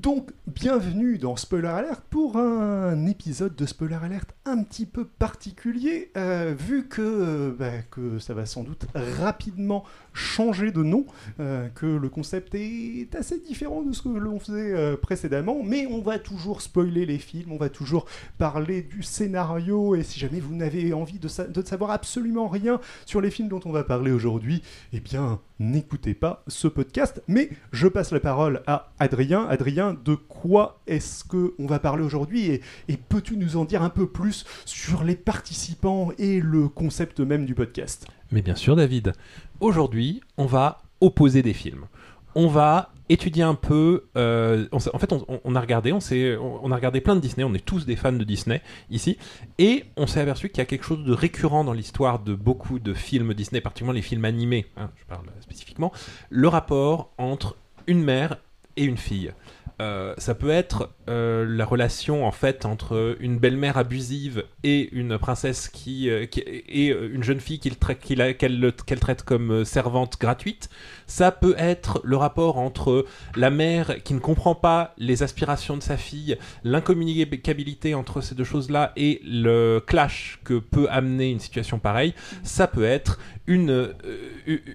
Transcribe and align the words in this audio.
Donc, 0.00 0.30
bienvenue 0.46 1.18
dans 1.18 1.36
Spoiler 1.36 1.68
Alert 1.68 2.00
pour 2.08 2.38
un 2.38 3.04
épisode 3.04 3.54
de 3.54 3.66
Spoiler 3.66 3.98
Alert 4.02 4.30
un 4.46 4.62
petit 4.62 4.86
peu 4.86 5.04
particulier, 5.04 6.10
euh, 6.16 6.54
vu 6.58 6.88
que, 6.88 7.02
euh, 7.02 7.54
bah, 7.58 7.82
que 7.90 8.18
ça 8.18 8.32
va 8.32 8.46
sans 8.46 8.62
doute 8.62 8.86
rapidement 8.94 9.84
changer 10.14 10.70
de 10.72 10.82
nom, 10.82 11.04
euh, 11.38 11.68
que 11.74 11.84
le 11.84 12.08
concept 12.08 12.54
est 12.54 13.14
assez 13.14 13.40
différent 13.40 13.82
de 13.82 13.92
ce 13.92 14.00
que 14.00 14.08
l'on 14.08 14.38
faisait 14.40 14.96
précédemment, 14.96 15.58
mais 15.62 15.86
on 15.86 16.00
va 16.00 16.18
toujours 16.18 16.62
spoiler 16.62 17.04
les 17.04 17.18
films, 17.18 17.52
on 17.52 17.58
va 17.58 17.68
toujours 17.68 18.06
parler 18.38 18.80
du 18.80 19.02
scénario, 19.02 19.94
et 19.96 20.02
si 20.02 20.18
jamais 20.18 20.40
vous 20.40 20.54
n'avez 20.54 20.94
envie 20.94 21.18
de, 21.18 21.28
sa- 21.28 21.46
de 21.46 21.60
savoir 21.62 21.90
absolument 21.90 22.48
rien 22.48 22.80
sur 23.04 23.20
les 23.20 23.30
films 23.30 23.48
dont 23.48 23.60
on 23.66 23.70
va 23.70 23.84
parler 23.84 24.12
aujourd'hui, 24.12 24.62
eh 24.94 25.00
bien, 25.00 25.40
n'écoutez 25.58 26.14
pas 26.14 26.42
ce 26.48 26.68
podcast. 26.68 27.22
Mais 27.28 27.50
je 27.72 27.86
passe 27.86 28.12
la 28.12 28.20
parole 28.20 28.62
à 28.66 28.92
Adrien. 28.98 29.46
Adrien, 29.46 29.89
de 29.92 30.14
quoi 30.14 30.80
est-ce 30.86 31.24
que 31.24 31.54
on 31.58 31.66
va 31.66 31.78
parler 31.78 32.02
aujourd'hui 32.02 32.50
et, 32.50 32.96
peux-tu 33.08 33.36
nous 33.36 33.56
en 33.56 33.64
dire 33.64 33.82
un 33.82 33.90
peu 33.90 34.06
plus 34.06 34.44
sur 34.64 35.04
les 35.04 35.16
participants 35.16 36.10
et 36.18 36.40
le 36.40 36.68
concept 36.68 37.20
même 37.20 37.46
du 37.46 37.54
podcast? 37.54 38.06
Mais 38.30 38.42
bien 38.42 38.54
sûr, 38.54 38.76
David. 38.76 39.12
Aujourd'hui, 39.60 40.20
on 40.36 40.46
va 40.46 40.82
opposer 41.00 41.42
des 41.42 41.54
films. 41.54 41.86
On 42.34 42.46
va 42.46 42.92
étudier 43.08 43.42
un 43.42 43.54
peu. 43.54 44.04
euh, 44.16 44.66
en 44.72 44.78
fait, 44.78 45.12
on, 45.44 45.54
a 45.54 45.60
regardé, 45.60 45.92
on, 45.92 45.98
on 46.40 46.70
a 46.70 46.74
regardé 46.76 47.00
plein 47.00 47.16
de 47.16 47.20
Disney. 47.20 47.44
On 47.44 47.52
est 47.54 47.64
tous 47.64 47.84
des 47.84 47.96
fans 47.96 48.12
de 48.12 48.24
Disney 48.24 48.62
ici, 48.90 49.18
et 49.58 49.84
on 49.96 50.06
s'est 50.06 50.20
aperçu 50.20 50.48
qu'il 50.48 50.58
y 50.58 50.62
a 50.62 50.66
quelque 50.66 50.84
chose 50.84 51.04
de 51.04 51.12
récurrent 51.12 51.64
dans 51.64 51.72
l'histoire 51.72 52.20
de 52.20 52.34
beaucoup 52.34 52.78
de 52.78 52.94
films 52.94 53.34
Disney, 53.34 53.60
particulièrement 53.60 53.94
les 53.94 54.02
films 54.02 54.24
animés. 54.24 54.66
hein, 54.76 54.90
je 54.96 55.04
parle 55.04 55.26
spécifiquement. 55.40 55.92
Le 56.30 56.48
rapport 56.48 57.12
entre 57.18 57.56
une 57.86 58.02
mère 58.02 58.36
et 58.76 58.84
une 58.84 58.96
fille. 58.96 59.32
Euh, 59.80 60.14
ça 60.18 60.34
peut 60.34 60.50
être 60.50 60.90
euh, 61.08 61.46
la 61.48 61.64
relation 61.64 62.26
en 62.26 62.32
fait 62.32 62.66
entre 62.66 63.16
une 63.18 63.38
belle-mère 63.38 63.78
abusive 63.78 64.44
et 64.62 64.90
une 64.92 65.16
princesse 65.18 65.70
euh, 66.10 66.26
et 66.68 66.88
une 66.88 67.22
jeune 67.22 67.40
fille 67.40 67.58
qu'il 67.58 67.74
tra- 67.74 67.94
qu'elle 68.36 68.60
le- 68.60 68.72
qu'elle 68.72 69.00
traite 69.00 69.22
comme 69.22 69.64
servante 69.64 70.18
gratuite. 70.20 70.68
Ça 71.10 71.32
peut 71.32 71.56
être 71.58 72.00
le 72.04 72.16
rapport 72.16 72.56
entre 72.56 73.04
la 73.34 73.50
mère 73.50 74.00
qui 74.04 74.14
ne 74.14 74.20
comprend 74.20 74.54
pas 74.54 74.94
les 74.96 75.24
aspirations 75.24 75.76
de 75.76 75.82
sa 75.82 75.96
fille, 75.96 76.38
l'incommunicabilité 76.62 77.94
entre 77.94 78.20
ces 78.20 78.36
deux 78.36 78.44
choses-là 78.44 78.92
et 78.94 79.20
le 79.24 79.82
clash 79.84 80.38
que 80.44 80.60
peut 80.60 80.86
amener 80.88 81.32
une 81.32 81.40
situation 81.40 81.80
pareille. 81.80 82.14
Ça 82.44 82.68
peut 82.68 82.84
être 82.84 83.18
une, 83.48 83.70
euh, 83.70 83.92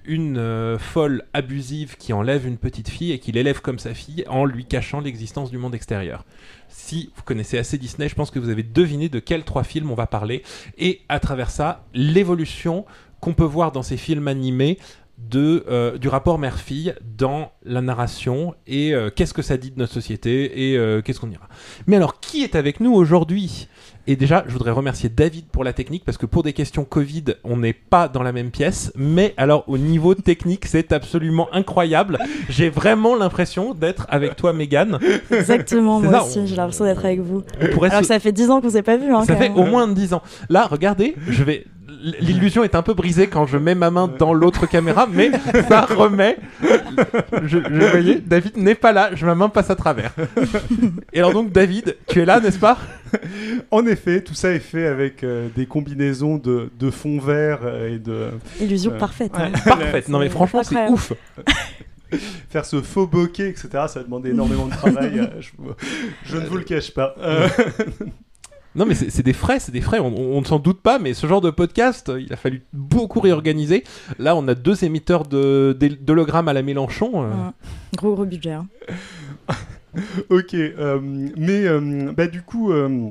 une 0.04 0.38
euh, 0.38 0.78
folle 0.78 1.24
abusive 1.34 1.96
qui 1.96 2.12
enlève 2.12 2.46
une 2.46 2.58
petite 2.58 2.90
fille 2.90 3.14
et 3.14 3.20
qui 3.20 3.32
l'élève 3.32 3.62
comme 3.62 3.80
sa 3.80 3.94
fille 3.94 4.26
en 4.28 4.44
lui 4.44 4.66
cachant 4.66 5.00
l'existence 5.00 5.52
du 5.52 5.58
monde 5.58 5.74
extérieur. 5.74 6.26
Si 6.68 7.12
vous 7.16 7.24
connaissez 7.24 7.58
assez 7.58 7.78
Disney, 7.78 8.10
je 8.10 8.16
pense 8.16 8.30
que 8.30 8.40
vous 8.40 8.50
avez 8.50 8.64
deviné 8.64 9.08
de 9.08 9.20
quels 9.20 9.46
trois 9.46 9.64
films 9.64 9.90
on 9.90 9.96
va 9.96 10.06
parler 10.06 10.44
et 10.78 11.00
à 11.08 11.22
travers 11.22 11.50
ça, 11.50 11.86
l'évolution 11.94 12.84
qu'on 13.22 13.34
peut 13.34 13.44
voir 13.46 13.72
dans 13.72 13.84
ces 13.84 13.98
films 13.98 14.28
animés 14.28 14.78
de, 15.18 15.64
euh, 15.70 15.98
du 15.98 16.08
rapport 16.08 16.38
mère-fille 16.38 16.94
dans 17.18 17.52
la 17.64 17.82
narration 17.82 18.54
et 18.68 18.94
euh, 18.94 19.10
qu'est-ce 19.14 19.34
que 19.34 19.42
ça 19.42 19.58
dit 19.58 19.72
de 19.72 19.80
notre 19.80 19.94
société 19.94 20.72
et 20.72 20.78
euh, 20.78 21.02
qu'est-ce 21.02 21.20
qu'on 21.20 21.32
ira. 21.32 21.48
Mais 21.88 21.96
alors, 21.96 22.20
qui 22.20 22.44
est 22.44 22.56
avec 22.56 22.80
nous 22.80 22.94
aujourd'hui? 22.94 23.68
Et 24.08 24.16
déjà, 24.16 24.44
je 24.48 24.54
voudrais 24.54 24.70
remercier 24.72 25.10
David 25.10 25.46
pour 25.48 25.64
la 25.64 25.74
technique 25.74 26.06
parce 26.06 26.20
que 26.20 26.28
pour 26.28 26.44
des 26.44 26.54
questions 26.54 26.84
Covid, 26.86 27.24
on 27.44 27.58
n'est 27.58 27.74
pas 27.74 28.08
dans 28.08 28.22
la 28.22 28.32
même 28.34 28.52
pièce. 28.52 28.92
Mais 28.96 29.34
alors, 29.36 29.64
au 29.68 29.80
niveau 29.80 30.14
technique, 30.14 30.66
c'est 30.68 30.92
absolument 30.92 31.48
incroyable. 31.54 32.20
J'ai 32.50 32.70
vraiment 32.70 33.16
l'impression 33.16 33.74
d'être 33.74 34.06
avec 34.10 34.36
toi, 34.36 34.54
Megan. 34.54 35.00
Exactement, 35.32 36.00
moi 36.02 36.12
ça, 36.12 36.24
aussi, 36.24 36.40
on- 36.40 36.46
j'ai 36.46 36.56
l'impression 36.56 36.86
d'être 36.86 37.04
avec 37.04 37.20
vous. 37.22 37.44
Alors 37.60 37.94
se- 37.96 38.00
que 38.02 38.06
ça 38.06 38.20
fait 38.20 38.32
10 38.32 38.50
ans 38.52 38.62
qu'on 38.62 38.70
s'est 38.70 38.84
pas 38.84 38.98
vu. 38.98 39.12
Hein, 39.12 39.24
ça 39.26 39.36
fait 39.36 39.50
même. 39.50 39.58
au 39.58 39.66
moins 39.66 39.88
10 39.88 40.14
ans. 40.14 40.22
Là, 40.50 40.68
regardez, 40.70 41.16
je 41.28 41.44
vais. 41.44 41.66
L'illusion 42.20 42.64
est 42.64 42.76
un 42.76 42.82
peu 42.82 42.94
brisée 42.94 43.28
quand 43.28 43.46
je 43.46 43.58
mets 43.58 43.76
ma 43.76 43.92
main 43.92 44.08
dans 44.08 44.34
l'autre 44.34 44.66
caméra, 44.68 45.08
mais 45.12 45.32
ça 45.68 45.82
remet. 45.90 46.38
Je, 46.62 47.48
je 47.48 47.58
vous 47.86 47.90
voyez, 47.92 48.16
David 48.20 48.58
n'est 48.58 48.76
pas 48.76 48.92
là, 48.92 49.12
je, 49.14 49.26
ma 49.26 49.36
main 49.36 49.50
passe 49.50 49.70
à 49.70 49.76
travers. 49.76 50.14
Et 51.14 51.20
alors 51.20 51.34
donc, 51.34 51.52
David, 51.52 51.96
tu 52.08 52.22
es 52.22 52.26
là, 52.26 52.40
n'est-ce 52.40 52.60
pas? 52.60 52.78
En 53.72 53.86
effet, 53.86 54.22
tout 54.22 54.34
ça 54.34 54.52
est 54.52 54.60
fait 54.60 54.86
avec 54.88 55.24
euh, 55.24 55.48
des 55.56 55.66
combinaisons 55.66 56.38
de, 56.38 56.70
de 56.80 56.90
fond 56.92 57.20
vert 57.20 57.60
euh, 57.64 57.96
et 57.96 58.00
de 58.00 58.30
Illusion 58.60 58.92
Euh, 58.94 58.98
parfaite. 58.98 59.32
ouais. 59.34 59.44
hein. 59.44 59.52
Parfaite. 59.64 60.10
Non 60.10 60.20
mais 60.20 60.30
franchement, 60.30 60.64
c'est 60.64 60.88
ouf. 60.90 61.14
faire 62.50 62.66
ce 62.66 62.82
faux 62.82 63.08
bokeh, 63.08 63.48
etc. 63.50 63.68
Ça 63.88 64.00
a 64.00 64.04
demandé 64.04 64.30
énormément 64.32 64.66
de 64.68 64.72
travail. 64.72 65.20
euh, 65.20 65.28
je, 65.40 65.50
je 66.26 66.38
ne 66.38 66.46
vous 66.46 66.58
le 66.58 66.64
cache 66.64 66.92
pas. 66.94 67.16
Euh, 67.20 67.48
Non 68.76 68.86
mais 68.86 68.94
c'est 68.96 69.24
des 69.24 69.34
frais, 69.34 69.60
c'est 69.60 69.72
des 69.72 69.82
frais, 69.82 70.00
on, 70.00 70.40
ne 70.42 70.46
s'en 70.46 70.60
doute 70.60 70.82
pas, 70.82 71.00
mais 71.00 71.14
ce 71.14 71.28
genre 71.28 71.42
de 71.42 71.50
podcast, 71.50 72.10
euh, 72.10 72.20
il 72.22 72.34
a 72.34 72.36
fallu 72.36 72.64
beaucoup 72.74 73.20
réorganiser. 73.22 73.84
Là, 74.20 74.36
on 74.36 74.48
a 74.50 74.56
deux 74.56 74.84
émetteurs 74.84 75.26
de- 75.26 75.78
d'hologrammes 76.02 76.48
à 76.50 76.54
la 76.54 76.62
Mélenchon. 76.62 77.24
euh, 77.24 77.28
Ouais. 77.30 77.52
Gros 77.96 78.14
gros 78.16 78.26
budget. 78.26 78.52
hein. 78.52 78.68
ok, 80.30 80.54
euh, 80.54 81.00
mais 81.38 81.66
euh, 81.66 82.12
bah 82.16 82.28
du 82.28 82.42
coup. 82.42 82.72
euh, 82.72 83.10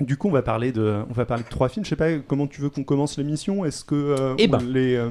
du 0.00 0.16
coup, 0.16 0.28
on 0.28 0.32
va 0.32 0.42
parler 0.42 0.70
de, 0.70 1.02
on 1.10 1.12
va 1.12 1.24
parler 1.26 1.42
de 1.42 1.48
trois 1.48 1.68
films. 1.68 1.84
Je 1.84 1.90
sais 1.90 1.96
pas 1.96 2.18
comment 2.18 2.46
tu 2.46 2.60
veux 2.60 2.70
qu'on 2.70 2.84
commence 2.84 3.18
l'émission. 3.18 3.64
Est-ce 3.64 3.84
que 3.84 3.94
euh, 3.96 4.34
Eh 4.38 4.46
on 4.46 4.50
ben. 4.50 4.60
les, 4.68 4.94
euh, 4.94 5.10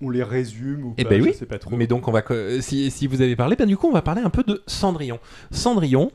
on 0.00 0.10
les 0.10 0.22
résume 0.22 0.84
ou 0.86 0.94
Eh 0.96 1.02
pas 1.04 1.10
ben 1.10 1.20
Je 1.22 1.26
oui. 1.28 1.34
sais 1.34 1.46
pas 1.46 1.58
trop. 1.58 1.74
Mais 1.76 1.88
donc, 1.88 2.06
on 2.06 2.12
va, 2.12 2.22
si, 2.60 2.90
si 2.92 3.06
vous 3.08 3.20
avez 3.20 3.34
parlé, 3.34 3.56
ben 3.56 3.66
du 3.66 3.76
coup, 3.76 3.88
on 3.88 3.92
va 3.92 4.02
parler 4.02 4.22
un 4.22 4.30
peu 4.30 4.44
de 4.44 4.62
Cendrillon. 4.68 5.18
Cendrillon, 5.50 6.12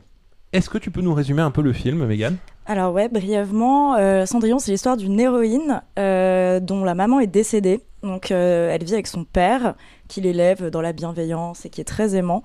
est-ce 0.52 0.70
que 0.70 0.78
tu 0.78 0.90
peux 0.90 1.02
nous 1.02 1.14
résumer 1.14 1.42
un 1.42 1.50
peu 1.50 1.62
le 1.62 1.72
film, 1.72 2.06
Megan? 2.06 2.36
Alors 2.66 2.92
ouais, 2.92 3.08
brièvement, 3.08 3.96
euh, 3.96 4.26
Cendrillon, 4.26 4.58
c'est 4.58 4.70
l'histoire 4.70 4.96
d'une 4.96 5.18
héroïne 5.18 5.82
euh, 5.98 6.60
dont 6.60 6.84
la 6.84 6.94
maman 6.94 7.20
est 7.20 7.26
décédée. 7.26 7.80
Donc 8.02 8.30
euh, 8.30 8.70
elle 8.70 8.84
vit 8.84 8.92
avec 8.92 9.06
son 9.06 9.24
père, 9.24 9.74
qui 10.08 10.20
l'élève 10.20 10.70
dans 10.70 10.80
la 10.80 10.92
bienveillance 10.92 11.64
et 11.66 11.70
qui 11.70 11.80
est 11.80 11.84
très 11.84 12.14
aimant. 12.16 12.42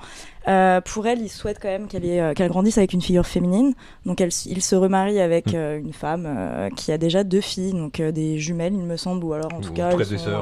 Euh, 0.49 0.81
pour 0.81 1.07
elle, 1.07 1.21
il 1.21 1.29
souhaite 1.29 1.57
quand 1.61 1.69
même 1.69 1.87
qu'elle 1.87 2.03
euh, 2.05 2.33
grandisse 2.33 2.77
avec 2.77 2.91
une 2.91 3.01
figure 3.01 3.25
féminine. 3.25 3.73
Donc 4.05 4.19
elle, 4.19 4.31
il 4.45 4.61
se 4.61 4.75
remarie 4.75 5.19
avec 5.21 5.47
Mm. 5.47 5.55
euh, 5.55 5.79
une 5.79 5.93
femme 5.93 6.25
euh, 6.27 6.69
qui 6.69 6.91
a 6.91 6.97
déjà 6.97 7.23
deux 7.23 7.41
filles, 7.41 7.71
donc 7.73 8.01
des 8.01 8.37
jumelles, 8.39 8.73
il 8.73 8.83
me 8.83 8.97
semble, 8.97 9.23
ou 9.23 9.33
alors 9.33 9.53
en 9.53 9.61
tout 9.61 9.71
cas, 9.73 9.91
elles 9.91 10.05
sont, 10.05 10.27
euh, 10.27 10.41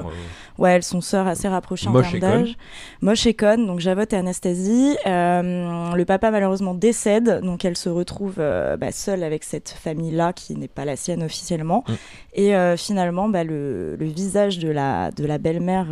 Ouais, 0.57 0.71
elles 0.71 0.83
sont 0.83 1.01
sœurs 1.01 1.27
assez 1.27 1.47
rapprochées 1.47 1.87
en 1.87 2.01
termes 2.01 2.19
d'âge. 2.19 2.57
Moche 3.01 3.25
et 3.25 3.33
conne, 3.33 3.65
donc 3.67 3.79
Javotte 3.79 4.13
et 4.13 4.17
Anastasie. 4.17 4.95
Le 5.05 6.03
papa 6.03 6.31
malheureusement 6.31 6.73
décède, 6.73 7.41
donc 7.43 7.65
elle 7.65 7.77
se 7.77 7.89
retrouve 7.89 8.35
bah, 8.37 8.91
seule 8.91 9.23
avec 9.23 9.43
cette 9.43 9.69
famille-là 9.69 10.33
qui 10.33 10.55
n'est 10.55 10.67
pas 10.67 10.85
la 10.85 10.95
sienne 10.95 11.23
officiellement. 11.23 11.83
Mm. 11.87 11.93
Et 12.33 12.53
finalement, 12.77 13.27
bah, 13.29 13.43
le, 13.43 13.95
le 13.95 14.05
visage 14.05 14.59
de 14.59 14.69
la, 14.69 15.11
de 15.11 15.25
la 15.25 15.37
belle-mère 15.37 15.87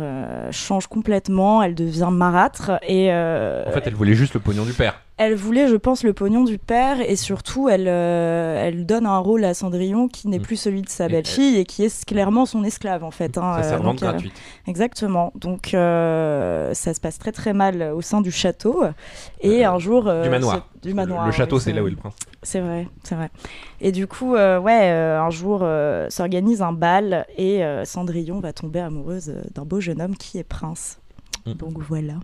change 0.50 0.86
complètement, 0.86 1.19
elle 1.28 1.74
devient 1.74 2.08
marâtre 2.10 2.72
et 2.86 3.12
euh, 3.12 3.64
En 3.66 3.70
fait, 3.72 3.82
elle 3.86 3.94
voulait 3.94 4.14
juste 4.14 4.34
le 4.34 4.40
pognon 4.40 4.64
du 4.64 4.72
père. 4.72 5.00
elle 5.18 5.34
voulait, 5.34 5.68
je 5.68 5.76
pense, 5.76 6.02
le 6.02 6.12
pognon 6.14 6.44
du 6.44 6.56
père 6.58 6.96
et 7.00 7.16
surtout, 7.16 7.68
elle, 7.68 7.86
euh, 7.88 8.64
elle 8.66 8.86
donne 8.86 9.04
un 9.06 9.18
rôle 9.18 9.44
à 9.44 9.52
Cendrillon 9.54 10.08
qui 10.08 10.28
n'est 10.28 10.38
Mm. 10.38 10.42
plus 10.42 10.56
celui 10.56 10.82
de 10.82 10.88
sa 10.88 11.06
Et 11.06 11.08
belle-fille 11.10 11.56
et 11.58 11.64
qui 11.66 11.84
est 11.84 12.04
clairement 12.06 12.46
son 12.46 12.64
esclave 12.64 13.04
en 13.04 13.10
fait. 13.10 13.36
hein. 13.36 13.56
Euh, 13.62 13.78
donc, 13.80 14.02
euh, 14.02 14.06
gratuite. 14.10 14.32
Exactement. 14.66 15.32
Donc 15.34 15.74
euh, 15.74 16.72
ça 16.74 16.94
se 16.94 17.00
passe 17.00 17.18
très 17.18 17.32
très 17.32 17.52
mal 17.52 17.82
au 17.94 18.00
sein 18.00 18.20
du 18.20 18.30
château 18.30 18.82
et 19.40 19.66
Euh, 19.66 19.70
un 19.70 19.78
jour 19.78 20.04
euh, 20.08 20.22
du 20.24 20.30
manoir. 20.30 20.66
ce- 20.82 20.88
du 20.88 20.94
manoir. 20.94 21.26
le 21.26 21.32
château, 21.32 21.58
c'est 21.60 21.72
là 21.72 21.82
où 21.82 21.86
est 21.86 21.90
le 21.90 21.96
prince. 21.96 22.14
C'est 22.42 22.60
vrai, 22.60 22.88
c'est 23.02 23.14
vrai. 23.14 23.28
Et 23.82 23.92
du 23.92 24.06
coup, 24.06 24.34
euh, 24.34 24.58
ouais, 24.58 24.90
euh, 24.90 25.20
un 25.20 25.28
jour 25.28 25.60
euh, 25.62 26.06
s'organise 26.08 26.62
un 26.62 26.72
bal 26.72 27.26
et 27.36 27.62
euh, 27.62 27.84
Cendrillon 27.84 28.40
va 28.40 28.54
tomber 28.54 28.80
amoureuse 28.80 29.28
euh, 29.28 29.42
d'un 29.54 29.64
beau 29.66 29.80
jeune 29.80 30.00
homme 30.00 30.16
qui 30.16 30.38
est 30.38 30.44
prince. 30.44 30.99
Mm. 31.50 31.54
Donc 31.54 31.78
voilà. 31.78 32.14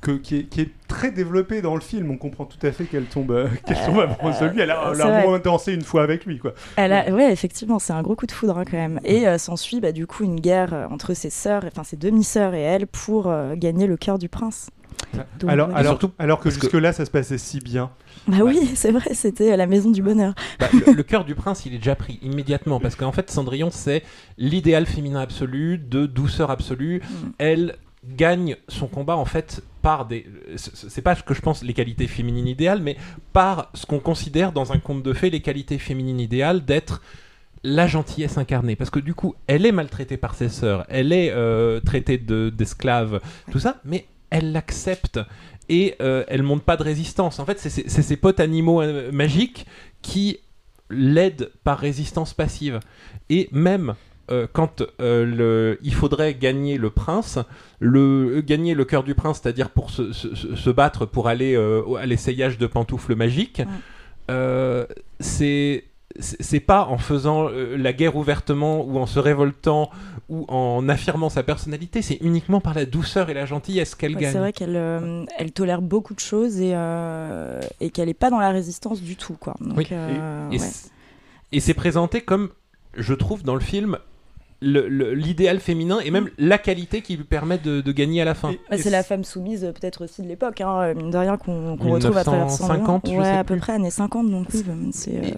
que, 0.00 0.12
qui, 0.12 0.36
est, 0.36 0.42
qui 0.44 0.60
est 0.60 0.70
très 0.88 1.10
développé 1.10 1.62
dans 1.62 1.74
le 1.74 1.80
film. 1.80 2.10
On 2.10 2.16
comprend 2.16 2.44
tout 2.44 2.64
à 2.64 2.72
fait 2.72 2.84
qu'elle 2.84 3.06
tombe, 3.06 3.30
euh, 3.32 3.48
qu'elle 3.66 3.84
tombe 3.84 4.00
amoureuse 4.00 4.38
de 4.40 4.46
lui. 4.46 4.60
Elle 4.60 4.70
a, 4.70 4.90
elle 4.90 4.96
c'est 4.96 5.02
a 5.02 5.22
moins 5.22 5.38
dansé 5.38 5.72
une 5.74 5.82
fois 5.82 6.02
avec 6.02 6.24
lui, 6.24 6.38
quoi. 6.38 6.54
Elle 6.76 6.92
a, 6.92 7.10
ouais, 7.10 7.32
effectivement, 7.32 7.78
c'est 7.78 7.92
un 7.92 8.02
gros 8.02 8.14
coup 8.14 8.26
de 8.26 8.32
foudre 8.32 8.58
hein, 8.58 8.64
quand 8.64 8.76
même. 8.76 9.00
Et 9.04 9.26
euh, 9.26 9.38
s'ensuit 9.38 9.80
bah, 9.80 9.92
du 9.92 10.06
coup 10.06 10.24
une 10.24 10.40
guerre 10.40 10.74
euh, 10.74 10.86
entre 10.90 11.14
ses 11.14 11.30
sœurs, 11.30 11.64
enfin 11.66 11.84
ses 11.84 11.96
demi-sœurs 11.96 12.54
et 12.54 12.62
elle 12.62 12.86
pour 12.86 13.26
euh, 13.26 13.54
gagner 13.56 13.86
le 13.86 13.96
cœur 13.96 14.18
du 14.18 14.28
prince. 14.28 14.70
Donc, 15.38 15.50
alors, 15.50 15.68
ouais. 15.68 15.74
alors, 15.74 15.92
surtout 15.92 16.12
alors 16.18 16.40
que 16.40 16.48
jusque-là, 16.48 16.92
ça 16.92 17.04
se 17.04 17.10
passait 17.10 17.36
si 17.38 17.60
bien. 17.60 17.90
Bah 18.28 18.38
oui, 18.42 18.72
c'est 18.74 18.92
vrai, 18.92 19.12
c'était 19.12 19.54
la 19.56 19.66
maison 19.66 19.90
du 19.90 20.02
bonheur. 20.02 20.34
Bah, 20.58 20.68
le, 20.72 20.92
le 20.92 21.02
cœur 21.02 21.24
du 21.24 21.34
prince, 21.34 21.66
il 21.66 21.74
est 21.74 21.78
déjà 21.78 21.94
pris 21.94 22.18
immédiatement 22.22 22.80
parce 22.80 22.96
qu'en 22.96 23.12
fait, 23.12 23.30
Cendrillon, 23.30 23.70
c'est 23.70 24.02
l'idéal 24.38 24.86
féminin 24.86 25.20
absolu, 25.20 25.78
de 25.78 26.06
douceur 26.06 26.50
absolue. 26.50 27.02
Mm. 27.02 27.28
Elle 27.38 27.76
gagne 28.04 28.56
son 28.68 28.86
combat 28.86 29.16
en 29.16 29.24
fait 29.24 29.62
par 29.82 30.06
des. 30.06 30.26
c'est- 30.56 31.00
pas 31.02 31.14
ce 31.14 31.22
que 31.22 31.34
je 31.34 31.40
pense 31.40 31.62
les 31.62 31.74
qualités 31.74 32.06
féminines 32.06 32.46
idéales, 32.48 32.80
mais 32.82 32.96
par 33.32 33.70
ce 33.74 33.86
qu'on 33.86 33.98
considère 34.00 34.52
dans 34.52 34.72
un 34.72 34.78
conte 34.78 35.02
de 35.02 35.12
fées 35.12 35.30
les 35.30 35.40
qualités 35.40 35.78
féminines 35.78 36.20
idéales 36.20 36.64
d'être 36.64 37.02
la 37.64 37.86
gentillesse 37.86 38.38
incarnée. 38.38 38.76
Parce 38.76 38.90
que 38.90 39.00
du 39.00 39.14
coup, 39.14 39.34
elle 39.48 39.66
est 39.66 39.72
maltraitée 39.72 40.16
par 40.16 40.34
ses 40.34 40.48
sœurs, 40.48 40.84
elle 40.88 41.12
est 41.12 41.30
euh, 41.30 41.80
traitée 41.80 42.18
de- 42.18 42.50
d'esclave, 42.50 43.20
tout 43.50 43.58
ça, 43.58 43.80
mais 43.84 44.06
elle 44.30 44.52
l'accepte. 44.52 45.18
et 45.68 45.96
euh, 46.00 46.22
elle 46.28 46.44
montre 46.44 46.62
pas 46.62 46.76
de 46.76 46.84
résistance. 46.84 47.40
En 47.40 47.44
fait, 47.44 47.58
c'est 47.58 47.70
ses 47.88 48.16
potes 48.16 48.38
animaux 48.38 48.82
euh, 48.82 49.10
magiques 49.10 49.66
qui 50.00 50.38
l'aident 50.90 51.50
par 51.64 51.76
résistance 51.78 52.34
passive. 52.34 52.78
Et 53.30 53.48
même 53.50 53.96
euh, 54.30 54.46
quand 54.52 54.82
euh, 55.00 55.24
le, 55.24 55.78
il 55.82 55.94
faudrait 55.94 56.34
gagner 56.34 56.78
le 56.78 56.90
prince, 56.90 57.38
le, 57.78 58.40
gagner 58.40 58.74
le 58.74 58.84
cœur 58.84 59.02
du 59.04 59.14
prince, 59.14 59.40
c'est-à-dire 59.42 59.70
pour 59.70 59.90
se, 59.90 60.12
se- 60.12 60.34
se- 60.34 60.56
se 60.56 60.70
battre 60.70 61.06
pour 61.06 61.28
aller 61.28 61.54
euh, 61.54 61.94
à 61.96 62.06
l'essayage 62.06 62.58
de 62.58 62.66
pantoufles 62.66 63.14
magiques, 63.14 63.58
Ouais. 63.60 63.66
euh, 64.30 64.86
c'est 65.20 65.84
c'est 66.18 66.60
pas 66.60 66.86
en 66.86 66.96
faisant 66.96 67.50
euh, 67.50 67.76
la 67.76 67.92
guerre 67.92 68.16
ouvertement 68.16 68.82
ou 68.82 68.98
en 68.98 69.04
se 69.04 69.18
révoltant 69.18 69.90
ou 70.30 70.46
en 70.48 70.88
affirmant 70.88 71.28
sa 71.28 71.42
personnalité, 71.42 72.00
c'est 72.00 72.16
uniquement 72.22 72.62
par 72.62 72.72
la 72.72 72.86
douceur 72.86 73.28
et 73.28 73.34
la 73.34 73.44
gentillesse 73.44 73.94
qu'elle 73.94 74.14
Ouais, 74.14 74.22
gagne. 74.22 74.32
c'est 74.32 74.38
vrai 74.38 74.52
qu'elle 74.54 74.76
euh, 74.76 75.24
elle 75.36 75.52
tolère 75.52 75.82
beaucoup 75.82 76.14
de 76.14 76.20
choses 76.20 76.58
et, 76.58 76.72
euh, 76.74 77.60
et 77.82 77.90
qu'elle 77.90 78.08
est 78.08 78.14
pas 78.14 78.30
dans 78.30 78.38
la 78.40 78.48
résistance 78.48 79.02
du 79.02 79.16
tout. 79.16 79.34
Quoi. 79.38 79.54
Donc, 79.60 79.76
Oui. 79.76 79.86
euh, 79.92 80.48
Et 80.50 80.52
ouais. 80.52 80.58
c'est- 80.58 80.90
Et 81.52 81.60
c'est 81.60 81.74
présenté 81.74 82.22
comme, 82.22 82.48
je 82.96 83.12
trouve, 83.12 83.42
dans 83.42 83.54
le 83.54 83.60
film, 83.60 83.98
l'idéal 84.62 85.60
féminin 85.60 85.98
et 86.04 86.10
même 86.10 86.28
la 86.38 86.58
qualité 86.58 87.02
qui 87.02 87.16
lui 87.16 87.24
permet 87.24 87.58
de, 87.58 87.80
de 87.80 87.92
gagner 87.92 88.22
à 88.22 88.24
la 88.24 88.34
fin. 88.34 88.52
Bah, 88.70 88.76
c'est 88.78 88.90
la 88.90 89.02
femme 89.02 89.24
soumise 89.24 89.64
euh, 89.64 89.72
peut-être 89.72 90.04
aussi 90.04 90.22
de 90.22 90.28
l'époque, 90.28 90.60
hein, 90.60 90.94
mine 90.94 91.10
de 91.10 91.18
rien 91.18 91.36
qu'on 91.36 91.76
qu'on 91.76 91.92
retrouve 91.92 92.16
à 92.16 92.24
travers 92.24 92.50
son 92.50 92.64
1950, 92.64 93.02
je 93.10 93.16
Ouais, 93.16 93.24
sais 93.24 93.30
à 93.30 93.44
peu 93.44 93.56
près 93.56 93.72
années 93.74 93.90
50, 93.90 94.30
donc 94.30 94.48
oui, 94.54 94.64
c'est. 94.92 95.14
Euh, 95.16 95.30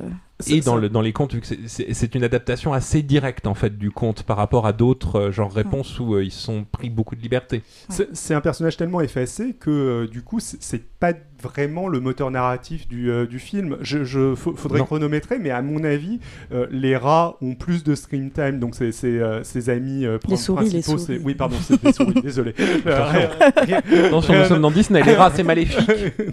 Et 0.47 0.61
dans, 0.61 0.77
le, 0.77 0.89
dans 0.89 1.01
les 1.01 1.13
contes, 1.13 1.35
vu 1.35 1.41
que 1.41 1.47
c'est- 1.67 2.15
une 2.15 2.23
adaptation 2.25 2.73
assez 2.73 3.03
directe 3.03 3.47
en 3.49 3.55
fait 3.55 3.77
du 3.77 3.91
conte 3.91 4.23
par 4.23 4.37
rapport 4.37 4.67
à 4.67 4.73
d'autres 4.73 5.17
euh, 5.17 5.33
genre 5.33 5.53
réponses 5.53 5.99
où 5.99 6.15
euh, 6.15 6.25
ils 6.25 6.31
se 6.31 6.41
sont 6.41 6.65
pris 6.71 6.91
beaucoup 6.91 7.17
de 7.17 7.21
liberté. 7.21 7.63
C'est 7.89 8.09
c'est 8.15 8.35
un 8.35 8.41
personnage 8.41 8.77
tellement 8.77 9.01
effacé 9.01 9.55
que 9.59 9.71
euh, 9.71 10.07
du 10.07 10.23
coup 10.23 10.39
c'est- 10.41 10.59
pas 11.01 11.13
vraiment 11.41 11.87
le 11.87 12.01
moteur 12.01 12.33
narratif 12.33 12.89
du, 12.89 13.09
euh, 13.13 13.25
du 13.25 13.39
film. 13.39 13.77
Je, 13.83 14.35
faudrait 14.35 14.81
Non. 14.81 14.85
chronométrer, 14.85 15.39
mais 15.39 15.51
à 15.51 15.63
mon 15.63 15.85
avis, 15.85 16.19
euh, 16.53 16.67
les 16.73 16.97
rats 16.97 17.37
ont 17.41 17.55
plus 17.55 17.85
de 17.85 17.95
screen 17.95 18.33
time, 18.33 18.59
donc 18.59 18.75
c'est 18.75 18.91
euh, 19.05 19.45
ses 19.45 19.71
amis 19.71 20.05
euh, 20.05 20.19
Les 20.29 20.37
souris, 20.37 20.65
les 20.65 20.71
principaux. 20.81 20.99
souris. 20.99 21.19
c'est- 21.19 21.25
Oui, 21.25 21.35
pardon, 21.37 21.55
c'est 21.63 21.81
des 21.81 21.93
souris. 21.93 22.15
désolé. 22.23 22.53
Euh, 22.87 23.05
rien- 23.05 23.31
rien- 23.57 24.07
Attention, 24.07 24.35
nous 24.35 24.45
sommes 24.47 24.63
dans 24.63 24.73
Disney, 24.73 25.01
les 25.05 25.15
rats 25.15 25.31
c'est 25.33 25.45
maléfique. 25.45 25.79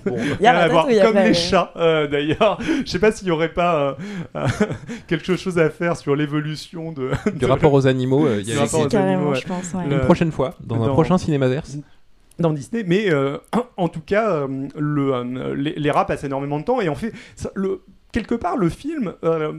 Bon, 0.04 0.16
Il 0.40 0.44
y 0.44 0.48
a 0.48 0.52
Rien 0.52 0.62
à 0.62 0.68
voir. 0.68 0.86
Ratatouille 0.86 1.14
Comme 1.14 1.24
les 1.24 1.34
chats, 1.36 1.72
euh, 1.76 2.08
d'ailleurs. 2.08 2.60
Je 2.84 2.90
sais 2.90 2.98
pas 3.00 3.12
s'il 3.12 3.28
y 3.28 3.32
aurait 3.32 3.54
pas 3.54 3.95
quelque 5.08 5.36
chose 5.36 5.58
à 5.60 5.70
faire 5.70 5.98
sur 5.98 6.16
l'évolution 6.16 6.92
de, 6.92 7.12
du 7.32 7.40
de- 7.40 7.46
rapport 7.46 7.74
aux 7.74 7.88
animaux, 7.88 8.26
euh, 8.28 8.38
il 8.42 8.50
y 8.50 8.52
Du 8.52 8.58
a 8.58 8.62
rapport 8.62 8.82
aux 8.86 8.96
animaux, 8.96 9.32
ouais. 9.32 9.40
je 9.40 9.48
pense. 9.48 9.74
ouais. 9.74 9.88
Le- 9.88 9.96
une 9.96 10.02
prochaine 10.02 10.32
fois 10.32 10.56
dans 10.62 10.84
un 10.84 10.90
prochain 10.90 11.18
cinémaverse. 11.18 11.78
dans 12.40 12.52
Disney, 12.54 12.84
mais 12.86 13.12
euh, 13.12 13.38
en 13.78 13.88
tout 13.88 14.02
cas, 14.06 14.32
euh, 14.32 14.68
le, 14.78 15.14
euh, 15.14 15.56
les, 15.56 15.74
les 15.76 15.92
rats 15.92 16.06
passent 16.06 16.24
énormément 16.24 16.60
de 16.60 16.66
temps 16.66 16.82
et 16.82 16.90
en 16.90 16.96
fait, 16.96 17.14
ça- 17.36 17.52
le, 17.56 17.82
quelque 18.12 18.36
part, 18.36 18.58
le 18.58 18.70
film. 18.70 19.14
euh, 19.24 19.54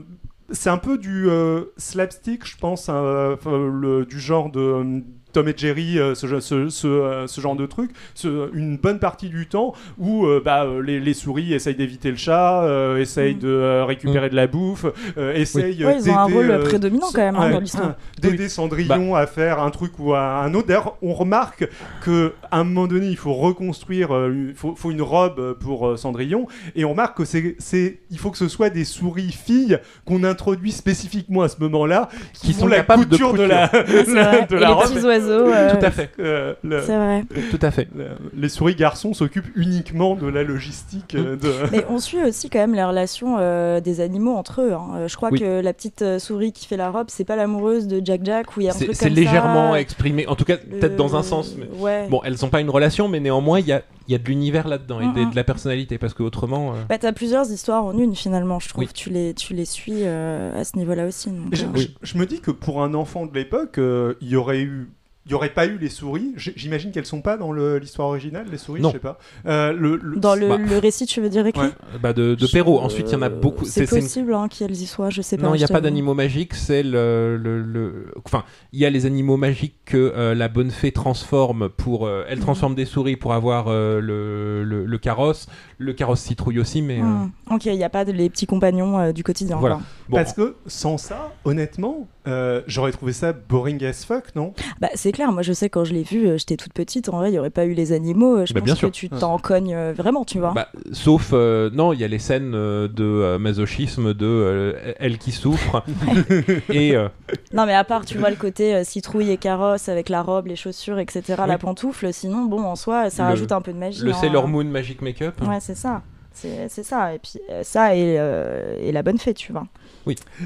c'est 0.51 0.69
un 0.69 0.77
peu 0.77 0.97
du 0.97 1.27
euh, 1.29 1.65
slapstick, 1.75 2.45
je 2.47 2.55
pense, 2.57 2.87
le- 2.89 4.05
du 4.05 4.17
genre 4.17 4.49
de 4.49 4.59
euh, 4.61 5.01
Tom 5.33 5.47
et 5.47 5.53
Jerry, 5.55 5.99
euh, 5.99 6.15
ce, 6.15 6.25
genre- 6.27 6.41
ce, 6.41 6.69
ce, 6.69 6.87
euh, 6.87 7.27
ce 7.27 7.41
genre 7.41 7.55
de 7.55 7.65
truc, 7.65 7.91
ce- 8.15 8.49
une 8.55 8.77
bonne 8.77 8.99
partie 8.99 9.29
du 9.29 9.47
temps 9.47 9.73
où 9.97 10.25
euh, 10.25 10.41
bah, 10.43 10.65
les, 10.83 10.99
les 10.99 11.13
souris 11.13 11.53
essayent 11.53 11.75
d'éviter 11.75 12.09
le 12.11 12.17
chat, 12.17 12.63
euh, 12.63 12.97
essayent 12.97 13.35
Mm. 13.35 13.39
de 13.39 13.47
euh, 13.49 13.85
récupérer 13.85 14.29
de 14.29 14.35
la 14.35 14.47
bouffe, 14.47 14.85
euh, 15.17 15.33
essayent 15.33 15.83
Ouais, 15.85 15.97
ils 15.99 16.09
ont 16.09 16.17
un 16.17 16.25
d'aider, 16.27 16.37
rôle 16.37 16.51
euh, 16.51 16.63
prédominant 16.63 17.07
quand 17.13 17.21
même 17.21 17.35
hein, 17.35 17.47
Ouais, 17.47 17.51
dans 17.53 17.59
l'histoire. 17.59 17.95
d'aider 18.21 18.49
Cendrillon 18.49 19.11
Bah. 19.11 19.19
à 19.19 19.27
faire 19.27 19.59
un 19.61 19.69
truc 19.69 19.91
ou 19.99 20.13
à 20.13 20.21
un 20.43 20.53
autre. 20.53 20.67
D'ailleurs, 20.67 20.95
on 21.01 21.13
remarque 21.13 21.67
que 22.01 22.33
à 22.51 22.59
un 22.59 22.63
moment 22.63 22.87
donné, 22.87 23.07
il 23.07 23.17
faut 23.17 23.33
reconstruire, 23.33 24.15
euh, 24.15 24.33
il 24.49 24.55
faut, 24.55 24.75
faut 24.75 24.91
une 24.91 25.01
robe 25.01 25.57
pour 25.59 25.87
euh, 25.87 25.97
Cendrillon, 25.97 26.47
et 26.75 26.85
on 26.85 26.91
remarque 26.91 27.17
que 27.17 27.25
c'est, 27.25 27.55
c'est, 27.59 27.99
il 28.09 28.17
faut 28.17 28.31
que 28.31 28.37
ce 28.37 28.47
soit 28.47 28.69
des 28.69 28.85
souris 28.85 29.31
filles 29.31 29.77
qu'on 30.05 30.23
introduit 30.23 30.71
spécifiquement 30.71 31.41
à 31.41 31.49
ce 31.49 31.57
moment-là, 31.59 32.09
qui, 32.33 32.53
sont 32.53 32.67
la 32.67 32.77
capables 32.77 33.05
de 33.05 33.09
couture 33.09 33.33
de, 33.33 33.43
la, 33.43 33.67
de 34.49 34.55
la 34.55 34.69
robe. 34.71 34.85
Oiseaux. 35.19 35.47
euh, 35.51 35.75
Tout 35.77 35.85
à 35.85 35.91
fait, 35.91 36.09
Euh, 36.19 36.53
le- 36.63 36.81
C'est 36.81 36.95
vrai. 36.97 37.23
tout 37.51 37.59
à 37.61 37.71
fait. 37.71 37.87
le- 37.95 38.07
les 38.35 38.49
souris 38.49 38.75
garçons 38.75 39.13
s'occupent 39.13 39.49
uniquement 39.55 40.15
de 40.15 40.27
la 40.27 40.43
logistique. 40.43 41.15
euh, 41.15 41.35
de... 41.35 41.51
Mais 41.71 41.85
on 41.89 41.99
suit 41.99 42.23
aussi 42.23 42.49
quand 42.49 42.59
même 42.59 42.73
les 42.75 42.83
relations 42.83 43.37
euh, 43.39 43.79
des 43.81 44.01
animaux 44.01 44.35
entre 44.35 44.61
eux. 44.61 44.73
hein. 44.73 44.87
Euh, 44.95 45.07
Je 45.07 45.15
crois 45.15 45.29
Oui. 45.31 45.39
que 45.39 45.61
la 45.61 45.73
petite 45.73 46.01
euh, 46.01 46.19
souris 46.19 46.51
qui 46.51 46.65
fait 46.67 46.77
la 46.77 46.89
robe, 46.91 47.07
c'est 47.09 47.23
pas 47.25 47.35
l'amoureuse 47.35 47.87
de 47.87 48.01
Jack 48.03 48.21
Jack 48.23 48.55
ou 48.55 48.61
il 48.61 48.65
y 48.65 48.67
a 48.67 48.71
un 48.71 48.73
C'est 48.73 48.85
truc 48.85 48.95
c'est 48.97 49.05
comme 49.07 49.15
légèrement 49.15 49.73
ça. 49.73 49.81
exprimé, 49.81 50.27
en 50.27 50.35
tout 50.35 50.45
cas 50.45 50.57
peut-être 50.57 50.95
dans 50.95 51.15
un 51.15 51.23
sens. 51.23 51.55
Mais... 51.57 51.67
Ouais. 51.79 52.07
Bon, 52.09 52.21
elles 52.23 52.35
n'ont 52.41 52.49
pas 52.49 52.61
une 52.61 52.69
relation, 52.69 53.07
mais 53.07 53.19
néanmoins, 53.19 53.59
il 53.59 53.67
y 53.67 53.71
a, 53.73 53.81
il 54.07 54.11
y 54.11 54.15
a 54.15 54.17
de 54.17 54.23
l'univers 54.25 54.67
là-dedans 54.67 54.99
et 55.01 55.07
de, 55.19 55.29
de 55.29 55.35
la 55.35 55.43
personnalité, 55.43 55.97
parce 55.97 56.13
que 56.13 56.23
autrement. 56.23 56.71
euh, 56.71 56.75
Bah, 56.89 56.97
t'as 56.97 57.11
plusieurs 57.11 57.51
histoires 57.51 57.83
en 57.85 57.97
une 57.97 58.15
finalement, 58.15 58.59
je 58.59 58.69
trouve. 58.69 58.83
Oui. 58.83 58.89
Tu, 58.93 59.09
les, 59.09 59.33
tu 59.33 59.53
les 59.53 59.65
suis 59.65 59.93
euh, 60.03 60.59
à 60.59 60.63
ce 60.63 60.77
niveau-là 60.77 61.05
aussi. 61.05 61.29
donc, 61.29 61.47
Je, 61.53 61.65
euh, 61.65 61.67
je- 61.75 61.87
je 62.01 62.17
me 62.17 62.25
dis 62.25 62.39
que 62.39 62.51
pour 62.51 62.83
un 62.83 62.93
enfant 62.93 63.25
de 63.25 63.33
l'époque, 63.33 63.77
euh, 63.79 64.13
il 64.21 64.29
y 64.29 64.35
aurait 64.35 64.61
eu. 64.61 64.89
Il 65.27 65.31
n'y 65.31 65.35
aurait 65.35 65.49
pas 65.53 65.65
eu 65.65 65.77
les 65.77 65.89
souris. 65.89 66.31
J'imagine 66.37 66.91
qu'elles 66.91 67.05
sont 67.05 67.21
pas 67.21 67.35
dans 67.35 67.51
le- 67.51 67.79
l'histoire 67.79 68.07
originale, 68.07 68.45
les 68.49 68.57
souris, 68.57 68.79
Non. 68.79 68.87
je 68.89 68.93
sais 68.93 68.99
pas. 68.99 69.19
Euh, 69.45 69.73
le, 69.73 69.97
le- 70.01 70.15
Dans 70.17 70.35
le, 70.35 70.47
Bah. 70.47 70.57
le 70.57 70.77
récit, 70.77 71.05
tu 71.05 71.19
veux 71.19 71.27
dire 71.27 71.45
écrit 71.45 71.63
Ouais. 71.65 71.71
bah 72.01 72.13
de, 72.13 72.33
de 72.33 72.47
Perrault. 72.47 72.79
Ensuite, 72.79 73.09
il 73.09 73.13
y 73.13 73.15
en 73.17 73.21
a 73.21 73.27
beaucoup. 73.29 73.65
C'est 73.65 73.81
une- 73.81 73.87
possible 73.87 74.33
hein, 74.33 74.47
qu'elles 74.47 74.71
y 74.71 74.85
soient, 74.85 75.09
je 75.09 75.21
sais 75.21 75.35
pas. 75.35 75.43
Non, 75.47 75.53
il 75.53 75.57
n'y 75.57 75.65
a 75.65 75.67
pas 75.67 75.81
d'animaux 75.81 76.13
magiques, 76.13 76.53
c'est 76.53 76.81
le, 76.81 77.35
le, 77.35 77.61
le- 77.61 78.13
Enfin, 78.25 78.45
il 78.71 78.79
y 78.79 78.85
a 78.85 78.89
les 78.89 79.05
animaux 79.05 79.35
magiques 79.35 79.75
que 79.85 79.97
euh, 79.97 80.33
la 80.33 80.47
bonne 80.47 80.71
fée 80.71 80.93
transforme 80.93 81.67
pour... 81.69 82.07
euh, 82.07 82.23
elle 82.29 82.37
Mhm. 82.37 82.43
transforme 82.43 82.75
des 82.75 82.85
souris 82.85 83.17
pour 83.17 83.33
avoir 83.33 83.65
euh, 83.67 83.99
le, 83.99 84.63
le, 84.63 84.85
le 84.85 84.97
carrosse. 84.97 85.47
Le 85.77 85.91
carrosse 85.91 86.21
citrouille 86.21 86.59
aussi, 86.59 86.81
mais... 86.81 86.99
euh, 87.01 87.03
Hmm. 87.03 87.29
Ok, 87.51 87.65
il 87.65 87.73
n'y 87.77 87.83
a 87.83 87.89
pas 87.89 88.05
de, 88.05 88.11
les 88.13 88.29
petits 88.29 88.45
compagnons 88.47 88.97
euh, 88.97 89.11
du 89.11 89.23
quotidien. 89.23 89.57
Voilà. 89.57 89.75
quoi. 89.75 89.83
Bon, 90.09 90.17
Parce 90.17 90.33
que 90.33 90.55
sans 90.67 90.97
ça, 90.97 91.31
honnêtement, 91.45 92.07
euh, 92.27 92.61
j'aurais 92.67 92.91
trouvé 92.91 93.13
ça 93.13 93.33
boring 93.33 93.83
as 93.85 94.05
fuck, 94.05 94.35
non? 94.35 94.53
Bah, 94.81 94.89
c'est 94.95 95.11
clair, 95.11 95.31
moi 95.31 95.41
je 95.41 95.53
sais 95.53 95.69
quand 95.69 95.83
je 95.83 95.93
l'ai 95.93 96.03
vu, 96.03 96.27
euh, 96.27 96.37
j'étais 96.37 96.55
toute 96.57 96.73
petite, 96.73 97.09
en 97.09 97.17
vrai 97.17 97.29
il 97.29 97.31
n'y 97.33 97.39
aurait 97.39 97.49
pas 97.49 97.65
eu 97.65 97.73
les 97.73 97.91
animaux, 97.93 98.37
euh, 98.39 98.45
je 98.45 98.53
Bah, 98.53 98.59
pense 98.61 98.65
bien 98.65 98.73
que 98.75 98.79
sûr. 98.79 98.91
tu 98.91 99.09
t'en 99.09 99.37
cognes 99.37 99.73
euh, 99.75 99.93
vraiment, 99.95 100.25
tu 100.25 100.39
vois. 100.39 100.51
bah, 100.53 100.69
sauf... 100.91 101.31
euh, 101.33 101.69
non, 101.73 101.93
il 101.93 101.99
y 101.99 102.03
a 102.03 102.07
les 102.07 102.19
scènes 102.19 102.51
de 102.51 102.87
euh, 102.99 103.37
masochisme, 103.39 104.13
de 104.13 104.25
euh, 104.25 104.93
elle 104.99 105.17
qui 105.17 105.31
souffre. 105.31 105.83
et... 106.69 106.95
euh, 106.95 107.07
Non 107.53 107.65
mais 107.65 107.73
à 107.73 107.83
part, 107.83 108.05
tu 108.05 108.17
vois, 108.17 108.29
le 108.29 108.35
côté 108.35 108.75
euh, 108.75 108.83
citrouille 108.83 109.31
et 109.31 109.37
carrosse 109.37 109.89
avec 109.89 110.09
la 110.09 110.21
robe, 110.21 110.47
les 110.47 110.55
chaussures, 110.55 110.99
etc., 110.99 111.23
Oui. 111.39 111.47
la 111.47 111.57
pantoufle, 111.57 112.11
sinon 112.13 112.45
bon, 112.45 112.61
en 112.63 112.75
soi, 112.75 113.09
ça 113.09 113.23
Le- 113.23 113.29
rajoute 113.29 113.51
un 113.51 113.61
peu 113.61 113.73
de 113.73 113.77
magie. 113.77 114.03
le 114.03 114.11
hein. 114.11 114.13
Sailor 114.13 114.47
Moon 114.47 114.63
Magic 114.65 115.01
Makeup. 115.01 115.41
Ouais, 115.41 115.59
c'est 115.59 115.75
ça. 115.75 116.01
C'est 116.33 116.69
ça. 116.83 117.15
Et 117.15 117.19
puis 117.19 117.39
ça 117.63 117.95
et, 117.95 118.15
euh, 118.19 118.77
et 118.79 118.91
la 118.91 119.01
bonne 119.01 119.17
fée, 119.17 119.33
tu 119.33 119.51
vois. 119.51 119.65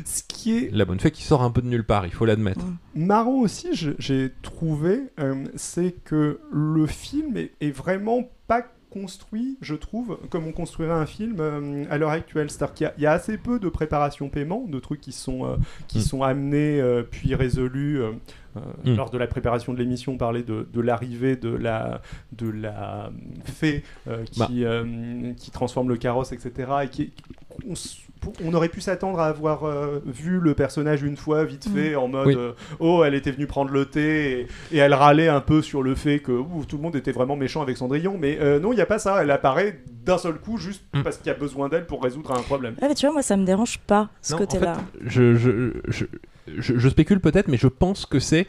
Ce 0.05 0.23
qui 0.27 0.57
est 0.57 0.69
La 0.73 0.85
bonne 0.85 0.99
fée 0.99 1.11
qui 1.11 1.23
sort 1.23 1.41
un 1.43 1.51
peu 1.51 1.61
de 1.61 1.67
nulle 1.67 1.83
part, 1.85 2.05
il 2.05 2.11
faut 2.11 2.25
l'admettre. 2.25 2.65
marrant 2.95 3.39
aussi, 3.39 3.67
j'ai 3.99 4.31
trouvé, 4.41 5.01
euh, 5.19 5.45
c'est 5.55 5.95
que 6.03 6.39
le 6.51 6.85
film 6.87 7.37
est, 7.37 7.51
est 7.61 7.71
vraiment 7.71 8.29
pas 8.47 8.63
construit, 8.89 9.57
je 9.61 9.73
trouve, 9.73 10.17
comme 10.29 10.47
on 10.47 10.51
construirait 10.51 10.91
un 10.93 11.05
film 11.05 11.37
euh, 11.39 11.85
à 11.89 11.97
l'heure 11.97 12.09
actuelle. 12.09 12.51
C'est-à-dire 12.51 12.73
qu'il 12.73 12.83
y 12.83 12.87
a- 12.89 12.93
il 12.97 13.03
y, 13.03 13.05
a 13.05 13.13
assez 13.13 13.37
peu 13.37 13.57
de 13.57 13.69
préparation 13.69 14.27
paiement, 14.27 14.65
de 14.67 14.79
trucs 14.79 14.99
qui 14.99 15.13
sont, 15.13 15.45
euh, 15.45 15.55
qui 15.87 15.99
Mm. 15.99 16.01
sont 16.01 16.23
amenés 16.23 16.81
euh, 16.81 17.01
puis 17.09 17.33
résolus. 17.33 18.01
Euh, 18.57 18.59
euh, 18.85 18.91
Mm. 18.93 18.97
Lors 18.97 19.09
de 19.09 19.17
la 19.17 19.27
préparation 19.27 19.73
de 19.73 19.77
l'émission, 19.79 20.13
on 20.13 20.17
parlait 20.17 20.43
de, 20.43 20.67
de 20.73 20.81
l'arrivée 20.81 21.35
de 21.35 21.49
la, 21.49 22.01
de 22.33 22.49
la 22.49 23.11
fée 23.45 23.83
euh, 24.07 24.23
qui, 24.25 24.39
Bah. 24.39 24.47
euh, 24.51 25.33
qui 25.37 25.51
transforme 25.51 25.89
le 25.89 25.97
carrosse, 25.97 26.31
etc. 26.31 26.71
Et 26.83 26.87
qui, 26.89 27.11
on, 28.45 28.53
aurait 28.53 28.69
pu 28.69 28.81
s'attendre 28.81 29.19
à 29.19 29.27
avoir 29.27 29.63
euh, 29.63 29.99
vu 30.05 30.39
le 30.39 30.53
personnage 30.53 31.01
une 31.01 31.17
fois, 31.17 31.43
vite 31.43 31.67
fait, 31.67 31.95
en 31.95 32.07
mode 32.07 32.27
Oui. 32.27 32.35
euh, 32.37 32.51
Oh, 32.79 33.03
elle 33.03 33.15
était 33.15 33.31
venue 33.31 33.47
prendre 33.47 33.71
le 33.71 33.85
thé, 33.85 34.41
et, 34.71 34.75
et 34.75 34.77
elle 34.77 34.93
râlait 34.93 35.27
un 35.27 35.41
peu 35.41 35.61
sur 35.61 35.81
le 35.81 35.95
fait 35.95 36.19
que 36.19 36.31
tout 36.67 36.77
le 36.77 36.83
monde 36.83 36.95
était 36.95 37.11
vraiment 37.11 37.35
méchant 37.35 37.61
avec 37.61 37.77
Cendrillon. 37.77 38.17
Mais 38.19 38.37
euh, 38.39 38.59
non, 38.59 38.73
il 38.73 38.75
n'y 38.75 38.81
a 38.81 38.85
pas 38.85 38.99
ça. 38.99 39.23
Elle 39.23 39.31
apparaît 39.31 39.79
d'un 40.05 40.17
seul 40.17 40.35
coup, 40.35 40.57
juste 40.57 40.83
Mm. 40.93 41.03
parce 41.03 41.17
qu'il 41.17 41.27
y 41.27 41.29
a 41.29 41.33
besoin 41.35 41.69
d'elle 41.69 41.85
pour 41.85 42.03
résoudre 42.03 42.31
un 42.31 42.41
problème. 42.41 42.75
Ah, 42.81 42.87
mais 42.89 42.95
tu 42.95 43.05
vois, 43.05 43.13
moi 43.13 43.21
ça 43.21 43.37
me 43.37 43.45
dérange 43.45 43.77
pas 43.79 44.09
ce 44.21 44.33
Non, 44.33 44.39
côté-là. 44.39 44.73
En 44.73 44.75
fait, 44.75 44.83
je, 45.05 45.35
je, 45.35 45.71
je, 45.87 46.05
je- 46.47 46.77
je 46.77 46.89
spécule 46.89 47.19
peut-être, 47.19 47.47
mais 47.47 47.57
je 47.57 47.67
pense 47.67 48.05
que 48.05 48.19
c'est. 48.19 48.47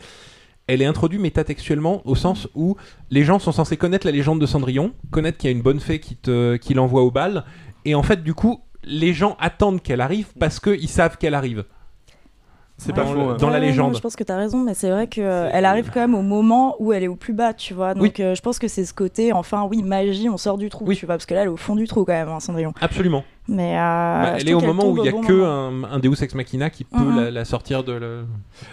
Elle 0.69 0.81
est 0.81 0.87
introduite 0.87 1.21
métatextuellement 1.21 2.03
au 2.07 2.15
sens 2.15 2.49
où 2.55 2.77
les 3.11 3.25
gens 3.25 3.39
sont 3.41 3.51
censés 3.53 3.77
connaître 3.77 4.07
la 4.07 4.13
légende 4.13 4.41
de 4.41 4.47
Cendrillon, 4.47 4.93
connaître 5.11 5.37
qu'il 5.39 5.51
y 5.51 5.53
a 5.53 5.57
une 5.57 5.63
bonne 5.63 5.81
fée 5.81 5.99
qui, 5.99 6.15
te, 6.17 6.57
qui 6.57 6.75
l'envoie 6.75 7.03
au 7.03 7.11
bal, 7.11 7.45
et 7.85 7.95
en 7.97 8.03
fait, 8.05 8.23
du 8.23 8.33
coup, 8.33 8.61
les 8.85 9.13
gens 9.13 9.37
attendent 9.41 9.83
qu'elle 9.83 10.01
arrive 10.01 10.29
parce 10.39 10.61
qu'ils 10.61 10.89
savent 10.89 11.19
qu'elle 11.19 11.35
arrive. 11.35 11.65
C'est 12.79 12.89
Ouais. 12.89 12.95
pas 12.97 13.05
dans, 13.05 13.11
faux. 13.13 13.15
le- 13.19 13.23
hein. 13.31 13.37
dans 13.39 13.51
la 13.51 13.61
non, 13.61 13.67
légende. 13.67 13.95
je 13.97 14.01
pense 14.01 14.17
que 14.17 14.25
tu 14.25 14.33
as 14.33 14.37
raison, 14.37 14.59
mais 14.59 14.75
c'est 14.75 14.91
vrai 14.91 15.07
qu'elle 15.07 15.65
arrive 15.65 15.91
quand 15.93 16.01
même 16.01 16.15
au 16.17 16.23
moment 16.23 16.75
où 16.81 16.93
elle 16.93 17.03
est 17.05 17.09
au 17.09 17.15
plus 17.17 17.33
bas, 17.33 17.55
tu 17.55 17.75
vois. 17.75 17.95
Donc 17.95 18.03
Oui. 18.03 18.13
euh, 18.25 18.35
je 18.35 18.41
pense 18.43 18.59
que 18.59 18.67
c'est 18.67 18.85
ce 18.85 18.95
côté, 18.95 19.33
enfin, 19.33 19.65
oui, 19.71 19.83
magie, 19.83 20.29
on 20.29 20.37
sort 20.37 20.59
du 20.59 20.69
trou, 20.69 20.85
Oui. 20.87 20.97
tu 20.97 21.07
vois, 21.07 21.15
parce 21.17 21.27
que 21.27 21.35
là, 21.35 21.43
elle 21.43 21.47
est 21.49 21.51
au 21.51 21.57
fond 21.57 21.77
du 21.77 21.87
trou 21.87 22.05
quand 22.05 22.13
même, 22.13 22.29
hein, 22.29 22.41
Cendrillon. 22.41 22.73
Absolument. 22.81 23.23
Mais 23.49 23.75
euh, 23.77 23.79
Bah, 23.79 24.35
elle 24.39 24.49
est 24.49 24.55
au 24.55 24.61
moment 24.61 24.89
où 24.89 24.93
il 24.93 24.97
tombe 24.99 25.05
y 25.05 25.09
a 25.09 25.13
bon 25.13 25.21
que 25.23 25.43
un, 25.45 25.85
un 25.85 25.99
Deus 25.99 26.23
Ex 26.23 26.35
Machina 26.35 26.71
qui 26.71 26.85
peut 26.85 26.97
Mhm. 26.99 27.17
la, 27.17 27.31
la 27.33 27.45
sortir 27.45 27.83
de 27.83 27.93
le. 27.93 28.25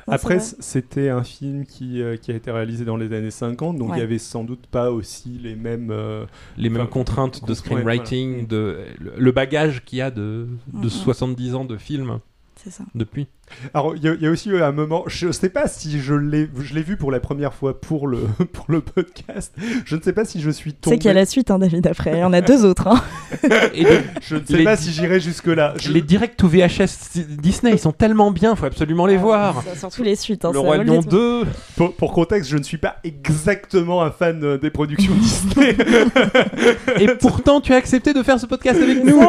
Ouais, 0.07 0.13
Après, 0.13 0.39
c'était 0.39 1.09
un 1.09 1.23
film 1.23 1.65
qui, 1.65 2.01
euh, 2.03 2.17
qui 2.17 2.31
a 2.31 2.35
été 2.35 2.51
réalisé 2.51 2.85
dans 2.85 2.95
les 2.95 3.11
années 3.13 3.31
50, 3.31 3.77
donc 3.77 3.88
il 3.89 3.91
Ouais. 3.93 3.99
y 3.99 4.03
avait 4.03 4.19
sans 4.19 4.43
doute 4.43 4.67
pas 4.67 4.91
aussi 4.91 5.39
les 5.41 5.55
mêmes. 5.55 5.89
euh, 5.91 6.25
les 6.57 6.69
mêmes 6.69 6.88
contraintes 6.88 7.43
de 7.45 7.53
screenwriting, 7.55 8.45
de 8.47 8.85
le, 8.99 9.13
le 9.17 9.31
bagage 9.31 9.83
qu'il 9.85 9.97
y 9.97 10.01
a 10.01 10.11
de, 10.11 10.47
de 10.71 10.83
Mhm. 10.83 10.89
70 10.89 11.55
ans 11.55 11.65
de 11.65 11.75
film 11.77 12.19
c'est 12.55 12.69
ça. 12.71 12.83
depuis. 12.93 13.27
Alors, 13.74 13.96
il 13.96 14.03
y, 14.03 14.08
a- 14.08 14.13
il 14.13 14.22
y 14.22 14.27
a 14.27 14.32
aussi 14.32 14.50
eu 14.50 14.62
un 14.62 14.72
moment, 14.72 15.03
je 15.08 15.27
ne 15.27 15.32
sais 15.32 15.50
pas 15.50 15.68
si 15.68 16.00
je 16.00 16.13
l'ai 16.13 16.50
je 16.62 16.74
l'ai 16.74 16.82
vu 16.84 16.98
pour 16.98 17.12
la 17.12 17.20
première 17.20 17.53
fois 17.53 17.79
pour 17.79 18.08
le, 18.08 18.20
pour 18.53 18.65
le 18.70 18.82
podcast, 18.82 19.53
je 19.86 19.96
ne 19.96 20.01
sais 20.01 20.13
pas 20.13 20.25
si 20.25 20.39
je 20.41 20.50
suis 20.50 20.74
Tu 20.74 20.79
tombé. 20.82 20.96
sais 20.96 21.00
qu'il 21.00 21.08
y 21.08 21.12
a 21.12 21.13
la 21.13 21.25
suite, 21.25 21.51
hein, 21.51 21.60
David, 21.60 21.86
après. 21.88 22.13
Il 22.13 22.20
y 22.20 22.24
en 22.24 22.34
a 22.34 22.41
deux 22.41 22.65
autres. 22.65 22.88
Hein. 22.88 23.01
Et 23.74 23.84
les, 23.84 24.00
Je 24.22 24.36
ne 24.36 24.46
sais 24.46 24.63
pas 24.63 24.75
di- 24.75 24.84
si 24.84 24.91
j'irai 24.91 25.20
jusque-là. 25.20 25.74
Je- 25.77 25.91
les 25.91 26.01
directs 26.01 26.38
to 26.38 26.48
VHS 26.48 27.18
Disney, 27.41 27.72
ils 27.74 27.79
sont 27.79 27.91
tellement 27.91 28.32
bien, 28.32 28.56
faut 28.56 28.65
absolument 28.65 29.06
les 29.06 29.18
voir. 29.18 29.63
Ça, 29.63 29.75
Surtout 29.75 30.03
les 30.03 30.15
suites. 30.15 30.46
Hein, 30.46 30.51
le 30.53 30.60
Roi 30.60 30.77
Lion 30.77 30.98
détour. 31.01 31.12
2, 31.12 31.44
pour, 31.75 31.94
pour 31.96 32.13
contexte, 32.13 32.50
je 32.50 32.58
ne 32.58 32.63
suis 32.63 32.77
pas 32.77 32.98
exactement 33.03 34.01
un 34.03 34.12
fan 34.12 34.44
euh, 34.44 34.58
des 34.58 34.70
productions 34.70 35.13
Disney. 35.20 35.75
et 37.00 37.08
pourtant 37.20 37.62
tu 37.62 37.74
as 37.74 37.77
accepté 37.77 38.13
de 38.13 38.24
faire 38.24 38.39
ce 38.39 38.46
podcast 38.46 38.82
avec 38.82 39.00
C'est 39.00 39.12
nous. 39.12 39.22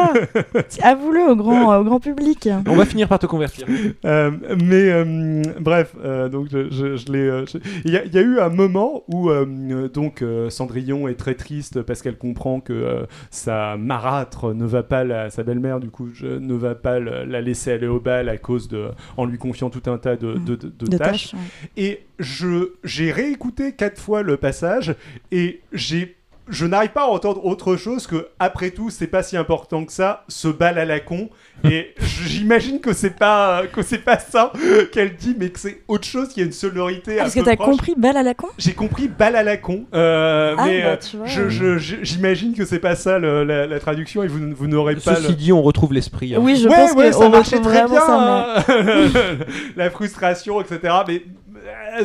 Avoue-le 0.83 1.31
au 1.31 1.35
grand, 1.35 1.77
au 1.77 1.83
grand 1.83 1.99
public. 1.99 2.49
On 2.67 2.75
va 2.75 2.85
finir 2.85 3.07
par 3.07 3.19
te 3.19 3.25
convertir. 3.25 3.65
Euh, 4.05 4.10
mais 4.59 4.91
euh, 4.91 5.41
bref, 5.59 5.95
euh, 6.03 6.29
donc 6.29 6.47
je, 6.51 6.69
je- 6.71 6.95
je 6.97 7.11
l'ai. 7.11 7.19
euh, 7.19 7.45
Il 7.85 7.91
y, 7.91 7.97
a- 7.97 8.03
il 8.05 8.13
y 8.13 8.17
a 8.17 8.21
eu 8.21 8.39
un 8.39 8.49
moment 8.49 9.03
où 9.07 9.29
euh, 9.29 9.45
euh, 9.47 9.87
donc 9.89 10.21
euh, 10.21 10.49
Cendrillon 10.49 11.07
est 11.07 11.15
très 11.15 11.35
triste 11.35 11.81
parce 11.81 12.01
qu'elle 12.01 12.17
comprend 12.17 12.59
que 12.59 12.73
euh, 12.73 13.03
sa 13.29 13.77
marâtre 13.77 14.53
ne 14.53 14.65
va 14.65 14.83
pas, 14.83 15.03
la, 15.03 15.29
sa 15.29 15.43
belle-mère 15.43 15.79
du 15.79 15.89
coup, 15.89 16.09
je, 16.13 16.27
ne 16.27 16.53
va 16.53 16.75
pas 16.75 16.99
la, 16.99 17.25
la 17.25 17.41
laisser 17.41 17.71
aller 17.71 17.87
au 17.87 17.99
bal 17.99 18.29
à 18.29 18.37
cause 18.37 18.67
de, 18.67 18.87
en 19.17 19.25
lui 19.25 19.37
confiant 19.37 19.69
tout 19.69 19.89
un 19.89 19.97
tas 19.97 20.15
de, 20.15 20.33
de- 20.33 20.55
de- 20.55 20.67
de 20.69 20.85
De 20.87 20.97
tâches. 20.97 21.31
tâches. 21.31 21.33
ouais. 21.33 21.39
Et 21.83 21.99
je 22.19 22.73
j'ai 22.83 23.11
réécouté 23.11 23.73
quatre 23.73 23.99
fois 23.99 24.21
le 24.23 24.37
passage 24.37 24.95
et 25.31 25.61
j'ai 25.73 26.15
je 26.51 26.65
n'arrive 26.65 26.91
pas 26.91 27.03
à 27.03 27.07
entendre 27.07 27.43
autre 27.45 27.75
chose 27.77 28.05
que 28.07 28.27
après 28.39 28.69
tout 28.71 28.89
c'est 28.89 29.07
pas 29.07 29.23
si 29.23 29.35
important 29.37 29.85
que 29.85 29.91
ça 29.91 30.23
ce 30.27 30.47
bal 30.47 30.77
à 30.77 30.85
la 30.85 30.99
con 30.99 31.29
et 31.63 31.93
j'imagine 32.25 32.79
que 32.79 32.93
c'est 32.93 33.17
pas 33.17 33.63
que 33.71 33.81
c'est 33.81 33.99
pas 33.99 34.19
ça 34.19 34.51
qu'elle 34.91 35.15
dit 35.15 35.35
mais 35.39 35.49
que 35.49 35.59
c'est 35.59 35.81
autre 35.87 36.05
chose 36.05 36.29
qui 36.29 36.41
a 36.41 36.43
une 36.43 36.51
sonorité 36.51 37.15
Parce 37.17 37.33
que 37.33 37.39
t'as 37.39 37.55
compris 37.55 37.93
balle 37.97 38.17
à 38.17 38.23
la 38.23 38.33
con? 38.33 38.47
J'ai 38.57 38.73
compris 38.73 39.07
bal 39.07 39.35
à 39.35 39.43
la 39.43 39.57
con 39.57 39.85
euh, 39.93 40.55
Ah, 40.57 40.65
mais 40.65 40.81
bah, 40.81 40.97
euh, 41.15 41.49
je- 41.49 41.77
j'imagine 42.03 42.53
que 42.53 42.65
c'est 42.65 42.79
pas 42.79 42.95
ça 42.95 43.17
le- 43.19 43.43
la, 43.43 43.65
la 43.67 43.79
traduction 43.79 44.23
et 44.23 44.27
vous, 44.27 44.39
vous 44.55 44.67
n'aurez 44.67 44.95
pas 44.95 45.15
Ceci 45.15 45.27
le... 45.29 45.33
dit, 45.35 45.53
on 45.53 45.61
retrouve 45.61 45.93
l'esprit. 45.93 46.35
hein. 46.35 46.39
Oui, 46.41 46.55
je 46.55 46.67
ouais, 46.67 46.75
pense 46.75 46.93
ouais, 46.93 47.07
que 47.09 47.11
ça 47.15 47.19
on 47.25 47.29
marchait 47.29 47.59
très 47.61 47.85
bien, 47.85 47.99
ça, 48.01 48.55
mais- 48.67 48.73
hein. 48.73 49.37
la 49.75 49.89
frustration, 49.89 50.61
etc. 50.61 50.79
Mais 51.07 51.15
euh, 51.15 51.19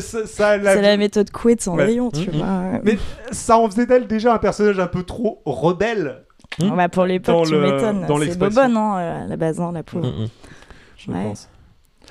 ça, 0.01 0.27
ça, 0.27 0.57
la- 0.57 0.75
C'est 0.75 0.83
la 0.83 0.97
méthode 0.97 1.31
couée 1.31 1.55
de 1.57 1.61
Cendrillon, 1.61 2.11
tu 2.11 2.31
Mhm. 2.31 2.37
vois. 2.37 2.81
Mais 2.85 2.99
ça 3.33 3.59
en 3.59 3.69
faisait 3.71 3.87
d'elle 3.87 4.07
déjà 4.07 4.35
un 4.35 4.39
personnage 4.39 4.79
un 4.79 4.87
peu 4.87 5.03
trop 5.03 5.43
rebelle, 5.45 6.23
Hmm. 6.61 6.75
Bah, 6.77 6.89
pour 6.89 7.05
l'époque, 7.05 7.45
tu 7.47 7.53
le- 7.53 7.61
m'étonnes. 7.61 8.07
C'est 8.31 8.39
bobonne, 8.39 8.77
hein, 8.77 8.97
euh, 8.99 9.25
à 9.25 9.27
la 9.27 9.37
base, 9.37 9.61
hein, 9.61 9.73
la 9.75 9.83
pauvre. 9.83 10.07
Mm, 10.07 10.23
mm. 10.25 10.29
je 10.97 11.11
Ouais. 11.11 11.23
pense. 11.25 11.49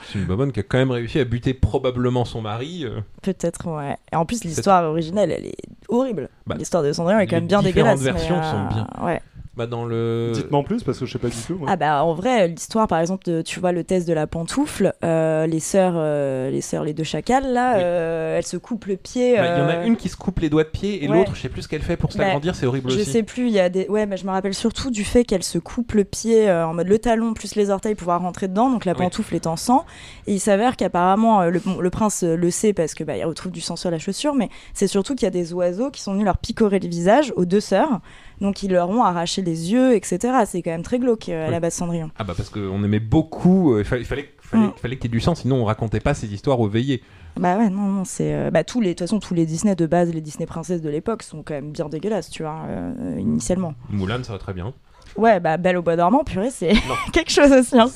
C'est 0.04 0.20
une 0.20 0.26
bobonne 0.26 0.52
qui 0.52 0.60
a 0.60 0.64
quand 0.64 0.78
même 0.78 0.92
réussi 0.92 1.20
à 1.20 1.26
buter 1.26 1.54
probablement 1.56 2.26
son 2.26 2.42
mari. 2.42 2.84
euh. 2.86 3.00
Peut-être, 3.24 3.66
ouais. 3.74 3.96
Et 4.12 4.16
en 4.16 4.26
plus, 4.26 4.44
l'histoire 4.44 4.84
originelle, 4.84 5.32
elle 5.32 5.46
est 5.48 5.56
horrible. 5.88 6.30
Bah, 6.46 6.56
l'histoire 6.60 6.84
de 6.84 6.92
Cendrillon 6.92 7.20
est 7.20 7.28
quand 7.28 7.38
les 7.38 7.42
même 7.42 7.48
bien 7.48 7.62
différentes 7.64 7.98
dégueulasse. 8.00 8.14
mais, 8.24 8.30
versions 8.30 8.38
euh, 8.38 8.52
sont 8.70 8.76
bien. 8.76 8.88
Ouais. 9.04 9.22
Bah 9.58 9.68
dans 9.68 9.86
le. 9.86 10.32
Dites-moi 10.34 10.60
en 10.60 10.64
plus 10.64 10.84
parce 10.84 11.00
que 11.00 11.06
je 11.06 11.14
sais 11.14 11.20
pas 11.20 11.30
du 11.30 11.38
tout. 11.38 11.56
moi. 11.58 11.70
Ah 11.72 11.78
bah 11.78 12.04
en 12.04 12.14
vrai, 12.14 12.50
l'histoire 12.50 12.88
par 12.88 13.00
exemple, 13.00 13.24
de, 13.26 13.42
tu 13.42 13.60
vois 13.62 13.72
le 13.72 13.84
test 13.86 14.06
de 14.08 14.12
la 14.14 14.28
pantoufle, 14.28 14.94
euh, 15.04 15.48
les 15.48 15.62
sœurs, 15.62 15.94
euh, 15.96 16.50
les 16.52 16.60
sœurs, 16.62 16.84
les 16.84 16.94
deux 16.94 17.04
chacals 17.06 17.54
là, 17.54 17.76
Oui. 17.78 17.82
euh, 17.86 18.38
elles 18.38 18.46
se 18.46 18.58
coupent 18.58 18.86
le 18.86 18.98
pied. 18.98 19.38
Bah, 19.38 19.56
Il 19.56 19.60
y 19.60 19.62
en 19.66 19.70
a 19.70 19.86
une 19.86 19.96
qui 19.96 20.10
se 20.10 20.18
coupe 20.18 20.40
les 20.40 20.50
doigts 20.50 20.66
de 20.66 20.70
pied 20.70 21.04
et 21.04 21.08
ouais. 21.10 21.16
l'autre, 21.18 21.36
je 21.36 21.42
sais 21.42 21.50
plus 21.50 21.62
ce 21.62 21.68
qu'elle 21.70 21.82
fait 21.84 21.96
pour 21.96 22.12
se 22.12 22.18
Bah, 22.18 22.26
c'est 22.54 22.66
horrible 22.66 22.90
Je 22.92 23.00
aussi. 23.00 23.10
sais 23.10 23.24
plus, 23.24 23.48
il 23.48 23.54
y 23.54 23.60
a 23.60 23.70
des. 23.70 23.88
Ouais, 23.88 24.06
mais 24.06 24.18
je 24.18 24.26
me 24.26 24.32
rappelle 24.32 24.54
surtout 24.54 24.92
du 24.92 25.06
fait 25.06 25.24
qu'elle 25.24 25.44
se 25.44 25.58
coupe 25.58 25.94
le 25.94 26.04
pied 26.04 26.50
euh, 26.50 26.68
en 26.68 26.74
mode 26.74 26.88
le 26.88 27.00
talon 27.00 27.34
plus 27.34 27.56
les 27.56 27.70
orteils 27.70 27.96
pour 27.96 28.00
pouvoir 28.06 28.22
rentrer 28.22 28.48
dedans, 28.50 28.70
donc 28.70 28.84
la 28.86 28.92
Oui. 28.92 28.98
pantoufle 29.00 29.34
est 29.36 29.48
en 29.48 29.56
sang. 29.56 29.86
Et 30.28 30.34
il 30.34 30.40
s'avère 30.40 30.76
qu'apparemment, 30.76 31.44
le, 31.46 31.60
bon, 31.60 31.80
le 31.80 31.90
prince 31.90 32.24
le 32.24 32.52
sait 32.52 32.74
parce 32.74 32.94
que 32.94 33.04
bah, 33.06 33.16
il 33.18 33.24
retrouve 33.26 33.52
du 33.54 33.62
sang 33.62 33.78
sur 33.78 33.90
la 33.90 34.00
chaussure, 34.00 34.36
mais 34.36 34.50
c'est 34.74 34.88
surtout 34.88 35.16
qu'il 35.16 35.24
y 35.26 35.28
a 35.28 35.32
des 35.32 35.54
oiseaux 35.54 35.92
qui 35.92 36.02
sont 36.02 36.12
venus 36.12 36.26
leur 36.26 36.38
picorer 36.40 36.80
le 36.80 36.90
visage 36.90 37.32
aux 37.38 37.46
deux 37.46 37.62
sœurs, 37.62 38.02
donc 38.42 38.64
ils 38.64 38.72
leur 38.72 38.90
ont 38.90 39.04
arraché 39.04 39.42
les 39.42 39.72
yeux, 39.72 39.96
etc. 39.96 40.20
C'est 40.46 40.62
quand 40.62 40.72
même 40.72 40.84
très 40.84 41.00
glauque 41.00 41.30
euh, 41.30 41.48
à 41.48 41.52
la 41.52 41.60
base 41.60 41.74
Cendrillon. 41.74 42.10
Ah 42.18 42.24
bah 42.24 42.34
parce 42.36 42.50
qu'on 42.50 42.84
aimait 42.84 43.00
beaucoup, 43.00 43.74
euh, 43.74 43.80
il 43.80 43.86
fallait, 43.86 44.04
fallait, 44.04 44.30
fallait, 44.42 44.66
Mm. 44.68 44.72
fallait 44.80 44.96
qu'il 44.98 45.06
y 45.06 45.14
ait 45.14 45.18
du 45.18 45.20
sang, 45.22 45.36
sinon 45.36 45.58
on 45.58 45.66
racontait 45.66 46.00
pas 46.00 46.14
ces 46.14 46.32
histoires 46.34 46.60
aux 46.60 46.68
veillées. 46.68 47.02
Bah 47.38 47.58
ouais, 47.58 47.70
non, 47.70 47.82
non, 47.88 48.06
c'est. 48.06 48.34
euh, 48.34 48.52
bah, 48.52 48.64
tous 48.64 48.80
les, 48.80 48.90
de 48.90 48.94
toute 48.94 49.00
façon, 49.02 49.20
tous 49.20 49.34
les 49.34 49.46
Disney 49.46 49.76
de 49.76 49.86
base, 49.86 50.14
les 50.14 50.22
Disney 50.22 50.46
princesses 50.46 50.82
de 50.82 50.90
l'époque 50.90 51.24
sont 51.24 51.44
quand 51.44 51.54
même 51.56 51.72
bien 51.72 51.90
dégueulasses, 51.90 52.30
tu 52.30 52.44
vois, 52.44 52.62
euh, 52.70 53.16
initialement. 53.20 53.74
Moulin, 53.90 54.24
ça 54.24 54.34
va 54.34 54.40
très 54.40 54.54
bien. 54.54 54.74
Ouais, 55.18 55.40
bah, 55.40 55.58
Belle 55.58 55.78
au 55.78 55.82
bois 55.82 55.96
dormant, 55.96 56.24
purée, 56.24 56.50
c'est 56.52 56.74
quelque 57.14 57.32
chose 57.32 57.52
aussi, 57.52 57.78
hein. 57.78 57.88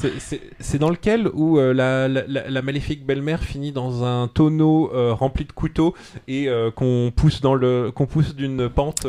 C'est- 0.59 0.77
dans 0.77 0.89
lequel 0.89 1.29
où 1.33 1.57
euh, 1.59 1.73
la, 1.73 2.07
la, 2.07 2.23
la- 2.27 2.49
la 2.49 2.61
maléfique 2.61 3.05
belle-mère 3.05 3.43
finit 3.43 3.71
dans 3.71 4.03
un 4.03 4.27
tonneau 4.27 4.91
euh, 4.93 5.13
rempli 5.13 5.45
de 5.45 5.51
couteaux 5.51 5.93
et 6.27 6.47
euh, 6.49 6.71
qu'on 6.71 7.11
pousse 7.15 7.41
dans 7.41 7.55
le 7.55 7.91
qu'on 7.93 8.05
pousse 8.07 8.35
d'une 8.35 8.69
pente? 8.69 9.07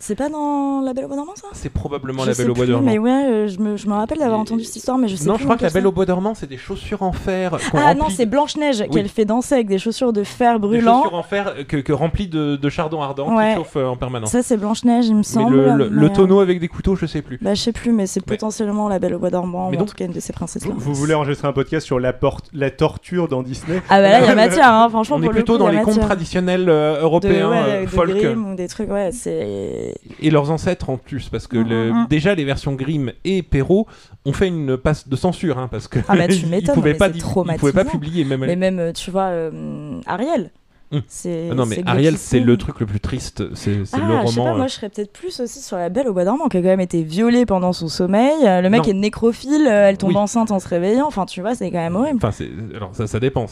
C'est 0.00 0.14
pas 0.14 0.28
dans 0.28 0.80
La 0.80 0.94
Belle 0.94 1.06
au 1.06 1.08
bois 1.08 1.16
dormant, 1.16 1.34
ça? 1.34 1.48
C'est 1.54 1.70
probablement 1.72 2.22
Je 2.22 2.28
la 2.30 2.34
Belle 2.36 2.50
au 2.50 2.54
bois 2.54 2.64
plus, 2.64 2.72
dormant. 2.72 2.86
Mais 2.86 2.98
ouais, 2.98 3.10
euh, 3.26 3.48
je 3.48 3.58
me, 3.58 3.76
je 3.76 3.88
me 3.88 3.94
rappelle 3.94 4.18
d'avoir 4.18 4.38
entendu 4.38 4.62
cette 4.64 4.76
histoire, 4.76 4.96
mais 4.96 5.08
je 5.08 5.16
sais 5.16 5.26
non, 5.26 5.34
plus 5.34 5.40
je 5.40 5.44
crois 5.44 5.56
que 5.56 5.64
la 5.64 5.70
Belle 5.70 5.86
au 5.88 5.92
bois 5.92 6.06
dormant, 6.06 6.34
c'est 6.34 6.46
des 6.46 6.56
chaussures 6.56 7.02
en 7.02 7.10
fer 7.12 7.50
qu'on 7.72 7.78
Ah 7.78 7.94
non, 7.94 8.06
c'est 8.08 8.26
Blanche-Neige 8.26 8.82
Oui. 8.82 8.88
qu'elle 8.90 9.08
fait 9.08 9.24
danser 9.24 9.56
avec 9.56 9.66
des 9.66 9.78
chaussures 9.78 10.12
de 10.12 10.22
fer 10.22 10.54
des 10.54 10.66
brûlant. 10.66 11.02
chaussures 11.02 11.18
en 11.18 11.22
fer 11.24 11.52
euh, 11.58 11.64
que, 11.64 11.76
que 11.78 11.92
remplies 11.92 12.28
de, 12.28 12.54
de 12.56 12.68
chardon 12.68 13.02
ardent 13.02 13.34
Ouais. 13.36 13.50
qui 13.50 13.56
chauffent 13.56 13.76
euh, 13.76 13.86
en 13.88 13.96
permanence. 13.96 14.30
Ça, 14.30 14.42
c'est 14.42 14.56
Blanche-Neige, 14.56 15.06
il 15.08 15.16
me 15.16 15.22
semble. 15.24 15.56
le, 15.56 15.72
le- 15.76 15.88
le 15.88 16.00
mais, 16.00 16.06
euh, 16.06 16.08
tonneau 16.14 16.38
avec 16.40 16.60
des 16.60 16.68
couteaux, 16.68 16.94
je 16.94 17.06
sais 17.06 17.20
plus. 17.22 17.38
Bah, 17.42 17.54
je 17.54 17.60
sais 17.60 17.72
plus, 17.72 17.90
mais 17.92 18.06
c'est 18.06 18.24
potentiellement 18.24 18.88
La 18.88 19.00
Belle 19.00 19.14
au 19.14 19.18
bois 19.18 19.30
dormant, 19.30 19.70
Mais 19.70 19.78
ou 19.78 19.82
en 19.82 19.84
tout 19.86 19.94
cas 19.96 20.04
une 20.04 20.12
de 20.12 20.20
ces 20.20 20.32
princesses 20.32 20.64
Vous, 20.64 20.74
vous 20.76 20.94
voulez 20.94 21.14
enregistrer 21.14 21.48
un 21.48 21.52
podcast 21.52 21.84
sur 21.84 21.98
la, 21.98 22.12
porte, 22.12 22.50
la 22.52 22.70
torture 22.70 23.26
dans 23.26 23.42
Disney? 23.42 23.82
Ah 23.90 24.00
bah 24.00 24.10
là, 24.10 24.20
il 24.20 24.26
y 24.26 24.30
a 24.30 24.34
matière, 24.48 24.72
hein, 24.72 24.88
franchement. 24.88 25.16
On 25.16 25.22
est 25.22 25.26
le 25.26 25.32
plutôt 25.32 25.58
dans 25.58 25.66
les 25.68 25.80
contes 25.82 25.98
traditionnels 26.00 26.68
européens, 26.68 27.50
folk, 27.88 28.10
ou 28.36 28.54
des 28.54 28.68
trucs, 28.68 28.90
ouais, 28.90 29.10
c'est. 29.12 29.87
Et 30.20 30.30
leurs 30.30 30.50
ancêtres 30.50 30.90
en 30.90 30.96
plus, 30.96 31.28
parce 31.28 31.46
que 31.46 31.56
Mm, 31.58 31.68
le- 31.68 31.92
mm, 31.92 31.96
mm. 32.02 32.06
déjà 32.08 32.34
les 32.34 32.44
versions 32.44 32.74
Grimm 32.74 33.12
et 33.24 33.42
Perrault 33.42 33.86
ont 34.24 34.32
fait 34.32 34.48
une 34.48 34.76
passe 34.76 35.08
de 35.08 35.16
censure, 35.16 35.58
hein, 35.58 35.68
parce 35.70 35.88
que 35.88 35.98
Ah 36.08 36.16
bah, 36.16 36.28
tu 36.28 36.34
ils 36.52 36.70
pouvaient 36.72 36.94
pas, 36.94 37.08
ils 37.08 37.22
pouvaient 37.58 37.72
pas 37.72 37.84
publier 37.84 38.24
même. 38.24 38.40
Mais 38.40 38.56
même, 38.56 38.78
euh, 38.78 38.92
tu 38.92 39.10
vois, 39.10 39.26
euh, 39.28 40.00
Ariel. 40.06 40.50
Hum. 40.90 41.02
C'est. 41.06 41.48
Ah 41.50 41.54
non 41.54 41.66
mais 41.66 41.82
Ariel, 41.86 42.16
c'est 42.16 42.40
le 42.40 42.56
truc 42.56 42.80
le 42.80 42.86
plus 42.86 42.98
triste, 43.00 43.54
c'est 43.54 43.84
c'est 43.84 43.98
Ah, 44.00 44.06
le 44.22 44.26
je 44.26 44.32
sais 44.32 44.40
roman. 44.40 44.52
pas, 44.52 44.56
moi 44.56 44.64
euh, 44.64 44.68
je 44.68 44.72
serais 44.72 44.88
peut-être 44.88 45.12
plus 45.12 45.38
aussi 45.40 45.60
sur 45.60 45.76
la 45.76 45.90
Belle 45.90 46.08
au 46.08 46.14
bois 46.14 46.24
dormant 46.24 46.48
qui 46.48 46.56
a 46.56 46.60
quand 46.62 46.68
même 46.68 46.80
été 46.80 47.02
violée 47.02 47.44
pendant 47.44 47.74
son 47.74 47.88
sommeil. 47.88 48.32
Euh, 48.46 48.62
Le 48.62 48.70
mec 48.70 48.84
Non. 48.84 48.88
est 48.88 48.94
nécrophile, 48.94 49.66
euh, 49.68 49.88
elle 49.90 49.98
tombe 49.98 50.12
Oui. 50.12 50.16
enceinte 50.16 50.50
en 50.50 50.58
se 50.58 50.66
réveillant. 50.66 51.06
Enfin, 51.06 51.26
tu 51.26 51.42
vois, 51.42 51.54
c'est 51.54 51.70
quand 51.70 51.76
même 51.76 51.94
horrible. 51.94 52.20
Enfin, 52.22 52.44
alors 52.74 52.94
ça, 52.94 53.06
ça 53.06 53.20
dépend. 53.20 53.44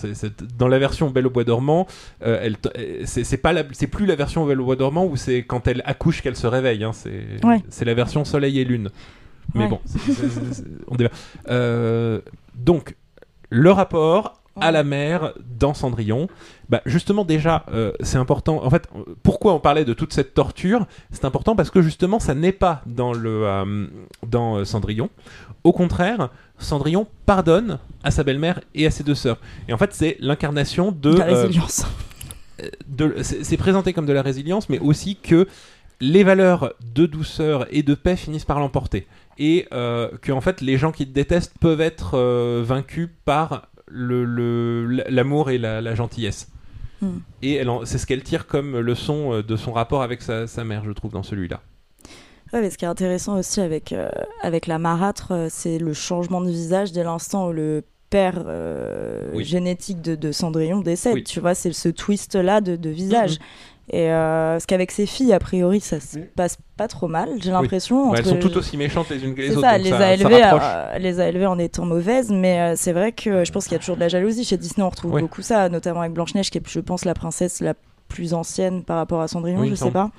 Dans 0.59 0.69
la 0.69 0.79
version 0.79 1.11
Belle 1.11 1.27
au 1.27 1.31
bois 1.31 1.45
dormant, 1.45 1.87
euh, 2.25 2.41
elle, 2.43 2.57
t- 2.57 3.03
c'est 3.05 3.37
pas, 3.37 3.53
la- 3.53 3.65
c'est 3.73 3.87
plus 3.87 4.07
la 4.07 4.17
version 4.17 4.47
Belle 4.47 4.63
au 4.63 4.65
bois 4.65 4.77
dormant 4.77 5.05
où 5.05 5.17
c'est 5.17 5.43
quand 5.43 5.69
elle 5.69 5.83
accouche 5.85 6.23
qu'elle 6.23 6.37
se 6.37 6.47
réveille. 6.47 6.85
hein, 6.85 6.93
c'est, 6.95 7.45
Ouais. 7.45 7.63
c'est 7.69 7.85
la 7.85 7.93
version 7.93 8.25
Soleil 8.25 8.59
et 8.61 8.65
Lune. 8.65 8.89
Mais 9.55 9.65
Ouais. 9.65 9.69
bon, 9.69 9.81
on 10.89 10.95
débat. 10.97 11.11
Euh, 11.51 12.21
donc, 12.55 12.97
le 13.51 13.71
rapport 13.71 14.41
à 14.61 14.71
la 14.71 14.85
mer 14.85 15.33
dans 15.59 15.75
Cendrillon, 15.75 16.29
bah 16.69 16.81
justement 16.87 17.25
déjà, 17.25 17.65
euh, 17.73 17.93
c'est 18.01 18.19
important. 18.19 18.65
En 18.65 18.71
fait, 18.71 18.89
pourquoi 19.23 19.55
on 19.55 19.61
parlait 19.61 19.85
de 19.85 19.93
toute 19.95 20.13
cette 20.13 20.35
torture? 20.35 20.87
C'est 21.11 21.25
important 21.25 21.55
parce 21.57 21.71
que 21.71 21.83
justement, 21.83 22.19
ça 22.19 22.35
n'est 22.35 22.53
pas 22.53 22.83
dans 22.87 23.13
le 23.13 23.45
euh, 23.47 23.87
dans 24.27 24.57
euh, 24.57 24.65
Cendrillon. 24.65 25.11
Au 25.65 25.73
contraire, 25.73 26.31
Cendrillon 26.59 27.07
pardonne 27.27 27.79
à 28.03 28.11
sa 28.11 28.23
belle-mère 28.25 28.61
et 28.75 28.87
à 28.87 28.91
ses 28.91 29.05
deux 29.05 29.15
sœurs. 29.15 29.39
Et 29.69 29.73
en 29.73 29.79
fait, 29.79 29.93
c'est 29.95 30.17
l'incarnation 30.21 30.93
de 30.93 31.17
La 31.17 31.25
résilience. 31.25 31.87
de- 32.89 33.17
c'est 33.23 33.57
présenté 33.57 33.93
comme 33.93 34.07
de 34.07 34.13
la 34.13 34.23
résilience, 34.23 34.69
mais 34.69 34.79
aussi 34.79 35.17
que 35.17 35.47
les 36.01 36.25
valeurs 36.25 36.73
de 36.95 37.07
douceur 37.07 37.67
et 37.71 37.83
de 37.83 37.95
paix 37.95 38.17
finissent 38.17 38.45
par 38.45 38.61
l'emporter. 38.61 39.07
Et 39.39 39.67
que 39.71 40.33
en 40.33 40.41
fait, 40.41 40.61
les 40.63 40.79
gens 40.79 40.93
qui 40.93 41.07
te 41.07 41.13
détestent 41.13 41.59
peuvent 41.59 41.81
être 41.81 42.17
vaincus 42.63 43.09
par 43.25 43.69
le- 43.89 44.25
le- 44.25 45.05
l'amour 45.09 45.51
et 45.51 45.59
la, 45.59 45.81
la 45.81 45.95
gentillesse. 45.95 46.49
Hmm. 47.03 47.19
Et 47.43 47.63
c'est 47.85 47.99
ce 47.99 48.07
qu'elle 48.07 48.23
tire 48.23 48.47
comme 48.47 48.79
leçon 48.79 49.33
euh, 49.35 49.43
de 49.43 49.57
son 49.57 49.73
rapport 49.73 50.03
avec 50.03 50.23
sa, 50.23 50.47
sa 50.47 50.65
mère, 50.65 50.83
je 50.85 50.93
trouve, 50.93 51.13
dans 51.13 51.23
celui-là. 51.23 51.61
Ouais, 52.53 52.61
mais 52.63 52.71
ce 52.71 52.79
qui 52.79 52.85
est 52.85 52.89
intéressant 52.89 53.39
aussi 53.39 53.61
avec, 53.61 53.93
euh, 53.93 54.09
avec 54.43 54.67
la 54.67 54.79
marâtre, 54.79 55.33
euh, 55.33 55.47
c'est 55.51 55.79
le 55.79 55.93
changement 55.93 56.41
de 56.41 56.49
visage 56.49 56.93
dès 56.93 57.03
l'instant 57.05 57.49
où 57.49 57.53
le 57.53 57.83
père 58.09 58.45
euh, 58.47 59.31
Oui. 59.35 59.45
génétique 59.45 60.01
de, 60.01 60.15
de 60.15 60.31
Cendrillon 60.33 60.81
décède. 60.81 61.15
Oui. 61.15 61.25
Tu 61.25 61.41
vois, 61.41 61.55
c'est 61.55 61.73
ce 61.73 61.89
twist-là 61.89 62.61
de, 62.61 62.77
de 62.77 62.89
visage. 62.91 63.39
Et 63.91 64.11
euh, 64.11 64.55
parce 64.55 64.67
qu'avec 64.67 64.91
ses 64.91 65.07
filles, 65.07 65.33
a 65.33 65.39
priori, 65.39 65.81
ça 65.81 66.01
se 66.01 66.17
Oui. 66.19 66.25
passe 66.35 66.59
pas 66.77 66.89
trop 66.89 67.07
mal, 67.07 67.29
j'ai 67.39 67.53
l'impression. 67.53 68.11
Bah, 68.11 68.17
elles 68.19 68.27
sont 68.27 68.37
toutes 68.39 68.57
aussi 68.57 68.77
méchantes 68.77 69.11
les 69.11 69.23
unes 69.25 69.35
que 69.35 69.43
les 69.43 69.53
autres. 69.53 69.61
ça, 69.61 69.79
les 69.79 69.91
ça, 69.91 69.99
a 69.99 70.13
élevées, 70.13 70.43
euh, 70.45 70.99
les 70.99 71.21
a 71.21 71.29
élevées 71.29 71.47
en 71.47 71.59
étant 71.59 71.85
mauvaises, 71.87 72.31
mais 72.31 72.61
euh, 72.61 72.75
c'est 72.77 72.93
vrai 72.93 73.13
que 73.13 73.45
je 73.45 73.53
pense 73.53 73.65
qu'il 73.65 73.75
y 73.75 73.77
a 73.77 73.79
toujours 73.79 73.95
de 73.97 74.01
la 74.01 74.09
jalousie 74.09 74.45
chez 74.45 74.57
Disney. 74.57 74.85
On 74.85 74.91
retrouve 74.91 75.21
beaucoup 75.21 75.41
ça, 75.43 75.69
notamment 75.69 76.01
avec 76.01 76.13
Blanche 76.13 76.35
Neige, 76.35 76.51
qui 76.51 76.59
est, 76.59 76.63
je 76.69 76.81
pense, 76.81 77.05
la 77.05 77.15
princesse 77.15 77.61
la 77.61 77.75
plus 78.09 78.35
ancienne 78.35 78.83
par 78.85 78.97
rapport 78.99 79.21
à 79.21 79.27
Cendrillon, 79.29 79.61
Oui, 79.61 79.71
je 79.71 79.75
sais 79.75 79.91
pas. 79.91 80.11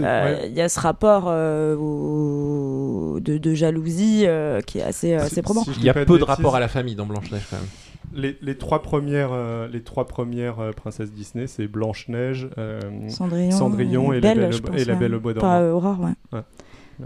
Euh, 0.00 0.24
ouais. 0.40 0.48
Il 0.48 0.54
y 0.54 0.60
a 0.62 0.68
ce 0.70 0.80
rapport 0.80 1.24
euh, 1.28 1.74
au- 1.76 3.18
de, 3.20 3.38
de 3.38 3.54
jalousie 3.54 4.24
euh, 4.26 4.60
qui 4.60 4.78
est 4.78 4.82
assez, 4.82 5.14
assez 5.14 5.42
probant. 5.42 5.64
Il 5.78 5.84
y 5.84 5.90
a 5.90 5.94
peu 5.94 6.18
de 6.18 6.24
rapport 6.24 6.54
à 6.56 6.60
la 6.60 6.68
famille 6.68 6.94
dans 6.94 7.06
Blanche-Neige 7.06 7.46
quand 7.50 7.56
même. 7.56 7.66
Les, 8.14 8.36
les 8.40 8.56
trois 8.56 8.82
premières, 8.82 9.30
euh, 9.32 9.68
les 9.68 9.82
trois 9.82 10.06
premières 10.06 10.60
euh, 10.60 10.70
princesses 10.72 11.12
Disney, 11.12 11.46
c'est 11.46 11.66
Blanche 11.66 12.08
Neige, 12.08 12.48
Cendrillon, 13.08 13.50
Cendrillon 13.50 14.12
et 14.12 14.20
la 14.20 14.34
Belle, 14.34 14.50
pense, 14.60 14.80
et 14.80 14.84
la. 14.84 14.94
Belle 14.94 15.14
au 15.14 15.20
bois 15.20 15.34
dormant. 15.34 15.48
Pas 15.50 15.60
euh, 15.60 15.72
Aurore, 15.72 16.00
ouais. 16.00 16.12
Ouais. 16.32 16.42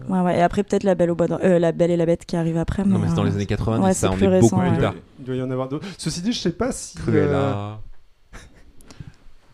Ouais, 0.09 0.21
ouais. 0.21 0.38
Et 0.38 0.42
après, 0.42 0.62
peut-être 0.62 0.85
la 0.85 0.95
Belle 0.95 1.11
au 1.11 1.16
bois 1.16 1.26
dormant. 1.26 1.45
euh, 1.45 1.59
la 1.59 1.73
Belle 1.73 1.90
et 1.90 1.97
la 1.97 2.07
Bête 2.07 2.25
qui 2.26 2.37
arrive 2.37 2.57
après. 2.59 2.85
Non, 2.85 2.99
mais 2.99 3.09
c'est 3.09 3.14
dans 3.16 3.23
euh, 3.23 3.26
les 3.26 3.35
années 3.35 3.47
90, 3.47 3.85
ouais, 3.85 3.92
ça, 3.92 4.07
c'est 4.09 4.14
on 4.14 4.16
plus 4.16 4.26
est 4.26 4.28
récent, 4.28 4.57
beaucoup 4.57 4.61
ouais. 4.62 4.69
plus 4.69 4.76
il, 4.76 4.80
doit, 4.80 4.90
tard. 4.90 5.00
il 5.19 5.25
doit 5.25 5.35
y 5.37 5.42
en 5.42 5.50
avoir 5.50 5.69
d'autres. 5.69 5.87
Ceci 5.99 6.21
dit, 6.23 6.33
je 6.33 6.38
sais 6.38 6.52
pas 6.52 6.71
si. 6.71 6.97
euh, 6.99 7.02
Cruella. 7.02 7.80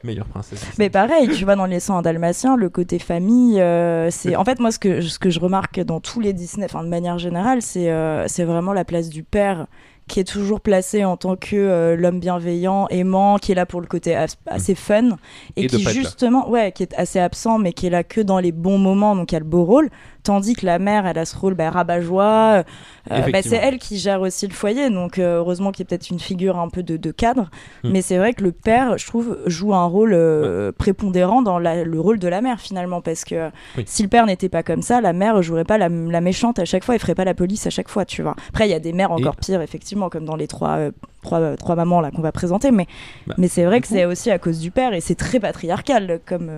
Meilleure 0.04 0.26
princesse. 0.26 0.62
Mais 0.78 0.90
pareil, 0.90 1.28
tu 1.30 1.44
vois, 1.44 1.56
dans 1.56 1.64
les 1.66 1.80
100 1.80 2.02
dalmatiens, 2.02 2.56
le 2.56 2.68
côté 2.68 2.98
famille, 2.98 3.60
euh, 3.60 4.10
c'est. 4.10 4.36
En 4.36 4.44
fait, 4.44 4.60
moi, 4.60 4.70
ce 4.70 4.78
que, 4.78 5.00
ce 5.00 5.18
que 5.18 5.30
je 5.30 5.40
remarque 5.40 5.80
dans 5.80 6.00
tous 6.00 6.20
les 6.20 6.32
Disney, 6.32 6.66
enfin, 6.66 6.84
de 6.84 6.88
manière 6.88 7.18
générale, 7.18 7.62
c'est 7.62 7.90
euh, 7.90 8.28
c'est 8.28 8.44
vraiment 8.44 8.72
la 8.74 8.84
place 8.84 9.08
du 9.08 9.22
père 9.24 9.66
qui 10.08 10.20
est 10.20 10.24
toujours 10.24 10.60
placé 10.60 11.04
en 11.04 11.16
tant 11.16 11.36
que 11.36 11.56
euh, 11.56 11.96
l'homme 11.96 12.20
bienveillant, 12.20 12.86
aimant, 12.90 13.38
qui 13.38 13.52
est 13.52 13.54
là 13.56 13.66
pour 13.66 13.80
le 13.80 13.86
côté 13.88 14.14
as- 14.14 14.36
assez 14.46 14.74
fun 14.74 15.10
et, 15.56 15.62
Et 15.64 15.66
qui 15.66 15.82
justement, 15.94 16.48
ouais, 16.48 16.72
qui 16.72 16.82
est 16.84 16.94
assez 16.94 17.18
absent, 17.18 17.58
mais 17.58 17.72
qui 17.72 17.86
est 17.86 17.90
là 17.90 18.04
que 18.04 18.20
dans 18.20 18.38
les 18.38 18.52
bons 18.52 18.78
moments, 18.78 19.16
donc 19.16 19.32
il 19.32 19.34
y 19.34 19.36
a 19.36 19.40
le 19.40 19.44
beau 19.44 19.64
rôle. 19.64 19.90
Tandis 20.26 20.54
que 20.54 20.66
la 20.66 20.80
mère, 20.80 21.06
elle 21.06 21.18
a 21.18 21.24
ce 21.24 21.36
rôle 21.36 21.54
bah, 21.54 21.70
rabat-joie. 21.70 22.64
euh, 23.12 23.30
bah, 23.32 23.42
c'est 23.42 23.54
elle 23.56 23.78
qui 23.78 23.96
gère 23.96 24.20
aussi 24.20 24.48
le 24.48 24.52
foyer, 24.54 24.90
donc 24.90 25.20
euh, 25.20 25.36
heureusement 25.38 25.70
qu'il 25.70 25.84
y 25.84 25.86
a 25.86 25.88
peut-être 25.88 26.10
une 26.10 26.18
figure 26.18 26.58
un 26.58 26.68
peu 26.68 26.82
de, 26.82 26.96
de 26.96 27.10
cadre. 27.12 27.48
Hmm. 27.84 27.90
Mais 27.92 28.02
c'est 28.02 28.18
vrai 28.18 28.34
que 28.34 28.42
le 28.42 28.50
père, 28.50 28.98
je 28.98 29.06
trouve, 29.06 29.38
joue 29.46 29.72
un 29.72 29.84
rôle 29.84 30.14
euh, 30.14 30.72
prépondérant 30.76 31.42
dans 31.42 31.60
la- 31.60 31.84
le 31.84 32.00
rôle 32.00 32.18
de 32.18 32.26
la 32.26 32.40
mère 32.40 32.58
finalement, 32.60 33.00
parce 33.00 33.24
que 33.24 33.50
Oui. 33.78 33.84
si 33.86 34.02
le 34.02 34.08
père 34.08 34.26
n'était 34.26 34.48
pas 34.48 34.64
comme 34.64 34.82
ça, 34.82 35.00
la 35.00 35.12
mère 35.12 35.40
jouerait 35.42 35.64
pas 35.64 35.78
la, 35.78 35.88
la 35.88 36.20
méchante 36.20 36.58
à 36.58 36.64
chaque 36.64 36.82
fois, 36.82 36.94
elle 36.96 37.00
ferait 37.00 37.14
pas 37.14 37.24
la 37.24 37.34
police 37.34 37.64
à 37.68 37.70
chaque 37.70 37.88
fois, 37.88 38.04
tu 38.04 38.22
vois. 38.22 38.34
Après, 38.48 38.66
il 38.66 38.70
y 38.72 38.74
a 38.74 38.80
des 38.80 38.92
mères 38.92 39.12
encore 39.12 39.36
pires, 39.36 39.62
effectivement, 39.62 40.08
comme 40.08 40.24
dans 40.24 40.34
les 40.36 40.48
trois, 40.48 40.78
trois, 41.22 41.56
trois 41.56 41.76
mamans 41.76 42.00
là 42.00 42.10
qu'on 42.10 42.22
va 42.22 42.32
présenter, 42.32 42.72
mais, 42.72 42.86
Bah, 43.28 43.34
mais 43.38 43.46
c'est 43.46 43.64
vrai 43.64 43.80
que 43.80 43.86
c'est 43.86 44.04
aussi 44.06 44.32
à 44.32 44.40
cause 44.40 44.58
du 44.58 44.72
père 44.72 44.92
et 44.92 45.00
c'est 45.00 45.14
très 45.14 45.38
patriarcal 45.38 46.18
comme, 46.26 46.50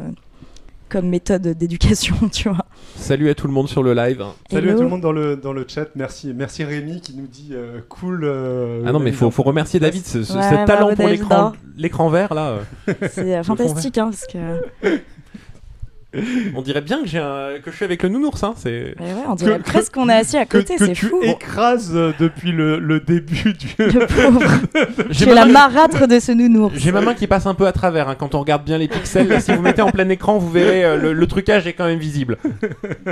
comme 0.89 1.09
méthode 1.09 1.43
d'éducation, 1.43 2.17
tu 2.33 2.49
vois. 2.49 2.65
Salut 2.97 3.29
à 3.31 3.35
tout 3.35 3.47
le 3.47 3.53
monde 3.53 3.69
sur 3.69 3.83
le 3.83 3.95
live. 3.95 4.25
Salut 4.51 4.71
à 4.71 4.75
tout 4.75 4.83
le 4.83 4.89
monde 4.89 5.01
dans 5.01 5.13
le, 5.13 5.37
dans 5.37 5.53
le 5.53 5.65
chat. 5.69 5.89
Merci, 5.95 6.33
merci 6.35 6.65
Rémi 6.65 7.01
qui 7.01 7.15
nous 7.17 7.27
dit 7.27 7.51
euh, 7.53 7.81
cool. 7.89 8.23
euh, 8.25 8.83
Ah 8.87 8.93
non, 8.93 8.99
mais 8.99 9.13
faut, 9.13 9.31
faut 9.31 9.43
remercier 9.43 9.79
David, 9.81 10.05
ce, 10.07 10.19
Ouais, 10.19 10.65
talent 10.65 10.95
pour 10.95 11.07
l'écran, 11.09 11.37
hein. 11.39 11.53
l'écran 11.77 12.09
vert 12.09 12.35
là. 12.35 12.59
C'est 13.11 13.37
euh, 13.37 13.43
fantastique, 13.45 13.99
hein, 13.99 14.11
parce 14.11 14.27
que 14.27 14.99
On 16.55 16.63
dirait 16.63 16.81
bien 16.81 17.03
que, 17.03 17.07
j'ai 17.07 17.19
un- 17.19 17.59
que 17.63 17.71
je 17.71 17.77
suis 17.77 17.85
avec 17.85 18.03
le 18.03 18.09
nounours. 18.09 18.43
Hein, 18.43 18.55
c'est... 18.57 18.95
ouais, 18.99 19.15
on 19.29 19.35
dirait 19.35 19.59
Que- 19.59 19.65
presque 19.65 19.93
qu'on 19.93 20.09
est 20.09 20.15
assis 20.15 20.39
à 20.39 20.47
côté, 20.47 20.77
que 20.77 20.87
c'est 20.87 20.93
tu 20.95 21.07
fou. 21.07 21.21
écrases 21.23 21.93
euh, 21.95 22.13
depuis 22.19 22.51
le, 22.51 22.79
le 22.79 23.01
début 23.01 23.53
du. 23.53 23.69
Le 23.79 24.07
pauvre. 24.33 24.43
J'ai 25.11 25.27
Tu 25.27 25.29
ma 25.29 25.35
la 25.35 25.45
main- 25.45 25.53
marâtre 25.53 26.09
de 26.09 26.19
ce 26.19 26.33
nounours. 26.33 26.75
J'ai 26.79 26.93
ma 26.93 27.03
main 27.03 27.13
qui 27.13 27.27
passe 27.27 27.45
un 27.45 27.55
peu 27.55 27.67
à 27.67 27.73
travers 27.73 28.09
hein, 28.09 28.15
quand 28.19 28.35
on 28.35 28.41
regarde 28.41 28.65
bien 28.65 28.79
les 28.79 28.89
pixels. 28.89 29.29
Là, 29.29 29.41
si 29.41 29.53
vous 29.55 29.61
mettez 29.61 29.83
en 29.83 29.91
plein 29.91 30.09
écran, 30.09 30.39
vous 30.39 30.51
verrez 30.51 30.83
euh, 30.83 30.97
le, 30.97 31.13
le 31.13 31.27
trucage 31.27 31.67
est 31.67 31.75
quand 31.75 31.85
même 31.87 31.99
visible. 31.99 32.39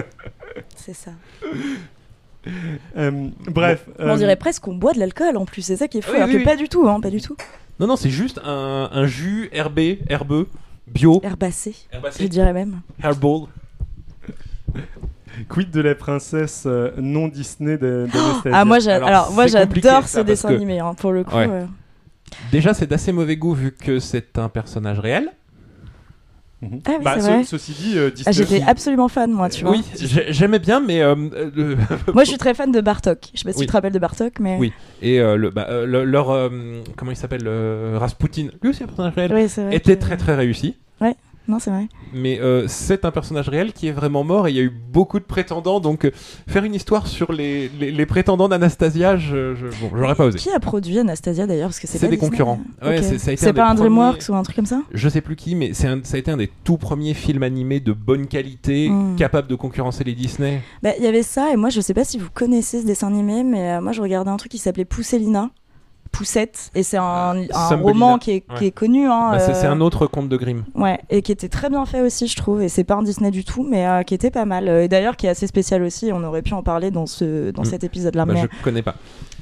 C'est 0.74 0.94
ça. 0.94 1.10
Euh, 2.96 3.10
bref. 3.48 3.84
On 3.98 4.16
dirait 4.16 4.36
presque 4.36 4.62
qu'on 4.62 4.74
boit 4.74 4.92
de 4.94 5.00
l'alcool 5.00 5.36
en 5.36 5.44
plus, 5.44 5.62
c'est 5.62 5.76
ça 5.76 5.88
qui 5.88 5.98
est 5.98 6.00
fou. 6.00 6.10
Oui, 6.12 6.16
alors 6.16 6.28
oui, 6.28 6.34
que 6.34 6.38
oui. 6.38 6.44
pas 6.44 6.56
du 6.56 6.68
tout, 6.68 6.88
hein, 6.88 7.00
pas 7.00 7.10
du 7.10 7.20
tout. 7.20 7.36
Non, 7.80 7.88
non, 7.88 7.96
c'est 7.96 8.08
juste 8.10 8.40
un, 8.44 8.88
un 8.92 9.06
jus 9.06 9.48
herbé, 9.52 9.98
herbeux, 10.08 10.46
bio, 10.86 11.20
Herbacé, 11.22 11.74
je 11.90 11.96
herbacé, 11.96 12.28
dirais 12.28 12.52
même. 12.52 12.80
herbal. 13.02 13.42
Quid 15.48 15.70
de 15.70 15.80
la 15.82 15.94
princesse 15.94 16.64
euh, 16.66 16.92
non 16.98 17.28
Disney 17.28 17.76
de- 17.76 18.06
d'Anastasia 18.12 18.50
Ah 18.54 18.64
moi, 18.64 18.78
Alors, 18.88 19.08
alors, 19.08 19.48
j'adore 19.48 20.08
ce 20.08 20.20
dessin 20.20 20.48
que- 20.48 20.54
animé, 20.54 20.80
hein, 20.80 20.94
pour 20.94 21.12
le 21.12 21.24
coup. 21.24 21.36
Ouais. 21.36 21.46
euh. 21.48 21.64
Déjà, 22.50 22.72
c'est 22.74 22.86
d'assez 22.86 23.12
mauvais 23.12 23.36
goût 23.36 23.52
vu 23.52 23.72
que 23.72 23.98
c'est 23.98 24.38
un 24.38 24.48
personnage 24.48 24.98
réel. 24.98 25.30
Mhm. 26.62 26.80
Ah 26.86 26.90
oui, 26.96 27.04
Bah, 27.04 27.12
c'est 27.16 27.20
ce- 27.20 27.26
vrai. 27.26 27.44
ceci 27.44 27.72
dit, 27.72 27.98
euh, 27.98 28.10
Disney. 28.10 28.24
Ah, 28.26 28.32
J'étais 28.32 28.62
absolument 28.62 29.08
fan, 29.08 29.30
moi, 29.30 29.50
tu 29.50 29.62
vois. 29.62 29.72
Oui, 29.72 29.84
j'ai- 30.00 30.32
j'aimais 30.32 30.58
bien, 30.58 30.80
mais 30.80 31.02
euh, 31.02 31.14
euh, 31.34 31.50
le- 31.54 31.76
Moi, 32.14 32.24
je 32.24 32.30
suis 32.30 32.38
très 32.38 32.54
fan 32.54 32.72
de 32.72 32.80
Bartok. 32.80 33.18
Je 33.34 33.38
sais 33.40 33.44
pas 33.44 33.52
si 33.52 33.58
Oui. 33.58 33.66
tu 33.66 33.68
te 33.68 33.72
rappelles 33.72 33.92
de 33.92 33.98
Bartok, 33.98 34.40
mais. 34.40 34.56
Oui. 34.58 34.72
et 35.02 35.20
euh, 35.20 35.36
le, 35.36 35.50
bah, 35.50 35.66
euh, 35.68 35.84
le- 35.84 36.04
leur 36.04 36.30
euh, 36.30 36.48
comment 36.96 37.10
il 37.10 37.16
s'appelle 37.16 37.44
euh, 37.46 37.98
Rasputin, 38.00 38.48
lui 38.62 38.70
aussi 38.70 38.82
un 38.84 38.86
personnage 38.86 39.14
réel, 39.16 39.32
Oui, 39.34 39.48
c'est 39.50 39.64
vrai. 39.64 39.76
était 39.76 39.96
que- 39.96 40.00
très 40.00 40.16
très 40.16 40.34
réussi. 40.34 40.76
Non, 41.48 41.60
c'est 41.60 41.70
vrai. 41.70 41.86
Mais 42.12 42.40
euh, 42.40 42.66
c'est 42.66 43.04
un 43.04 43.12
personnage 43.12 43.48
réel 43.48 43.72
qui 43.72 43.86
est 43.86 43.92
vraiment 43.92 44.24
mort 44.24 44.48
et 44.48 44.50
il 44.50 44.56
y 44.56 44.58
a 44.58 44.64
eu 44.64 44.68
beaucoup 44.92 45.20
de 45.20 45.24
prétendants. 45.24 45.78
Donc 45.78 46.04
euh, 46.04 46.10
faire 46.48 46.64
une 46.64 46.74
histoire 46.74 47.06
sur 47.06 47.30
les, 47.32 47.68
les, 47.78 47.92
les 47.92 48.04
prétendants 48.06 48.48
d'Anastasia, 48.48 49.16
je, 49.16 49.54
je, 49.54 49.66
bon, 49.80 49.96
j'aurais 49.96 50.16
pas 50.16 50.24
osé. 50.24 50.38
Qui 50.40 50.50
a 50.50 50.58
produit 50.58 50.98
Anastasia 50.98 51.46
d'ailleurs 51.46 51.68
Parce 51.68 51.78
que 51.78 51.86
c'est 51.86 51.98
C'est 51.98 52.06
pas 52.06 52.10
des 52.10 52.16
Disney. 52.16 52.30
concurrents. 52.30 52.58
Ouais, 52.82 52.98
Ok. 52.98 53.04
c'est- 53.04 53.18
ça 53.18 53.30
a 53.30 53.34
été 53.34 53.44
C'est 53.44 53.50
un 53.50 53.54
pas 53.54 53.62
un 53.68 53.76
premiers- 53.76 53.90
DreamWorks 53.90 54.28
ou 54.28 54.34
un 54.34 54.42
truc 54.42 54.56
comme 54.56 54.66
ça 54.66 54.82
Je 54.92 55.08
sais 55.08 55.20
plus 55.20 55.36
qui, 55.36 55.54
mais 55.54 55.72
c'est 55.72 55.86
un- 55.86 56.00
ça 56.02 56.16
a 56.16 56.18
été 56.18 56.32
un 56.32 56.36
des 56.36 56.50
tout 56.64 56.78
premiers 56.78 57.14
films 57.14 57.44
animés 57.44 57.78
de 57.78 57.92
bonne 57.92 58.26
qualité, 58.26 58.88
Mm. 58.88 59.14
capable 59.14 59.46
de 59.46 59.54
concurrencer 59.54 60.02
les 60.02 60.14
Disney. 60.16 60.62
Bah, 60.82 60.90
Il 60.98 61.04
y 61.04 61.06
avait 61.06 61.22
ça, 61.22 61.52
et 61.52 61.56
moi, 61.56 61.68
je 61.70 61.80
sais 61.80 61.94
pas 61.94 62.02
si 62.02 62.18
vous 62.18 62.26
connaissez 62.34 62.80
ce 62.80 62.86
dessin 62.86 63.06
animé, 63.06 63.44
mais 63.44 63.70
euh, 63.76 63.80
moi, 63.80 63.92
je 63.92 64.02
regardais 64.02 64.30
un 64.32 64.36
truc 64.36 64.50
qui 64.50 64.58
s'appelait 64.58 64.84
Pousselina. 64.84 65.50
Poussette, 66.16 66.70
et 66.74 66.82
c'est 66.82 66.96
un, 66.96 67.02
un 67.02 67.46
Thumbelina. 67.46 67.76
roman 67.82 68.18
qui 68.18 68.30
est, 68.32 68.40
qui 68.40 68.46
Ouais. 68.60 68.66
est 68.68 68.70
connu. 68.70 69.06
Hein, 69.06 69.32
Bah, 69.32 69.38
c'est, 69.38 69.66
euh, 69.66 69.70
un 69.70 69.80
autre 69.80 70.06
conte 70.06 70.28
de 70.28 70.36
Grimm. 70.36 70.64
Ouais, 70.74 70.98
et 71.10 71.20
qui 71.22 71.30
était 71.32 71.48
très 71.48 71.68
bien 71.68 71.84
fait 71.84 72.00
aussi, 72.00 72.26
je 72.26 72.36
trouve. 72.36 72.62
Et 72.62 72.68
c'est 72.68 72.84
pas 72.84 72.94
un 72.94 73.02
Disney 73.02 73.30
du 73.30 73.44
tout, 73.44 73.66
mais 73.68 73.86
euh, 73.86 74.02
qui 74.02 74.14
était 74.14 74.30
pas 74.30 74.44
mal. 74.46 74.68
Euh, 74.68 74.84
Et 74.84 74.88
d'ailleurs, 74.88 75.16
qui 75.16 75.26
est 75.26 75.30
assez 75.30 75.46
spécial 75.46 75.82
aussi. 75.82 76.10
On 76.12 76.22
aurait 76.24 76.42
pu 76.42 76.54
en 76.54 76.62
parler 76.62 76.90
dans, 76.90 77.06
ce, 77.06 77.50
dans 77.50 77.62
Mm. 77.62 77.66
cet 77.66 77.84
épisode-là, 77.84 78.24
Bah, 78.24 78.32
mais, 78.34 78.40
je 78.42 78.62
connais 78.62 78.82
pas. 78.82 78.94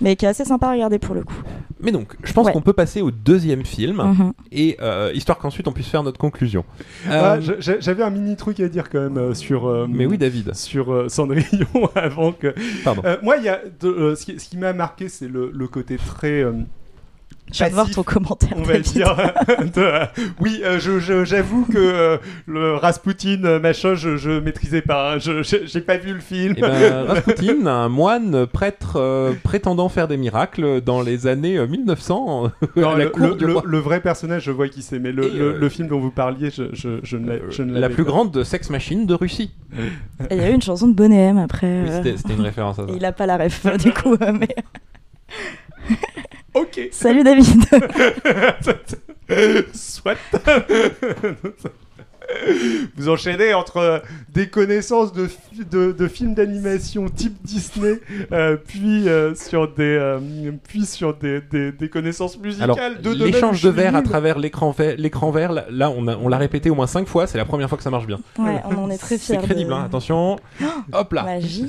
Mais 0.05 0.15
qui 0.15 0.25
est 0.25 0.29
assez 0.29 0.45
sympa 0.45 0.69
à 0.69 0.73
regarder 0.73 1.01
pour 1.01 1.15
le 1.17 1.25
coup. 1.25 1.35
Mais 1.81 1.91
donc, 1.91 2.15
je 2.23 2.33
pense 2.33 2.47
Ouais. 2.47 2.53
qu'on 2.53 2.61
peut 2.63 2.73
passer 2.73 3.03
au 3.03 3.11
deuxième 3.11 3.65
film, 3.65 3.97
Mhm. 3.97 4.33
et 4.53 4.77
euh, 4.81 5.11
histoire 5.15 5.39
qu'ensuite 5.39 5.67
on 5.67 5.73
puisse 5.73 5.89
faire 5.89 6.03
notre 6.05 6.19
conclusion. 6.19 6.65
Ah, 7.11 7.35
Euh, 7.35 7.57
J'avais 7.81 8.03
un 8.05 8.11
mini 8.11 8.37
truc 8.37 8.61
à 8.61 8.69
dire 8.69 8.89
quand 8.91 9.01
même 9.01 9.19
euh, 9.19 9.35
sur. 9.35 9.67
euh, 9.67 9.87
Mais 9.91 10.07
oui, 10.07 10.17
David. 10.17 10.55
Sur 10.55 10.93
euh, 10.93 11.09
Cendrillon 11.09 11.67
avant 11.97 12.33
que. 12.33 12.55
Pardon. 12.85 13.03
Euh, 13.05 13.17
moi, 13.23 13.37
il 13.39 13.45
y 13.45 13.49
a 13.49 13.61
de- 13.81 13.89
euh, 13.89 14.15
ce 14.15 14.25
qui, 14.25 14.39
ce 14.39 14.49
qui 14.49 14.57
m'a 14.57 14.73
marqué, 14.73 15.09
c'est 15.09 15.29
le, 15.29 15.51
le 15.53 15.67
côté 15.69 15.97
très. 15.97 16.45
Je 17.53 17.63
de 17.65 17.71
voir 17.71 17.89
ton 17.91 18.03
commentaire. 18.03 18.55
on 18.57 18.63
va 18.63 18.79
dire. 18.79 19.15
de, 19.75 19.81
euh, 19.81 20.05
oui, 20.41 20.61
euh, 20.65 20.81
je- 20.81 20.99
je- 20.99 21.25
j'avoue 21.25 21.65
que 21.67 21.77
euh, 21.79 22.17
le 22.47 22.75
Rasputin, 22.75 23.45
euh, 23.45 23.61
machin, 23.61 23.95
je, 23.95 24.17
je 24.17 24.41
maîtrisais 24.41 24.81
pas. 24.83 25.15
hein. 25.15 25.19
Je- 25.21 25.43
J'ai 25.65 25.81
pas 25.81 25.97
vu 25.97 26.15
le 26.15 26.21
film. 26.21 26.55
Eh 26.57 26.61
ben, 26.63 27.05
Rasputin, 27.09 27.67
un 27.67 27.89
moine 27.89 28.47
prêtre 28.47 28.95
euh, 28.97 29.35
prétendant 29.45 29.89
faire 29.89 30.09
des 30.09 30.17
miracles 30.17 30.81
dans 30.81 31.01
les 31.03 31.27
années 31.29 31.57
euh, 31.59 31.67
1900 31.69 32.51
Non, 32.77 32.91
à 32.91 32.99
la 32.99 33.05
le, 33.05 33.11
cour 33.11 33.27
le- 33.29 33.35
du 33.37 33.47
le- 33.47 33.53
roi. 33.53 33.63
le 33.65 33.79
vrai 33.79 34.01
personnage, 34.01 34.45
je 34.45 34.51
vois 34.51 34.69
qui 34.69 34.83
c'est, 34.83 34.99
mais 34.99 35.13
le, 35.13 35.25
Et, 35.25 35.31
le- 35.39 35.53
euh, 35.55 35.59
le 35.59 35.69
film 35.69 35.87
dont 35.87 36.01
vous 36.01 36.11
parliez, 36.11 36.51
je, 36.51 36.65
je, 36.73 36.99
je 37.05 37.17
ne 37.17 37.31
l'ai- 37.31 37.43
je 37.51 37.63
ne 37.63 37.79
la 37.79 37.89
plus 37.89 38.05
pas. 38.05 38.11
grande 38.11 38.43
sex 38.43 38.69
machine 38.71 39.07
de 39.07 39.15
Russie. 39.15 39.53
Il 40.31 40.37
y 40.37 40.41
a 40.41 40.51
eu 40.51 40.55
une 40.55 40.63
chanson 40.63 40.89
de 40.89 40.95
Bonnet 40.95 41.19
M 41.27 41.39
après. 41.39 41.83
Oui, 41.83 41.91
c'était, 42.17 42.33
une 42.35 42.41
référence 42.41 42.79
à 42.81 42.87
ça. 42.87 42.93
il 42.97 43.05
a 43.05 43.13
pas 43.13 43.27
la 43.27 43.37
ref, 43.37 43.65
du 43.79 43.93
coup. 43.93 44.17
mais... 44.41 44.49
Ok. 46.55 46.81
Salut 46.93 47.25
David. 47.25 47.65
Soit. 49.75 50.17
Vous 52.97 53.09
enchaînez 53.11 53.53
entre 53.55 53.77
euh, 53.77 53.99
des 54.33 54.49
connaissances 54.49 55.13
de, 55.13 55.27
fi- 55.27 55.65
de, 55.71 55.93
de 55.93 56.09
films 56.09 56.35
d'animation 56.35 57.07
type 57.09 57.37
Disney, 57.45 58.01
euh, 58.33 58.57
puis 58.57 59.09
euh, 59.09 59.35
sur 59.35 59.69
des, 59.75 59.83
euh, 59.83 60.19
puis 60.67 60.87
sur 60.87 61.15
des, 61.15 61.41
des, 61.43 61.71
des 61.73 61.89
connaissances 61.89 62.39
musicales. 62.39 63.01
De 63.03 63.13
l'échange 63.13 63.61
de 63.63 63.69
verre 63.69 63.95
à 63.95 64.03
travers 64.03 64.39
l'écran 64.39 64.71
vert, 64.71 64.95
l'écran 64.97 65.31
vert 65.33 65.53
là, 65.53 65.91
on, 65.91 66.07
a- 66.09 66.17
on 66.17 66.29
l'a 66.29 66.39
répété 66.39 66.71
au 66.71 66.75
moins 66.75 66.87
5 66.87 67.07
fois, 67.07 67.27
c'est 67.27 67.37
la 67.39 67.45
première 67.45 67.69
fois 67.69 67.77
que 67.77 67.85
ça 67.85 67.91
marche 67.91 68.07
bien. 68.07 68.21
Ouais, 68.39 68.61
on 68.65 68.77
en 68.85 68.91
est 68.91 68.97
très 68.99 69.19
fiers. 69.19 69.37
C'est 69.39 69.43
crédible, 69.45 69.71
de... 69.71 69.75
hein, 69.75 69.85
attention. 69.85 70.39
Hop 70.93 71.13
là. 71.13 71.25
Magie. 71.25 71.69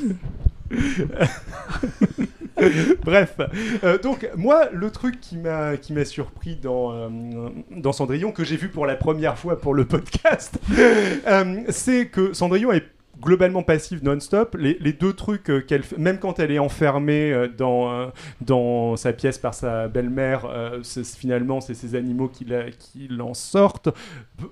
Bref, 3.03 3.37
Euh, 3.83 3.97
donc 3.97 4.29
moi, 4.35 4.69
le 4.71 4.89
truc 4.91 5.19
qui 5.19 5.37
m'a 5.37 5.77
qui 5.77 5.93
m'a 5.93 6.05
surpris 6.05 6.55
dans 6.55 6.93
euh, 6.93 7.49
dans 7.71 7.91
Cendrillon 7.91 8.31
que 8.31 8.43
j'ai 8.43 8.57
vu 8.57 8.69
pour 8.69 8.85
la 8.85 8.95
première 8.95 9.37
fois 9.37 9.59
pour 9.59 9.73
le 9.73 9.85
podcast, 9.85 10.57
euh, 11.27 11.63
c'est 11.69 12.07
que 12.07 12.33
Cendrillon 12.33 12.71
est 12.71 12.85
globalement 13.21 13.63
passive 13.63 14.03
non-stop. 14.03 14.55
Les, 14.59 14.77
les 14.79 14.93
deux 14.93 15.13
trucs 15.13 15.49
euh, 15.49 15.61
qu'elle 15.61 15.83
même 15.97 16.19
quand 16.19 16.39
elle 16.39 16.51
est 16.51 16.59
enfermée 16.59 17.31
euh, 17.31 17.47
dans, 17.47 17.91
euh, 17.91 18.07
dans 18.41 18.95
sa 18.95 19.13
pièce 19.13 19.37
par 19.37 19.53
sa 19.53 19.87
belle-mère, 19.87 20.45
euh, 20.45 20.81
finalement, 21.17 21.61
c'est 21.61 21.73
ces 21.73 21.95
animaux 21.95 22.27
qui, 22.27 22.45
la- 22.45 22.71
qui 22.71 23.07
l'en 23.09 23.33
sortent. 23.33 23.89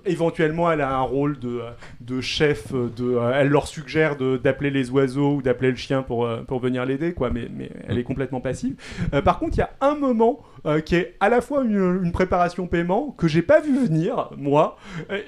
Éventuellement, 0.06 0.70
elle 0.70 0.80
a 0.80 0.94
un 0.94 1.02
rôle 1.02 1.38
de, 1.38 1.60
de 2.00 2.20
chef. 2.20 2.72
De, 2.72 3.18
elle 3.34 3.48
leur 3.48 3.66
suggère 3.66 4.16
d'appeler 4.16 4.70
les 4.70 4.90
oiseaux 4.90 5.34
ou 5.36 5.42
d'appeler 5.42 5.70
le 5.70 5.76
chien 5.76 6.02
pour, 6.02 6.28
pour 6.46 6.60
venir 6.60 6.84
l'aider, 6.84 7.12
quoi. 7.12 7.30
Mais, 7.30 7.48
mais 7.54 7.70
elle 7.86 7.98
est 7.98 8.04
complètement 8.04 8.40
passive. 8.40 8.76
Par 9.24 9.38
contre, 9.38 9.56
il 9.56 9.60
y 9.60 9.62
a 9.62 9.70
un 9.80 9.94
moment 9.94 10.40
qui 10.84 10.96
est 10.96 11.14
à 11.20 11.28
la 11.28 11.40
fois 11.40 11.62
une, 11.64 12.00
une 12.02 12.12
préparation 12.12 12.66
paiement 12.66 13.14
que 13.18 13.28
j'ai 13.28 13.42
pas 13.42 13.60
vu 13.60 13.86
venir, 13.86 14.30
moi, 14.36 14.76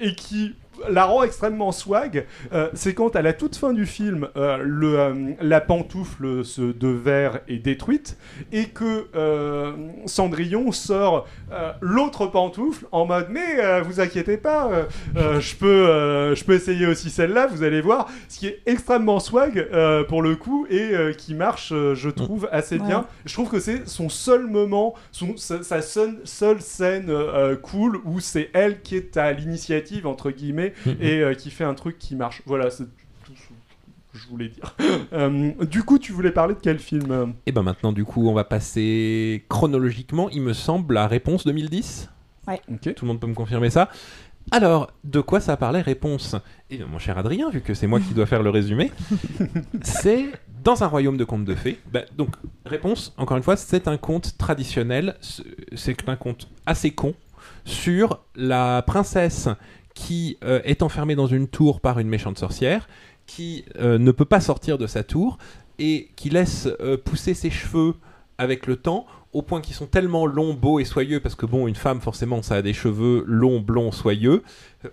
et 0.01 0.15
qui 0.15 0.55
la 0.89 1.05
rend 1.05 1.23
extrêmement 1.23 1.71
swag, 1.71 2.25
euh, 2.53 2.69
c'est 2.73 2.93
quand 2.93 3.15
à 3.15 3.21
la 3.21 3.33
toute 3.33 3.55
fin 3.55 3.73
du 3.73 3.85
film, 3.85 4.27
euh, 4.37 4.57
le, 4.61 4.99
euh, 4.99 5.13
la 5.41 5.61
pantoufle 5.61 6.43
ce- 6.45 6.61
de 6.73 6.87
verre 6.87 7.39
est 7.47 7.57
détruite 7.59 8.17
et 8.51 8.65
que 8.65 9.07
Cendrillon 10.05 10.71
sort 10.71 11.27
l'autre 11.81 12.27
pantoufle 12.27 12.85
en 12.91 13.05
mode 13.05 13.27
mais 13.29 13.81
vous 13.81 13.99
inquiétez 13.99 14.37
pas, 14.37 14.69
je 15.15 15.55
peux 15.55 16.35
je 16.35 16.43
peux 16.43 16.53
essayer 16.53 16.85
aussi 16.87 17.09
celle-là, 17.09 17.47
vous 17.47 17.63
allez 17.63 17.81
voir, 17.81 18.07
ce 18.29 18.39
qui 18.39 18.47
est 18.47 18.61
extrêmement 18.65 19.19
swag 19.19 19.67
pour 20.07 20.21
le 20.21 20.35
coup 20.35 20.67
et 20.69 20.91
qui 21.17 21.33
marche, 21.33 21.69
je 21.93 22.09
trouve 22.09 22.47
assez 22.51 22.77
Ouais. 22.77 22.85
bien. 22.85 23.05
Je 23.25 23.33
trouve 23.33 23.49
que 23.49 23.59
c'est 23.59 23.87
son 23.87 24.09
seul 24.09 24.45
moment, 24.47 24.93
son, 25.11 25.35
sa, 25.37 25.63
sa 25.63 25.81
seule, 25.81 26.19
seule 26.25 26.61
scène 26.61 27.11
cool 27.63 27.99
où 28.05 28.19
c'est 28.19 28.49
elle 28.53 28.81
qui 28.81 28.95
est 28.95 29.17
à 29.17 29.31
l'initiative 29.31 30.05
entre 30.07 30.31
guillemets 30.31 30.66
et 31.01 31.21
euh, 31.21 31.33
qui 31.33 31.49
fait 31.51 31.63
un 31.63 31.73
truc 31.73 31.97
qui 31.97 32.15
marche. 32.15 32.41
Voilà, 32.45 32.69
c'est 32.69 32.85
tout 33.23 33.33
ce 33.35 33.47
que 34.13 34.17
je 34.23 34.27
voulais 34.27 34.49
dire. 34.49 34.75
Euh, 35.13 35.53
du 35.65 35.83
coup, 35.83 35.99
tu 35.99 36.11
voulais 36.11 36.31
parler 36.31 36.53
de 36.53 36.59
quel 36.59 36.79
film 36.79 37.11
euh? 37.11 37.25
Et 37.45 37.51
ben 37.53 37.63
maintenant, 37.63 37.91
du 37.93 38.03
coup, 38.03 38.27
on 38.27 38.33
va 38.33 38.43
passer 38.43 39.45
chronologiquement, 39.47 40.29
il 40.29 40.41
me 40.41 40.53
semble, 40.53 40.97
à 40.97 41.07
réponse 41.07 41.45
2010. 41.45 42.09
Ok. 42.47 42.93
Tout 42.95 43.05
le 43.05 43.07
monde 43.07 43.19
peut 43.19 43.27
me 43.27 43.33
confirmer 43.33 43.69
ça. 43.69 43.89
Alors, 44.51 44.91
de 45.03 45.19
quoi 45.21 45.39
ça 45.39 45.55
parlait 45.57 45.81
réponse? 45.81 46.35
Eh 46.69 46.77
bien, 46.77 46.85
mon 46.87 46.99
cher 46.99 47.17
Adrien, 47.17 47.49
vu 47.49 47.61
que 47.61 47.73
c'est 47.73 47.87
moi 47.87 47.99
qui 47.99 48.13
dois 48.13 48.25
faire 48.25 48.43
le 48.43 48.49
résumé, 48.49 48.91
c'est 49.81 50.25
dans 50.63 50.83
un 50.83 50.87
royaume 50.87 51.17
de 51.17 51.23
contes 51.23 51.45
de 51.45 51.55
fées. 51.55 51.77
Bah, 51.91 52.01
donc, 52.17 52.35
réponse, 52.65 53.13
encore 53.17 53.37
une 53.37 53.43
fois, 53.43 53.55
c'est 53.57 53.87
un 53.87 53.97
conte 53.97 54.37
traditionnel, 54.37 55.15
c'est- 55.21 55.43
c'est 55.75 56.09
un 56.09 56.15
conte 56.15 56.49
assez 56.65 56.91
con 56.91 57.13
sur 57.65 58.19
la 58.35 58.81
princesse 58.81 59.49
qui 59.97 60.37
euh, 60.43 60.61
est 60.63 60.83
enfermée 60.83 61.15
dans 61.15 61.25
une 61.25 61.47
tour 61.47 61.81
par 61.81 61.97
une 61.97 62.07
méchante 62.07 62.37
sorcière, 62.37 62.87
qui 63.25 63.65
euh, 63.79 63.97
ne 63.97 64.11
peut 64.11 64.25
pas 64.25 64.39
sortir 64.39 64.77
de 64.77 64.85
sa 64.85 65.03
tour 65.03 65.39
et 65.79 66.11
qui 66.15 66.29
laisse 66.29 66.69
euh, 66.81 66.97
pousser 66.97 67.33
ses 67.33 67.49
cheveux 67.49 67.95
avec 68.37 68.67
le 68.67 68.75
temps 68.75 69.07
au 69.33 69.41
point 69.41 69.59
qu'ils 69.59 69.73
sont 69.73 69.87
tellement 69.87 70.27
longs, 70.27 70.53
beaux 70.53 70.79
et 70.79 70.85
soyeux, 70.85 71.19
parce 71.19 71.33
que 71.33 71.47
bon, 71.47 71.67
une 71.67 71.75
femme, 71.75 71.99
forcément, 71.99 72.43
ça 72.43 72.55
a 72.55 72.61
des 72.61 72.73
cheveux 72.73 73.23
longs, 73.25 73.59
blonds, 73.59 73.91
soyeux. 73.91 74.43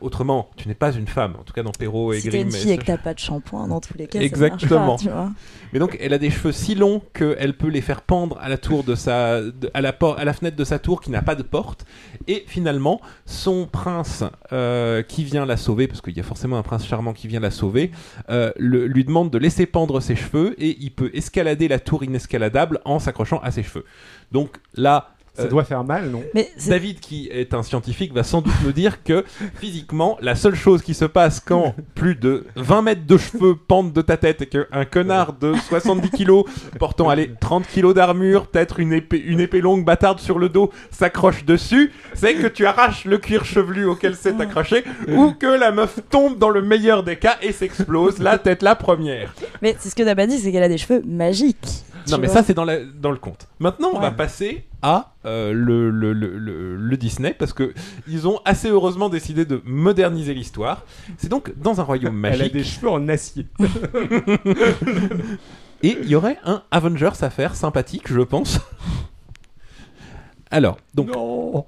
Autrement, 0.00 0.50
tu 0.56 0.68
n'es 0.68 0.74
pas 0.74 0.92
une 0.92 1.06
femme, 1.06 1.34
en 1.38 1.42
tout 1.42 1.52
cas 1.52 1.62
dans 1.62 1.72
Perrault 1.72 2.12
et 2.12 2.20
Si 2.20 2.24
t'es 2.30 2.38
Grimm. 2.38 2.48
une 2.48 2.54
et 2.54 2.58
fille 2.58 2.72
et 2.72 2.78
que 2.78 2.84
t'as 2.84 2.98
pas 2.98 3.14
de 3.14 3.18
shampoing, 3.18 3.68
dans 3.68 3.80
tous 3.80 3.96
les 3.96 4.06
cas, 4.06 4.20
Exactement. 4.20 4.68
ça 4.68 4.76
marche 4.86 5.04
pas, 5.04 5.08
tu 5.08 5.08
vois. 5.10 5.32
Mais 5.72 5.78
donc, 5.78 5.96
elle 6.00 6.12
a 6.12 6.18
des 6.18 6.30
cheveux 6.30 6.52
si 6.52 6.74
longs 6.74 7.02
qu'elle 7.12 7.56
peut 7.56 7.68
les 7.68 7.80
faire 7.80 8.02
pendre 8.02 8.38
à 8.40 8.48
la 8.48 8.58
tour 8.58 8.84
de 8.84 8.94
sa, 8.94 9.40
de- 9.42 9.70
à 9.74 9.80
la 9.80 9.92
por- 9.92 10.18
à 10.18 10.24
la 10.24 10.32
fenêtre 10.32 10.56
de 10.56 10.64
sa 10.64 10.78
tour 10.78 11.00
qui 11.00 11.10
n'a 11.10 11.22
pas 11.22 11.34
de 11.34 11.42
porte. 11.42 11.84
Et 12.28 12.44
finalement, 12.46 13.00
son 13.26 13.66
prince 13.66 14.24
euh, 14.52 15.02
qui 15.02 15.24
vient 15.24 15.46
la 15.46 15.56
sauver, 15.56 15.88
parce 15.88 16.00
qu'il 16.00 16.16
y 16.16 16.20
a 16.20 16.24
forcément 16.24 16.56
un 16.58 16.62
prince 16.62 16.86
charmant 16.86 17.12
qui 17.12 17.26
vient 17.28 17.40
la 17.40 17.50
sauver, 17.50 17.90
euh, 18.30 18.52
le- 18.56 18.86
lui 18.86 19.04
demande 19.04 19.30
de 19.30 19.38
laisser 19.38 19.66
pendre 19.66 20.00
ses 20.00 20.16
cheveux 20.16 20.54
et 20.62 20.76
il 20.80 20.90
peut 20.92 21.10
escalader 21.14 21.68
la 21.68 21.78
tour 21.78 22.04
inescaladable 22.04 22.80
en 22.84 22.98
s'accrochant 22.98 23.38
à 23.42 23.50
ses 23.50 23.62
cheveux. 23.62 23.84
Donc 24.32 24.56
là. 24.74 25.13
Ça 25.34 25.42
euh, 25.42 25.48
doit 25.48 25.64
faire 25.64 25.84
mal, 25.84 26.10
non? 26.10 26.22
Mais 26.34 26.48
David, 26.66 27.00
qui 27.00 27.28
est 27.30 27.54
un 27.54 27.62
scientifique, 27.62 28.12
va 28.12 28.22
sans 28.22 28.40
doute 28.40 28.54
nous 28.64 28.72
dire 28.72 29.02
que 29.02 29.24
physiquement, 29.56 30.16
la 30.20 30.34
seule 30.34 30.54
chose 30.54 30.82
qui 30.82 30.94
se 30.94 31.04
passe 31.04 31.40
quand 31.40 31.74
plus 31.94 32.14
de 32.14 32.46
20 32.56 32.82
mètres 32.82 33.06
de 33.06 33.18
cheveux 33.18 33.56
pendent 33.56 33.92
de 33.92 34.00
ta 34.00 34.16
tête 34.16 34.42
et 34.42 34.46
qu'un 34.46 34.84
connard 34.84 35.32
de 35.34 35.54
70 35.54 36.10
kilos, 36.10 36.44
portant 36.78 37.08
allez, 37.08 37.30
30 37.40 37.66
kilos 37.66 37.94
d'armure, 37.94 38.46
peut-être 38.46 38.80
une 38.80 38.92
épée, 38.92 39.18
une 39.18 39.40
épée 39.40 39.60
longue 39.60 39.84
bâtarde 39.84 40.20
sur 40.20 40.38
le 40.38 40.48
dos, 40.48 40.70
s'accroche 40.90 41.44
dessus, 41.44 41.92
c'est 42.14 42.34
que 42.34 42.46
tu 42.46 42.64
arraches 42.64 43.04
le 43.04 43.18
cuir 43.18 43.44
chevelu 43.44 43.84
auquel 43.86 44.14
c'est 44.14 44.40
accroché 44.40 44.84
ou 45.08 45.32
que 45.32 45.46
la 45.46 45.72
meuf 45.72 45.98
tombe 46.10 46.38
dans 46.38 46.50
le 46.50 46.62
meilleur 46.62 47.02
des 47.02 47.16
cas 47.16 47.36
et 47.42 47.52
s'explose 47.52 48.18
la 48.20 48.38
tête 48.38 48.62
la 48.62 48.76
première. 48.76 49.34
mais 49.60 49.76
c'est 49.78 49.90
ce 49.90 49.94
que 49.94 50.14
pas 50.14 50.26
dit, 50.26 50.38
c'est 50.38 50.52
qu'elle 50.52 50.62
a 50.62 50.68
des 50.68 50.78
cheveux 50.78 51.02
magiques. 51.04 51.84
Non, 52.10 52.18
mais 52.18 52.26
vois. 52.26 52.36
ça, 52.36 52.42
c'est 52.42 52.54
dans, 52.54 52.64
la- 52.64 52.84
dans 52.84 53.10
le 53.10 53.16
conte. 53.16 53.48
Maintenant, 53.58 53.90
on 53.94 53.98
va 53.98 54.10
passer 54.10 54.64
à 54.86 55.14
euh, 55.24 55.52
le, 55.54 55.88
le, 55.90 56.12
le, 56.12 56.36
le- 56.38 56.76
le 56.76 56.96
Disney, 56.98 57.32
parce 57.32 57.54
que 57.54 57.72
ils 58.06 58.28
ont 58.28 58.40
assez 58.44 58.68
heureusement 58.68 59.08
décidé 59.08 59.46
de 59.46 59.62
moderniser 59.64 60.34
l'histoire. 60.34 60.84
C'est 61.16 61.30
donc 61.30 61.56
dans 61.58 61.80
un 61.80 61.84
royaume 61.84 62.22
Elle 62.26 62.34
a 62.34 62.38
magique, 62.38 62.52
des 62.52 62.64
cheveux 62.64 62.90
en 62.90 63.08
acier. 63.08 63.46
et 65.82 65.96
il 66.02 66.06
y 66.08 66.14
aurait 66.14 66.36
un 66.44 66.62
Avengers 66.70 67.22
à 67.22 67.30
faire 67.30 67.56
sympathique, 67.56 68.12
je 68.12 68.20
pense. 68.20 68.60
Alors, 70.50 70.76
donc, 70.92 71.14
non 71.14 71.64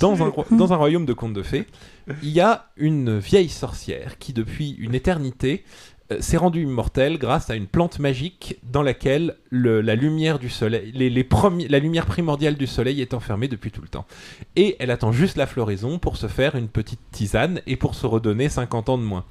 dans 0.00 0.22
un, 0.22 0.32
dans 0.52 0.72
un 0.72 0.76
royaume 0.76 1.04
de 1.04 1.12
contes 1.12 1.34
de 1.34 1.42
fées, 1.42 1.66
il 2.22 2.30
y 2.30 2.40
a 2.40 2.70
une 2.76 3.18
vieille 3.18 3.50
sorcière 3.50 4.16
qui, 4.18 4.32
depuis 4.32 4.70
une 4.70 4.94
éternité, 4.94 5.64
s'est 6.20 6.36
rendue 6.36 6.62
immortelle 6.62 7.18
grâce 7.18 7.50
à 7.50 7.56
une 7.56 7.66
plante 7.66 7.98
magique 7.98 8.58
dans 8.62 8.82
laquelle 8.82 9.36
le- 9.50 9.80
la 9.80 9.94
lumière 9.94 10.38
du 10.38 10.48
soleil, 10.50 10.92
la 11.68 11.78
lumière 11.78 12.06
primordiale 12.06 12.54
du 12.56 12.66
soleil 12.66 13.00
est 13.00 13.12
enfermée 13.14 13.48
depuis 13.48 13.70
tout 13.70 13.82
le 13.82 13.88
temps. 13.88 14.06
Et 14.54 14.76
elle 14.78 14.90
attend 14.90 15.10
juste 15.12 15.36
la 15.36 15.46
floraison 15.46 15.98
pour 15.98 16.16
se 16.16 16.28
faire 16.28 16.54
une 16.54 16.68
petite 16.68 17.00
tisane 17.10 17.60
et 17.66 17.76
pour 17.76 17.94
se 17.94 18.06
redonner 18.06 18.48
50 18.48 18.88
ans 18.88 18.98
de 18.98 19.02
moins. 19.02 19.24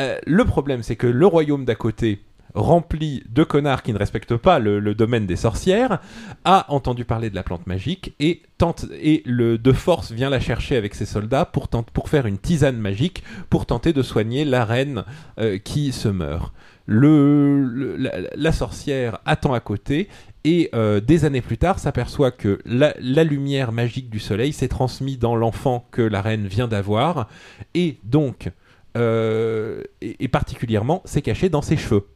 Euh, 0.00 0.16
le 0.26 0.44
problème, 0.46 0.82
c'est 0.82 0.96
que 0.96 1.06
le 1.06 1.26
royaume 1.26 1.64
d'à 1.66 1.74
côté, 1.74 2.20
rempli 2.54 3.22
de 3.28 3.44
connards 3.44 3.82
qui 3.82 3.92
ne 3.92 3.98
respectent 3.98 4.36
pas 4.36 4.58
le, 4.58 4.94
domaine 4.94 5.26
des 5.26 5.36
sorcières, 5.36 6.00
a 6.44 6.66
entendu 6.72 7.04
parler 7.04 7.30
de 7.30 7.34
la 7.34 7.42
plante 7.42 7.66
magique 7.66 8.14
et 8.20 8.42
tente 8.58 8.86
le 9.24 9.58
de 9.58 9.72
force 9.72 10.12
vient 10.12 10.30
la 10.30 10.40
chercher 10.40 10.76
avec 10.76 10.94
ses 10.94 11.06
soldats 11.06 11.44
pour 11.44 12.08
faire 12.08 12.26
une 12.26 12.38
tisane 12.38 12.76
magique 12.76 13.22
pour 13.50 13.66
tenter 13.66 13.92
de 13.92 14.02
soigner 14.02 14.44
la 14.44 14.64
reine 14.64 15.04
euh, 15.38 15.58
qui 15.58 15.92
se 15.92 16.08
meurt. 16.08 16.52
La, 16.88 18.52
sorcière 18.52 19.18
attend 19.24 19.54
à 19.54 19.60
côté 19.60 20.08
et 20.44 20.68
euh, 20.74 21.00
des 21.00 21.24
années 21.24 21.40
plus 21.40 21.58
tard 21.58 21.78
s'aperçoit 21.78 22.32
que 22.32 22.58
la, 22.64 22.92
lumière 23.24 23.72
magique 23.72 24.10
du 24.10 24.18
soleil 24.18 24.52
s'est 24.52 24.68
transmise 24.68 25.18
dans 25.18 25.36
l'enfant 25.36 25.86
que 25.92 26.02
la 26.02 26.20
reine 26.20 26.46
vient 26.46 26.66
d'avoir 26.66 27.28
et 27.74 27.98
donc 28.02 28.50
euh, 28.96 29.82
et, 30.00 30.28
particulièrement 30.28 31.02
s'est 31.04 31.22
caché 31.22 31.48
dans 31.48 31.62
ses 31.62 31.76
cheveux. 31.76 32.06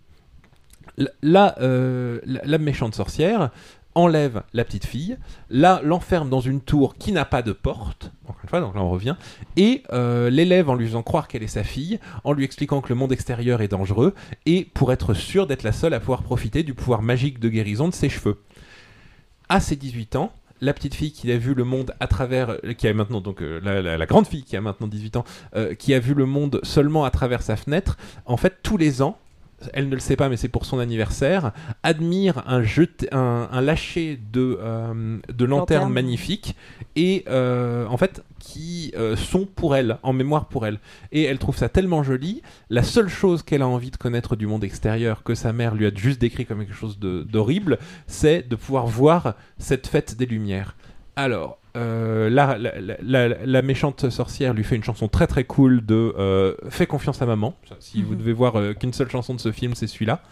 Euh, 0.98 2.20
la- 2.24 2.40
la 2.44 2.58
méchante 2.58 2.94
sorcière 2.94 3.50
enlève 3.94 4.42
la 4.52 4.64
petite 4.64 4.84
fille, 4.84 5.16
là 5.48 5.80
l'enferme 5.82 6.28
dans 6.28 6.40
une 6.40 6.60
tour 6.60 6.96
qui 6.96 7.12
n'a 7.12 7.24
pas 7.24 7.40
de 7.40 7.52
porte, 7.52 8.12
encore 8.24 8.40
une 8.42 8.48
fois, 8.50 8.60
donc 8.60 8.74
là 8.74 8.82
on 8.82 8.90
revient, 8.90 9.16
et 9.56 9.82
euh, 9.92 10.28
l'élève 10.28 10.68
en 10.68 10.74
lui 10.74 10.86
faisant 10.86 11.02
croire 11.02 11.28
qu'elle 11.28 11.42
est 11.42 11.46
sa 11.46 11.64
fille, 11.64 11.98
en 12.22 12.34
lui 12.34 12.44
expliquant 12.44 12.82
que 12.82 12.90
le 12.90 12.94
monde 12.94 13.12
extérieur 13.12 13.62
est 13.62 13.68
dangereux, 13.68 14.14
et 14.44 14.66
pour 14.74 14.92
être 14.92 15.14
sûr 15.14 15.46
d'être 15.46 15.62
la 15.62 15.72
seule 15.72 15.94
à 15.94 16.00
pouvoir 16.00 16.22
profiter 16.22 16.62
du 16.62 16.74
pouvoir 16.74 17.00
magique 17.00 17.40
de 17.40 17.48
guérison 17.48 17.88
de 17.88 17.94
ses 17.94 18.10
cheveux. 18.10 18.38
À 19.48 19.60
ses 19.60 19.76
18 19.76 20.16
ans, 20.16 20.30
la 20.60 20.74
petite 20.74 20.94
fille 20.94 21.12
qui 21.12 21.32
a 21.32 21.38
vu 21.38 21.54
le 21.54 21.64
monde 21.64 21.94
à 21.98 22.06
travers, 22.06 22.50
euh, 22.50 22.74
qui 22.74 22.88
a 22.88 22.92
maintenant 22.92 23.22
donc 23.22 23.40
la, 23.40 24.06
grande 24.06 24.26
fille 24.26 24.42
qui 24.44 24.56
a 24.58 24.60
maintenant 24.60 24.88
18 24.88 25.16
ans, 25.16 25.24
qui 25.78 25.94
a 25.94 25.98
vu 26.00 26.12
le 26.12 26.26
monde 26.26 26.60
seulement 26.64 27.04
à 27.06 27.10
travers 27.10 27.40
sa 27.40 27.56
fenêtre, 27.56 27.96
en 28.26 28.36
fait 28.36 28.58
tous 28.62 28.76
les 28.76 29.00
ans, 29.00 29.16
elle 29.72 29.88
ne 29.88 29.94
le 29.94 30.00
sait 30.00 30.16
pas, 30.16 30.28
mais 30.28 30.36
c'est 30.36 30.48
pour 30.48 30.66
son 30.66 30.78
anniversaire, 30.78 31.52
admire 31.82 32.42
un, 32.46 32.62
jet- 32.62 33.08
un, 33.12 33.48
un 33.50 33.60
lâcher 33.60 34.20
de, 34.32 34.58
euh, 34.60 35.18
de 35.32 35.44
lanternes 35.44 35.80
Lanterne. 35.80 35.92
magnifiques 35.92 36.56
et 36.94 37.24
euh, 37.28 37.86
en 37.86 37.96
fait 37.96 38.22
qui 38.38 38.92
euh, 38.96 39.16
sont 39.16 39.46
pour 39.46 39.74
elle, 39.74 39.98
en 40.02 40.12
mémoire 40.12 40.46
pour 40.46 40.66
elle. 40.66 40.78
Et 41.10 41.22
elle 41.22 41.38
trouve 41.38 41.56
ça 41.56 41.68
tellement 41.68 42.02
joli. 42.02 42.42
La 42.70 42.82
seule 42.82 43.08
chose 43.08 43.42
qu'elle 43.42 43.62
a 43.62 43.66
envie 43.68 43.90
de 43.90 43.96
connaître 43.96 44.36
du 44.36 44.46
monde 44.46 44.62
extérieur, 44.62 45.22
que 45.22 45.34
sa 45.34 45.52
mère 45.52 45.74
lui 45.74 45.86
a 45.86 45.90
juste 45.94 46.20
décrit 46.20 46.44
comme 46.46 46.58
quelque 46.60 46.74
chose 46.74 46.98
d'horrible, 46.98 47.78
c'est 48.06 48.46
de 48.48 48.56
pouvoir 48.56 48.86
voir 48.86 49.34
cette 49.58 49.86
fête 49.86 50.16
des 50.16 50.26
Lumières. 50.26 50.76
Alors, 51.16 51.58
euh, 51.76 52.28
la, 52.30 52.56
la- 52.58 52.80
la- 52.80 52.96
la- 53.28 53.36
la 53.46 53.62
méchante 53.62 54.08
sorcière 54.10 54.54
lui 54.54 54.64
fait 54.64 54.74
une 54.76 54.82
chanson 54.84 55.06
très 55.08 55.26
très 55.26 55.44
cool 55.44 55.84
de 55.84 56.14
euh, 56.18 56.54
Fais 56.70 56.86
confiance 56.86 57.20
à 57.22 57.26
maman. 57.26 57.54
Si 57.80 58.02
vous 58.02 58.12
Mhm. 58.14 58.18
devez 58.18 58.32
voir 58.32 58.56
euh, 58.56 58.72
qu'une 58.72 58.92
seule 58.92 59.10
chanson 59.10 59.34
de 59.34 59.40
ce 59.40 59.52
film, 59.52 59.74
c'est 59.74 59.86
celui-là. 59.86 60.22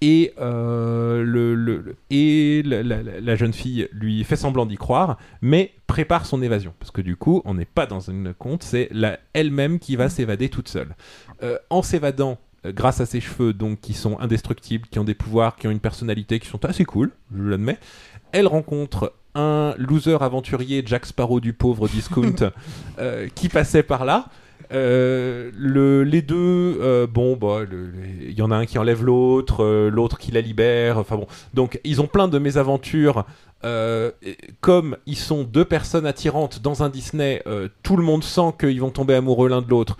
Et, 0.00 0.32
le, 0.38 1.24
le- 1.24 1.54
le- 1.78 1.96
et 2.10 2.62
la, 2.62 3.34
jeune 3.36 3.52
fille 3.52 3.88
lui 3.92 4.22
fait 4.22 4.36
semblant 4.36 4.64
d'y 4.64 4.76
croire, 4.76 5.18
mais 5.42 5.72
prépare 5.88 6.24
son 6.24 6.40
évasion. 6.40 6.72
Parce 6.78 6.92
que 6.92 7.00
du 7.00 7.16
coup, 7.16 7.42
on 7.44 7.54
n'est 7.54 7.64
pas 7.64 7.86
dans 7.86 7.98
une 7.98 8.32
conte, 8.32 8.62
c'est 8.62 8.88
la- 8.92 9.18
elle-même 9.32 9.80
qui 9.80 9.96
va 9.96 10.08
s'évader 10.08 10.48
toute 10.50 10.68
seule. 10.68 10.94
En 11.70 11.82
s'évadant, 11.82 12.38
grâce 12.64 13.00
à 13.00 13.06
ses 13.06 13.20
cheveux, 13.20 13.52
donc 13.52 13.80
qui 13.80 13.92
sont 13.92 14.18
indestructibles, 14.20 14.86
qui 14.88 15.00
ont 15.00 15.04
des 15.04 15.14
pouvoirs, 15.14 15.56
qui 15.56 15.66
ont 15.66 15.70
une 15.72 15.80
personnalité, 15.80 16.38
qui 16.38 16.46
sont 16.48 16.64
assez 16.64 16.84
cool, 16.84 17.10
je 17.36 17.42
l'admets. 17.42 17.78
Elle 18.30 18.46
rencontre 18.46 19.14
un 19.34 19.74
loser 19.78 20.22
aventurier, 20.22 20.82
Jack 20.84 21.06
Sparrow 21.06 21.40
du 21.40 21.52
pauvre 21.52 21.88
discount, 21.88 22.50
euh, 22.98 23.28
qui 23.34 23.48
passait 23.48 23.82
par 23.82 24.04
là. 24.04 24.26
Euh, 24.72 25.50
le, 25.56 26.04
les 26.04 26.22
deux, 26.22 26.78
euh, 26.80 27.06
bon, 27.06 27.36
bah, 27.36 27.60
il 28.20 28.36
y 28.36 28.42
en 28.42 28.50
a 28.50 28.56
un 28.56 28.66
qui 28.66 28.78
enlève 28.78 29.02
l'autre, 29.04 29.64
euh, 29.64 29.90
l'autre 29.90 30.18
qui 30.18 30.30
la 30.30 30.40
libère. 30.40 30.98
Enfin 30.98 31.16
bon, 31.16 31.26
donc 31.54 31.80
ils 31.84 32.00
ont 32.00 32.06
plein 32.06 32.28
de 32.28 32.38
mésaventures. 32.38 33.24
Comme 34.60 34.96
ils 35.06 35.16
sont 35.16 35.42
deux 35.42 35.64
personnes 35.64 36.06
attirantes 36.06 36.62
dans 36.62 36.84
un 36.84 36.88
Disney, 36.88 37.42
tout 37.82 37.96
le 37.96 38.04
monde 38.04 38.22
sent 38.22 38.54
qu'ils 38.60 38.80
vont 38.80 38.90
tomber 38.90 39.14
amoureux 39.14 39.48
l'un 39.48 39.62
de 39.62 39.68
l'autre. 39.68 39.96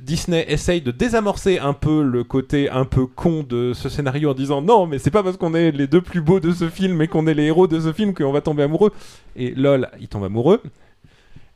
Disney 0.00 0.44
essaye 0.48 0.80
de 0.80 0.90
désamorcer 0.90 1.58
un 1.58 1.72
peu 1.72 2.02
le 2.02 2.24
côté 2.24 2.68
un 2.70 2.84
peu 2.84 3.06
con 3.06 3.44
de 3.48 3.72
ce 3.72 3.88
scénario 3.88 4.30
en 4.30 4.34
disant 4.34 4.62
non 4.62 4.86
mais 4.86 4.98
c'est 4.98 5.10
pas 5.10 5.22
parce 5.22 5.36
qu'on 5.36 5.54
est 5.54 5.70
les 5.70 5.86
deux 5.86 6.00
plus 6.00 6.20
beaux 6.20 6.40
de 6.40 6.52
ce 6.52 6.68
film 6.68 7.00
et 7.02 7.08
qu'on 7.08 7.26
est 7.26 7.34
les 7.34 7.44
héros 7.44 7.66
de 7.66 7.78
ce 7.78 7.92
film 7.92 8.14
qu'on 8.14 8.32
va 8.32 8.40
tomber 8.40 8.64
amoureux 8.64 8.92
et 9.36 9.54
lol 9.54 9.88
ils 10.00 10.08
tombent 10.08 10.24
amoureux 10.24 10.60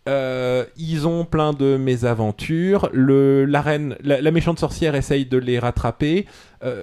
euh, 0.09 0.64
ils 0.77 1.07
ont 1.07 1.25
plein 1.25 1.53
de 1.53 1.77
mésaventures. 1.77 2.88
Le, 2.92 3.45
la 3.45 3.61
reine, 3.61 3.97
la, 4.03 4.31
méchante 4.31 4.59
sorcière 4.59 4.95
essaye 4.95 5.27
de 5.27 5.38
les 5.38 5.59
rattraper. 5.59 6.27
Euh, 6.64 6.83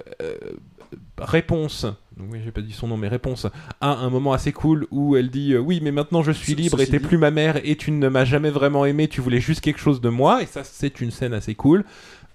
réponse. 1.18 1.86
Oui, 2.18 2.40
j'ai 2.44 2.50
pas 2.50 2.60
dit 2.60 2.72
son 2.72 2.88
nom, 2.88 2.96
mais 2.96 3.08
réponse 3.08 3.46
à 3.80 3.94
un 3.94 4.10
moment 4.10 4.32
assez 4.32 4.52
cool 4.52 4.86
où 4.90 5.16
elle 5.16 5.30
dit 5.30 5.54
euh, 5.54 5.58
oui, 5.58 5.80
mais 5.82 5.90
maintenant 5.90 6.22
je 6.22 6.32
suis 6.32 6.52
Ce- 6.52 6.56
libre 6.58 6.80
et 6.80 6.86
t'es 6.86 6.98
dit- 6.98 7.04
plus 7.06 7.16
ma 7.18 7.30
mère 7.30 7.58
et 7.64 7.76
tu 7.76 7.90
ne 7.92 8.08
m'as 8.08 8.24
jamais 8.24 8.50
vraiment 8.50 8.84
aimé. 8.84 9.08
Tu 9.08 9.20
voulais 9.20 9.40
juste 9.40 9.60
quelque 9.60 9.80
chose 9.80 10.00
de 10.00 10.08
moi 10.10 10.42
et 10.42 10.46
ça 10.46 10.62
c'est 10.64 11.00
une 11.00 11.10
scène 11.10 11.32
assez 11.32 11.54
cool. 11.54 11.84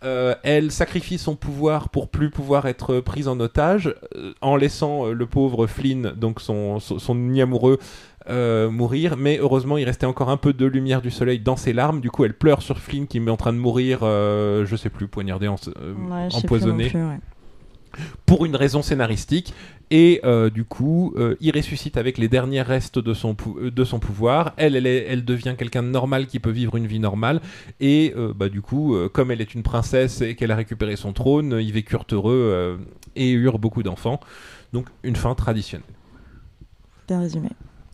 Euh, 0.03 0.35
elle 0.43 0.71
sacrifie 0.71 1.17
son 1.17 1.35
pouvoir 1.35 1.89
pour 1.89 2.09
plus 2.09 2.29
pouvoir 2.29 2.65
être 2.67 2.99
prise 2.99 3.27
en 3.27 3.39
otage 3.39 3.95
euh, 4.15 4.33
en 4.41 4.55
laissant 4.55 5.07
euh, 5.07 5.13
le 5.13 5.25
pauvre 5.25 5.67
Flynn, 5.67 6.13
donc 6.15 6.41
son, 6.41 6.79
son, 6.79 7.39
amoureux, 7.39 7.79
euh, 8.29 8.69
mourir, 8.69 9.15
mais 9.17 9.37
heureusement 9.39 9.77
il 9.77 9.85
restait 9.85 10.05
encore 10.05 10.29
un 10.29 10.37
peu 10.37 10.51
de 10.53 10.65
lumière 10.65 11.01
du 11.01 11.11
soleil 11.11 11.39
dans 11.39 11.55
ses 11.55 11.73
larmes. 11.73 12.01
Du 12.01 12.11
coup, 12.11 12.25
elle 12.25 12.33
pleure 12.33 12.61
sur 12.61 12.79
Flynn 12.79 13.07
qui 13.07 13.17
est 13.19 13.29
en 13.29 13.37
train 13.37 13.53
de 13.53 13.57
mourir, 13.57 13.99
euh, 14.03 14.65
je 14.65 14.75
sais 14.75 14.89
plus, 14.89 15.07
poignardé, 15.07 15.47
en- 15.47 15.55
euh, 15.79 15.93
Ouais, 15.93 16.27
plus 16.27 16.37
empoisonné, 16.37 16.89
plus, 16.89 17.03
ouais. 17.03 17.19
Pour 18.25 18.45
une 18.45 18.55
raison 18.55 18.81
scénaristique. 18.81 19.53
Et 19.91 20.19
euh, 20.23 20.49
du 20.49 20.63
coup, 20.63 21.13
euh, 21.15 21.35
il 21.41 21.55
ressuscite 21.55 21.95
avec 21.97 22.17
les 22.17 22.27
derniers 22.27 22.63
restes 22.63 22.97
de 22.97 23.13
son, 23.13 23.35
pou- 23.35 23.57
euh, 23.61 23.69
de 23.69 23.83
son 23.83 23.99
pouvoir. 23.99 24.53
Elle, 24.57 24.75
elle, 24.75 24.87
est- 24.87 25.05
elle 25.07 25.23
devient 25.23 25.53
quelqu'un 25.57 25.83
de 25.83 25.89
normal 25.89 26.25
qui 26.25 26.39
peut 26.39 26.49
vivre 26.49 26.75
une 26.75 26.87
vie 26.87 26.99
normale. 26.99 27.39
Et 27.79 28.13
euh, 28.17 28.33
bah, 28.35 28.49
du 28.49 28.61
coup, 28.61 28.95
euh, 28.95 29.09
comme 29.09 29.29
elle 29.29 29.41
est 29.41 29.53
une 29.53 29.61
princesse 29.63 30.21
et 30.21 30.35
qu'elle 30.35 30.51
a 30.51 30.55
récupéré 30.55 30.95
son 30.95 31.13
trône, 31.13 31.59
ils 31.61 31.71
vécurent 31.71 32.05
heureux 32.11 32.33
euh, 32.51 32.77
et 33.15 33.31
eurent 33.31 33.59
beaucoup 33.59 33.83
d'enfants. 33.83 34.19
Donc, 34.73 34.87
une 35.03 35.15
fin 35.15 35.35
traditionnelle. 35.35 35.85
Bien 37.07 37.19
résumé. 37.19 37.49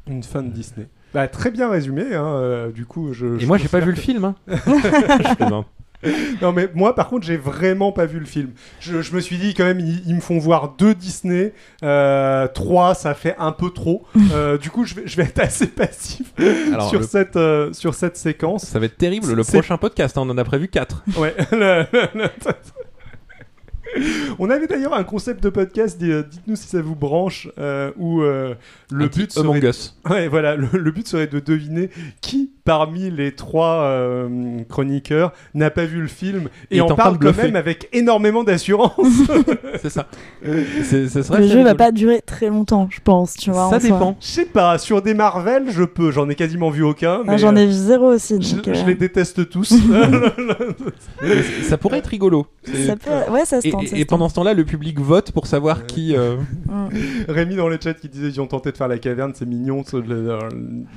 Une 0.08 0.24
fan 0.24 0.50
de 0.50 0.54
Disney. 0.54 0.88
Bah, 1.14 1.28
très 1.28 1.52
bien 1.52 1.70
résumé, 1.70 2.16
hein, 2.16 2.26
euh, 2.26 2.72
du 2.72 2.86
coup. 2.86 3.12
Je, 3.12 3.36
Et 3.36 3.40
je 3.42 3.46
moi, 3.48 3.58
j'ai 3.58 3.68
pas 3.68 3.82
vu 3.82 3.92
le 3.92 3.98
film. 3.98 4.24
hein. 4.24 4.36
Je. 4.48 5.64
Non, 6.42 6.52
mais 6.52 6.70
moi, 6.74 6.96
par 6.96 7.08
contre, 7.10 7.26
j'ai 7.26 7.38
vraiment 7.38 7.92
pas 7.92 8.06
vu 8.06 8.20
le 8.20 8.26
film. 8.26 8.50
Je, 8.80 9.02
je 9.02 9.14
me 9.16 9.20
suis 9.20 9.38
dit, 9.38 9.54
quand 9.54 9.64
même, 9.66 9.80
ils, 9.80 10.02
ils 10.08 10.16
me 10.16 10.22
font 10.22 10.40
voir 10.40 10.76
deux 10.78 10.96
Disney. 10.96 11.54
Euh, 11.84 12.48
trois, 12.48 12.96
ça 12.96 13.14
fait 13.14 13.36
un 13.38 13.52
peu 13.52 13.70
trop. 13.70 14.04
Euh, 14.34 14.58
du 14.58 14.70
coup, 14.70 14.86
je 14.86 14.96
vais, 14.96 15.02
je 15.06 15.18
vais 15.18 15.24
être 15.24 15.40
assez 15.40 15.68
passif 15.68 16.32
Alors, 16.72 16.90
sur, 16.90 17.00
le- 17.02 17.06
cette, 17.06 17.36
euh, 17.36 17.74
sur 17.74 17.94
cette 17.96 18.16
séquence. 18.18 18.66
Ça 18.66 18.80
va 18.80 18.86
être 18.86 18.98
terrible. 18.98 19.34
Le 19.34 19.44
prochain 19.44 19.78
podcast, 19.78 20.18
hein, 20.18 20.22
on 20.26 20.30
en 20.30 20.38
a 20.38 20.44
prévu 20.44 20.68
4. 20.70 21.04
Ouais. 21.18 21.36
le- 21.52 21.86
le- 21.92 22.08
le- 22.16 22.30
On 24.40 24.50
avait 24.50 24.68
d'ailleurs 24.68 24.94
un 24.94 25.04
concept 25.04 25.44
de 25.44 25.50
podcast, 25.50 26.02
euh, 26.02 26.24
dites-nous 26.24 26.56
si 26.56 26.68
ça 26.68 26.82
vous 26.82 26.96
branche, 26.96 27.50
euh, 27.58 27.92
où 27.98 28.22
euh, 28.22 28.56
le 28.90 29.08
but 29.10 29.32
serait 29.34 29.46
Among 29.46 29.62
Us. 29.64 29.98
Ouais, 30.10 30.30
voilà, 30.30 30.56
le, 30.56 30.68
le 30.72 30.92
but 30.92 31.06
serait 31.08 31.28
de 31.28 31.40
deviner 31.42 31.90
qui 32.22 32.52
parmi 32.64 33.10
les 33.12 33.32
trois 33.34 33.82
euh, 33.84 34.60
chroniqueurs 34.70 35.34
n'a 35.54 35.70
pas 35.70 35.86
vu 35.86 36.02
le 36.02 36.08
film 36.08 36.50
et, 36.70 36.78
Et 36.78 36.82
en 36.82 36.88
parle 36.96 37.18
quand 37.20 37.36
même 37.38 37.56
avec 37.56 37.90
énormément 37.94 38.44
d'assurance. 38.44 38.94
C'est 39.82 39.90
ça. 39.90 40.08
C'est- 40.84 41.30
Le 41.38 41.48
jeu 41.48 41.64
va 41.64 41.76
pas 41.76 41.92
durer 41.92 42.22
très 42.22 42.50
longtemps, 42.50 42.88
je 42.92 43.00
pense, 43.04 43.34
tu 43.36 43.52
vois. 43.52 43.70
Ça 43.70 43.80
dépend. 43.80 44.16
Je 44.20 44.26
sais 44.28 44.46
pas, 44.46 44.78
sur 44.78 45.02
des 45.02 45.14
Marvel, 45.14 45.66
je 45.70 45.84
peux, 45.84 46.12
j'en 46.12 46.30
ai 46.30 46.36
quasiment 46.36 46.70
vu 46.70 46.84
aucun. 46.84 47.22
Ah, 47.28 47.38
J'en 47.38 47.56
euh, 47.56 47.60
ai 47.60 47.66
vu 47.66 47.72
zéro 47.74 48.08
aussi. 48.14 48.42
je, 48.42 48.56
donc, 48.56 48.66
je 48.66 48.82
euh, 48.82 48.86
les 48.86 48.96
déteste 48.96 49.50
tous. 49.50 49.74
Ça 51.64 51.78
pourrait 51.78 52.00
être 52.00 52.08
rigolo. 52.08 52.48
Ça 52.66 52.96
peut... 52.96 53.32
Ouais, 53.32 53.46
ça 53.46 53.62
se 53.62 53.68
Et, 53.68 53.72
tente. 53.72 53.84
et- 53.84 53.88
ça 53.88 53.96
et 53.98 54.02
se 54.02 54.06
pendant 54.06 54.30
ce 54.30 54.36
temps-là, 54.36 54.54
le 54.54 54.66
public 54.66 55.00
vote 55.00 55.32
pour 55.32 55.48
savoir 55.48 55.78
Ouais. 55.78 55.84
qui. 55.88 56.16
euh. 56.16 56.36
Mm. 56.68 56.88
Rémi 57.30 57.56
dans 57.56 57.68
le 57.68 57.78
chat 57.82 57.94
qui 57.94 58.10
disait 58.10 58.28
ils 58.30 58.42
ont 58.42 58.48
tenté 58.48 58.72
de 58.72 58.78
faire 58.78 58.88
la 58.88 58.98
caverne, 58.98 59.32
c'est 59.36 59.46
mignon. 59.46 59.84
ce- 59.86 59.98
le- 59.98 60.38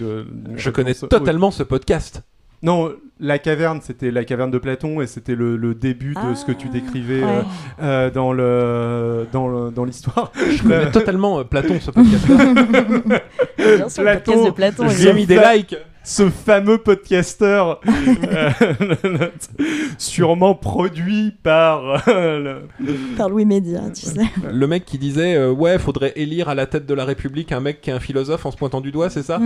de- 0.00 0.27
Je 0.57 0.70
connais 0.70 0.94
totalement 0.94 1.50
ce 1.55 1.62
podcast. 1.62 2.23
Non, 2.62 2.93
la 3.21 3.38
caverne, 3.38 3.81
c'était 3.83 4.11
la 4.11 4.25
caverne 4.25 4.51
de 4.51 4.59
Platon 4.59 5.01
et 5.03 5.07
c'était 5.07 5.35
le, 5.35 5.57
le 5.57 5.75
début 5.75 6.14
de 6.14 6.19
Ah, 6.19 6.35
ce 6.35 6.45
que 6.47 6.53
tu 6.53 6.69
décrivais 6.69 7.23
ouais. 7.23 7.29
euh, 7.31 7.43
euh, 7.83 8.11
dans 8.11 8.33
le 8.33 9.27
dans 9.33 9.49
le- 9.49 9.71
dans 9.71 9.85
l'histoire. 9.85 10.33
Je 10.35 10.62
connais 10.62 10.90
totalement 10.90 11.38
euh, 11.40 11.45
Platon, 11.45 11.79
ce 11.81 11.90
podcast-là. 11.90 13.21
Bien 13.77 13.88
sûr, 13.88 14.03
le 14.03 14.12
podcast 14.14 14.44
de 14.44 14.50
Platon. 14.50 14.88
j'ai 14.88 15.12
mis 15.12 15.27
des 15.27 15.38
likes. 15.55 15.77
Ce 16.07 16.29
fameux 16.29 16.77
podcasteur, 16.77 17.81
euh, 18.31 18.50
sûrement 19.98 20.55
produit 20.55 21.33
par 21.42 22.07
euh, 22.09 22.61
le- 22.79 22.94
Par 23.16 23.31
Louis 23.31 23.46
Média, 23.46 23.81
tu 23.94 24.03
sais. 24.07 24.20
Le 24.53 24.66
mec 24.66 24.85
qui 24.85 24.98
disait 24.98 25.35
euh, 25.35 25.50
Ouais, 25.50 25.79
faudrait 25.79 26.12
élire 26.16 26.50
à 26.50 26.55
la 26.55 26.66
tête 26.66 26.85
de 26.85 26.92
la 26.92 27.07
République 27.07 27.53
un 27.53 27.61
mec 27.61 27.81
qui 27.81 27.88
est 27.88 27.94
un 27.94 28.00
philosophe 28.00 28.44
en 28.44 28.50
se 28.50 28.57
pointant 28.59 28.83
du 28.83 28.92
doigt, 28.92 29.09
c'est 29.09 29.22
ça? 29.22 29.40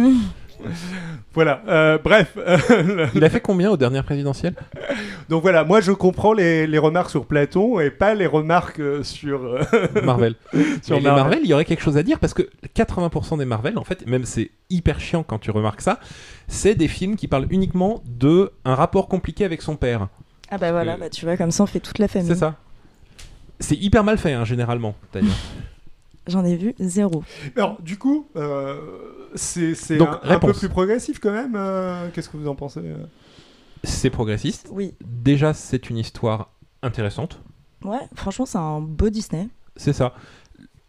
Voilà. 1.35 1.63
euh, 1.69 1.99
bref, 2.03 2.37
euh, 2.37 3.07
Il 3.15 3.23
a 3.25 3.31
fait 3.31 3.41
combien 3.41 3.71
aux 3.71 3.77
dernières 3.77 4.03
présidentielles 4.05 4.55
donc 5.29 5.43
voilà, 5.43 5.63
moi 5.63 5.81
je 5.83 5.93
comprends 5.93 6.33
les, 6.33 6.67
les 6.67 6.79
remarques 6.79 7.11
sur 7.11 7.27
Platon 7.27 7.79
et 7.81 7.91
pas 7.91 8.15
les 8.15 8.27
remarques 8.27 8.81
euh, 8.81 9.03
sur 9.03 9.45
euh, 9.45 9.61
Marvel. 10.03 10.35
sur 10.83 11.01
Marvel. 11.03 11.23
Marvel, 11.23 11.39
il 11.45 11.51
y 11.51 11.55
aurait 11.55 11.67
quelque 11.67 11.83
chose 11.83 11.99
à 11.99 12.03
dire 12.03 12.19
parce 12.19 12.33
que 12.33 12.43
80% 12.75 13.39
des 13.39 13.45
Marvel, 13.45 13.79
en 13.79 13.85
fait, 13.85 14.05
même 14.09 14.25
c'est 14.25 14.51
hyper 14.71 15.01
chiant 15.01 15.23
quand 15.23 15.39
tu 15.39 15.51
remarques 15.51 15.81
ça, 15.81 16.01
c'est 16.49 16.75
des 16.75 16.89
films 16.89 17.17
qui 17.17 17.29
parlent 17.29 17.47
uniquement 17.51 18.03
de 18.07 18.53
un 18.65 18.75
rapport 18.75 19.09
compliqué 19.09 19.45
avec 19.45 19.63
son 19.63 19.77
père. 19.77 20.09
Ah 20.51 20.59
bah 20.59 20.73
voilà, 20.73 20.95
Euh, 20.95 20.97
bah, 20.97 21.11
tu 21.11 21.25
vois, 21.25 21.37
comme 21.37 21.51
ça 21.51 21.63
on 21.63 21.67
fait 21.67 21.81
toute 21.81 21.99
la 21.99 22.09
famille. 22.09 22.29
C'est 22.29 22.37
ça. 22.37 22.57
C'est 23.61 23.77
hyper 23.77 24.05
mal 24.05 24.19
fait, 24.19 24.33
hein, 24.33 24.45
généralement. 24.45 24.95
d'ailleurs. 25.13 25.35
J'en 26.27 26.45
ai 26.45 26.57
vu 26.57 26.75
zéro. 26.79 27.25
Alors, 27.57 27.81
du 27.81 27.97
coup, 27.97 28.29
euh, 28.37 28.77
c'est 29.35 29.73
un, 30.01 30.21
un 30.23 30.39
peu 30.39 30.53
plus 30.53 30.69
progressif 30.69 31.19
quand 31.21 31.33
même. 31.33 31.55
euh, 31.57 32.09
Qu'est-ce 32.13 32.29
que 32.29 32.37
vous 32.37 32.49
en 32.49 32.55
pensez 32.55 32.83
C'est 33.83 34.11
progressiste. 34.11 34.69
Oui. 34.71 34.95
Déjà, 35.03 35.55
c'est 35.55 35.89
une 35.89 35.97
histoire 35.97 36.51
intéressante. 36.83 37.41
Ouais, 37.83 38.01
franchement, 38.15 38.45
c'est 38.45 38.59
un 38.59 38.81
beau 38.81 39.09
Disney. 39.09 39.49
C'est 39.77 39.95
ça. 39.95 40.13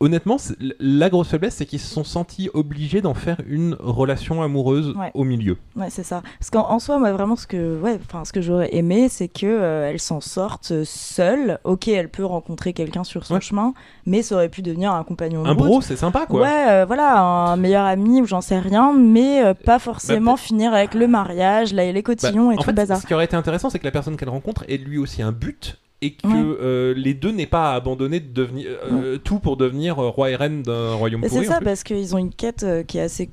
Honnêtement, 0.02 0.38
la 0.80 1.10
grosse 1.10 1.28
faiblesse, 1.28 1.56
c'est 1.56 1.66
qu'ils 1.66 1.80
se 1.82 1.94
sont 1.94 2.06
sentis 2.06 2.50
obligés 2.54 3.02
d'en 3.02 3.14
faire 3.14 3.42
une 3.48 3.76
relation 3.80 4.42
amoureuse 4.42 4.96
Ouais. 4.98 5.12
au 5.14 5.26
milieu. 5.26 5.58
Ouais, 5.76 5.90
c'est 5.90 6.04
ça. 6.04 6.22
Parce 6.40 6.50
qu'en 6.50 6.70
en 6.72 6.80
soi, 6.80 7.00
moi, 7.00 7.12
vraiment, 7.12 7.36
ce 7.36 7.46
que, 7.46 7.78
ouais, 7.82 8.00
ce 8.24 8.32
que 8.32 8.40
j'aurais 8.42 8.74
aimé, 8.74 9.10
c'est 9.10 9.28
que 9.28 9.46
euh, 9.46 9.98
s'en 9.98 10.22
sorte 10.22 10.72
euh, 10.72 10.84
seule. 10.86 11.60
Ok, 11.66 11.90
elle 11.90 12.08
peut 12.10 12.24
rencontrer 12.24 12.72
quelqu'un 12.72 13.04
sur 13.04 13.26
son 13.26 13.34
Ouais. 13.36 13.42
chemin, 13.42 13.74
mais 14.06 14.22
ça 14.22 14.36
aurait 14.36 14.48
pu 14.48 14.62
devenir 14.62 14.94
un 14.94 15.04
compagnon 15.04 15.44
Un 15.46 15.54
bro, 15.54 15.82
c'est 15.82 15.98
sympa, 15.98 16.26
quoi. 16.26 16.42
Ouais, 16.44 16.66
euh, 16.70 16.86
voilà, 16.86 17.20
un 17.20 17.58
meilleur 17.58 17.84
ami 17.86 18.22
ou 18.22 18.26
j'en 18.26 18.40
sais 18.42 18.58
rien, 18.60 18.94
mais 18.94 19.44
euh, 19.44 19.54
pas 19.54 19.80
forcément 19.80 20.38
finir 20.38 20.74
avec 20.74 20.94
le 20.94 21.08
mariage, 21.08 21.74
là, 21.74 21.84
et 21.84 21.92
les 21.92 22.02
Bah, 22.02 22.16
cotillons 22.16 22.52
et 22.52 22.56
en 22.56 22.58
tout 22.58 22.64
fait, 22.64 22.72
le 22.72 22.76
bazar. 22.78 22.98
ce 23.02 23.06
qui 23.06 23.14
aurait 23.14 23.26
été 23.26 23.36
intéressant, 23.36 23.70
c'est 23.70 23.80
que 23.80 23.86
la 23.86 23.92
personne 23.92 24.16
qu'elle 24.16 24.30
rencontre 24.30 24.64
ait 24.70 24.78
lui 24.78 24.98
aussi 24.98 25.22
un 25.22 25.34
but 25.34 25.78
et 26.02 26.14
que 26.14 26.28
Ouais. 26.28 26.58
euh, 26.62 26.94
les 26.96 27.14
deux 27.14 27.32
n'aient 27.32 27.46
pas 27.46 27.72
à 27.72 27.76
abandonner 27.76 28.20
de 28.20 28.32
devenir 28.34 28.68
euh, 28.92 29.18
tout 29.18 29.40
pour 29.40 29.58
devenir 29.58 30.00
euh, 30.00 30.10
roi 30.10 30.30
et 30.32 30.36
reine 30.36 30.64
d'un 30.64 30.94
royaume 30.94 31.22
c'est 31.28 31.44
ça, 31.44 31.60
parce 31.62 31.84
qu'ils 31.84 32.16
ont 32.16 32.20
une 32.20 32.34
quête 32.34 32.64
euh, 32.64 32.84
qui 32.84 32.98
est 32.98 33.02
assez 33.02 33.30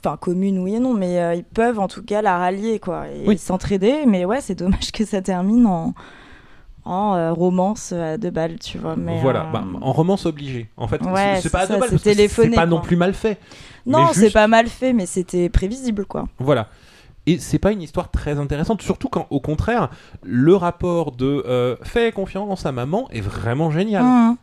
enfin 0.00 0.16
commune 0.16 0.58
oui 0.58 0.74
et 0.76 0.80
non 0.80 0.94
mais 0.94 1.20
euh, 1.20 1.34
ils 1.34 1.44
peuvent 1.44 1.78
en 1.78 1.88
tout 1.88 2.02
cas 2.02 2.22
la 2.22 2.38
rallier 2.38 2.78
quoi 2.80 3.06
et 3.08 3.26
Oui. 3.26 3.38
s'entraider 3.38 4.04
mais 4.06 4.24
ouais 4.24 4.40
c'est 4.40 4.54
dommage 4.56 4.90
que 4.92 5.04
ça 5.04 5.20
termine 5.20 5.66
en 5.66 5.94
en 6.84 7.16
euh, 7.16 7.32
romance 7.32 7.92
à 7.92 8.16
deux 8.16 8.30
balles 8.30 8.58
tu 8.60 8.78
vois 8.78 8.96
mais 8.96 9.20
voilà, 9.20 9.42
euh, 9.48 9.52
bah, 9.52 9.64
en 9.80 9.92
romance 9.92 10.24
obligée. 10.24 10.68
En 10.76 10.86
fait, 10.88 11.02
Ouais, 11.02 11.38
c'est- 11.40 11.50
pas 11.50 11.60
à 11.62 11.66
deux 11.66 11.78
balles, 11.78 11.98
c'est 11.98 12.50
pas 12.54 12.66
non 12.66 12.80
plus 12.80 12.96
mal 12.96 13.12
fait. 13.12 13.38
non 13.86 14.06
c'est 14.12 14.20
juste- 14.22 14.32
pas 14.34 14.46
mal 14.46 14.68
fait 14.68 14.92
mais 14.92 15.04
c'était 15.06 15.48
prévisible 15.48 16.06
quoi 16.06 16.26
Voilà. 16.38 16.68
Et 17.26 17.38
c'est 17.38 17.58
pas 17.58 17.72
une 17.72 17.82
histoire 17.82 18.10
très 18.10 18.38
intéressante, 18.38 18.82
surtout 18.82 19.08
quand, 19.08 19.26
au 19.30 19.40
contraire, 19.40 19.90
le 20.22 20.54
rapport 20.54 21.12
de 21.12 21.42
euh, 21.46 21.76
fais 21.82 22.12
confiance 22.12 22.66
à 22.66 22.72
maman 22.72 23.08
est 23.10 23.20
vraiment 23.20 23.70
génial. 23.70 24.04
Mhm. 24.04 24.36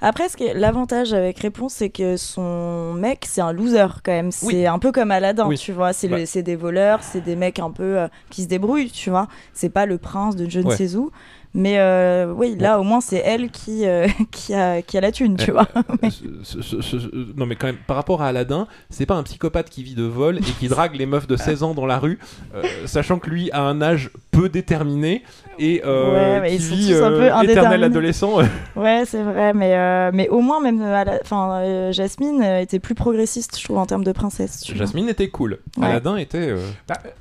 Après, 0.00 0.28
ce 0.28 0.54
l'avantage 0.56 1.12
avec 1.12 1.38
Réponse, 1.40 1.74
c'est 1.74 1.90
que 1.90 2.16
son 2.16 2.94
mec, 2.94 3.24
c'est 3.26 3.40
un 3.40 3.52
loser 3.52 3.86
quand 4.04 4.12
même. 4.12 4.30
C'est 4.30 4.46
Oui. 4.46 4.66
un 4.66 4.78
peu 4.78 4.92
comme 4.92 5.10
Aladdin, 5.10 5.46
Oui. 5.46 5.58
tu 5.58 5.72
vois. 5.72 5.92
C'est 5.92 6.42
des 6.42 6.56
voleurs, 6.56 7.02
c'est 7.02 7.20
des 7.20 7.36
mecs 7.36 7.58
un 7.58 7.70
peu 7.70 7.98
euh, 7.98 8.08
qui 8.30 8.42
se 8.44 8.48
débrouillent, 8.48 8.90
tu 8.90 9.10
vois. 9.10 9.28
C'est 9.52 9.70
pas 9.70 9.86
le 9.86 9.98
prince 9.98 10.36
de 10.36 10.48
je 10.48 10.60
ne 10.60 10.70
sais 10.70 10.94
où. 10.96 11.10
Mais 11.54 11.78
euh, 11.78 12.32
oui, 12.32 12.56
là 12.58 12.78
au 12.78 12.82
moins 12.82 13.00
c'est 13.00 13.16
elle 13.24 13.50
qui, 13.50 13.86
euh, 13.86 14.06
qui, 14.30 14.54
a, 14.54 14.82
qui 14.82 14.98
a 14.98 15.00
la 15.00 15.10
thune, 15.12 15.36
tu 15.36 15.46
Eh, 15.48 15.52
vois. 15.52 15.66
Ce- 16.10 16.60
ce- 16.62 16.80
ce- 16.82 16.98
ce- 17.00 17.36
non 17.36 17.46
mais 17.46 17.56
quand 17.56 17.66
même 17.66 17.78
par 17.86 17.96
rapport 17.96 18.22
à 18.22 18.28
Aladdin 18.28 18.66
c'est 18.90 19.06
pas 19.06 19.14
un 19.14 19.22
psychopathe 19.22 19.70
qui 19.70 19.82
vit 19.82 19.94
de 19.94 20.04
vol 20.04 20.38
et 20.38 20.40
qui 20.42 20.68
drague 20.68 20.94
les 20.94 21.06
meufs 21.06 21.26
de 21.26 21.36
16 21.36 21.62
ans 21.62 21.74
dans 21.74 21.86
la 21.86 21.98
rue 21.98 22.18
euh, 22.54 22.62
sachant 22.86 23.18
que 23.18 23.28
lui 23.30 23.50
a 23.52 23.62
un 23.62 23.80
âge 23.82 24.10
peu 24.30 24.48
déterminé 24.48 25.22
et 25.58 25.82
euh, 25.84 26.40
Ouais, 26.40 26.48
qui 26.48 26.54
ils 26.56 26.62
sont 26.62 26.74
vit 26.74 26.88
tous 26.88 27.02
un 27.02 27.10
peu 27.10 27.22
euh, 27.32 27.40
éternel 27.42 27.84
adolescent 27.84 28.32
Ouais, 28.76 29.02
c'est 29.06 29.22
vrai, 29.22 29.52
mais, 29.54 29.74
euh, 29.74 30.10
mais 30.12 30.28
au 30.28 30.40
moins, 30.40 30.60
même 30.60 30.80
à 30.82 31.04
la- 31.04 31.18
enfin, 31.22 31.60
euh, 31.60 31.92
Jasmine 31.92 32.42
euh, 32.42 32.60
était 32.60 32.78
plus 32.78 32.94
progressiste, 32.94 33.58
je 33.58 33.64
trouve, 33.64 33.78
en 33.78 33.86
termes 33.86 34.04
de 34.04 34.12
princesse. 34.12 34.60
tu 34.60 34.72
vois. 34.72 34.78
Jasmine 34.86 35.08
était 35.08 35.28
cool 35.28 35.58
Ouais. 35.76 35.86
Aladdin 35.86 36.16
était 36.16 36.50
euh, 36.50 36.58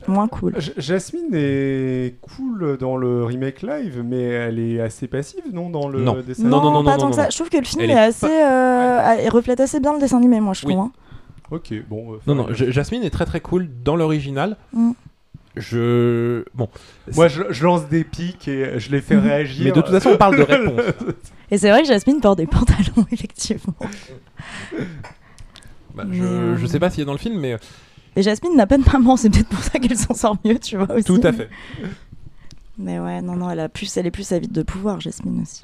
Moins 0.07 0.27
cool. 0.27 0.53
J- 0.57 0.73
Jasmine 0.77 1.29
est 1.33 2.15
cool 2.21 2.77
dans 2.79 2.97
le 2.97 3.23
remake 3.23 3.61
live, 3.61 4.03
mais 4.05 4.21
elle 4.23 4.59
est 4.59 4.79
assez 4.79 5.07
passive, 5.07 5.41
non, 5.53 5.69
dans 5.69 5.87
le 5.87 6.01
Non. 6.01 6.17
dessin 6.25 6.43
Non, 6.43 6.61
non, 6.61 6.71
non, 6.71 6.83
pas 6.83 6.91
non, 6.91 6.97
tant 6.97 7.03
non, 7.05 7.09
que 7.11 7.15
ça. 7.15 7.23
non. 7.23 7.29
Je 7.31 7.35
trouve 7.35 7.49
que 7.49 7.57
le 7.57 7.63
film 7.65 7.83
Elle 7.83 7.91
est, 7.91 7.93
est 7.93 7.97
assez. 7.97 8.25
euh, 8.25 9.15
elle 9.19 9.29
reflète 9.29 9.59
assez 9.59 9.79
bien 9.79 9.93
le 9.93 9.99
dessin 9.99 10.17
animé, 10.17 10.39
moi, 10.39 10.53
je 10.53 10.65
Oui. 10.65 10.73
trouve. 10.73 10.85
hein. 10.85 10.91
Ok, 11.49 11.73
bon. 11.89 12.11
euh, 12.11 12.17
non 12.27 12.35
non 12.35 12.47
Jasmine 12.51 13.03
est 13.03 13.09
très 13.09 13.23
très 13.23 13.39
cool 13.39 13.69
dans 13.85 13.95
l'original 13.95 14.57
Mm. 14.73 14.91
Je 15.59 16.43
bon 16.53 16.69
Moi, 17.15 17.27
je, 17.27 17.43
je 17.49 17.63
lance 17.63 17.87
des 17.87 18.03
pics 18.03 18.47
et 18.47 18.79
je 18.79 18.91
les 18.91 19.01
fais 19.01 19.15
Mhm. 19.15 19.23
réagir. 19.23 19.65
mais 19.65 19.71
de 19.71 19.81
toute 19.81 19.91
façon 19.91 20.09
on 20.11 20.17
parle 20.17 20.37
de 20.37 20.43
réponse 20.43 20.81
Et 21.51 21.57
c'est 21.57 21.69
vrai 21.69 21.81
que 21.83 21.87
Jasmine 21.87 22.19
porte 22.19 22.37
des 22.39 22.45
pantalons, 22.47 23.05
effectivement. 23.11 23.73
Bah, 25.95 26.03
Mais, 26.07 26.17
je, 26.17 26.23
euh, 26.23 26.57
je 26.57 26.65
sais 26.65 26.79
pas 26.79 26.89
s'il 26.89 27.01
est 27.03 27.05
dans 27.05 27.13
le 27.13 27.17
film 27.17 27.39
mais 27.39 27.57
Et 28.15 28.21
Jasmine 28.21 28.55
n'a 28.55 28.67
pas 28.67 28.77
de 28.77 28.83
maman, 28.91 29.15
c'est 29.17 29.29
peut-être 29.29 29.47
pour 29.49 29.63
ça 29.63 29.79
qu'elle 29.79 29.97
s'en 29.97 30.13
sort 30.13 30.37
mieux, 30.45 30.59
tu 30.59 30.77
vois. 30.77 30.93
Aussi. 30.95 31.05
tout 31.05 31.21
à 31.23 31.31
fait 31.33 31.49
Mais 32.77 32.99
ouais, 32.99 33.21
non, 33.21 33.35
non, 33.35 33.49
elle, 33.49 33.59
a 33.61 33.69
plus, 33.69 33.95
elle 33.97 34.05
est 34.07 34.11
plus 34.11 34.31
avide 34.31 34.51
de 34.51 34.61
pouvoir, 34.63 34.99
Jasmine 34.99 35.41
aussi. 35.41 35.63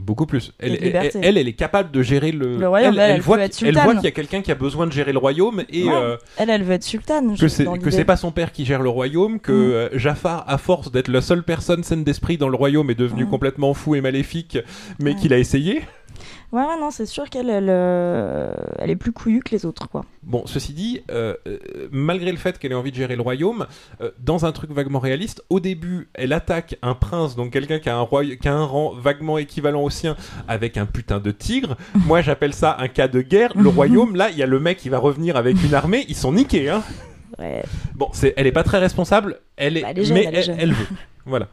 Beaucoup 0.00 0.26
plus. 0.26 0.52
Elle, 0.58 0.72
elle, 0.76 0.82
liberté. 0.82 1.18
elle, 1.22 1.36
elle 1.38 1.48
est 1.48 1.52
capable 1.52 1.90
de 1.90 2.02
gérer 2.02 2.32
le. 2.32 2.56
Le 2.56 2.68
royaume, 2.68 2.94
elle, 2.98 3.10
elle, 3.16 3.20
voit, 3.20 3.38
qu- 3.48 3.50
qu'il 3.50 3.66
y 3.74 4.06
a 4.06 4.10
quelqu'un 4.10 4.40
qui 4.42 4.50
a 4.50 4.54
besoin 4.54 4.86
de 4.86 4.92
gérer 4.92 5.12
le 5.12 5.18
royaume 5.18 5.62
et 5.70 5.84
Ouais. 5.84 5.92
euh, 5.94 6.16
Elle, 6.36 6.50
elle 6.50 6.62
veut 6.62 6.74
être 6.74 6.82
sultane. 6.84 7.36
que 7.36 7.48
c'est 7.48 8.04
pas 8.04 8.16
son 8.16 8.32
père 8.32 8.52
qui 8.52 8.64
gère 8.64 8.82
le 8.82 8.88
royaume, 8.88 9.38
que 9.40 9.52
Mm. 9.52 9.72
euh, 9.72 9.88
Jafar, 9.98 10.44
à 10.48 10.58
force 10.58 10.90
d'être 10.90 11.08
la 11.08 11.20
seule 11.20 11.42
personne 11.42 11.82
saine 11.84 12.02
d'esprit 12.04 12.38
dans 12.38 12.48
le 12.48 12.56
royaume, 12.56 12.90
est 12.90 12.94
devenu 12.98 13.24
Mm. 13.24 13.30
complètement 13.30 13.74
fou 13.74 13.94
et 13.94 14.00
maléfique, 14.00 14.58
mais 14.98 15.10
Ouais. 15.10 15.16
qu'il 15.16 15.32
a 15.32 15.38
essayé. 15.38 15.82
Ouais, 16.52 16.62
ouais, 16.62 16.80
non, 16.80 16.90
c'est 16.90 17.06
sûr 17.06 17.30
qu'elle 17.30 17.48
elle, 17.48 17.68
euh, 17.68 18.52
elle 18.78 18.90
est 18.90 18.96
plus 18.96 19.12
couillue 19.12 19.40
que 19.40 19.52
les 19.52 19.64
autres, 19.64 19.88
quoi. 19.88 20.04
Bon, 20.24 20.42
ceci 20.46 20.72
dit, 20.72 21.02
euh, 21.10 21.34
euh, 21.46 21.58
malgré 21.92 22.32
le 22.32 22.38
fait 22.38 22.58
qu'elle 22.58 22.72
ait 22.72 22.76
envie 22.76 22.90
de 22.90 22.96
gérer 22.96 23.14
le 23.14 23.22
royaume, 23.22 23.66
euh, 24.00 24.10
dans 24.18 24.44
un 24.44 24.50
truc 24.50 24.72
vaguement 24.72 24.98
réaliste, 24.98 25.44
au 25.48 25.60
début, 25.60 26.08
elle 26.14 26.32
attaque 26.32 26.76
un 26.82 26.94
prince, 26.94 27.36
donc 27.36 27.52
quelqu'un 27.52 27.78
qui 27.78 27.88
a 27.88 27.96
un, 27.96 28.06
qui 28.06 28.48
a 28.48 28.54
un 28.54 28.64
rang 28.64 28.92
vaguement 28.94 29.38
équivalent 29.38 29.82
au 29.82 29.90
sien, 29.90 30.16
avec 30.48 30.76
un 30.76 30.86
putain 30.86 31.20
de 31.20 31.30
tigre. 31.30 31.76
Moi, 32.06 32.20
j'appelle 32.20 32.52
ça 32.52 32.76
un 32.80 32.88
cas 32.88 33.06
de 33.06 33.20
guerre. 33.22 33.52
Le 33.54 33.68
royaume, 33.68 34.16
là, 34.16 34.30
il 34.30 34.36
y 34.36 34.42
a 34.42 34.46
le 34.46 34.58
mec 34.58 34.78
qui 34.78 34.88
va 34.88 34.98
revenir 34.98 35.36
avec 35.36 35.56
une 35.64 35.74
armée, 35.74 36.04
ils 36.08 36.16
sont 36.16 36.32
niqués, 36.32 36.68
hein. 36.68 36.82
Ouais. 37.38 37.62
Bon, 37.94 38.08
c'est, 38.12 38.34
elle 38.36 38.48
est 38.48 38.52
pas 38.52 38.64
très 38.64 38.78
responsable, 38.78 39.38
elle 39.56 39.76
est, 39.76 39.82
Bah, 39.82 39.88
elle 39.92 39.98
est 40.00 40.04
jeune, 40.04 40.14
mais 40.16 40.24
elle 40.32 40.56
elle 40.58 40.72
veut. 40.72 40.86
Voilà. 41.26 41.46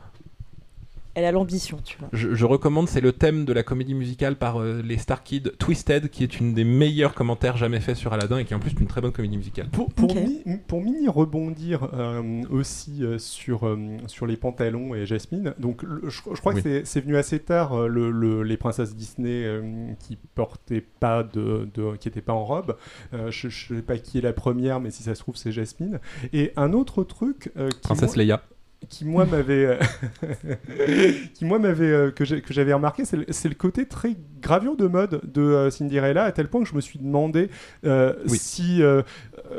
Elle 1.20 1.26
a 1.26 1.32
l'ambition, 1.32 1.78
tu 1.84 1.98
vois. 1.98 2.10
Je, 2.14 2.36
je 2.36 2.46
recommande, 2.46 2.88
c'est 2.88 3.02
le 3.02 3.12
thème 3.12 3.44
de 3.44 3.52
la 3.52 3.64
comédie 3.64 3.96
musicale 3.96 4.36
par 4.36 4.62
euh, 4.62 4.84
les 4.86 5.00
Star 5.00 5.24
Kids, 5.24 5.50
Twisted, 5.58 6.10
qui 6.12 6.24
est 6.24 6.40
une 6.40 6.54
des 6.54 6.64
meilleurs 6.64 7.16
commentaires 7.16 7.58
jamais 7.58 7.80
faits 7.80 7.96
sur 7.96 8.14
Aladdin 8.14 8.38
et 8.38 8.46
qui 8.46 8.54
est 8.54 8.56
en 8.56 8.60
plus 8.60 8.74
une 8.80 8.86
très 8.86 9.02
bonne 9.02 9.12
comédie 9.12 9.36
musicale. 9.38 9.68
Pour, 9.72 9.92
pour, 9.92 10.12
Ok. 10.12 10.16
mi- 10.46 10.58
pour 10.68 10.80
mini 10.84 11.08
rebondir 11.08 11.90
euh, 11.96 12.44
aussi 12.52 13.04
euh, 13.04 13.18
sur, 13.18 13.66
euh, 13.66 13.78
sur 14.06 14.28
les 14.28 14.38
pantalons 14.38 14.94
et 14.94 15.08
Jasmine, 15.08 15.56
donc 15.58 15.82
le- 15.82 16.02
je, 16.08 16.22
je 16.36 16.40
crois 16.40 16.54
Oui. 16.54 16.62
que 16.62 16.84
c'est- 16.86 17.02
venu 17.02 17.18
assez 17.18 17.40
tard 17.40 17.74
euh, 17.74 17.88
le, 17.88 18.12
le- 18.12 18.44
les 18.44 18.58
princesses 18.58 18.96
Disney 18.96 19.44
euh, 19.44 19.92
qui 19.98 20.20
portaient 20.36 20.86
pas 21.00 21.24
de, 21.24 21.68
de- 21.74 21.96
qui 21.98 22.10
étaient 22.10 22.22
pas 22.22 22.34
en 22.34 22.46
robe. 22.46 22.78
Euh, 23.16 23.32
je, 23.32 23.50
je 23.50 23.74
sais 23.74 23.82
pas 23.82 23.98
qui 23.98 24.20
est 24.20 24.22
la 24.22 24.34
première, 24.34 24.80
mais 24.80 24.92
si 24.92 25.02
ça 25.02 25.16
se 25.16 25.22
trouve 25.22 25.36
c'est 25.36 25.52
Jasmine. 25.52 26.00
Et 26.32 26.54
un 26.58 26.74
autre 26.74 27.04
truc 27.04 27.52
euh, 27.58 27.70
qui, 27.70 27.80
Princesse 27.82 28.16
Leia. 28.16 28.44
Qui 28.90 29.06
moi 29.06 29.26
m'avait 29.26 29.66
euh, 29.66 29.80
qui 31.34 31.46
moi 31.46 31.60
m'avait 31.60 31.92
euh, 31.92 32.12
que 32.12 32.24
j'avais 32.26 32.74
remarqué 32.74 33.04
c'est 33.06 33.50
le, 33.50 33.56
côté 33.56 33.86
très 33.86 34.16
gravure 34.42 34.78
de 34.78 34.88
mode 34.88 35.22
de 35.24 35.42
euh, 35.42 35.70
Cinderella 35.70 36.24
à 36.24 36.32
tel 36.32 36.48
point 36.48 36.64
que 36.64 36.70
je 36.70 36.76
me 36.76 36.82
suis 36.82 37.00
demandé 37.00 37.50
Oui. 37.84 38.38
si 38.38 38.82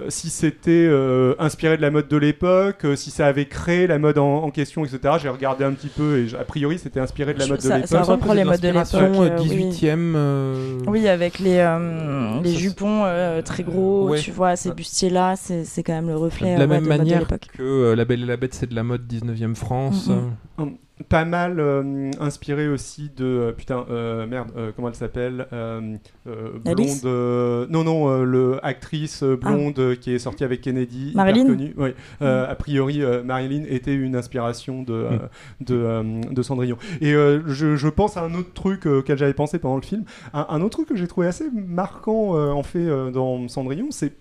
si 0.08 0.28
c'était 0.30 0.70
euh, 0.88 1.34
inspiré 1.38 1.76
de 1.76 1.82
la 1.82 1.90
mode 1.90 2.08
de 2.08 2.16
l'époque 2.16 2.84
euh, 2.84 2.96
si 2.96 3.10
ça 3.10 3.26
avait 3.26 3.46
créé 3.46 3.86
la 3.86 3.98
mode 3.98 4.18
en, 4.18 4.42
en 4.44 4.50
question 4.50 4.84
etc 4.84 5.14
j'ai 5.20 5.28
regardé 5.28 5.64
un 5.64 5.72
petit 5.72 5.88
peu 5.88 6.18
et 6.18 6.34
a 6.34 6.44
priori 6.44 6.78
c'était 6.78 7.00
inspiré 7.00 7.34
de 7.34 7.38
la 7.38 7.46
mode 7.46 7.56
de 7.58 7.62
ça- 7.62 7.76
l'époque 7.76 7.88
ça 7.90 8.02
reprend 8.02 8.32
les 8.34 8.44
modes 8.44 8.60
de 8.60 8.68
l'époque, 8.68 8.80
Inspiration, 8.82 9.22
euh, 9.22 9.38
oui. 9.40 9.48
18e. 9.70 10.12
euh, 10.16 10.78
Oui, 10.86 11.08
avec 11.08 11.38
les, 11.38 11.58
euh, 11.58 12.40
les 12.42 12.52
Ça, 12.52 12.58
jupons 12.58 13.02
euh, 13.04 13.42
très 13.42 13.62
gros, 13.62 14.08
Ouais. 14.10 14.18
tu 14.18 14.30
vois, 14.30 14.56
ces 14.56 14.72
bustiers-là, 14.72 15.36
c'est 15.36 15.64
c'est 15.64 15.82
quand 15.82 15.92
même 15.94 16.08
le 16.08 16.16
reflet 16.16 16.54
de 16.54 16.58
la 16.58 16.64
euh, 16.64 16.68
ouais, 16.68 16.74
même 16.80 16.84
de 16.84 16.88
mode 16.88 16.98
de 16.98 17.02
manière 17.04 17.26
que 17.56 17.62
euh, 17.62 17.94
La 17.96 18.04
Belle 18.04 18.22
et 18.22 18.26
la 18.26 18.36
Bête, 18.36 18.54
c'est 18.54 18.68
de 18.68 18.74
la 18.74 18.82
mode 18.82 19.06
19e 19.06 19.54
France. 19.54 20.08
Mm, 20.08 20.62
euh, 20.62 20.64
pas 21.08 21.24
mal 21.24 21.60
euh, 21.60 22.10
inspiré 22.20 22.68
aussi 22.68 23.10
de 23.16 23.24
euh, 23.24 23.52
putain 23.52 23.86
euh, 23.90 24.26
merde 24.26 24.50
euh, 24.56 24.72
comment 24.74 24.88
elle 24.88 24.94
s'appelle 24.94 25.46
euh, 25.52 25.96
euh, 26.26 26.58
blonde 26.64 26.88
euh, 27.04 27.66
non 27.70 27.84
non 27.84 28.08
euh, 28.08 28.24
le 28.24 28.64
actrice 28.64 29.22
euh, 29.22 29.36
blonde 29.36 29.96
qui 30.00 30.12
est 30.12 30.18
sortie 30.18 30.44
avec 30.44 30.60
Kennedy 30.60 31.10
hyper 31.10 31.16
Marilyn 31.24 31.46
connue. 31.46 31.74
Oui. 31.76 31.90
Euh, 32.22 32.50
a 32.50 32.54
priori 32.54 33.02
euh, 33.02 33.22
Marilyn 33.22 33.64
était 33.68 33.94
une 33.94 34.16
inspiration 34.16 34.82
de 34.82 34.92
euh, 34.92 35.18
de, 35.60 35.74
euh, 35.74 36.20
de 36.30 36.42
Cendrillon 36.42 36.78
et 37.00 37.14
euh, 37.14 37.42
je, 37.46 37.76
je 37.76 37.88
pense 37.88 38.16
à 38.16 38.22
un 38.22 38.34
autre 38.34 38.52
truc 38.52 38.86
euh, 38.86 38.98
auquel 38.98 39.18
j'avais 39.18 39.34
pensé 39.34 39.58
pendant 39.58 39.76
le 39.76 39.82
film 39.82 40.04
un, 40.34 40.46
un 40.48 40.60
autre 40.62 40.78
truc 40.78 40.88
que 40.88 40.96
j'ai 40.96 41.06
trouvé 41.06 41.28
assez 41.28 41.48
marquant 41.52 42.36
euh, 42.36 42.50
en 42.50 42.62
fait 42.62 42.78
euh, 42.86 43.10
dans 43.10 43.46
Cendrillon 43.48 43.88
c'est 43.90 44.14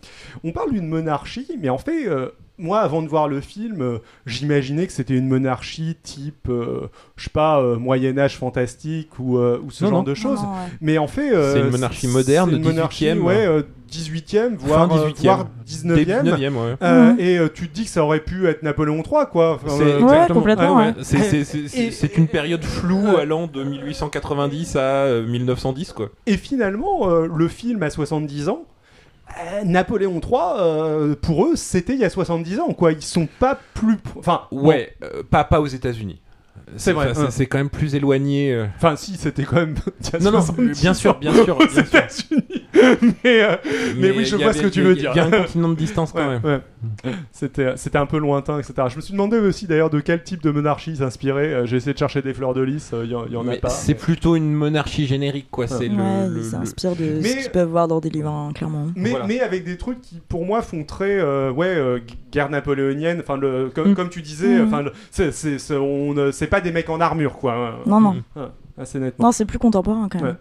on 0.43 0.51
parle 0.51 0.71
d'une 0.71 0.87
monarchie 0.87 1.47
mais 1.59 1.69
en 1.69 1.77
fait 1.79 2.07
euh, 2.07 2.29
moi, 2.57 2.79
avant 2.79 3.01
de 3.01 3.07
voir 3.07 3.27
le 3.27 3.39
film, 3.41 3.81
euh, 3.81 3.97
j'imaginais 4.25 4.87
que 4.87 4.93
c'était 4.93 5.15
une 5.15 5.27
monarchie 5.27 5.95
type, 6.01 6.47
euh, 6.49 6.87
je 7.15 7.25
sais 7.25 7.29
pas, 7.29 7.59
euh, 7.61 7.77
Moyen 7.77 8.17
Âge 8.17 8.35
fantastique 8.37 9.19
ou, 9.19 9.37
euh, 9.37 9.59
ou 9.63 9.69
ce 9.71 9.83
Non, 9.83 9.89
genre 9.91 9.99
non. 9.99 10.03
de 10.03 10.13
choses. 10.15 10.41
Non, 10.41 10.49
ouais. 10.49 10.57
Mais 10.81 10.97
en 10.97 11.07
fait, 11.07 11.31
euh, 11.33 11.53
C'est 11.53 11.59
une 11.61 11.69
monarchie 11.69 12.07
moderne, 12.07 12.51
une 12.51 12.63
monarchie, 12.63 13.05
18e, 13.05 13.21
ouais, 13.23 13.45
euh, 13.45 13.61
18e, 13.91 14.55
voire, 14.57 14.89
fin 14.89 14.97
euh, 14.97 15.07
18e. 15.11 15.23
voire 15.23 15.45
début 15.65 16.11
19e. 16.11 16.23
19e, 16.23 16.55
ouais. 16.57 16.75
Euh, 16.81 17.11
Mhm. 17.13 17.19
Et 17.19 17.37
euh, 17.37 17.47
tu 17.53 17.69
te 17.69 17.73
dis 17.75 17.83
que 17.85 17.89
ça 17.89 18.03
aurait 18.03 18.19
pu 18.21 18.47
être 18.47 18.63
Napoléon 18.63 18.97
III, 18.97 19.25
quoi. 19.31 19.53
Enfin, 19.55 19.67
C'est 19.77 19.83
euh, 19.83 19.99
Ouais, 19.99 20.03
exactement- 20.13 20.39
complètement, 20.39 20.77
ouais. 20.77 20.93
C'est- 21.03 21.17
c'est- 21.19 21.43
c'est- 21.43 21.67
c'est- 21.67 21.79
Et- 21.85 21.91
c'est 21.91 22.17
une 22.17 22.27
période 22.27 22.63
floue 22.63 23.17
allant 23.17 23.47
de 23.47 23.63
1890 23.63 24.75
à 24.75 24.79
euh, 24.79 25.25
1910, 25.27 25.93
quoi. 25.93 26.09
Et 26.25 26.37
finalement, 26.37 27.09
euh, 27.09 27.27
le 27.33 27.47
film 27.47 27.81
a 27.83 27.89
70 27.89 28.49
ans. 28.49 28.63
Euh, 29.41 29.63
Napoléon 29.63 30.19
III, 30.21 30.39
euh, 30.60 31.15
pour 31.15 31.45
eux, 31.45 31.56
c'était 31.56 31.93
il 31.93 32.00
y 32.00 32.06
a 32.06 32.10
70 32.10 32.60
ans, 32.60 32.73
quoi. 32.73 32.91
Ils 32.91 33.02
sont 33.02 33.28
pas 33.39 33.60
plus. 33.73 33.97
Enfin, 34.17 34.43
Ouais, 34.52 34.95
euh, 35.04 35.23
pas, 35.30 35.43
pas 35.43 35.62
aux 35.62 35.67
États-Unis. 35.67 36.21
C'est 36.75 36.91
vrai, 36.91 37.08
enfin, 37.12 37.23
hein. 37.23 37.27
C'est 37.32 37.45
quand 37.45 37.58
même 37.58 37.69
plus 37.69 37.95
éloigné. 37.95 38.53
euh. 38.53 38.65
Enfin, 38.75 38.95
si, 38.97 39.15
c'était 39.15 39.43
quand 39.43 39.56
même. 39.56 39.75
Non, 40.21 40.32
non, 40.32 40.41
70 40.41 40.82
bien 40.82 40.93
sûr, 40.93 41.17
bien 41.17 41.34
sûr, 41.34 41.58
bien 41.58 41.67
sûr. 41.69 41.80
États-Unis. 41.82 42.43
mais, 43.23 43.41
euh, 43.43 43.56
Mais 43.97 44.12
oui, 44.12 44.25
je 44.25 44.36
vois 44.36 44.49
avait- 44.49 44.58
ce 44.60 44.63
que 44.63 44.67
tu 44.67 44.82
veux 44.82 44.95
Il 44.95 45.01
y 45.03 45.08
a 45.08 45.13
dire. 45.13 45.25
un 45.27 45.32
continent 45.32 45.69
de 45.69 45.75
distance 45.75 46.12
quand 46.12 46.19
ouais, 46.19 46.39
même. 46.39 46.43
ouais. 47.03 47.12
C'était, 47.32 47.73
c'était 47.77 47.97
un 47.97 48.06
peu 48.06 48.17
lointain, 48.17 48.60
etc. 48.60 48.73
Je 48.89 48.95
me 48.97 49.01
suis 49.01 49.13
demandé 49.13 49.38
aussi 49.38 49.65
d'ailleurs 49.67 49.89
de 49.89 49.99
quel 49.99 50.23
type 50.23 50.43
de 50.43 50.51
monarchie 50.51 50.91
il 50.91 50.97
s'inspirait. 50.97 51.53
Euh, 51.53 51.65
J'ai 51.65 51.77
essayé 51.77 51.93
de 51.93 51.97
chercher 51.97 52.21
des 52.21 52.34
fleurs 52.34 52.53
de 52.53 52.62
lys, 52.62 52.91
euh, 52.93 53.01
il 53.06 53.12
y, 53.12 53.15
en- 53.15 53.25
il 53.25 53.34
y 53.34 53.38
en 53.38 53.47
a 53.47 53.56
pas. 53.58 53.69
c'est 53.69 53.95
plutôt 53.95 54.36
une 54.36 54.53
monarchie 54.53 55.08
générique, 55.08 55.47
quoi. 55.49 55.67
C'est 55.67 55.88
le, 55.88 55.95
Ouais, 55.95 56.27
le- 56.30 56.43
s'inspirent 56.43 56.95
de 56.95 57.19
Mais- 57.21 57.30
ce 57.30 57.38
qu'ils 57.43 57.51
peuvent 57.51 57.69
voir 57.69 57.88
dans 57.88 57.99
des 57.99 58.10
livres, 58.10 58.30
hein, 58.30 58.51
clairement. 58.53 58.88
Mais, 58.95 59.12
Voilà. 59.12 59.25
mais 59.25 59.39
avec 59.39 59.63
des 59.63 59.77
trucs 59.77 60.01
qui, 60.01 60.21
pour 60.27 60.45
moi, 60.45 60.62
font 60.62 60.84
très, 60.84 61.17
euh, 61.19 61.51
ouais, 61.51 61.67
euh, 61.67 61.97
gu- 61.99 62.13
guerre 62.32 62.49
napoléonienne. 62.49 63.19
Enfin, 63.21 63.38
le, 63.38 63.71
comme, 63.73 63.91
Mm. 63.91 63.95
comme 63.95 64.10
tu 64.10 64.21
disais, 64.21 64.60
Mm. 64.60 64.67
enfin, 64.67 64.86
c'est, 65.12 65.32
c'est, 65.32 65.58
c'est- 65.60 65.75
on, 65.75 66.15
euh, 66.17 66.32
c'est 66.32 66.47
pas 66.47 66.56
des 66.61 66.71
mecs 66.71 66.89
en 66.89 66.99
armure, 67.01 67.37
quoi. 67.37 67.79
Non, 67.85 67.99
non. 68.01 68.23
Ah, 68.35 68.51
assez 68.77 68.99
nettement. 68.99 69.25
Non, 69.27 69.31
c'est 69.31 69.45
plus 69.45 69.59
contemporain 69.59 70.07
quand 70.09 70.19
même. 70.21 70.31
Ouais. 70.31 70.35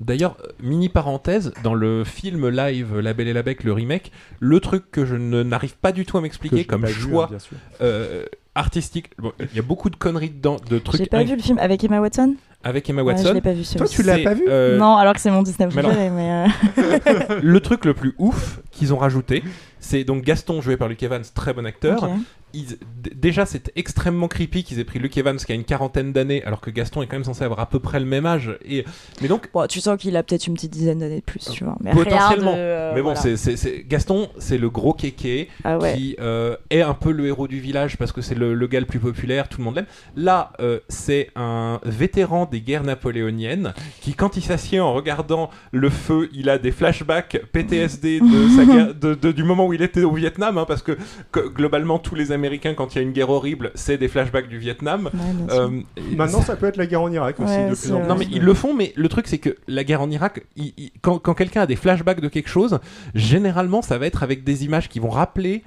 D'ailleurs, 0.00 0.36
euh, 0.42 0.48
mini 0.60 0.88
parenthèse, 0.88 1.52
dans 1.62 1.74
le 1.74 2.02
film 2.02 2.48
live 2.48 2.98
La 2.98 3.14
Belle 3.14 3.28
et 3.28 3.32
la 3.32 3.42
Bête, 3.44 3.62
le 3.62 3.72
remake, 3.72 4.10
le 4.40 4.58
truc 4.58 4.90
que 4.90 5.04
je 5.04 5.14
ne- 5.14 5.42
n'arrive 5.44 5.76
pas 5.76 5.92
du 5.92 6.04
tout 6.04 6.16
à 6.16 6.20
Que 6.20 6.24
m'expliquer 6.24 6.64
comme 6.64 6.84
vu, 6.86 6.92
choix 6.92 7.30
hein, 7.32 7.36
euh, 7.82 8.24
artistique, 8.56 9.10
bon, 9.18 9.32
il 9.38 9.54
y 9.54 9.58
a 9.60 9.62
beaucoup 9.62 9.90
de 9.90 9.96
conneries 9.96 10.30
dedans, 10.30 10.56
de 10.68 10.78
trucs. 10.78 11.00
J'ai 11.00 11.06
pas 11.06 11.22
vu 11.22 11.36
le 11.36 11.42
film 11.42 11.58
avec 11.58 11.84
Emma 11.84 12.00
Watson? 12.00 12.34
Avec 12.64 12.88
Emma 12.90 13.02
Ouais, 13.02 13.12
je 13.14 13.18
Watson. 13.18 13.34
l'ai 13.34 13.40
pas 13.40 13.52
vu 13.52 13.62
Toi, 13.64 13.86
tu 13.88 14.02
l'as 14.02 14.18
pas 14.18 14.34
vu 14.34 14.44
euh, 14.48 14.78
Non, 14.78 14.96
alors 14.96 15.14
que 15.14 15.20
c'est 15.20 15.30
mon 15.30 15.42
Disney 15.42 15.68
préféré, 15.68 16.10
mais. 16.10 16.46
euh, 16.78 17.38
le 17.42 17.60
truc 17.60 17.84
le 17.84 17.94
plus 17.94 18.14
ouf 18.18 18.60
qu'ils 18.70 18.92
ont 18.94 18.98
rajouté, 18.98 19.42
c'est 19.80 20.04
donc 20.04 20.22
Gaston 20.24 20.60
joué 20.60 20.76
par 20.76 20.88
Luke 20.88 21.02
Evans, 21.02 21.22
très 21.34 21.52
bon 21.52 21.66
acteur. 21.66 22.08
Ils- 22.54 22.76
déjà, 23.14 23.46
c'est 23.46 23.72
extrêmement 23.76 24.28
creepy 24.28 24.62
qu'ils 24.62 24.78
aient 24.78 24.84
pris 24.84 24.98
Luke 24.98 25.16
Evans 25.16 25.38
qui 25.38 25.50
a 25.52 25.54
une 25.54 25.64
quarantaine 25.64 26.12
d'années, 26.12 26.44
alors 26.44 26.60
que 26.60 26.68
Gaston 26.68 27.00
est 27.00 27.06
quand 27.06 27.16
même 27.16 27.24
censé 27.24 27.44
avoir 27.44 27.60
à 27.60 27.66
peu 27.66 27.78
près 27.78 27.98
le 27.98 28.04
même 28.04 28.26
âge. 28.26 28.58
Et 28.68 28.84
mais 29.22 29.28
donc 29.28 29.48
Bon, 29.54 29.66
tu 29.66 29.80
sens 29.80 29.96
qu'il 29.98 30.14
a 30.18 30.22
peut-être 30.22 30.46
une 30.48 30.52
petite 30.52 30.70
dizaine 30.70 30.98
d'années 30.98 31.20
de 31.20 31.24
plus, 31.24 31.38
tu 31.50 31.64
vois. 31.64 31.78
Mais 31.80 31.92
Potentiellement. 31.92 32.52
de, 32.52 32.58
euh, 32.58 32.92
Mais 32.94 33.00
bon, 33.00 33.14
voilà. 33.14 33.36
c'est, 33.38 33.84
Gaston, 33.88 34.28
c'est 34.36 34.58
le 34.58 34.68
gros 34.68 34.92
kéké 34.92 35.48
Ah 35.64 35.78
ouais. 35.78 35.94
qui 35.94 36.14
euh, 36.20 36.54
est 36.68 36.82
un 36.82 36.92
peu 36.92 37.10
le 37.10 37.26
héros 37.26 37.48
du 37.48 37.58
village 37.58 37.96
parce 37.96 38.12
que 38.12 38.20
c'est 38.20 38.34
le, 38.34 38.52
le 38.52 38.66
gars 38.66 38.80
le 38.80 38.86
plus 38.86 39.00
populaire, 39.00 39.48
tout 39.48 39.56
le 39.56 39.64
monde 39.64 39.76
l'aime. 39.76 39.86
Là, 40.14 40.52
euh, 40.60 40.78
c'est 40.90 41.30
un 41.36 41.80
vétéran 41.86 42.44
des 42.52 42.60
guerres 42.60 42.84
napoléoniennes 42.84 43.74
qui, 44.00 44.14
quand 44.14 44.36
il 44.36 44.42
s'assied 44.42 44.78
en 44.78 44.92
regardant 44.94 45.50
le 45.72 45.90
feu, 45.90 46.28
il 46.32 46.48
a 46.48 46.58
des 46.58 46.70
flashbacks 46.70 47.42
PTSD 47.50 48.20
de 48.20 48.48
sa 48.56 48.64
guerre- 48.72 48.94
de- 48.94 49.14
de- 49.14 49.32
du 49.32 49.42
moment 49.42 49.66
où 49.66 49.72
il 49.72 49.82
était 49.82 50.04
au 50.04 50.12
Vietnam, 50.12 50.58
hein, 50.58 50.64
parce 50.68 50.82
que, 50.82 50.96
que 51.32 51.40
globalement, 51.48 51.98
tous 51.98 52.14
les 52.14 52.30
Américains, 52.30 52.74
quand 52.74 52.94
il 52.94 52.98
y 52.98 53.00
a 53.00 53.02
une 53.02 53.12
guerre 53.12 53.30
horrible, 53.30 53.72
c'est 53.74 53.98
des 53.98 54.06
flashbacks 54.08 54.48
du 54.48 54.58
Vietnam. 54.58 55.10
Ouais. 55.12 55.54
Euh, 55.54 55.80
Maintenant, 56.16 56.42
ça 56.42 56.54
peut 56.54 56.66
être 56.66 56.76
la 56.76 56.86
guerre 56.86 57.02
en 57.02 57.10
Irak 57.10 57.40
aussi, 57.40 57.50
Ouais, 57.52 57.70
de 57.70 57.74
plus 57.74 57.92
en 57.92 57.98
plus. 58.00 58.08
non 58.08 58.14
mais 58.16 58.26
ils 58.30 58.42
le 58.42 58.54
font, 58.54 58.74
mais 58.74 58.92
le 58.94 59.08
truc 59.08 59.26
c'est 59.26 59.38
que 59.38 59.56
la 59.66 59.82
guerre 59.82 60.02
en 60.02 60.10
Irak, 60.10 60.44
il- 60.56 60.74
il- 60.76 60.92
quand, 61.00 61.18
quand 61.18 61.34
quelqu'un 61.34 61.62
a 61.62 61.66
des 61.66 61.76
flashbacks 61.76 62.20
de 62.20 62.28
quelque 62.28 62.48
chose, 62.50 62.78
généralement 63.14 63.82
ça 63.82 63.98
va 63.98 64.06
être 64.06 64.22
avec 64.22 64.44
des 64.44 64.64
images 64.64 64.88
qui 64.88 64.98
vont 65.00 65.08
rappeler 65.10 65.62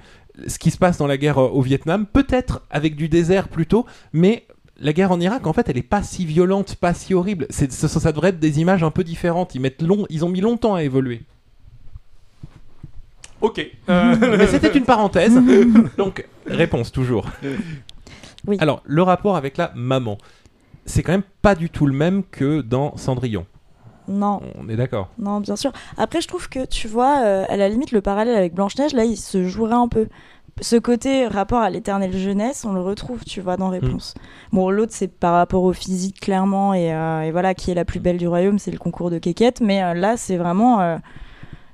ce 0.46 0.58
qui 0.58 0.70
se 0.70 0.76
passe 0.78 0.98
dans 0.98 1.06
la 1.06 1.16
guerre 1.16 1.38
euh, 1.38 1.48
au 1.48 1.62
Vietnam, 1.62 2.04
peut-être 2.06 2.62
avec 2.70 2.94
du 2.94 3.08
désert 3.08 3.48
plutôt, 3.48 3.86
mais 4.12 4.46
la 4.80 4.92
guerre 4.92 5.10
en 5.12 5.20
Irak 5.20 5.46
en 5.46 5.52
fait 5.52 5.68
elle 5.68 5.78
est 5.78 5.82
pas 5.82 6.02
si 6.02 6.24
violente, 6.26 6.76
pas 6.76 6.94
si 6.94 7.14
horrible. 7.14 7.46
C'est, 7.50 7.72
ça, 7.72 7.88
ça 7.88 8.12
devrait 8.12 8.30
être 8.30 8.40
des 8.40 8.60
images 8.60 8.82
un 8.82 8.90
peu 8.90 9.04
différentes. 9.04 9.54
Ils 9.54 9.60
mettent 9.60 9.82
long, 9.82 10.06
ils 10.10 10.24
ont 10.24 10.28
mis 10.28 10.40
longtemps 10.40 10.74
à 10.74 10.82
évoluer. 10.82 11.22
Ok. 13.40 13.64
Euh, 13.88 14.36
Mais 14.36 14.48
c'était 14.48 14.76
une 14.76 14.84
parenthèse. 14.84 15.40
Donc, 15.96 16.26
réponse 16.46 16.90
toujours. 16.90 17.26
Oui. 18.46 18.56
Alors, 18.58 18.82
le 18.84 19.02
rapport 19.02 19.36
avec 19.36 19.56
la 19.56 19.70
maman, 19.76 20.18
c'est 20.86 21.04
quand 21.04 21.12
même 21.12 21.22
pas 21.40 21.54
du 21.54 21.70
tout 21.70 21.86
le 21.86 21.92
même 21.92 22.24
que 22.24 22.62
dans 22.62 22.96
Cendrillon. 22.96 23.46
Non, 24.08 24.40
On 24.58 24.68
est 24.68 24.74
d'accord. 24.76 25.08
non, 25.18 25.40
bien 25.40 25.54
sûr. 25.54 25.72
Après, 25.96 26.20
je 26.20 26.26
trouve 26.28 26.48
que, 26.48 26.64
tu 26.64 26.88
vois, 26.88 27.20
euh, 27.24 27.44
à 27.48 27.56
la 27.56 27.68
limite, 27.68 27.92
le 27.92 28.00
parallèle 28.00 28.36
avec 28.36 28.54
Blanche-Neige, 28.54 28.92
là, 28.92 29.04
il 29.04 29.16
se 29.16 29.46
jouerait 29.46 29.74
un 29.74 29.88
peu. 29.88 30.08
Ce 30.62 30.76
côté 30.76 31.26
rapport 31.26 31.60
à 31.60 31.68
l'éternelle 31.68 32.16
jeunesse, 32.16 32.64
on 32.64 32.72
le 32.72 32.80
retrouve, 32.80 33.22
tu 33.24 33.42
vois, 33.42 33.58
dans 33.58 33.68
Réponse. 33.68 34.14
Bon, 34.52 34.70
l'autre, 34.70 34.92
c'est 34.94 35.08
par 35.08 35.34
rapport 35.34 35.62
au 35.62 35.74
physique, 35.74 36.18
clairement, 36.18 36.72
et, 36.72 36.94
euh, 36.94 37.20
et 37.22 37.30
voilà, 37.30 37.52
qui 37.54 37.70
est 37.70 37.74
la 37.74 37.84
plus 37.84 38.00
belle 38.00 38.16
du 38.16 38.26
royaume, 38.26 38.58
c'est 38.58 38.70
le 38.70 38.78
concours 38.78 39.10
de 39.10 39.18
Kékette. 39.18 39.60
Mais 39.60 39.82
euh, 39.82 39.92
là, 39.92 40.16
c'est 40.16 40.38
vraiment. 40.38 40.80
euh, 40.80 40.96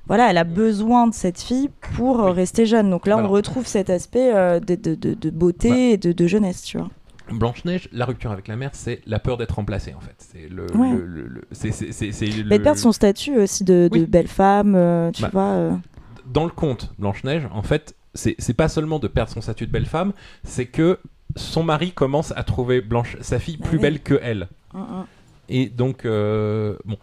voilà, 0.07 0.29
elle 0.29 0.37
a 0.37 0.43
besoin 0.43 1.07
de 1.07 1.13
cette 1.13 1.41
fille 1.41 1.69
pour 1.95 2.25
Oui. 2.25 2.31
rester 2.31 2.65
jeune. 2.65 2.89
Donc 2.89 3.07
là, 3.07 3.17
on 3.17 3.25
retrouve 3.29 3.65
cet 3.65 3.89
aspect 3.89 4.33
de, 4.59 4.75
de- 4.75 4.95
de- 4.95 5.13
de 5.13 5.29
beauté 5.29 5.69
Bah. 5.69 5.77
et 5.77 5.97
de, 6.13 6.27
jeunesse, 6.27 6.63
tu 6.63 6.77
vois. 6.77 6.89
Blanche-Neige, 7.31 7.87
la 7.93 8.03
rupture 8.03 8.31
avec 8.33 8.49
la 8.49 8.57
mère, 8.57 8.71
c'est 8.73 8.99
la 9.07 9.19
peur 9.19 9.37
d'être 9.37 9.55
remplacée 9.55 9.93
en 9.95 10.01
fait. 10.01 10.15
C'est 10.17 10.49
le, 10.49 10.65
Ouais. 10.75 10.91
le- 10.91 11.05
le- 11.05 11.27
le- 11.27 11.47
c'est, 11.53 11.71
c'est- 11.71 11.93
c'est- 11.93 12.43
Mais 12.45 12.57
de 12.57 12.63
perdre 12.63 12.79
son 12.79 12.91
statut 12.91 13.37
aussi 13.37 13.63
de, 13.63 13.87
Oui. 13.93 14.05
belle 14.05 14.27
femme, 14.27 14.73
tu 15.13 15.21
Bah. 15.21 15.29
vois. 15.31 15.79
Dans 16.25 16.43
le 16.43 16.51
conte 16.51 16.91
Blanche-Neige, 16.99 17.47
en 17.53 17.61
fait, 17.63 17.95
c'est, 18.13 18.53
pas 18.53 18.67
seulement 18.69 18.99
de 18.99 19.07
perdre 19.07 19.31
son 19.31 19.41
statut 19.41 19.65
de 19.67 19.71
belle 19.71 19.85
femme, 19.85 20.13
c'est 20.43 20.65
que 20.67 20.99
son 21.35 21.63
mari 21.63 21.91
commence 21.91 22.31
à 22.35 22.43
trouver 22.43 22.81
Blanche, 22.81 23.17
sa 23.21 23.39
fille 23.39 23.57
Bah 23.57 23.67
plus 23.67 23.79
belle 23.79 24.01
que 24.01 24.19
elle. 24.21 24.49
Mm, 24.73 24.79
mm. 24.79 25.05
Et 25.49 25.65
donc, 25.67 26.05
euh, 26.05 26.77
bon. 26.85 26.97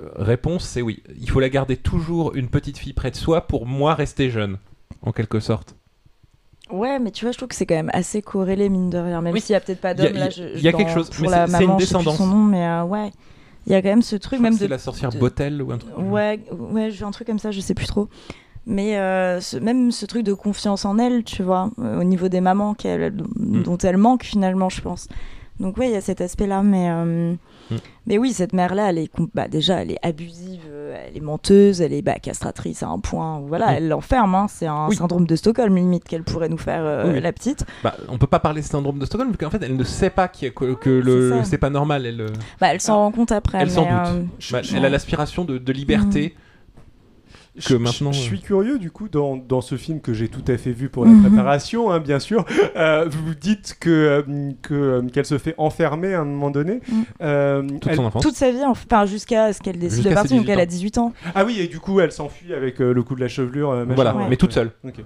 Euh, 0.00 0.08
réponse, 0.16 0.64
c'est 0.64 0.82
oui. 0.82 1.02
Il 1.20 1.28
faut 1.30 1.40
la 1.40 1.50
garder 1.50 1.76
toujours 1.76 2.34
une 2.34 2.48
petite 2.48 2.78
fille 2.78 2.94
près 2.94 3.10
de 3.10 3.16
soi 3.16 3.42
pour 3.42 3.66
moi 3.66 3.94
rester 3.94 4.30
jeune, 4.30 4.56
en 5.02 5.12
quelque 5.12 5.40
sorte. 5.40 5.76
Ouais, 6.70 6.98
mais 6.98 7.10
tu 7.10 7.26
vois, 7.26 7.32
je 7.32 7.36
trouve 7.36 7.48
que 7.48 7.54
c'est 7.54 7.66
quand 7.66 7.74
même 7.74 7.90
assez 7.92 8.22
corrélé, 8.22 8.70
mine 8.70 8.88
de 8.88 8.96
rien. 8.96 9.20
Même 9.20 9.34
Oui. 9.34 9.40
s'il 9.42 9.52
y 9.52 9.56
a 9.56 9.60
peut-être 9.60 9.80
pas 9.82 9.92
d'homme 9.92 10.06
là, 10.06 10.12
il 10.12 10.18
y 10.20 10.22
a- 10.22 10.30
je, 10.30 10.44
il 10.56 10.62
y 10.62 10.68
a 10.68 10.72
dans- 10.72 10.78
quelque 10.78 10.92
chose, 10.92 11.10
mais 11.20 11.28
c'est- 11.48 11.64
une 11.64 11.76
descendance. 11.76 12.16
son 12.16 12.26
nom, 12.26 12.42
mais 12.44 12.64
euh, 12.66 12.84
ouais. 12.84 13.10
Il 13.66 13.72
y 13.72 13.74
a 13.76 13.82
quand 13.82 13.90
même 13.90 14.02
ce 14.02 14.16
truc, 14.16 14.38
Je 14.38 14.42
même 14.42 14.54
que 14.54 14.58
c'est 14.60 14.64
de. 14.64 14.70
la 14.70 14.78
sorcière 14.78 15.10
de- 15.10 15.18
Bottel 15.18 15.60
ou 15.62 15.70
un 15.70 15.78
truc. 15.78 15.92
Ouais, 15.98 16.40
ouais, 16.50 16.90
j'ai 16.90 17.04
un 17.04 17.10
truc 17.10 17.26
comme 17.28 17.38
ça, 17.38 17.50
je 17.50 17.60
sais 17.60 17.74
plus 17.74 17.86
trop. 17.86 18.08
Mais 18.66 18.96
euh, 18.96 19.40
ce- 19.40 19.56
même 19.56 19.90
ce 19.90 20.06
truc 20.06 20.22
de 20.24 20.32
confiance 20.34 20.84
en 20.84 20.98
elle, 20.98 21.24
tu 21.24 21.42
vois, 21.42 21.70
euh, 21.80 22.00
au 22.00 22.04
niveau 22.04 22.28
des 22.28 22.40
mamans 22.40 22.74
Mm. 22.84 23.62
dont 23.62 23.78
elle 23.78 23.96
manque 23.96 24.22
finalement, 24.24 24.68
je 24.68 24.80
pense. 24.80 25.08
Donc 25.60 25.76
ouais, 25.76 25.88
il 25.88 25.92
y 25.92 25.96
a 25.96 26.00
cet 26.00 26.20
aspect-là, 26.20 26.62
mais 26.62 26.88
euh, 26.90 27.34
Mm. 27.70 27.76
mais 28.06 28.18
oui, 28.18 28.32
cette 28.32 28.52
mère-là, 28.52 28.88
elle 28.90 28.98
est 28.98 29.10
bah, 29.34 29.48
déjà, 29.48 29.82
elle 29.82 29.90
est 29.92 29.98
abusive, 30.02 30.60
elle 31.08 31.16
est 31.16 31.20
menteuse, 31.20 31.80
elle 31.80 31.92
est 31.92 32.02
bah, 32.02 32.14
castratrice 32.20 32.82
à 32.82 32.88
un 32.88 32.98
point. 33.00 33.40
Voilà, 33.46 33.66
Mm. 33.72 33.74
elle 33.76 33.88
l'enferme. 33.88 34.34
hein, 34.34 34.46
c'est 34.48 34.66
un 34.66 34.86
Oui. 34.88 34.96
syndrome 34.96 35.26
de 35.26 35.36
Stockholm 35.36 35.74
limite 35.76 36.04
qu'elle 36.04 36.22
pourrait 36.24 36.48
nous 36.48 36.56
faire 36.58 37.04
Oui, 37.06 37.12
oui. 37.14 37.20
la 37.20 37.32
petite. 37.32 37.64
Bah, 37.82 37.94
on 38.08 38.16
peut 38.18 38.26
pas 38.26 38.38
parler 38.40 38.60
de 38.62 38.66
syndrome 38.66 38.98
de 38.98 39.04
Stockholm 39.06 39.30
vu 39.32 39.36
qu'en 39.38 39.50
fait 39.50 39.62
elle 39.62 39.76
ne 39.76 39.84
sait 39.84 40.10
pas 40.10 40.24
a- 40.24 40.28
que, 40.28 40.74
que 40.74 40.90
le 40.90 41.40
C'est 41.44 41.58
pas 41.58 41.70
normal. 41.70 42.06
Elle, 42.06 42.26
Bah, 42.60 42.68
elle 42.72 42.80
s'en 42.80 42.96
rend 42.96 43.10
compte 43.12 43.32
après. 43.32 43.58
elle 43.60 43.70
s'en 43.70 43.82
doute. 43.82 44.26
bah, 44.52 44.62
je- 44.62 44.76
elle 44.76 44.84
a 44.84 44.88
l'aspiration 44.88 45.44
de, 45.44 45.58
de 45.58 45.72
liberté. 45.72 46.34
Je- 47.54 47.68
que 47.68 47.74
je- 47.74 47.78
maintenant, 47.78 48.12
Je, 48.12 48.18
euh, 48.20 48.22
suis 48.22 48.40
curieux 48.40 48.78
du 48.78 48.90
coup 48.90 49.08
dans, 49.10 49.36
dans 49.36 49.60
ce 49.60 49.74
film 49.76 50.00
que 50.00 50.14
j'ai 50.14 50.28
tout 50.28 50.44
à 50.48 50.56
fait 50.56 50.70
vu 50.72 50.88
pour 50.88 51.04
la 51.04 51.10
Mhm. 51.10 51.22
préparation, 51.26 51.90
hein, 51.90 52.00
bien 52.00 52.18
sûr. 52.18 52.46
Euh, 52.76 53.06
vous 53.10 53.34
dites 53.34 53.76
que 53.78 53.90
euh, 53.90 54.22
que, 54.62 55.02
qu'elle 55.12 55.26
se 55.26 55.36
fait 55.36 55.54
enfermer 55.58 56.14
à 56.14 56.20
un 56.20 56.24
moment 56.24 56.50
donné. 56.50 56.80
Mhm. 56.88 57.04
Euh, 57.20 57.62
Toute 57.68 57.86
elle- 57.88 57.96
son 57.96 58.04
enfance. 58.06 58.22
toute 58.22 58.36
sa 58.36 58.50
vie, 58.50 58.64
enfin, 58.64 59.04
jusqu'à 59.04 59.52
ce 59.52 59.60
qu'elle 59.60 59.78
décide 59.78 60.04
de 60.04 60.14
partir, 60.14 60.36
donc 60.38 60.46
18 60.46 60.52
elle 60.52 60.60
a 60.60 60.62
ans. 60.62 60.66
18 60.66 60.98
ans. 60.98 61.12
Ah 61.34 61.44
oui, 61.44 61.58
et 61.60 61.66
du 61.68 61.78
coup 61.78 62.00
elle 62.00 62.10
s'enfuit 62.12 62.54
avec 62.54 62.80
euh, 62.80 62.94
le 62.94 63.02
coup 63.02 63.14
de 63.14 63.20
la 63.20 63.28
chevelure. 63.28 63.70
euh, 63.70 63.84
machin. 63.84 63.94
Voilà, 63.96 64.16
Ouais. 64.16 64.24
mais 64.30 64.36
toute 64.36 64.52
seule. 64.52 64.70
Ok. 64.84 65.04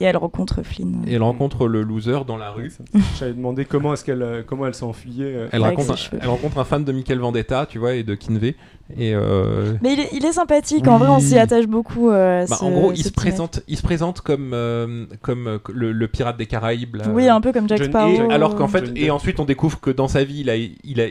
Et 0.00 0.04
elle 0.04 0.16
rencontre 0.16 0.62
Flynn. 0.64 1.04
Et 1.06 1.12
elle 1.14 1.22
rencontre 1.22 1.68
le 1.68 1.82
loser 1.82 2.24
dans 2.26 2.36
la 2.36 2.50
rue. 2.50 2.72
J'avais 3.20 3.34
demandé 3.34 3.64
comment 3.64 3.92
est-ce 3.92 4.04
qu'elle 4.04 4.22
euh, 4.22 4.42
comment 4.44 4.66
elle 4.66 4.74
s'enfuyait. 4.74 5.26
euh. 5.26 5.48
Elle 5.52 5.62
rencontre, 5.62 5.92
un, 5.92 5.96
cheveux. 5.96 6.18
elle 6.20 6.28
rencontre 6.28 6.58
un 6.58 6.64
fan 6.64 6.82
de 6.84 6.90
Michael 6.90 7.18
Vendetta, 7.20 7.66
tu 7.68 7.78
vois, 7.78 7.94
et 7.94 8.02
de 8.02 8.14
Kinvey. 8.16 8.56
Et 8.96 9.14
euh, 9.14 9.74
Mais 9.80 9.92
il 9.92 10.00
est, 10.00 10.08
il 10.12 10.24
est 10.24 10.32
sympathique, 10.32 10.88
en 10.88 10.98
vrai, 10.98 11.08
on 11.08 11.20
s'y 11.20 11.38
attache 11.38 11.66
beaucoup. 11.66 12.10
euh, 12.10 12.44
bah, 12.48 12.56
ce- 12.56 12.64
en 12.64 12.70
gros, 12.70 12.90
ce 12.90 12.94
il 12.96 13.02
se 13.02 13.08
mec. 13.08 13.14
présente, 13.14 13.60
il 13.68 13.76
se 13.76 13.82
présente 13.82 14.22
comme 14.22 14.50
euh, 14.54 15.06
comme 15.20 15.60
le, 15.72 15.92
le 15.92 16.08
pirate 16.08 16.36
des 16.36 16.46
Caraïbes. 16.46 16.96
là. 16.96 17.04
Oui, 17.12 17.28
un 17.28 17.40
peu 17.40 17.52
comme 17.52 17.68
Jack 17.68 17.84
Sparrow. 17.84 18.10
Et 18.12 18.32
alors 18.32 18.56
qu'en 18.56 18.68
fait, 18.68 18.90
et 18.96 19.10
ensuite 19.12 19.38
on 19.40 19.44
découvre 19.44 19.78
que 19.78 19.90
dans 19.90 20.08
sa 20.08 20.24
vie, 20.24 20.40
il 20.40 20.50
a, 20.50 20.56
il 20.56 21.00
a, 21.00 21.04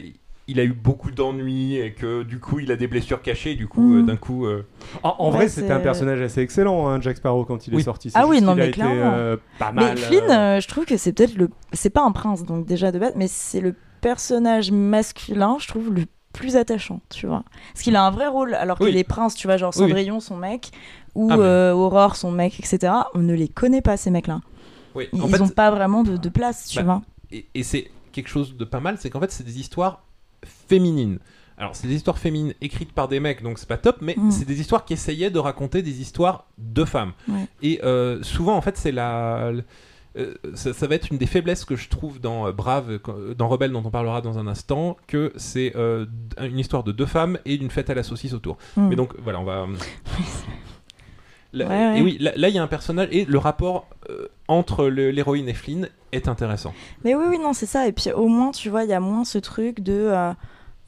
il 0.47 0.59
a 0.59 0.63
eu 0.63 0.73
beaucoup 0.73 1.11
d'ennuis 1.11 1.77
et 1.77 1.93
que 1.93 2.23
du 2.23 2.39
coup, 2.39 2.59
il 2.59 2.71
a 2.71 2.75
des 2.75 2.87
blessures 2.87 3.21
cachées. 3.21 3.55
Du 3.55 3.67
coup, 3.67 3.81
Mhm. 3.81 3.99
euh, 3.99 4.03
d'un 4.05 4.17
coup, 4.17 4.45
euh, 4.45 4.65
En, 5.03 5.15
en 5.19 5.25
Ouais, 5.29 5.37
vrai, 5.37 5.47
c'est- 5.47 5.61
c'était 5.61 5.73
un 5.73 5.79
personnage 5.79 6.19
assez 6.21 6.41
excellent, 6.41 6.87
hein, 6.89 6.99
Jack 6.99 7.17
Sparrow, 7.17 7.45
quand 7.45 7.67
il 7.67 7.73
Oui. 7.75 7.81
est 7.81 7.83
sorti. 7.85 8.11
Ah 8.13 8.27
oui, 8.27 8.41
non, 8.41 8.55
mais 8.55 8.63
été, 8.65 8.73
clairement. 8.73 9.13
euh, 9.13 9.37
pas 9.59 9.71
Mais 9.71 9.81
mal. 9.81 9.97
Flynn, 9.97 10.23
euh, 10.29 10.57
euh, 10.57 10.59
je 10.59 10.67
trouve 10.67 10.85
que 10.85 10.97
c'est 10.97 11.13
peut-être 11.13 11.35
le. 11.35 11.49
C'est 11.73 11.89
pas 11.91 12.01
un 12.03 12.11
prince, 12.11 12.43
donc 12.43 12.65
déjà 12.65 12.91
de 12.91 12.99
base, 12.99 13.13
mais 13.15 13.27
c'est 13.27 13.61
le 13.61 13.75
personnage 14.01 14.71
masculin, 14.71 15.57
je 15.59 15.67
trouve, 15.67 15.93
le 15.93 16.03
plus 16.33 16.55
attachant, 16.55 17.01
tu 17.09 17.27
vois. 17.27 17.43
Parce 17.73 17.83
qu'il 17.83 17.95
a 17.95 18.03
un 18.03 18.11
vrai 18.11 18.27
rôle, 18.27 18.53
alors 18.55 18.77
que 18.79 18.85
Oui. 18.85 18.91
les 18.91 19.03
princes, 19.03 19.35
tu 19.35 19.47
vois, 19.47 19.57
genre 19.57 19.71
Oui, 19.75 19.83
oui. 19.83 19.89
Cendrillon, 19.89 20.19
son 20.19 20.37
mec, 20.37 20.71
ou 21.13 21.27
Ah, 21.31 21.37
mais- 21.37 21.43
euh, 21.43 21.73
Aurore, 21.73 22.15
son 22.15 22.31
mec, 22.31 22.57
etc., 22.59 22.91
on 23.13 23.19
ne 23.19 23.33
les 23.33 23.47
connaît 23.49 23.81
pas, 23.81 23.95
ces 23.97 24.09
mecs-là. 24.11 24.41
oui. 24.95 25.07
Ils 25.13 25.21
en 25.21 25.27
n'ont 25.27 25.45
fait, 25.47 25.55
pas 25.55 25.71
vraiment 25.71 26.03
de, 26.03 26.17
de 26.17 26.29
place, 26.29 26.67
tu 26.67 26.77
Bah, 26.77 26.83
vois. 26.83 27.01
et, 27.31 27.45
et 27.53 27.63
c'est 27.63 27.91
quelque 28.11 28.27
chose 28.29 28.57
de 28.57 28.65
pas 28.65 28.79
mal, 28.81 28.97
c'est 28.99 29.09
qu'en 29.09 29.19
fait, 29.21 29.31
c'est 29.31 29.43
des 29.45 29.59
histoires 29.59 30.03
féminines. 30.45 31.19
Alors, 31.57 31.75
c'est 31.75 31.87
des 31.87 31.95
histoires 31.95 32.17
féminines 32.17 32.53
écrites 32.61 32.91
par 32.91 33.07
des 33.07 33.19
mecs, 33.19 33.43
donc 33.43 33.59
c'est 33.59 33.67
pas 33.67 33.77
top, 33.77 33.97
mais 34.01 34.15
Mm. 34.17 34.31
c'est 34.31 34.45
des 34.45 34.59
histoires 34.61 34.83
qui 34.83 34.93
essayaient 34.93 35.29
de 35.29 35.37
raconter 35.39 35.81
des 35.83 36.01
histoires 36.01 36.47
de 36.57 36.83
femmes. 36.85 37.11
Ouais. 37.27 37.45
Et 37.61 37.79
euh, 37.83 38.23
souvent, 38.23 38.55
en 38.55 38.61
fait, 38.61 38.77
c'est 38.77 38.91
la. 38.91 39.51
euh, 40.17 40.33
ça, 40.55 40.73
ça 40.73 40.87
va 40.87 40.95
être 40.95 41.11
une 41.11 41.19
des 41.19 41.27
faiblesses 41.27 41.63
que 41.63 41.75
je 41.75 41.87
trouve 41.87 42.19
dans 42.19 42.47
euh, 42.47 42.51
Brave, 42.51 42.99
dans 43.37 43.47
Rebelle, 43.47 43.71
dont 43.71 43.83
on 43.85 43.91
parlera 43.91 44.21
dans 44.21 44.39
un 44.39 44.47
instant, 44.47 44.97
que 45.05 45.31
c'est 45.35 45.73
euh, 45.75 46.07
une 46.41 46.57
histoire 46.57 46.83
de 46.83 46.91
deux 46.91 47.05
femmes 47.05 47.37
et 47.45 47.57
d'une 47.57 47.69
fête 47.69 47.89
à 47.91 47.93
la 47.93 48.01
saucisse 48.03 48.33
autour. 48.33 48.57
Mm. 48.75 48.87
Mais 48.89 48.95
donc, 48.95 49.13
voilà, 49.21 49.39
on 49.39 49.43
va. 49.43 49.67
Là- 51.53 51.65
Ouais, 51.67 51.71
ouais. 51.91 51.99
Et 51.99 52.01
oui, 52.01 52.17
là, 52.19 52.47
il 52.47 52.55
y 52.55 52.57
a 52.57 52.63
un 52.63 52.67
personnage 52.67 53.09
et 53.11 53.25
le 53.25 53.37
rapport 53.37 53.87
euh, 54.09 54.27
entre 54.47 54.85
l'héroïne 54.87 55.49
et 55.49 55.53
Flynn 55.53 55.89
est 56.13 56.27
intéressant. 56.27 56.73
Mais 57.03 57.13
oui, 57.15 57.25
oui, 57.29 57.39
non, 57.39 57.53
c'est 57.53 57.65
ça. 57.65 57.87
Et 57.87 57.91
puis 57.91 58.11
au 58.11 58.27
moins, 58.27 58.51
tu 58.51 58.69
vois, 58.69 58.83
il 58.85 58.89
y 58.89 58.93
a 58.93 58.99
moins 59.01 59.25
ce 59.25 59.37
truc 59.37 59.81
de. 59.81 59.93
euh, 59.93 60.31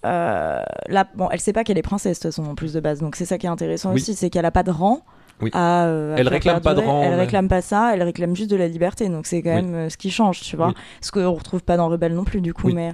euh, 0.06 0.62
là, 0.90 1.08
bon, 1.16 1.30
elle 1.32 1.40
sait 1.40 1.54
pas 1.54 1.64
qu'elle 1.64 1.78
est 1.78 1.82
princesse, 1.82 2.20
de 2.20 2.24
toute 2.24 2.36
façon, 2.36 2.50
en 2.50 2.56
plus 2.56 2.74
de 2.74 2.80
base. 2.80 3.00
Donc 3.00 3.16
c'est 3.16 3.26
ça 3.26 3.38
qui 3.38 3.46
est 3.46 3.50
intéressant 3.50 3.90
Oui. 3.90 3.96
aussi, 3.96 4.16
c'est 4.16 4.30
qu'elle 4.30 4.46
a 4.46 4.52
pas 4.52 4.64
de 4.64 4.72
rang. 4.72 5.02
Oui. 5.42 5.50
à, 5.54 5.86
euh, 5.88 6.16
à 6.16 6.20
Elle 6.20 6.28
réclame 6.28 6.62
pas 6.62 6.76
de 6.76 6.80
rang, 6.82 7.02
Elle 7.04 7.10
mais- 7.12 7.16
réclame 7.22 7.48
pas 7.50 7.62
ça, 7.62 7.92
elle 7.94 8.04
réclame 8.04 8.36
juste 8.36 8.52
de 8.52 8.56
la 8.56 8.68
liberté. 8.68 9.10
Donc 9.10 9.26
c'est 9.26 9.42
quand 9.42 9.56
Oui. 9.56 9.64
même 9.64 9.76
euh, 9.76 9.90
ce 9.90 9.98
qui 9.98 10.12
change, 10.12 10.42
tu 10.42 10.56
vois. 10.56 10.68
Oui. 10.68 10.74
Ce 11.02 11.12
qu'on 11.12 11.32
retrouve 11.34 11.64
pas 11.64 11.76
dans 11.76 11.90
Rebelle 11.90 12.14
non 12.14 12.24
plus, 12.24 12.40
du 12.40 12.54
coup. 12.54 12.70
Mais, 12.70 12.94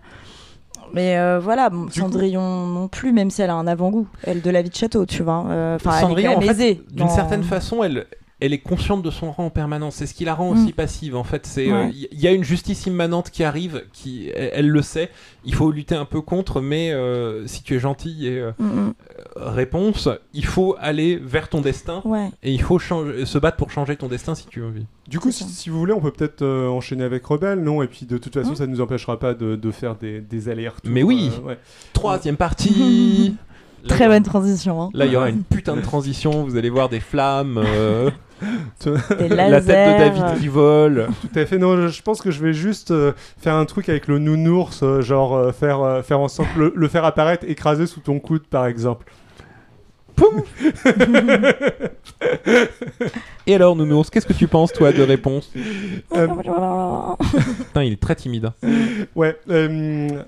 mais 0.93 1.17
euh, 1.17 1.39
voilà, 1.39 1.69
bon, 1.69 1.85
Du 1.85 1.99
Cendrillon 1.99 2.67
non 2.67 2.87
plus, 2.87 3.11
même 3.11 3.29
si 3.29 3.41
elle 3.41 3.49
a 3.49 3.55
un 3.55 3.67
avant-goût, 3.67 4.07
elle 4.23 4.41
de 4.41 4.49
la 4.49 4.61
vie 4.61 4.69
de 4.69 4.75
château, 4.75 5.05
tu 5.05 5.23
vois. 5.23 5.45
Euh, 5.49 5.75
Enfin, 5.75 5.91
elle 5.91 5.97
est 5.97 6.01
Cendrillon, 6.01 6.37
en 6.37 6.41
fait, 6.41 6.79
d'une 6.91 7.09
certaine 7.09 7.43
façon, 7.43 7.83
elle, 7.83 8.05
elle 8.39 8.53
est 8.53 8.59
consciente 8.59 9.01
de 9.03 9.11
son 9.11 9.31
rang 9.31 9.45
en 9.45 9.49
permanence. 9.49 9.95
C'est 9.95 10.05
ce 10.07 10.13
qui 10.13 10.25
la 10.25 10.33
rend 10.33 10.49
aussi 10.49 10.71
passive. 10.73 11.15
En 11.15 11.23
fait, 11.23 11.45
c'est 11.45 11.71
Ouais. 11.71 11.91
il 11.93 12.19
y 12.19 12.27
a 12.27 12.31
une 12.31 12.43
justice 12.43 12.85
immanente 12.85 13.29
qui 13.31 13.43
arrive, 13.43 13.83
qui 13.93 14.29
elle, 14.33 14.51
elle 14.53 14.69
le 14.69 14.81
sait. 14.81 15.09
Il 15.45 15.53
faut 15.53 15.71
lutter 15.71 15.95
un 15.95 16.05
peu 16.05 16.21
contre, 16.21 16.61
mais 16.61 16.91
euh, 16.91 17.45
si 17.47 17.63
tu 17.63 17.75
es 17.75 17.79
gentil 17.79 18.27
et 18.27 18.39
euh, 18.39 18.51
Mm, 18.59 18.65
mm. 18.65 18.93
réponse, 19.35 20.09
il 20.33 20.45
faut 20.45 20.75
aller 20.79 21.17
vers 21.17 21.49
ton 21.49 21.61
destin 21.61 22.01
Ouais. 22.05 22.29
et 22.43 22.53
il 22.53 22.61
faut 22.61 22.79
changer, 22.79 23.25
se 23.25 23.37
battre 23.37 23.57
pour 23.57 23.71
changer 23.71 23.95
ton 23.95 24.07
destin 24.07 24.35
si 24.35 24.47
tu 24.47 24.63
envie. 24.63 24.85
Du 25.07 25.19
coup, 25.19 25.31
si, 25.31 25.69
vous 25.69 25.79
voulez, 25.79 25.93
on 25.93 25.99
peut 26.01 26.11
peut-être 26.11 26.41
euh, 26.43 26.67
enchaîner 26.67 27.03
avec 27.03 27.25
Rebelle, 27.25 27.61
non? 27.63 27.81
Et 27.81 27.87
puis 27.87 28.05
de 28.05 28.17
toute 28.17 28.33
façon, 28.33 28.53
ça 28.55 28.67
ne 28.67 28.71
nous 28.71 28.81
empêchera 28.81 29.17
pas 29.19 29.33
de, 29.33 29.55
de 29.55 29.71
faire 29.71 29.95
des, 29.95 30.21
des 30.21 30.49
allers-retours. 30.49 30.91
Mais 30.91 31.03
oui. 31.03 31.31
euh, 31.41 31.47
ouais. 31.47 31.57
Troisième 31.93 32.37
partie. 32.37 33.35
Là, 33.84 33.89
Très 33.89 34.07
bonne 34.07 34.23
transition. 34.23 34.82
Hein. 34.82 34.89
Là, 34.93 35.05
il 35.05 35.11
y 35.11 35.15
aura 35.15 35.30
une 35.30 35.43
putain 35.43 35.75
de 35.75 35.82
transition. 35.82 36.43
Vous 36.43 36.57
allez 36.57 36.69
voir 36.69 36.89
des 36.89 36.99
flammes, 36.99 37.57
euh, 37.57 38.09
Des 39.19 39.27
la 39.30 39.61
tête 39.61 39.67
de. 39.67 40.19
David 40.19 40.39
qui 40.39 40.47
vole. 40.47 41.07
Tout 41.21 41.39
à 41.39 41.45
fait. 41.45 41.57
Non, 41.57 41.88
je, 41.88 42.01
pense 42.01 42.21
que 42.21 42.32
je 42.32 42.41
vais 42.43 42.53
juste 42.53 42.91
euh, 42.91 43.13
faire 43.38 43.55
un 43.55 43.65
truc 43.65 43.89
avec 43.89 44.07
le 44.07 44.19
nounours, 44.19 44.82
euh, 44.84 45.01
genre 45.01 45.53
faire, 45.53 46.03
faire 46.05 46.19
en 46.19 46.27
sorte 46.27 46.49
le, 46.57 46.73
le 46.75 46.88
faire 46.88 47.05
apparaître 47.05 47.45
écrasé 47.47 47.88
sous 47.88 47.99
ton 48.01 48.19
coude, 48.19 48.47
par 48.47 48.65
exemple. 48.65 49.05
Et 53.47 53.55
alors, 53.55 53.75
Nounours, 53.75 54.09
qu'est-ce 54.09 54.25
que 54.27 54.34
tu 54.34 54.47
penses, 54.47 54.73
toi, 54.73 54.91
de 54.91 55.01
réponse? 55.01 55.51
Euh, 56.13 56.27
Putain, 56.27 57.84
il 57.84 57.93
est 57.93 58.01
très 58.01 58.15
timide. 58.15 58.45
hein. 58.45 58.53
ouais. 59.15 59.38
euh, 59.49 60.23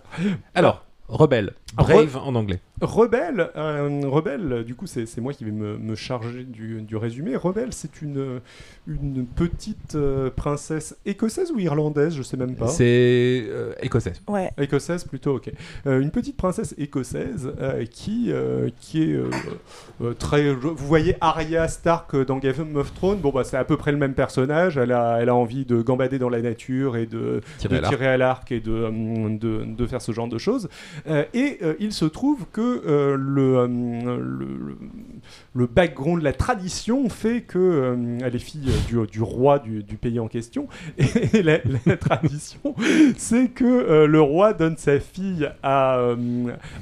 Alors, 0.56 0.86
rebelle. 1.08 1.54
Brave 1.76 2.18
en 2.18 2.36
anglais. 2.36 2.60
Rebelle, 2.82 3.50
euh, 3.56 4.02
Rebelle, 4.06 4.64
du 4.64 4.76
coup, 4.76 4.88
c'est 4.88 5.06
c'est 5.06 5.22
moi 5.22 5.34
qui 5.34 5.46
vais 5.46 5.52
me, 5.52 5.78
me 5.78 5.96
charger 5.96 6.44
du, 6.44 6.82
du 6.82 6.96
résumé. 6.96 7.36
Rebelle, 7.36 7.74
c'est 7.74 8.02
une, 8.02 8.42
une 8.88 9.26
petite 9.26 9.96
euh, 9.96 10.30
princesse 10.30 10.96
écossaise 11.06 11.52
ou 11.52 11.60
irlandaise, 11.60 12.16
je 12.16 12.24
sais 12.24 12.38
même 12.38 12.56
pas. 12.56 12.68
C'est 12.68 13.44
euh, 13.48 13.74
écossaise. 13.82 14.22
Ouais. 14.28 14.52
Écossaise 14.58 15.04
plutôt, 15.04 15.36
ok. 15.36 15.52
Euh, 15.86 16.00
une 16.02 16.12
petite 16.12 16.38
princesse 16.38 16.74
écossaise 16.78 17.52
euh, 17.60 17.86
qui, 17.86 18.32
euh, 18.32 18.70
qui 18.80 19.04
est 19.04 19.20
très. 20.20 20.54
Vous 20.54 20.76
voyez 20.76 21.16
Arya 21.22 21.68
Stark 21.68 22.16
dans 22.26 22.38
Game 22.38 22.76
of 22.76 22.94
Thrones, 22.94 23.20
bon 23.20 23.30
bah 23.30 23.44
c'est 23.44 23.58
à 23.58 23.64
peu 23.64 23.78
près 23.78 23.92
le 23.92 23.98
même 23.98 24.14
personnage. 24.14 24.78
Elle 24.78 24.92
a, 24.92 25.18
elle 25.22 25.30
a 25.30 25.36
envie 25.36 25.66
de 25.66 25.82
gambader 25.82 26.20
dans 26.20 26.30
la 26.30 26.42
nature 26.42 26.98
et 26.98 27.06
de, 27.06 27.42
Tirer 27.58 27.76
de 27.76 27.78
à 27.78 27.82
l'arc. 27.82 27.94
tirer 27.94 28.08
à 28.08 28.18
l'arc 28.18 28.52
et 28.52 28.60
de, 28.60 29.38
de, 29.38 29.64
de 29.66 29.86
faire 29.88 30.02
ce 30.02 30.12
genre 30.12 30.28
de 30.28 30.38
choses. 30.38 30.70
Euh, 31.08 31.24
et 31.34 31.60
euh, 31.62 31.74
il 31.80 31.92
se 31.94 32.06
trouve 32.06 32.46
que 32.52 32.71
euh, 32.86 33.16
le, 33.18 33.58
hum, 33.58 34.04
le, 34.04 34.78
le- 35.54 35.68
background, 35.68 36.22
la 36.22 36.34
tradition 36.34 37.08
fait 37.10 37.42
que 37.42 37.92
hum, 37.94 38.18
elle 38.24 38.36
est 38.36 38.40
fille 38.40 38.70
euh, 38.70 39.06
du, 39.06 39.12
du 39.12 39.22
roi 39.22 39.60
du, 39.60 39.84
du 39.84 39.98
pays 39.98 40.20
en 40.20 40.28
question. 40.28 40.68
Et 41.34 41.44
la, 41.44 41.60
la 41.86 41.98
tradition, 41.98 42.76
c'est 43.18 43.50
que 43.50 43.64
euh, 43.66 44.08
le 44.08 44.22
roi 44.22 44.54
donne 44.54 44.78
sa 44.78 45.00
fille 45.00 45.50
à, 45.64 46.00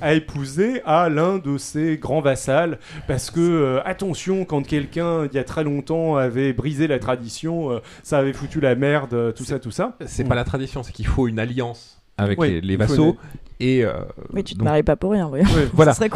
à 0.01 0.13
épouser 0.13 0.81
à 0.85 1.09
l'un 1.09 1.37
de 1.37 1.57
ses 1.57 1.97
grands 1.97 2.21
vassals. 2.21 2.79
Parce 3.07 3.31
que, 3.31 3.39
euh, 3.39 3.81
attention, 3.85 4.45
quand 4.45 4.65
quelqu'un, 4.65 5.25
il 5.25 5.33
y 5.33 5.37
a 5.39 5.43
très 5.43 5.63
longtemps, 5.63 6.15
avait 6.15 6.53
brisé 6.53 6.87
la 6.87 6.99
tradition, 6.99 7.71
euh, 7.71 7.79
ça 8.03 8.19
avait 8.19 8.33
foutu 8.33 8.59
la 8.59 8.75
merde, 8.75 9.13
euh, 9.13 9.31
tout 9.31 9.43
ça, 9.45 9.59
tout 9.59 9.71
ça. 9.71 9.95
C'est 10.05 10.23
pas 10.23 10.35
la 10.35 10.43
tradition, 10.43 10.83
c'est 10.83 10.91
qu'il 10.93 11.07
faut 11.07 11.27
une 11.27 11.39
alliance 11.39 11.98
avec 12.19 12.39
Oui, 12.39 12.49
les, 12.49 12.61
les 12.61 12.77
vassaux. 12.77 13.17
Et 13.61 13.83
euh, 13.83 13.91
Mais 14.31 14.43
tu 14.43 14.53
te 14.53 14.59
donc, 14.59 14.69
maries 14.69 14.83
pas 14.83 14.95
pour 14.95 15.11
rien, 15.11 15.27
oui. 15.31 15.41
Voilà. 15.73 15.93
C'est 15.93 16.09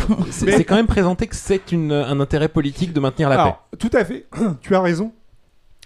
Mais- 0.45 0.63
quand 0.63 0.75
même 0.75 0.87
présenté 0.87 1.27
que 1.27 1.35
c'est 1.35 1.71
une- 1.73 1.91
un 1.91 2.19
intérêt 2.21 2.47
politique 2.47 2.93
de 2.93 2.99
maintenir 3.01 3.27
la 3.29 3.43
paix. 3.43 3.77
Tout 3.77 3.89
à 3.93 4.05
fait, 4.05 4.25
tu 4.61 4.75
as 4.75 4.81
raison. 4.81 5.11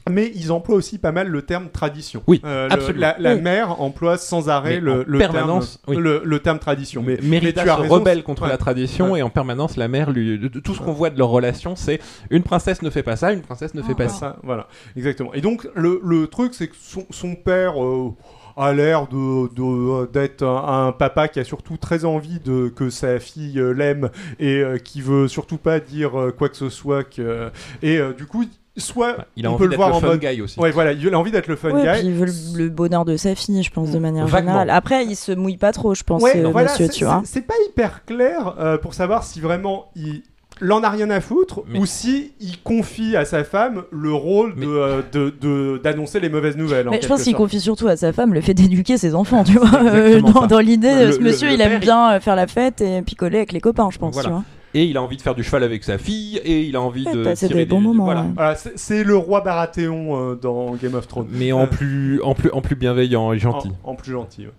Mais 0.09 0.31
ils 0.35 0.53
emploient 0.53 0.77
aussi 0.77 0.99
pas 0.99 1.11
mal 1.11 1.27
le 1.27 1.41
terme 1.41 1.67
tradition. 1.69 2.23
Oui, 2.27 2.39
Euh, 2.45 2.67
le- 2.67 2.73
absolument. 2.73 3.01
La, 3.01 3.15
la 3.19 3.35
Oui. 3.35 3.41
mère 3.41 3.81
emploie 3.81 4.17
sans 4.17 4.47
arrêt 4.47 4.79
le, 4.79 5.03
le 5.05 5.17
permanence, 5.17 5.81
terme, 5.85 5.97
oui. 5.97 6.01
le, 6.01 6.21
le 6.23 6.39
terme 6.39 6.59
tradition. 6.59 7.03
Mais, 7.05 7.17
Mérida 7.21 7.61
mais 7.61 7.65
tu 7.65 7.69
as 7.71 7.75
se 7.75 7.81
raison, 7.81 7.93
rebelle 7.95 8.23
contre 8.23 8.43
ouais. 8.43 8.47
la 8.49 8.57
tradition 8.57 9.11
Ouais. 9.11 9.19
et 9.19 9.23
en 9.23 9.29
permanence 9.29 9.75
la 9.75 9.89
mère 9.89 10.11
lui 10.11 10.37
de- 10.39 10.47
de- 10.47 10.59
tout 10.61 10.73
ce 10.75 10.79
qu'on 10.79 10.93
voit 10.93 11.09
de 11.09 11.17
leur 11.17 11.27
relation 11.27 11.75
c'est 11.75 11.99
une 12.29 12.43
princesse 12.43 12.81
ne 12.83 12.89
fait 12.89 13.03
pas 13.03 13.17
ça 13.17 13.33
une 13.33 13.41
princesse 13.41 13.73
ne 13.73 13.81
fait 13.81 13.95
pas 13.95 14.05
Ah. 14.05 14.09
ça 14.09 14.17
Ça, 14.19 14.35
voilà, 14.43 14.67
exactement. 14.95 15.33
Et 15.33 15.41
donc, 15.41 15.67
le, 15.75 15.99
le 16.01 16.27
truc, 16.27 16.53
c'est 16.53 16.67
que 16.69 16.75
son, 16.79 17.05
son 17.09 17.35
père 17.35 17.83
euh, 17.83 18.13
a 18.57 18.73
l'air 18.73 19.07
de- 19.07 19.47
de- 19.53 20.05
d'être 20.11 20.43
un, 20.43 20.87
un 20.87 20.91
papa 20.91 21.27
qui 21.27 21.39
a 21.39 21.43
surtout 21.43 21.77
très 21.77 22.05
envie 22.05 22.39
de, 22.39 22.69
que 22.69 22.89
sa 22.89 23.19
fille 23.19 23.59
euh, 23.59 23.71
l'aime 23.71 24.09
et 24.39 24.57
euh, 24.61 24.77
qui 24.77 25.01
veut 25.01 25.27
surtout 25.27 25.57
pas 25.57 25.79
dire 25.79 26.19
euh, 26.19 26.31
quoi 26.31 26.49
que 26.49 26.57
ce 26.57 26.69
soit. 26.69 27.03
Que, 27.03 27.49
et 27.81 27.97
euh, 27.97 28.13
du 28.13 28.25
coup, 28.25 28.43
soit 28.75 29.17
il 29.35 29.45
a 29.45 29.49
on 29.49 29.53
envie 29.53 29.59
peut 29.59 29.63
le 29.65 29.69
d'être 29.71 29.77
voir 29.77 29.89
le 29.89 29.95
en 29.95 29.99
fun 29.99 30.07
mode. 30.07 30.19
guy 30.19 30.41
aussi 30.41 30.59
Ouais, 30.59 30.71
voilà, 30.71 30.91
il 30.93 31.13
a 31.13 31.19
envie 31.19 31.31
d'être 31.31 31.47
le 31.47 31.55
fun 31.55 31.71
Ouais, 31.71 31.81
guy. 31.83 31.99
puis 31.99 32.07
il 32.09 32.13
veut 32.13 32.25
le, 32.25 32.57
le 32.63 32.69
bonheur 32.69 33.05
de 33.05 33.15
sa 33.17 33.33
fille, 33.35 33.63
je 33.63 33.71
pense, 33.71 33.91
de 33.91 33.99
manière 33.99 34.25
Vaguement. 34.27 34.51
générale. 34.51 34.69
Après, 34.69 35.05
il 35.05 35.15
se 35.15 35.31
mouille 35.31 35.57
pas 35.57 35.71
trop, 35.71 35.93
je 35.95 36.03
pense, 36.03 36.21
Ouais, 36.21 36.37
euh, 36.43 36.49
voilà, 36.49 36.71
monsieur, 36.71 36.85
c'est- 36.87 36.93
tu 36.93 37.05
vois. 37.05 37.21
c'est- 37.25 37.33
C'est 37.39 37.41
pas 37.47 37.53
hyper 37.69 38.05
clair 38.05 38.55
euh, 38.59 38.77
pour 38.77 38.93
savoir 38.93 39.23
si 39.23 39.39
vraiment 39.39 39.91
il 39.95 40.23
l'en 40.59 40.81
a 40.83 40.89
rien 40.89 41.09
à 41.09 41.21
foutre 41.21 41.61
Mais- 41.67 41.79
ou 41.79 41.85
si 41.85 42.33
il 42.39 42.59
confie 42.61 43.15
à 43.15 43.25
sa 43.25 43.43
femme 43.43 43.83
le 43.91 44.11
rôle 44.13 44.53
Mais- 44.57 44.65
de, 44.65 45.33
euh, 45.45 45.79
d'annoncer 45.79 46.19
les 46.19 46.29
mauvaises 46.29 46.57
nouvelles. 46.57 46.87
en 46.87 46.91
Mais 46.91 47.01
je 47.01 47.07
pense 47.07 47.23
qu'il 47.23 47.35
confie 47.35 47.59
surtout 47.59 47.87
à 47.87 47.95
sa 47.95 48.13
femme 48.13 48.33
le 48.33 48.41
fait 48.41 48.53
d'éduquer 48.53 48.97
ses 48.97 49.15
enfants, 49.15 49.43
tu 49.43 49.53
vois. 49.53 49.67
Euh, 49.83 50.21
dans 50.21 50.47
dans 50.47 50.59
l'idée, 50.59 51.11
ce 51.11 51.19
monsieur, 51.19 51.47
le 51.49 51.53
il 51.53 51.61
aime 51.61 51.69
père, 51.71 51.79
bien 51.79 52.11
euh, 52.13 52.19
faire 52.19 52.35
la 52.35 52.47
fête 52.47 52.81
et 52.81 53.01
picoler 53.01 53.37
avec 53.37 53.51
les 53.51 53.61
copains, 53.61 53.89
je 53.91 53.97
pense, 53.97 54.13
Voilà. 54.13 54.29
tu 54.29 54.33
vois. 54.33 54.43
et 54.73 54.83
il 54.83 54.97
a 54.97 55.01
envie 55.01 55.17
de 55.17 55.21
faire 55.21 55.33
du 55.33 55.43
cheval 55.43 55.63
avec 55.63 55.83
sa 55.83 55.97
fille 55.97 56.37
et 56.43 56.61
il 56.61 56.75
a 56.75 56.81
envie 56.81 57.05
Ouais, 57.05 57.13
de 57.13 57.23
passer 57.23 57.47
des 57.47 57.65
bons 57.65 57.79
moments, 57.81 58.03
voilà. 58.05 58.21
ouais. 58.21 58.27
Voilà, 58.35 58.55
c'est- 58.55 58.73
c'est 58.77 59.03
le 59.03 59.15
roi 59.15 59.41
Baratheon 59.41 60.31
euh, 60.31 60.35
dans 60.35 60.75
Game 60.75 60.93
of 60.95 61.07
Thrones. 61.07 61.27
mais 61.31 61.51
en 61.51 61.63
Euh. 61.63 61.67
plus 61.67 62.21
en 62.21 62.33
plus 62.35 62.51
en 62.51 62.61
plus 62.61 62.75
bienveillant 62.75 63.31
et 63.33 63.39
gentil 63.39 63.69
En, 63.83 63.91
en 63.91 63.95
plus 63.95 64.11
gentil, 64.11 64.41
ouais. 64.45 64.51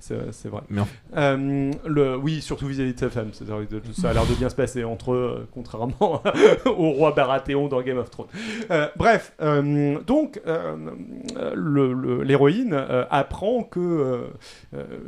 C'est 0.00 0.48
vrai. 0.48 0.62
Mais 0.70 0.82
Euh, 1.16 1.70
le, 1.86 2.16
oui, 2.16 2.40
surtout 2.40 2.66
vis-à-vis 2.66 2.94
de 2.94 2.98
sa 2.98 3.10
femme. 3.10 3.30
Ça 3.32 3.44
a 4.10 4.12
l'air 4.14 4.26
de 4.26 4.34
bien 4.34 4.48
se 4.48 4.54
passer 4.54 4.82
entre 4.84 5.12
eux, 5.12 5.36
euh, 5.40 5.44
contrairement 5.52 6.22
au 6.66 6.90
roi 6.92 7.12
Baratheon 7.12 7.68
dans 7.68 7.82
Game 7.82 7.98
of 7.98 8.10
Thrones. 8.10 8.28
Euh, 8.70 8.88
bref, 8.96 9.32
euh, 9.42 9.98
donc 10.06 10.40
l'héroïne 12.24 12.74
apprend 13.10 13.62
que 13.62 14.24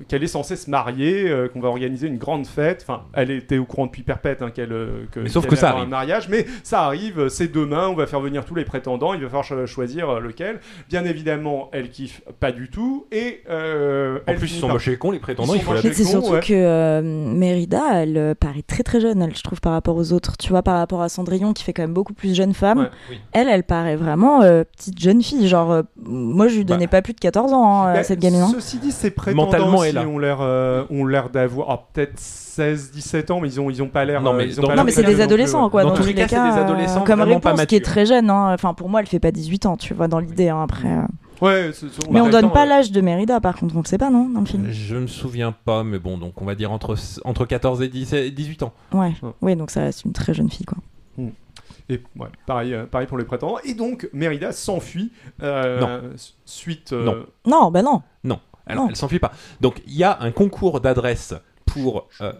qu'elle 0.08 0.22
est 0.22 0.26
censée 0.28 0.56
se 0.56 0.70
marier, 0.70 1.32
qu'on 1.52 1.60
va 1.60 1.68
organiser 1.68 2.06
une 2.08 2.18
grande 2.18 2.46
fête. 2.46 2.84
Enfin, 2.86 3.04
elle 3.14 3.30
était 3.30 3.58
au 3.58 3.64
courant 3.64 3.86
depuis 3.86 4.02
perpète 4.02 4.42
hein, 4.42 4.50
qu'elle 4.50 4.68
que, 5.10 5.20
Mais 5.20 5.28
sauf 5.28 5.46
ça 5.56 5.74
un 5.74 5.86
mariage, 5.86 6.28
mais 6.28 6.46
ça 6.62 6.82
arrive. 6.82 7.28
C'est 7.28 7.48
demain. 7.52 7.88
On 7.88 7.94
va 7.94 8.06
faire 8.06 8.20
venir 8.20 8.44
tous 8.44 8.54
les 8.54 8.64
prétendants. 8.64 9.14
Il 9.14 9.20
va 9.22 9.26
falloir 9.28 9.44
cho- 9.44 9.66
choisir 9.66 10.20
lequel. 10.20 10.60
Bien 10.88 11.04
évidemment, 11.04 11.70
elle 11.72 11.90
kiffe 11.90 12.22
pas 12.40 12.52
du 12.52 12.68
tout 12.70 13.06
et 13.12 13.42
en 13.48 14.18
elle 14.26 14.36
plus 14.36 14.48
sont 14.66 14.72
moches 14.72 14.88
et 14.88 14.96
cons 14.96 15.10
les 15.10 15.18
prétendants 15.18 15.54
il 15.54 15.60
faut 15.62 15.72
la 15.74 15.80
c'est 15.82 15.92
surtout 16.04 16.32
ouais. 16.32 16.40
que 16.40 16.52
euh, 16.52 17.02
Mérida, 17.02 17.82
elle 18.02 18.16
euh, 18.16 18.34
paraît 18.34 18.62
très 18.62 18.82
très 18.82 19.00
jeune, 19.00 19.22
elle, 19.22 19.34
je 19.36 19.42
trouve, 19.42 19.60
par 19.60 19.72
rapport 19.72 19.96
aux 19.96 20.12
autres. 20.12 20.36
Tu 20.36 20.50
vois, 20.50 20.62
par 20.62 20.78
rapport 20.78 21.02
à 21.02 21.08
Cendrillon, 21.08 21.52
qui 21.52 21.62
fait 21.64 21.72
quand 21.72 21.82
même 21.82 21.92
beaucoup 21.94 22.12
plus 22.14 22.34
jeune 22.34 22.54
femme. 22.54 22.78
Ouais, 22.78 22.90
oui. 23.10 23.20
Elle, 23.32 23.48
elle 23.48 23.62
paraît 23.64 23.96
vraiment 23.96 24.42
euh, 24.42 24.64
petite 24.76 24.98
jeune 25.00 25.22
fille. 25.22 25.48
Genre, 25.48 25.70
euh, 25.72 25.82
moi, 26.04 26.48
je 26.48 26.56
lui 26.56 26.64
donnais 26.64 26.86
pas 26.86 27.02
plus 27.02 27.12
de 27.12 27.20
14 27.20 27.52
ans, 27.52 27.82
hein, 27.84 27.92
Bah, 27.94 28.00
à 28.00 28.02
cette 28.02 28.18
gamine. 28.20 28.40
hein. 28.40 28.50
Ceci 28.54 28.78
dit, 28.78 28.92
ses 28.92 29.10
prétendants 29.10 29.44
Mentalement, 29.46 29.78
aussi 29.78 29.88
elle 29.90 29.98
a. 29.98 30.06
ont 30.06 30.18
l'air, 30.18 30.38
euh, 30.40 30.84
ont 30.90 31.04
l'air 31.06 31.30
d'avoir 31.30 31.70
ah, 31.70 31.86
peut-être 31.92 32.18
16-17 32.18 33.32
ans, 33.32 33.40
mais 33.40 33.48
ils 33.48 33.60
ont, 33.60 33.70
ils 33.70 33.82
ont 33.82 33.88
pas 33.88 34.04
l'air. 34.04 34.20
Non, 34.22 34.32
mais 34.32 34.46
ils 34.46 34.58
ont 34.58 34.62
dans- 34.62 34.68
pas 34.68 34.74
Non, 34.74 34.76
l'air 34.76 34.84
mais 34.86 34.90
c'est 34.92 35.02
des 35.02 35.20
adolescents, 35.20 35.68
quoi. 35.70 35.82
Dans 35.82 35.94
tous 35.94 36.04
les 36.06 36.14
cas, 36.14 36.26
c'est 36.28 36.34
des 36.36 36.58
adolescents 36.58 37.04
Comme 37.04 37.20
réponse, 37.20 37.66
qui 37.66 37.76
est 37.76 37.84
très 37.84 38.06
jeune. 38.06 38.30
hein. 38.30 38.52
Enfin, 38.52 38.74
pour 38.74 38.88
moi, 38.88 39.00
elle 39.00 39.06
fait 39.06 39.20
pas 39.20 39.30
18 39.30 39.66
ans, 39.66 39.76
tu 39.76 39.94
vois, 39.94 40.08
dans 40.08 40.18
l'idée. 40.18 40.48
après. 40.48 40.88
Ouais, 41.42 41.70
c'est- 41.74 41.86
Mais 42.10 42.20
on 42.20 42.28
donne 42.30 42.42
temps, 42.46 42.50
pas 42.50 42.64
l'âge 42.66 42.90
de 42.92 43.00
Mérida, 43.00 43.40
par 43.40 43.56
contre, 43.56 43.74
on 43.76 43.80
le 43.80 43.84
sait 43.86 43.98
pas, 43.98 44.10
non, 44.10 44.28
dans 44.28 44.40
le 44.40 44.46
film? 44.46 44.66
je 44.70 44.96
me 44.96 45.06
souviens 45.06 45.52
pas 45.52 45.84
mais 45.84 45.98
bon 45.98 46.16
donc 46.18 46.40
on 46.40 46.44
va 46.44 46.54
dire 46.54 46.72
entre 46.72 46.96
entre 47.24 47.44
14 47.44 47.82
et 47.82 47.88
17 47.88 48.34
18 48.34 48.62
ans 48.62 48.72
Ouais, 48.92 49.12
Ouais. 49.22 49.30
oui, 49.42 49.56
donc 49.56 49.70
ça 49.70 49.82
reste 49.82 50.04
une 50.04 50.12
très 50.12 50.32
jeune 50.34 50.50
fille, 50.50 50.66
quoi. 50.66 50.78
Et 51.88 52.02
ouais, 52.18 52.26
pareil, 52.46 52.74
euh, 52.74 52.84
pareil 52.86 53.06
pour 53.06 53.16
les 53.16 53.24
prétendants. 53.24 53.58
Et 53.64 53.72
donc, 53.74 54.08
Mérida 54.12 54.50
s'enfuit 54.50 55.12
euh, 55.42 56.12
suite. 56.44 56.92
euh, 56.92 57.04
Non. 57.04 57.26
Non, 57.46 57.70
bah 57.70 57.82
non. 57.82 58.02
alors 58.24 58.84
Non. 58.84 58.88
elle 58.90 58.96
s'enfuit 58.96 59.20
pas 59.20 59.30
donc 59.60 59.80
il 59.86 59.94
y 59.96 60.02
a 60.02 60.18
un 60.20 60.32
concours 60.32 60.80
d'adresse 60.80 61.34
pour 61.64 62.08
euh, 62.20 62.32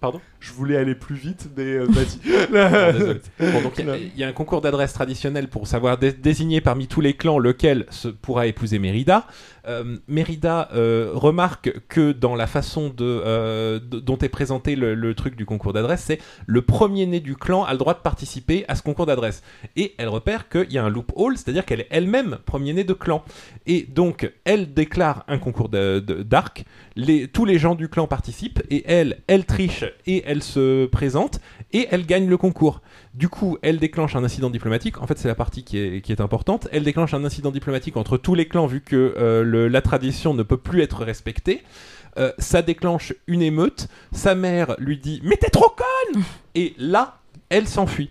pardon 0.00 0.20
Je 0.40 0.52
voulais 0.52 0.76
aller 0.76 0.94
plus 0.94 1.14
vite, 1.16 1.48
mais 1.56 1.62
euh, 1.64 1.86
vas-y. 1.88 3.52
Bon, 3.52 3.62
donc 3.62 3.72
il 3.78 3.86
y 3.86 3.90
a- 3.90 3.96
il 3.96 4.18
y, 4.18 4.24
a 4.24 4.28
un 4.28 4.32
concours 4.32 4.60
d'adresse 4.60 4.92
traditionnel 4.92 5.48
pour 5.48 5.66
savoir 5.66 5.98
dé- 5.98 6.12
désigner 6.12 6.60
parmi 6.60 6.86
tous 6.86 7.00
les 7.00 7.14
clans 7.14 7.38
lequel 7.38 7.86
se 7.90 8.08
pourra 8.08 8.46
épouser 8.46 8.78
Mérida. 8.78 9.26
Euh, 9.66 9.96
Mérida 10.08 10.68
euh, 10.74 11.10
remarque 11.14 11.72
que 11.88 12.12
dans 12.12 12.34
la 12.34 12.46
façon 12.46 12.88
de, 12.90 12.94
euh, 13.04 13.78
de- 13.80 13.98
dont 13.98 14.18
est 14.18 14.28
présenté 14.28 14.76
le, 14.76 14.94
le 14.94 15.14
truc 15.14 15.36
du 15.36 15.46
concours 15.46 15.72
d'adresse, 15.72 16.04
c'est 16.06 16.18
le 16.46 16.60
premier 16.62 17.06
né 17.06 17.20
du 17.20 17.34
clan 17.36 17.64
a 17.64 17.72
le 17.72 17.78
droit 17.78 17.94
de 17.94 18.00
participer 18.00 18.64
à 18.68 18.74
ce 18.74 18.82
concours 18.82 19.06
d'adresse. 19.06 19.42
Et 19.76 19.94
elle 19.96 20.08
repère 20.08 20.48
qu'il 20.50 20.70
y 20.72 20.76
a 20.78 20.84
un 20.84 20.90
loophole, 20.90 21.36
c'est-à-dire 21.38 21.64
qu'elle 21.64 21.80
est 21.80 21.88
elle-même 21.90 22.38
premier 22.44 22.72
né 22.74 22.84
de 22.84 22.92
clan. 22.92 23.24
Et 23.66 23.82
donc 23.82 24.30
elle 24.44 24.74
déclare 24.74 25.24
un 25.28 25.38
concours 25.38 25.70
d'arc. 25.70 26.64
Tous 27.32 27.44
les 27.44 27.58
gens 27.58 27.74
du 27.74 27.88
clan 27.88 28.06
participent 28.06 28.62
et 28.70 28.84
elle, 28.86 29.18
elle 29.26 29.46
triche 29.46 29.83
et 30.06 30.22
elle 30.26 30.42
se 30.42 30.86
présente 30.86 31.40
et 31.72 31.88
elle 31.90 32.06
gagne 32.06 32.28
le 32.28 32.36
concours. 32.36 32.80
Du 33.14 33.28
coup, 33.28 33.58
elle 33.62 33.78
déclenche 33.78 34.16
un 34.16 34.24
incident 34.24 34.50
diplomatique. 34.50 35.00
En 35.00 35.06
fait, 35.06 35.18
c'est 35.18 35.28
la 35.28 35.34
partie 35.34 35.64
qui 35.64 35.78
est, 35.78 36.20
importante. 36.20 36.68
Elle 36.72 36.84
déclenche 36.84 37.14
un 37.14 37.24
incident 37.24 37.50
diplomatique 37.50 37.96
entre 37.96 38.16
tous 38.16 38.34
les 38.34 38.46
clans 38.46 38.66
vu 38.66 38.80
que 38.80 39.14
euh, 39.16 39.68
la 39.68 39.82
tradition 39.82 40.34
ne 40.34 40.42
peut 40.42 40.56
plus 40.56 40.82
être 40.82 41.04
respectée. 41.04 41.62
Euh, 42.16 42.32
ça 42.38 42.62
déclenche 42.62 43.12
une 43.26 43.42
émeute. 43.42 43.88
Sa 44.12 44.34
mère 44.34 44.76
lui 44.78 44.98
dit 44.98 45.20
Mais 45.24 45.36
t'es 45.36 45.50
trop 45.50 45.68
conne 45.70 46.22
Et 46.54 46.74
là, 46.78 47.18
elle 47.48 47.66
s'enfuit. 47.66 48.10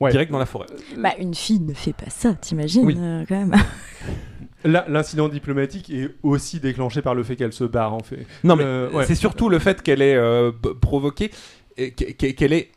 Ouais. 0.00 0.10
Direct 0.12 0.30
dans 0.30 0.38
la 0.38 0.46
forêt. 0.46 0.66
Bah, 0.96 1.10
une 1.18 1.34
fille 1.34 1.58
ne 1.60 1.74
fait 1.74 1.92
pas 1.92 2.08
ça, 2.08 2.34
t'imagines 2.34 2.84
Oui. 2.86 2.96
euh, 2.98 3.24
quand 3.28 3.34
même. 3.36 3.54
L'incident 4.64 5.28
diplomatique 5.28 5.88
est 5.90 6.10
aussi 6.22 6.58
déclenché 6.58 7.00
par 7.00 7.14
le 7.14 7.22
fait 7.22 7.36
qu'elle 7.36 7.52
se 7.52 7.64
barre, 7.64 7.94
en 7.94 8.00
fait. 8.00 8.26
Non, 8.42 8.56
mais 8.56 8.64
Euh, 8.64 8.90
ouais. 8.90 9.06
c'est 9.06 9.14
surtout 9.14 9.48
le 9.48 9.58
fait 9.60 9.82
qu'elle 9.82 10.02
ait 10.02 10.16
euh, 10.16 10.50
b- 10.50 10.74
provoqué, 10.78 11.30
et 11.76 11.92
qu'e- 11.92 12.32
qu'elle 12.34 12.52
ait. 12.52 12.70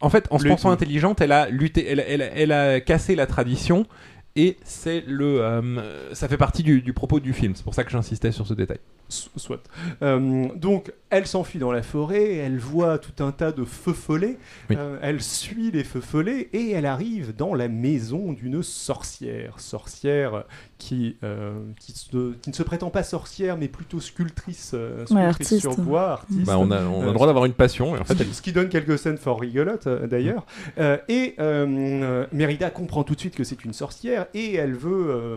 En 0.00 0.10
fait, 0.10 0.26
en 0.30 0.38
se 0.38 0.48
pensant 0.48 0.70
intelligente, 0.70 1.20
elle 1.20 1.30
a 1.32 1.48
lutté, 1.48 1.86
elle, 1.88 2.00
elle- 2.06 2.30
elle 2.34 2.52
a 2.52 2.80
cassé 2.80 3.14
la 3.14 3.26
tradition, 3.26 3.86
et 4.34 4.56
c'est 4.64 5.04
le, 5.06 5.40
euh, 5.40 6.14
ça 6.14 6.26
fait 6.26 6.36
partie 6.36 6.62
du, 6.64 6.82
du 6.82 6.92
propos 6.92 7.20
du 7.20 7.32
film. 7.32 7.54
C'est 7.54 7.64
pour 7.64 7.74
ça 7.74 7.84
que 7.84 7.90
j'insistais 7.90 8.32
sur 8.32 8.46
ce 8.46 8.54
détail. 8.54 8.78
So- 9.08 9.30
Soit. 9.36 9.62
Euh, 10.02 10.48
donc, 10.56 10.92
elle 11.10 11.26
s'enfuit 11.26 11.58
dans 11.58 11.72
la 11.72 11.82
forêt, 11.82 12.34
elle 12.36 12.58
voit 12.58 12.98
tout 12.98 13.22
un 13.22 13.32
tas 13.32 13.52
de 13.52 13.64
feux 13.64 13.92
follets, 13.92 14.38
Oui. 14.70 14.76
euh, 14.78 14.98
elle 15.02 15.20
suit 15.20 15.70
les 15.70 15.84
feux 15.84 16.00
follets 16.00 16.48
et 16.52 16.70
elle 16.70 16.86
arrive 16.86 17.34
dans 17.36 17.54
la 17.54 17.68
maison 17.68 18.32
d'une 18.32 18.62
sorcière. 18.62 19.58
Sorcière 19.60 20.44
qui, 20.78 21.16
euh, 21.24 21.52
qui, 21.78 21.92
se- 21.92 22.32
qui 22.40 22.50
ne 22.50 22.54
se 22.54 22.62
prétend 22.62 22.90
pas 22.90 23.02
sorcière, 23.02 23.56
mais 23.58 23.68
plutôt 23.68 24.00
sculptrice, 24.00 24.72
euh, 24.74 25.04
sculptrice 25.04 25.52
artiste. 25.52 25.60
sur 25.60 25.76
bois, 25.76 26.10
artiste. 26.12 26.46
Bah, 26.46 26.58
on 26.58 26.70
a, 26.70 26.82
on 26.84 27.02
a 27.02 27.06
le 27.06 27.12
droit 27.12 27.26
d'avoir 27.26 27.44
une 27.44 27.52
passion, 27.52 27.96
et 27.96 27.98
en 28.00 28.04
Ce 28.04 28.14
fait, 28.14 28.24
qui- 28.24 28.34
ce 28.34 28.40
qui 28.42 28.52
donne 28.52 28.68
quelques 28.68 28.98
scènes 28.98 29.18
fort 29.18 29.40
rigolotes 29.40 29.88
d'ailleurs. 29.88 30.46
Euh, 30.78 30.96
et 31.08 31.34
Mérida 32.32 32.70
comprend 32.70 33.04
tout 33.04 33.14
de 33.14 33.20
suite 33.20 33.34
que 33.36 33.44
c'est 33.44 33.64
une 33.64 33.72
sorcière 33.72 34.26
et 34.34 34.54
elle 34.54 34.74
veut, 34.74 35.10
euh, 35.10 35.36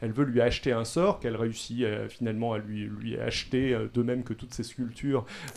elle 0.00 0.12
veut 0.12 0.24
lui 0.24 0.40
acheter 0.40 0.72
un 0.72 0.84
sort 0.84 1.20
qu'elle 1.20 1.36
réussit 1.36 1.82
euh, 1.82 2.08
finalement 2.08 2.52
à 2.52 2.58
lui, 2.58 2.88
lui 3.00 3.18
acheter, 3.18 3.74
euh, 3.74 3.86
de 3.92 4.02
même 4.02 4.22
que 4.22 4.32
toutes 4.32 4.54
ses 4.54 4.62
sculptures. 4.62 5.09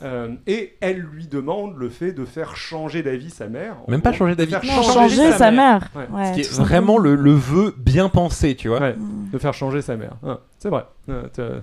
Euh, 0.03 0.29
et 0.47 0.75
elle 0.81 0.99
lui 0.99 1.27
demande 1.27 1.75
le 1.77 1.89
fait 1.89 2.11
de 2.11 2.25
faire 2.25 2.55
changer 2.55 3.03
d'avis 3.03 3.29
sa 3.29 3.47
mère. 3.47 3.75
Même 3.87 4.01
pas 4.01 4.11
changer 4.13 4.35
d'avis. 4.35 4.51
faire 4.51 4.63
Non, 4.63 4.81
changer 4.83 5.31
sa 5.31 5.51
mère. 5.51 5.89
Ouais. 5.95 6.07
Ouais, 6.11 6.25
ce 6.29 6.33
qui 6.33 6.41
est 6.41 6.53
vraiment 6.59 6.97
le, 6.97 7.15
le 7.15 7.31
vœu 7.33 7.73
bien 7.77 8.09
pensé, 8.09 8.55
tu 8.55 8.67
vois. 8.69 8.79
Ouais, 8.79 8.93
Mm. 8.93 9.29
de 9.31 9.37
faire 9.37 9.53
changer 9.53 9.81
sa 9.81 9.95
mère. 9.97 10.13
Ah, 10.25 10.39
c'est 10.59 10.69
vrai. 10.69 10.85
Euh, 11.09 11.59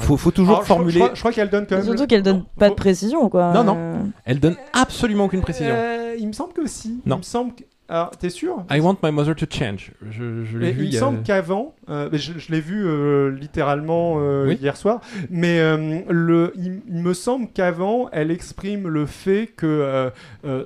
Faut, 0.00 0.16
faut 0.16 0.30
toujours 0.30 0.56
Alors, 0.56 0.66
formuler. 0.66 0.92
Je 0.92 0.98
crois, 0.98 1.14
je 1.14 1.20
crois 1.20 1.32
qu'elle 1.32 1.50
donne 1.50 1.66
quand 1.66 1.76
même. 1.76 1.84
Surtout 1.84 2.02
le- 2.02 2.06
qu'elle 2.06 2.22
donne 2.22 2.44
pas 2.58 2.68
de 2.68 2.74
précision, 2.74 3.28
quoi. 3.28 3.52
Non, 3.52 3.64
non. 3.64 3.76
Euh, 3.78 3.96
Elle 4.24 4.40
donne 4.40 4.56
absolument 4.72 5.24
aucune 5.24 5.40
précision. 5.40 5.74
Euh, 5.74 6.14
il 6.18 6.26
me 6.28 6.32
semble 6.32 6.52
que 6.52 6.66
si. 6.66 7.00
Non. 7.06 7.16
Il 7.16 7.18
me 7.18 7.22
semble. 7.22 7.54
que- 7.54 7.64
Alors, 7.88 8.10
t'es 8.10 8.30
sûr? 8.30 8.64
I 8.70 8.80
want 8.80 8.96
my 9.02 9.10
mother 9.10 9.34
to 9.34 9.46
change. 9.50 9.92
Je, 10.10 10.44
je 10.44 10.58
l'ai 10.58 10.72
vu. 10.72 10.86
il 10.86 10.96
a- 10.96 11.00
semble 11.00 11.22
qu'avant, 11.22 11.74
euh, 11.88 12.08
je, 12.12 12.32
je 12.38 12.52
l'ai 12.52 12.60
vu 12.60 12.84
euh, 12.86 13.30
littéralement 13.30 14.16
euh, 14.18 14.46
Oui. 14.48 14.58
hier 14.60 14.76
soir, 14.76 15.00
mais 15.30 15.58
le, 16.08 16.52
il, 16.56 16.80
il 16.88 17.02
me 17.02 17.14
semble 17.14 17.48
qu'avant, 17.52 18.08
elle 18.12 18.30
exprime 18.30 18.88
le 18.88 19.06
fait 19.06 19.48
que 19.56 20.10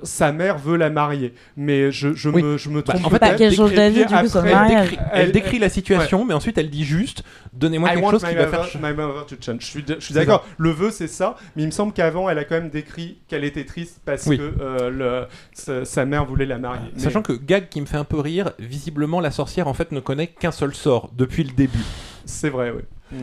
sa 0.03 0.31
mère 0.31 0.57
veut 0.57 0.77
la 0.77 0.89
marier. 0.89 1.33
Mais 1.55 1.91
je, 1.91 2.13
je 2.13 2.29
Oui. 2.29 2.43
me, 2.43 2.57
je 2.57 2.69
me 2.69 2.81
Bah, 2.81 2.93
trompe 2.93 3.05
en 3.05 3.09
fait, 3.09 3.51
change 3.55 3.73
Et 3.73 3.75
d'avis, 3.75 4.05
puis 4.05 4.13
du 4.15 4.21
coup, 4.21 4.27
sur 4.27 4.41
le 4.41 4.47
après, 4.49 4.53
mariage. 4.53 4.89
décrit- 4.91 5.05
elle 5.11 5.21
Elle- 5.27 5.31
décrit 5.31 5.59
la 5.59 5.69
situation, 5.69 6.25
mais 6.25 6.33
ensuite 6.33 6.57
elle 6.57 6.69
dit 6.69 6.83
juste 6.83 7.23
Donnez-moi 7.53 7.89
quelque 7.89 8.11
chose 8.11 8.23
qui 8.23 8.35
va 8.35 8.47
faire. 8.47 8.67
my 8.81 8.93
mother 8.93 9.25
to 9.25 9.35
change. 9.41 9.61
Je 9.61 9.99
suis, 9.99 10.13
d'accord. 10.13 10.45
Le 10.57 10.69
vœu, 10.69 10.91
c'est 10.91 11.07
ça. 11.07 11.35
Mais 11.55 11.63
il 11.63 11.65
me 11.65 11.71
semble 11.71 11.91
qu'avant, 11.93 12.29
elle 12.29 12.37
a 12.37 12.43
quand 12.43 12.55
même 12.55 12.69
décrit 12.69 13.17
qu'elle 13.27 13.43
était 13.43 13.65
triste 13.65 13.99
parce 14.05 14.25
Oui. 14.27 14.37
que 14.37 14.89
le- 14.89 15.25
sa, 15.53 15.83
sa 15.85 16.05
mère 16.05 16.25
voulait 16.25 16.45
la 16.45 16.57
marier. 16.59 16.89
Mais- 16.95 16.99
Sachant 17.01 17.21
que 17.21 17.33
gag 17.33 17.69
qui 17.69 17.81
me 17.81 17.85
fait 17.87 17.97
un 17.97 18.03
peu 18.03 18.19
rire, 18.19 18.51
visiblement 18.59 19.19
la 19.19 19.31
sorcière 19.31 19.67
en 19.67 19.73
fait 19.73 19.91
ne 19.91 19.99
connaît 19.99 20.27
qu'un 20.27 20.51
seul 20.51 20.73
sort 20.75 21.06
depuis 21.15 21.43
le 21.43 21.51
début. 21.51 21.79
c'est 22.25 22.49
vrai, 22.49 22.71
oui. 22.71 22.81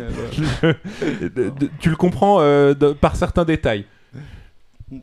Tu 1.81 1.91
le 1.91 1.97
comprends 1.97 2.41
euh, 2.41 2.73
de- 2.75 2.93
par 2.93 3.17
certains 3.17 3.45
détails. 3.45 3.85
Et 4.91 5.01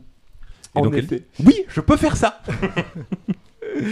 En 0.74 0.82
donc 0.82 0.94
effet. 0.94 1.22
oui, 1.44 1.64
je 1.68 1.80
peux 1.80 1.96
faire 1.96 2.16
ça. 2.16 2.42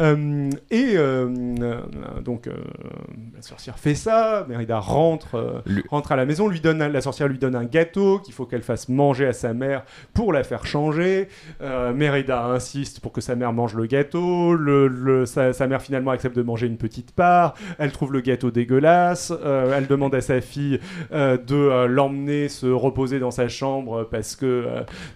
Euh, 0.00 0.50
et 0.70 0.94
euh, 0.96 1.28
euh, 1.60 1.80
donc 2.24 2.46
la 2.46 3.42
sorcière 3.42 3.78
fait 3.78 3.94
ça, 3.94 4.44
Mérida 4.48 4.78
rentre, 4.78 5.62
Lui- 5.66 5.84
rentre 5.90 6.12
à 6.12 6.16
la 6.16 6.24
maison, 6.24 6.48
lui 6.48 6.60
donne 6.60 6.78
la 6.78 7.00
sorcière 7.00 7.28
lui 7.28 7.38
donne 7.38 7.54
un 7.54 7.64
gâteau 7.64 8.18
qu'il 8.18 8.32
faut 8.34 8.46
qu'elle 8.46 8.62
fasse 8.62 8.88
manger 8.88 9.26
à 9.26 9.32
sa 9.32 9.52
mère 9.52 9.84
pour 10.14 10.32
la 10.32 10.42
faire 10.44 10.66
changer. 10.66 11.28
Mérida 11.60 12.46
insiste 12.46 13.00
pour 13.00 13.12
que 13.12 13.20
sa 13.20 13.36
mère 13.36 13.52
mange 13.52 13.74
le 13.74 13.86
gâteau, 13.86 14.54
le, 14.54 14.88
le- 14.88 15.26
sa, 15.26 15.52
sa 15.52 15.66
mère 15.66 15.82
finalement 15.82 16.10
accepte 16.10 16.36
de 16.36 16.42
manger 16.42 16.66
une 16.66 16.78
petite 16.78 17.12
part, 17.12 17.54
elle 17.78 17.92
trouve 17.92 18.12
le 18.12 18.20
gâteau 18.20 18.50
dégueulasse, 18.50 19.32
elle 19.44 19.86
demande 19.86 20.14
à 20.14 20.20
sa 20.20 20.40
fille 20.40 20.80
de 21.12 21.86
l'emmener 21.86 22.48
se 22.48 22.66
reposer 22.66 23.18
dans 23.18 23.30
sa 23.30 23.48
chambre 23.48 24.08
parce 24.10 24.36
que 24.36 24.66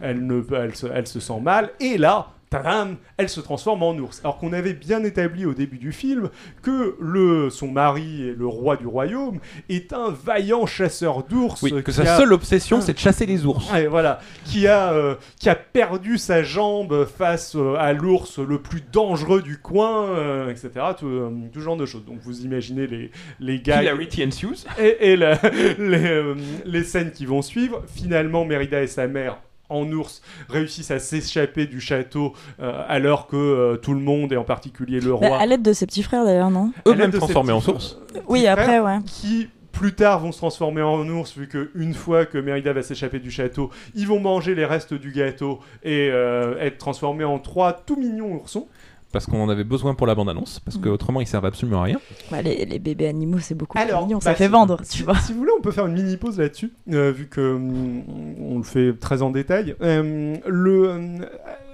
elle, 0.01 0.25
ne, 0.27 0.43
elle, 0.55 0.77
se, 0.77 0.87
elle 0.87 1.07
se 1.07 1.19
sent 1.19 1.41
mal, 1.41 1.71
et 1.81 1.99
là 1.99 2.29
tadam, 2.51 2.97
elle 3.17 3.29
se 3.29 3.41
transforme 3.41 3.83
en 3.83 3.93
ours. 3.97 4.21
Alors 4.23 4.39
qu'on 4.39 4.53
avait 4.53 4.73
bien 4.75 5.03
établi 5.05 5.47
au 5.47 5.55
début 5.55 5.79
du 5.79 5.93
film 5.93 6.31
que 6.63 6.97
le, 7.01 7.51
son 7.51 7.69
mari 7.69 8.23
et 8.23 8.35
le 8.35 8.47
roi 8.47 8.77
du 8.77 8.87
royaume 8.87 9.41
est 9.69 9.93
un 9.93 10.11
vaillant 10.11 10.65
chasseur 10.67 11.25
d'ours. 11.25 11.63
Oui, 11.63 11.83
que 11.83 11.93
sa 11.93 12.03
a- 12.03 12.17
seule 12.17 12.33
obsession 12.33 12.81
c'est 12.81 12.93
de 12.95 12.99
chasser 12.99 13.27
les 13.27 13.45
ours. 13.47 13.71
Ouais, 13.73 13.87
voilà, 13.87 14.21
qui 14.45 14.67
a, 14.67 14.93
euh, 14.93 15.15
qui 15.41 15.49
a 15.49 15.55
perdu 15.55 16.19
sa 16.19 16.43
jambe 16.43 17.05
face 17.07 17.57
euh, 17.57 17.75
à 17.79 17.93
l'ours 17.93 18.39
le 18.39 18.61
plus 18.61 18.83
dangereux 18.93 19.43
du 19.43 19.59
coin, 19.59 20.05
euh, 20.11 20.51
etc. 20.51 20.71
Tout, 20.99 21.07
euh, 21.07 21.31
tout 21.53 21.61
genre 21.61 21.77
de 21.77 21.87
choses. 21.87 22.05
Donc 22.05 22.19
vous 22.23 22.43
imaginez 22.43 22.87
les, 22.87 23.11
les 23.41 23.61
gars 23.61 23.83
Hilarity 23.83 24.25
ensues. 24.25 24.65
et, 24.79 25.13
et 25.13 25.17
la- 25.17 25.39
les, 25.79 26.35
les 26.65 26.85
scènes 26.85 27.11
qui 27.11 27.27
vont 27.27 27.43
suivre. 27.43 27.83
Finalement, 27.95 28.45
Mérida 28.45 28.83
et 28.83 28.87
sa 28.87 29.07
mère 29.09 29.39
en 29.69 29.91
ours 29.93 30.23
réussissent 30.49 30.91
à 30.91 30.99
s'échapper 30.99 31.67
du 31.67 31.81
château 31.81 32.35
euh, 32.61 32.85
alors 32.89 33.27
que 33.27 33.37
euh, 33.37 33.77
tout 33.77 33.95
le 33.95 34.01
monde 34.01 34.33
et 34.33 34.37
en 34.37 34.45
particulier 34.45 35.01
le 35.01 35.11
bah, 35.11 35.29
roi 35.29 35.39
à 35.39 35.47
l'aide 35.47 35.63
de 35.63 35.73
ses 35.73 35.87
petits 35.87 36.03
frères, 36.03 36.25
d'ailleurs, 36.25 36.51
non 36.51 36.73
Eux-mêmes 36.87 37.13
transformés 37.13 37.53
en 37.53 37.59
ours. 37.59 37.99
Oui, 38.29 38.47
après, 38.47 38.81
ouais. 38.81 38.99
qui 39.05 39.49
plus 39.77 39.95
tard 39.95 40.21
vont 40.21 40.33
se 40.33 40.39
transformer 40.39 40.81
en 40.81 41.07
ours 41.07 41.37
vu 41.37 41.49
que 41.49 41.71
une 41.75 41.93
fois 41.93 42.25
que 42.25 42.39
Mérida 42.39 42.73
va 42.73 42.83
s'échapper 42.83 43.19
du 43.19 43.31
château, 43.31 43.71
ils 43.95 44.07
vont 44.07 44.19
manger 44.19 44.55
les 44.55 44.65
restes 44.65 44.95
du 44.95 45.13
gâteau 45.13 45.61
et 45.83 46.09
euh, 46.11 46.59
être 46.59 46.79
transformés 46.79 47.25
en 47.25 47.39
trois 47.39 47.75
tout 47.75 47.97
mignons 47.97 48.33
oursons. 48.33 48.69
Parce 49.17 49.25
qu'on 49.25 49.43
en 49.43 49.49
avait 49.49 49.65
besoin 49.65 49.95
pour 49.95 50.07
la 50.07 50.15
bande-annonce, 50.15 50.61
parce 50.61 50.77
qu'autrement 50.77 51.23
ils 51.23 51.27
servent 51.27 51.47
absolument 51.47 51.81
à 51.81 51.85
rien. 51.85 51.99
Bah, 52.31 52.43
les, 52.43 52.67
les 52.67 52.79
bébés 52.79 53.07
animaux, 53.09 53.39
c'est 53.41 53.55
beaucoup 53.55 53.79
Alors, 53.79 54.01
plus 54.01 54.07
mignon. 54.09 54.19
bah, 54.19 54.25
Ça 54.25 54.35
fait 54.35 54.45
si- 54.45 54.51
vendre, 54.51 54.79
Si, 54.83 54.99
tu 54.99 55.05
vois. 55.05 55.17
si 55.17 55.33
vous 55.33 55.39
voulez, 55.39 55.53
on 55.59 55.63
peut 55.63 55.71
faire 55.73 55.87
une 55.87 55.95
mini 55.95 56.19
pause 56.19 56.39
là-dessus, 56.39 56.71
euh, 56.93 57.13
vu 57.13 57.29
que 57.29 57.55
hum, 57.55 58.03
on 58.41 58.59
le 58.59 58.63
fait 58.63 58.93
très 58.93 59.23
en 59.23 59.31
détail. 59.31 59.75
Euh, 59.81 60.37
le, 60.47 60.89
euh, 60.91 60.99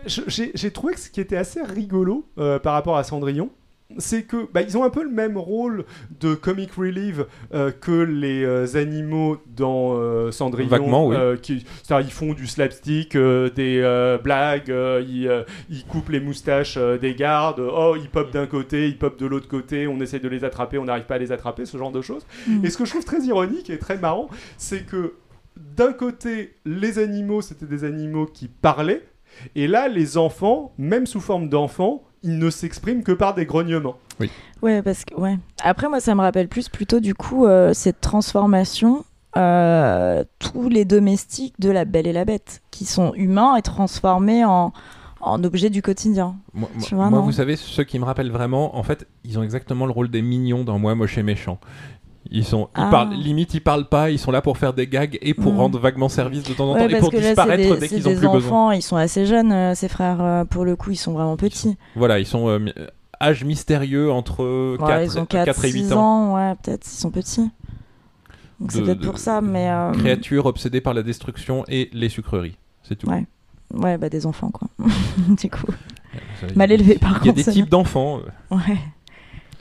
je- 0.06 0.22
j'ai 0.28 0.52
j'ai 0.54 0.70
trouvé 0.70 0.94
que 0.94 1.00
ce 1.00 1.10
qui 1.10 1.20
était 1.20 1.36
assez 1.36 1.60
rigolo 1.62 2.24
euh, 2.38 2.60
par 2.60 2.74
rapport 2.74 2.96
à 2.96 3.02
Cendrillon, 3.02 3.50
c'est 3.98 4.22
que 4.22 4.48
bah, 4.52 4.62
ils 4.62 4.76
ont 4.76 4.84
un 4.84 4.90
peu 4.90 5.02
le 5.02 5.10
même 5.10 5.36
rôle 5.36 5.84
de 6.20 6.34
comic 6.34 6.72
relief 6.72 7.20
euh, 7.54 7.70
que 7.70 7.90
les 8.02 8.44
euh, 8.44 8.76
animaux 8.76 9.38
dans 9.46 9.94
euh, 9.96 10.30
Cendrillon. 10.30 10.68
Vaguement, 10.68 11.06
oui. 11.08 11.16
euh, 11.16 11.36
qui, 11.36 11.64
ils 11.90 12.10
font 12.10 12.32
du 12.32 12.46
slapstick, 12.46 13.16
euh, 13.16 13.50
des 13.50 13.80
euh, 13.80 14.18
blagues, 14.18 14.70
euh, 14.70 15.04
ils, 15.06 15.28
euh, 15.28 15.42
ils 15.70 15.84
coupent 15.84 16.10
les 16.10 16.20
moustaches 16.20 16.76
euh, 16.76 16.98
des 16.98 17.14
gardes. 17.14 17.60
Oh, 17.60 17.96
ils 18.00 18.08
pop 18.08 18.30
d'un 18.32 18.46
côté, 18.46 18.88
ils 18.88 18.98
pop 18.98 19.18
de 19.18 19.26
l'autre 19.26 19.48
côté. 19.48 19.86
On 19.86 20.00
essaie 20.00 20.20
de 20.20 20.28
les 20.28 20.44
attraper, 20.44 20.78
on 20.78 20.84
n'arrive 20.84 21.06
pas 21.06 21.16
à 21.16 21.18
les 21.18 21.32
attraper, 21.32 21.66
ce 21.66 21.76
genre 21.76 21.92
de 21.92 22.02
choses. 22.02 22.26
Mm. 22.46 22.64
Et 22.64 22.70
ce 22.70 22.78
que 22.78 22.84
je 22.84 22.90
trouve 22.90 23.04
très 23.04 23.22
ironique 23.22 23.70
et 23.70 23.78
très 23.78 23.98
marrant, 23.98 24.28
c'est 24.56 24.86
que 24.86 25.14
d'un 25.56 25.92
côté, 25.92 26.54
les 26.64 26.98
animaux, 26.98 27.42
c'était 27.42 27.66
des 27.66 27.84
animaux 27.84 28.26
qui 28.26 28.48
parlaient, 28.48 29.02
et 29.54 29.66
là, 29.66 29.88
les 29.88 30.16
enfants, 30.16 30.72
même 30.78 31.06
sous 31.06 31.20
forme 31.20 31.48
d'enfants, 31.48 32.04
ils 32.22 32.38
ne 32.38 32.50
s'expriment 32.50 33.02
que 33.02 33.12
par 33.12 33.34
des 33.34 33.46
grognements. 33.46 33.96
Ouais, 34.62 34.82
parce 34.82 35.04
que 35.04 35.14
ouais. 35.14 35.38
Après, 35.62 35.88
moi, 35.88 36.00
ça 36.00 36.14
me 36.14 36.20
rappelle 36.20 36.48
plus 36.48 36.68
plutôt 36.68 37.00
du 37.00 37.14
coup 37.14 37.46
euh, 37.46 37.72
cette 37.74 38.00
transformation. 38.00 39.04
euh, 39.36 40.24
tous 40.38 40.68
les 40.68 40.84
domestiques 40.84 41.54
de 41.58 41.70
la 41.70 41.84
Belle 41.86 42.06
et 42.06 42.12
la 42.12 42.24
Bête, 42.26 42.60
qui 42.70 42.84
sont 42.84 43.14
humains 43.14 43.56
et 43.56 43.62
transformés 43.62 44.44
en, 44.44 44.72
en 45.22 45.42
objets 45.44 45.70
du 45.70 45.80
quotidien. 45.80 46.36
Moi, 46.52 46.68
moi- 46.74 46.84
Tu 46.84 46.94
vois, 46.94 47.08
moi, 47.08 47.20
non 47.20 47.24
vous 47.24 47.32
savez, 47.32 47.56
ceux 47.56 47.84
qui 47.84 47.98
me 47.98 48.04
rappellent 48.04 48.30
vraiment, 48.30 48.76
en 48.76 48.82
fait, 48.82 49.06
ils 49.24 49.38
ont 49.38 49.42
exactement 49.42 49.86
le 49.86 49.92
rôle 49.92 50.10
des 50.10 50.20
mignons 50.20 50.64
dans 50.64 50.78
Moi, 50.78 50.94
Moche 50.94 51.16
et 51.16 51.22
Méchant. 51.22 51.58
Ils 52.34 52.44
sont, 52.46 52.68
ils 52.76 52.80
Ah. 52.82 52.88
parlent, 52.90 53.12
limite, 53.14 53.52
ils 53.52 53.60
parlent 53.60 53.88
pas, 53.88 54.10
ils 54.10 54.18
sont 54.18 54.30
là 54.30 54.40
pour 54.40 54.56
faire 54.56 54.72
des 54.72 54.86
gags 54.86 55.18
et 55.20 55.34
pour 55.34 55.52
Mm. 55.52 55.58
rendre 55.58 55.78
vaguement 55.78 56.08
service 56.08 56.42
de 56.44 56.54
temps 56.54 56.70
en 56.70 56.74
Ouais, 56.74 56.88
temps 56.88 56.96
et 56.96 56.98
pour 56.98 57.12
là, 57.12 57.20
disparaître 57.20 57.74
des, 57.74 57.80
dès 57.80 57.88
qu'ils 57.88 58.08
ont 58.08 58.10
des 58.10 58.16
plus 58.16 58.28
besoin. 58.28 58.38
enfants, 58.38 58.70
ils 58.70 58.80
sont 58.82 58.96
assez 58.96 59.26
jeunes, 59.26 59.52
euh, 59.52 59.74
ces 59.74 59.88
frères, 59.88 60.22
euh, 60.22 60.44
pour 60.46 60.64
le 60.64 60.74
coup, 60.74 60.90
ils 60.92 60.96
sont 60.96 61.12
vraiment 61.12 61.36
petits. 61.36 61.76
Voilà, 61.94 62.18
ils 62.18 62.26
sont 62.26 62.48
euh, 62.48 62.58
âge 63.20 63.44
mystérieux 63.44 64.10
entre 64.10 64.76
Ouais, 64.80 64.86
4, 64.88 65.02
ils 65.04 65.18
ont 65.18 65.26
4, 65.26 65.64
et 65.66 65.72
8 65.72 65.82
6 65.84 65.92
ans. 65.92 66.00
ans, 66.00 66.34
ouais, 66.36 66.54
peut-être, 66.62 66.86
ils 66.86 66.96
sont 66.96 67.10
petits. 67.10 67.50
Donc 68.60 68.72
c'est 68.72 68.80
peut-être 68.82 69.00
pour 69.04 69.18
ça, 69.18 69.40
mais... 69.42 69.68
euh, 69.70 69.92
Créatures 69.92 70.46
obsédées 70.46 70.80
par 70.80 70.94
la 70.94 71.02
destruction 71.02 71.64
et 71.68 71.90
les 71.92 72.08
sucreries. 72.08 72.56
C'est 72.82 72.96
tout. 72.96 73.08
Ouais. 73.10 73.26
Ouais, 73.74 73.98
bah 73.98 74.08
des 74.08 74.24
enfants, 74.24 74.50
quoi. 74.50 74.68
du 75.28 75.50
coup. 75.50 75.66
Mal 76.56 76.72
élevé, 76.72 76.98
par 76.98 77.10
Il 77.22 77.26
y 77.26 77.28
a 77.30 77.32
contre, 77.32 77.44
des 77.46 77.52
types 77.52 77.68
d'enfants. 77.68 78.20
Ouais. 78.50 78.78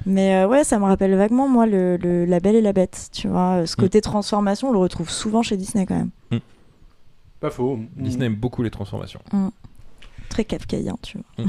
Mais 0.06 0.36
euh, 0.44 0.48
ouais, 0.48 0.64
ça 0.64 0.80
me 0.80 0.86
rappelle 0.86 1.16
vaguement, 1.16 1.48
moi, 1.48 1.66
le, 1.66 1.98
le- 1.98 2.26
La 2.26 2.40
Belle 2.40 2.56
et 2.56 2.62
la 2.62 2.74
Bête. 2.74 3.10
Tu 3.12 3.28
vois, 3.28 3.66
ce 3.66 3.74
Mm. 3.74 3.82
côté 3.82 4.02
transformation, 4.02 4.70
on 4.70 4.72
le 4.72 4.80
retrouve 4.80 5.10
souvent 5.10 5.44
chez 5.44 5.58
Disney 5.58 5.86
quand 5.86 5.96
même. 5.98 6.40
Pas 7.40 7.50
faux. 7.50 7.80
Disney 7.96 8.26
aime 8.28 8.36
beaucoup 8.36 8.62
les 8.64 8.70
transformations. 8.70 9.22
Très 10.30 10.46
kafkaïen, 10.46 10.96
tu 11.02 11.18
vois. 11.18 11.46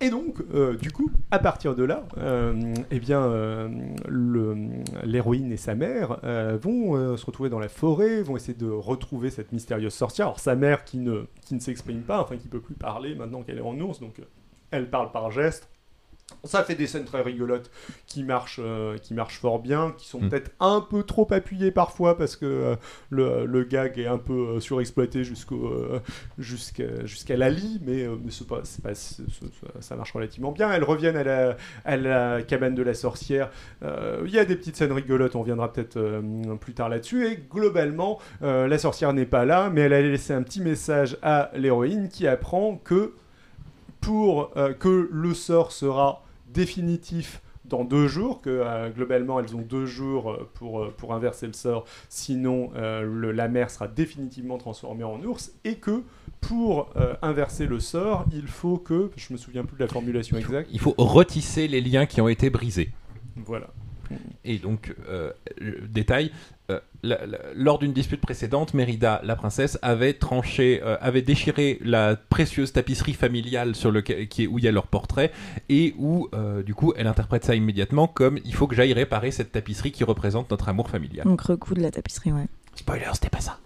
Et 0.00 0.10
donc, 0.10 0.36
euh, 0.52 0.76
du 0.76 0.90
coup, 0.90 1.10
à 1.30 1.38
partir 1.38 1.76
de 1.76 1.84
là, 1.84 2.04
euh, 2.18 2.74
eh 2.90 2.98
bien, 2.98 3.20
euh, 3.20 3.68
le- 4.08 4.56
l'héroïne 5.04 5.52
et 5.52 5.56
sa 5.56 5.76
mère 5.76 6.18
euh, 6.24 6.58
vont 6.60 6.96
euh, 6.96 7.16
se 7.16 7.24
retrouver 7.26 7.50
dans 7.50 7.60
la 7.60 7.68
forêt, 7.68 8.20
vont 8.22 8.36
essayer 8.36 8.54
de 8.54 8.68
retrouver 8.68 9.30
cette 9.30 9.52
mystérieuse 9.52 9.94
sorcière. 9.94 10.26
Alors, 10.26 10.40
sa 10.40 10.56
mère 10.56 10.84
qui 10.84 10.98
ne, 10.98 11.26
qui 11.42 11.54
ne 11.54 11.60
s'exprime 11.60 12.00
pas, 12.02 12.20
enfin, 12.20 12.36
qui 12.36 12.48
peut 12.48 12.58
plus 12.60 12.74
parler 12.74 13.14
maintenant 13.14 13.42
qu'elle 13.42 13.58
est 13.58 13.62
en 13.62 13.78
ours, 13.80 14.00
donc 14.00 14.18
euh, 14.18 14.24
elle 14.72 14.90
parle 14.90 15.12
par 15.12 15.30
geste. 15.30 15.68
Ça 16.44 16.64
fait 16.64 16.74
des 16.74 16.86
scènes 16.86 17.04
très 17.04 17.22
rigolotes 17.22 17.70
qui 18.06 18.22
marchent, 18.24 18.60
euh, 18.62 18.96
qui 18.98 19.14
marchent 19.14 19.38
fort 19.38 19.58
bien, 19.60 19.94
qui 19.96 20.06
sont 20.08 20.20
Mm. 20.20 20.28
peut-être 20.28 20.50
un 20.60 20.80
peu 20.80 21.02
trop 21.02 21.26
appuyées 21.30 21.70
parfois 21.70 22.16
parce 22.16 22.36
que 22.36 22.46
euh, 22.46 22.76
le, 23.10 23.46
le 23.46 23.64
gag 23.64 23.98
est 23.98 24.06
un 24.06 24.18
peu 24.18 24.32
euh, 24.56 24.60
surexploité 24.60 25.24
jusqu'au, 25.24 25.70
jusqu'à, 26.38 27.04
jusqu'à 27.04 27.36
mais, 27.36 28.04
euh, 28.04 28.16
mais 28.22 28.30
c'est 28.30 28.46
pas, 28.46 28.60
c'est 28.64 28.82
pas- 28.82 28.94
c'est- 28.94 29.22
c'est- 29.30 29.80
ça 29.82 29.96
marche 29.96 30.12
relativement 30.12 30.52
bien. 30.52 30.70
Elles 30.72 30.84
reviennent 30.84 31.16
à 31.16 31.24
la, 31.24 31.56
à 31.84 31.96
la 31.96 32.42
cabane 32.42 32.74
de 32.74 32.82
la 32.82 32.94
sorcière. 32.94 33.50
Il 33.82 34.30
y 34.30 34.38
a 34.38 34.44
des 34.44 34.56
petites 34.56 34.76
scènes 34.76 34.92
rigolotes, 34.92 35.34
on 35.36 35.42
viendra 35.42 35.72
peut-être 35.72 35.98
plus 36.60 36.74
tard 36.74 36.88
là-dessus. 36.88 37.26
Et 37.26 37.36
globalement, 37.50 38.18
la 38.40 38.78
sorcière 38.78 39.12
n'est 39.12 39.26
pas 39.26 39.44
là, 39.44 39.70
mais 39.70 39.82
elle 39.82 39.92
a 39.92 40.00
laissé 40.00 40.32
un 40.32 40.42
petit 40.42 40.60
message 40.60 41.16
à 41.22 41.50
l'héroïne 41.54 42.08
qui 42.08 42.26
apprend 42.26 42.76
que 42.76 43.12
pour 44.02 44.50
euh, 44.58 44.74
que 44.74 45.08
le 45.10 45.32
sort 45.32 45.72
sera 45.72 46.22
définitif 46.52 47.40
dans 47.64 47.84
deux 47.84 48.08
jours, 48.08 48.42
que 48.42 48.50
euh, 48.50 48.90
globalement 48.90 49.40
elles 49.40 49.54
ont 49.56 49.62
deux 49.62 49.86
jours 49.86 50.30
euh, 50.32 50.50
pour, 50.54 50.88
pour 50.98 51.14
inverser 51.14 51.46
le 51.46 51.52
sort, 51.54 51.86
sinon 52.10 52.70
euh, 52.76 53.00
le- 53.02 53.32
la 53.32 53.48
mère 53.48 53.70
sera 53.70 53.88
définitivement 53.88 54.58
transformée 54.58 55.04
en 55.04 55.22
ours, 55.22 55.52
et 55.64 55.76
que 55.76 56.02
pour 56.42 56.90
euh, 56.96 57.14
inverser 57.22 57.66
le 57.66 57.80
sort, 57.80 58.26
il 58.32 58.48
faut 58.48 58.76
que, 58.76 59.10
je 59.16 59.32
me 59.32 59.38
souviens 59.38 59.64
plus 59.64 59.76
de 59.78 59.84
la 59.84 59.88
formulation 59.88 60.36
Il 60.36 60.44
faut, 60.44 60.52
exacte, 60.52 60.70
il 60.72 60.80
faut 60.80 60.94
retisser 60.98 61.68
les 61.68 61.80
liens 61.80 62.04
qui 62.04 62.20
ont 62.20 62.28
été 62.28 62.50
brisés. 62.50 62.90
voilà. 63.36 63.68
Et 64.44 64.58
donc, 64.58 64.94
détail, 65.88 66.32
lors 67.54 67.78
d'une 67.78 67.92
dispute 67.92 68.20
précédente, 68.20 68.74
Mérida, 68.74 69.20
la 69.24 69.34
princesse, 69.34 69.78
avait 69.82 70.14
tranché, 70.14 70.80
euh, 70.84 70.96
avait 71.00 71.22
déchiré 71.22 71.78
la 71.82 72.16
précieuse 72.16 72.72
tapisserie 72.72 73.14
familiale 73.14 73.74
sur 73.74 73.90
lequel, 73.90 74.28
qui 74.28 74.44
est, 74.44 74.46
où 74.46 74.58
il 74.58 74.64
y 74.64 74.68
a 74.68 74.72
leur 74.72 74.86
portrait, 74.86 75.32
et 75.68 75.94
où, 75.98 76.28
euh, 76.34 76.62
du 76.62 76.74
coup, 76.74 76.92
elle 76.96 77.06
interprète 77.06 77.44
ça 77.44 77.54
immédiatement 77.54 78.06
comme 78.06 78.38
il 78.44 78.54
faut 78.54 78.66
que 78.66 78.76
j'aille 78.76 78.92
réparer 78.92 79.30
cette 79.30 79.52
tapisserie 79.52 79.92
qui 79.92 80.04
représente 80.04 80.50
notre 80.50 80.68
amour 80.68 80.90
familial. 80.90 81.26
Donc, 81.26 81.40
recoudre 81.40 81.82
la 81.82 81.90
tapisserie, 81.90 82.32
ouais. 82.32 82.46
Spoiler, 82.74 83.10
c'était 83.12 83.28
pas 83.28 83.40
ça. 83.40 83.58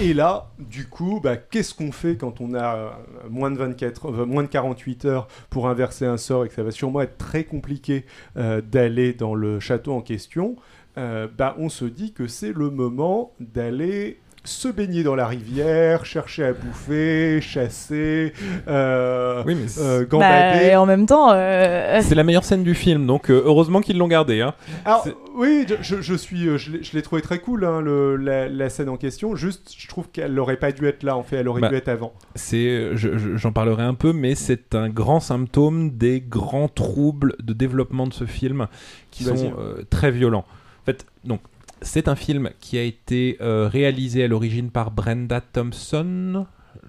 Et 0.00 0.14
là, 0.14 0.52
du 0.60 0.86
coup, 0.86 1.20
bah, 1.20 1.36
qu'est-ce 1.36 1.74
qu'on 1.74 1.90
fait 1.90 2.16
quand 2.16 2.40
on 2.40 2.54
a 2.54 2.76
euh, 2.76 2.90
moins 3.28 3.50
de 3.50 3.56
24, 3.56 4.06
euh, 4.06 4.26
moins 4.26 4.44
de 4.44 4.48
48 4.48 5.04
heures 5.06 5.26
pour 5.50 5.68
inverser 5.68 6.06
un 6.06 6.16
sort 6.16 6.44
et 6.44 6.48
que 6.48 6.54
ça 6.54 6.62
va 6.62 6.70
sûrement 6.70 7.00
être 7.00 7.18
très 7.18 7.42
compliqué 7.42 8.04
euh, 8.36 8.60
d'aller 8.60 9.12
dans 9.12 9.34
le 9.34 9.58
château 9.58 9.92
en 9.92 10.00
question? 10.00 10.54
Euh, 10.98 11.26
Bah, 11.36 11.54
on 11.58 11.68
se 11.68 11.84
dit 11.84 12.12
que 12.12 12.26
c'est 12.26 12.52
le 12.52 12.70
moment 12.70 13.32
d'aller 13.40 14.18
se 14.44 14.68
baigner 14.68 15.02
dans 15.02 15.14
la 15.14 15.26
rivière, 15.26 16.06
chercher 16.06 16.44
à 16.44 16.52
bouffer, 16.54 17.38
chasser, 17.42 18.32
euh, 18.66 19.42
Oui, 19.44 19.54
mais 19.54 19.68
c'est- 19.68 19.80
euh, 19.82 19.98
Bah, 20.00 20.06
gambader. 20.06 20.64
et 20.68 20.76
en 20.76 20.86
même 20.86 21.04
temps, 21.04 21.32
euh, 21.32 21.98
c'est 22.02 22.14
la 22.14 22.24
meilleure 22.24 22.44
scène 22.44 22.62
du 22.62 22.74
film, 22.74 23.06
donc 23.06 23.30
euh, 23.30 23.42
heureusement 23.44 23.80
qu'ils 23.82 23.98
l'ont 23.98 24.08
gardée. 24.08 24.40
Hein. 24.40 24.54
Alors, 24.86 25.06
oui, 25.34 25.66
je, 25.82 26.14
suis, 26.14 26.44
je 26.56 26.92
l'ai- 26.94 27.02
trouvé 27.02 27.20
très 27.20 27.40
cool, 27.40 27.64
hein, 27.66 27.82
le- 27.82 28.16
la, 28.16 28.48
la 28.48 28.70
scène 28.70 28.88
en 28.88 28.96
question. 28.96 29.36
Juste, 29.36 29.74
je 29.76 29.86
trouve 29.88 30.08
qu'elle 30.10 30.32
n'aurait 30.32 30.56
pas 30.56 30.72
dû 30.72 30.86
être 30.86 31.02
là, 31.02 31.14
en 31.16 31.22
fait, 31.24 31.36
elle 31.36 31.48
aurait 31.48 31.60
Bah, 31.60 31.68
dû 31.68 31.74
être 31.74 31.88
avant. 31.88 32.14
c'est, 32.34 32.96
je- 32.96 33.18
je- 33.18 33.36
j'en 33.36 33.52
parlerai 33.52 33.82
un 33.82 33.94
peu, 33.94 34.14
mais 34.14 34.34
c'est 34.34 34.74
un 34.74 34.88
grand 34.88 35.20
symptôme 35.20 35.90
des 35.90 36.22
grands 36.26 36.68
troubles 36.68 37.34
de 37.42 37.52
développement 37.52 38.06
de 38.06 38.14
ce 38.14 38.24
film 38.24 38.66
qui 39.10 39.24
sont 39.24 39.52
euh, 39.58 39.82
très 39.90 40.10
violents. 40.10 40.44
Fait, 40.88 41.04
donc, 41.24 41.40
c'est 41.82 42.08
un 42.08 42.16
film 42.16 42.48
qui 42.60 42.78
a 42.78 42.82
été 42.82 43.36
euh, 43.42 43.68
réalisé 43.68 44.24
à 44.24 44.28
l'origine 44.28 44.70
par 44.70 44.90
Brenda 44.90 45.42
Thompson. 45.42 46.46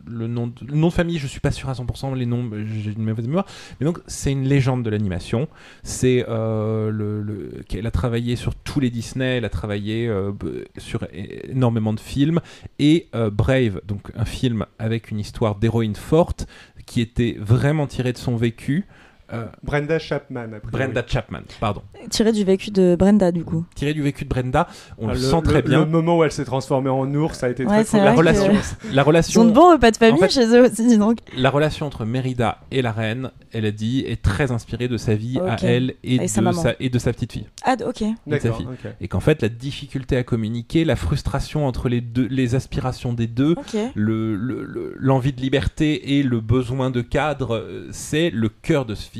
Le 0.07 0.27
nom, 0.27 0.47
de, 0.47 0.89
famille, 0.89 1.17
je 1.17 1.27
suis 1.27 1.41
pas 1.41 1.51
sûr 1.51 1.67
à 1.67 1.73
100%, 1.73 2.15
les 2.15 2.25
noms, 2.25 2.49
j'ai 2.65 2.91
une 2.91 3.03
mauvaise 3.03 3.27
mémoire. 3.27 3.45
Mais 3.79 3.85
donc, 3.85 3.99
c'est 4.07 4.31
une 4.31 4.47
légende 4.47 4.83
de 4.83 4.89
l'animation. 4.89 5.49
C'est 5.83 6.25
euh, 6.29 6.89
le, 6.91 7.21
le- 7.21 7.61
elle 7.73 7.85
a 7.85 7.91
travaillé 7.91 8.37
sur 8.37 8.55
tous 8.55 8.79
les 8.79 8.89
Disney, 8.89 9.37
elle 9.37 9.45
a 9.45 9.49
travaillé 9.49 10.07
euh, 10.07 10.31
sur 10.77 11.05
énormément 11.11 11.91
de 11.91 11.99
films 11.99 12.39
et 12.79 13.07
Brave, 13.13 13.81
donc 13.85 14.11
un 14.15 14.25
film 14.25 14.65
avec 14.79 15.11
une 15.11 15.19
histoire 15.19 15.55
d'héroïne 15.55 15.95
forte 15.97 16.47
qui 16.85 17.01
était 17.01 17.35
vraiment 17.37 17.85
tiré 17.85 18.13
de 18.13 18.17
son 18.17 18.37
vécu. 18.37 18.85
Euh, 19.31 19.45
Brenda 19.63 19.99
Chapman. 19.99 20.47
Brenda 20.71 21.03
Chapman, 21.05 21.41
pardon. 21.59 21.81
tiré 22.09 22.31
du 22.31 22.43
vécu 22.43 22.71
de 22.71 22.95
Brenda, 22.97 23.31
du 23.31 23.43
coup. 23.43 23.65
Tiré 23.75 23.93
du 23.93 24.01
vécu 24.01 24.23
de 24.23 24.29
Brenda, 24.29 24.67
on 24.97 25.07
Ah, 25.09 25.13
le, 25.13 25.19
sent 25.19 25.41
très 25.43 25.61
Le 25.61 25.69
bien. 25.69 25.85
moment 25.85 26.17
où 26.17 26.23
elle 26.23 26.31
s'est 26.31 26.45
transformée 26.45 26.89
en 26.89 27.13
ours, 27.13 27.37
ça 27.37 27.45
a 27.45 27.49
été 27.49 27.63
Ouais, 27.65 27.83
très 27.83 27.99
très 27.99 28.03
La 28.05 28.13
que- 28.13 28.17
relation, 28.17 28.53
la 28.53 28.91
Ils 28.91 28.99
ont 28.99 29.03
relation, 29.03 29.45
de 29.45 29.51
bons 29.51 29.71
repas 29.73 29.91
de 29.91 29.97
famille 29.97 30.15
En 30.23 30.27
fait- 30.27 30.31
chez 30.33 30.47
eux 30.47 30.63
aussi, 30.65 30.87
dis 30.87 30.97
donc. 30.97 31.19
la 31.37 31.49
relation 31.49 31.85
entre 31.85 32.05
Mérida 32.05 32.57
et 32.71 32.81
la 32.81 32.91
reine, 32.91 33.31
elle 33.51 33.65
a 33.65 33.71
dit, 33.71 34.03
est 34.07 34.21
très 34.21 34.51
inspirée 34.51 34.87
de 34.87 34.97
sa 34.97 35.15
vie 35.15 35.39
à 35.39 35.57
elle 35.63 35.95
et, 36.03 36.15
Et 36.15 36.19
de 36.19 36.27
sa 36.27 36.41
maman. 36.41 36.59
sa, 36.61 36.73
et 36.79 36.89
de 36.89 36.97
sa 36.99 37.13
petite 37.13 37.33
fille. 37.33 37.47
Ah, 37.63 37.75
ok. 37.87 38.01
et 38.01 38.13
de 38.25 38.39
sa 38.39 38.51
fille. 38.53 38.67
Et 39.01 39.07
qu'en 39.07 39.19
fait, 39.19 39.41
la 39.41 39.49
difficulté 39.49 40.17
à 40.17 40.23
communiquer, 40.23 40.85
la 40.85 40.95
frustration 40.95 41.67
entre 41.67 41.89
les 41.89 42.01
deux, 42.01 42.27
les 42.29 42.55
aspirations 42.55 43.13
des 43.13 43.27
deux, 43.27 43.55
le- 43.95 44.35
le- 44.35 44.63
le- 44.63 44.93
l'envie 44.97 45.33
de 45.33 45.41
liberté 45.41 46.17
et 46.17 46.23
le 46.23 46.39
besoin 46.39 46.89
de 46.89 47.01
cadre, 47.01 47.55
euh, 47.55 47.87
c'est 47.91 48.29
le 48.29 48.49
cœur 48.49 48.85
de 48.85 48.95
ce 48.95 49.03
film. 49.09 49.18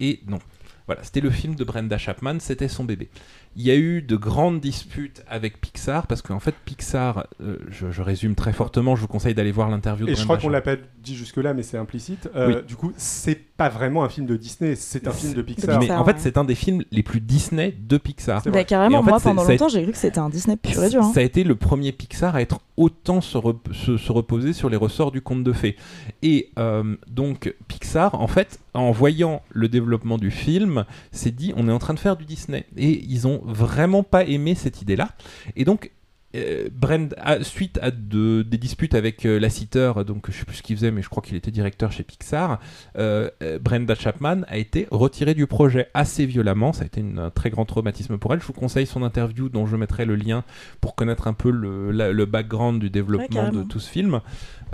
Et 0.00 0.20
non, 0.26 0.38
voilà, 0.86 1.02
c'était 1.04 1.20
le 1.20 1.30
film 1.30 1.54
de 1.54 1.64
Brenda 1.64 1.98
Chapman, 1.98 2.38
c'était 2.40 2.68
son 2.68 2.84
bébé. 2.84 3.08
Il 3.56 3.62
y 3.62 3.70
a 3.70 3.76
eu 3.76 4.00
de 4.02 4.16
grandes 4.16 4.60
disputes 4.60 5.22
avec 5.28 5.60
Pixar 5.60 6.06
parce 6.06 6.22
qu'en 6.22 6.40
fait 6.40 6.54
Pixar, 6.64 7.26
euh, 7.42 7.56
je, 7.70 7.90
je 7.90 8.00
résume 8.02 8.34
très 8.34 8.52
fortement, 8.52 8.96
je 8.96 9.02
vous 9.02 9.08
conseille 9.08 9.34
d'aller 9.34 9.52
voir 9.52 9.68
l'interview 9.68 10.06
de 10.06 10.12
Et 10.12 10.14
je 10.14 10.24
crois 10.24 10.38
qu'on 10.38 10.48
l'a 10.48 10.62
pas 10.62 10.76
dit 11.02 11.14
jusque-là, 11.16 11.52
mais 11.52 11.62
c'est 11.62 11.76
implicite. 11.76 12.30
Euh, 12.34 12.62
Du 12.62 12.76
coup, 12.76 12.92
c'est 12.96 13.34
pas 13.56 13.68
vraiment 13.68 14.04
un 14.04 14.08
film 14.08 14.26
de 14.26 14.36
Disney, 14.36 14.74
c'est 14.74 15.06
un 15.06 15.12
film 15.12 15.34
de 15.34 15.42
Pixar. 15.42 15.78
Mais 15.80 15.90
en 15.90 16.04
fait, 16.04 16.16
c'est 16.18 16.36
un 16.38 16.44
des 16.44 16.54
films 16.54 16.82
les 16.90 17.02
plus 17.02 17.20
Disney 17.20 17.74
de 17.78 17.98
Pixar. 17.98 18.40
C'est 18.42 18.50
Bah, 18.50 18.58
vrai. 18.58 18.64
carrément, 18.64 18.96
Et 18.96 19.00
en 19.00 19.04
fait, 19.04 19.10
moi, 19.10 19.20
pendant 19.20 19.44
longtemps, 19.44 19.68
j'ai 19.68 19.82
cru 19.82 19.92
que 19.92 19.98
c'était 19.98 20.18
un 20.18 20.30
Disney 20.30 20.56
pur 20.56 20.82
et 20.82 20.88
dur. 20.88 21.02
hein. 21.02 21.12
Ça 21.12 21.20
a 21.20 21.22
été 21.22 21.44
le 21.44 21.54
premier 21.54 21.92
Pixar 21.92 22.34
à 22.34 22.40
être 22.42 22.60
autant 22.78 23.20
se, 23.20 23.36
rep- 23.36 23.72
se- 23.74 23.98
se 23.98 24.12
reposer 24.12 24.52
sur 24.54 24.70
les 24.70 24.76
ressorts 24.76 25.12
du 25.12 25.20
conte 25.20 25.44
de 25.44 25.52
fées. 25.52 25.76
Et 26.22 26.50
euh, 26.58 26.96
donc 27.08 27.54
Pixar, 27.68 28.18
en 28.20 28.26
fait, 28.26 28.60
en 28.74 28.90
voyant 28.92 29.42
le 29.50 29.68
développement 29.68 30.16
du 30.16 30.30
film, 30.30 30.84
s'est 31.10 31.30
dit 31.30 31.52
on 31.56 31.68
est 31.68 31.72
en 31.72 31.78
train 31.78 31.94
de 31.94 31.98
faire 31.98 32.16
du 32.16 32.24
Disney. 32.24 32.64
Et 32.76 33.04
ils 33.06 33.26
ont 33.26 33.41
vraiment 33.44 34.02
pas 34.02 34.24
aimé 34.24 34.54
cette 34.54 34.82
idée-là. 34.82 35.10
Et 35.56 35.64
donc 35.64 35.90
euh, 36.34 36.70
Brand, 36.72 37.14
à- 37.18 37.44
suite 37.44 37.78
à 37.82 37.90
de- 37.90 38.40
des 38.40 38.56
disputes 38.56 38.94
avec 38.94 39.26
euh, 39.26 39.38
Lasseter, 39.38 39.92
donc 40.06 40.30
je 40.30 40.38
sais 40.38 40.46
plus 40.46 40.56
ce 40.56 40.62
qu'il 40.62 40.74
faisait, 40.76 40.90
mais 40.90 41.02
je 41.02 41.10
crois 41.10 41.22
qu'il 41.22 41.36
était 41.36 41.50
directeur 41.50 41.92
chez 41.92 42.04
Pixar, 42.04 42.58
euh, 42.96 43.28
euh, 43.42 43.58
Brenda 43.58 43.94
Chapman 43.94 44.40
a 44.48 44.56
été 44.56 44.86
retirée 44.90 45.34
du 45.34 45.46
projet 45.46 45.88
assez 45.92 46.24
violemment. 46.24 46.72
Ça 46.72 46.84
a 46.84 46.86
été 46.86 47.02
une- 47.02 47.18
un 47.18 47.28
très 47.28 47.50
grand 47.50 47.66
traumatisme 47.66 48.16
pour 48.16 48.32
elle. 48.32 48.40
Je 48.40 48.46
vous 48.46 48.54
conseille 48.54 48.86
son 48.86 49.02
interview 49.02 49.50
dont 49.50 49.66
je 49.66 49.76
mettrai 49.76 50.06
le 50.06 50.16
lien 50.16 50.42
pour 50.80 50.94
connaître 50.94 51.26
un 51.26 51.34
peu 51.34 51.50
le, 51.50 51.90
la- 51.90 52.12
le 52.12 52.24
background 52.24 52.80
du 52.80 52.88
développement 52.88 53.42
de 53.52 53.62
tout 53.68 53.78
ce 53.80 53.90
film. 53.90 54.20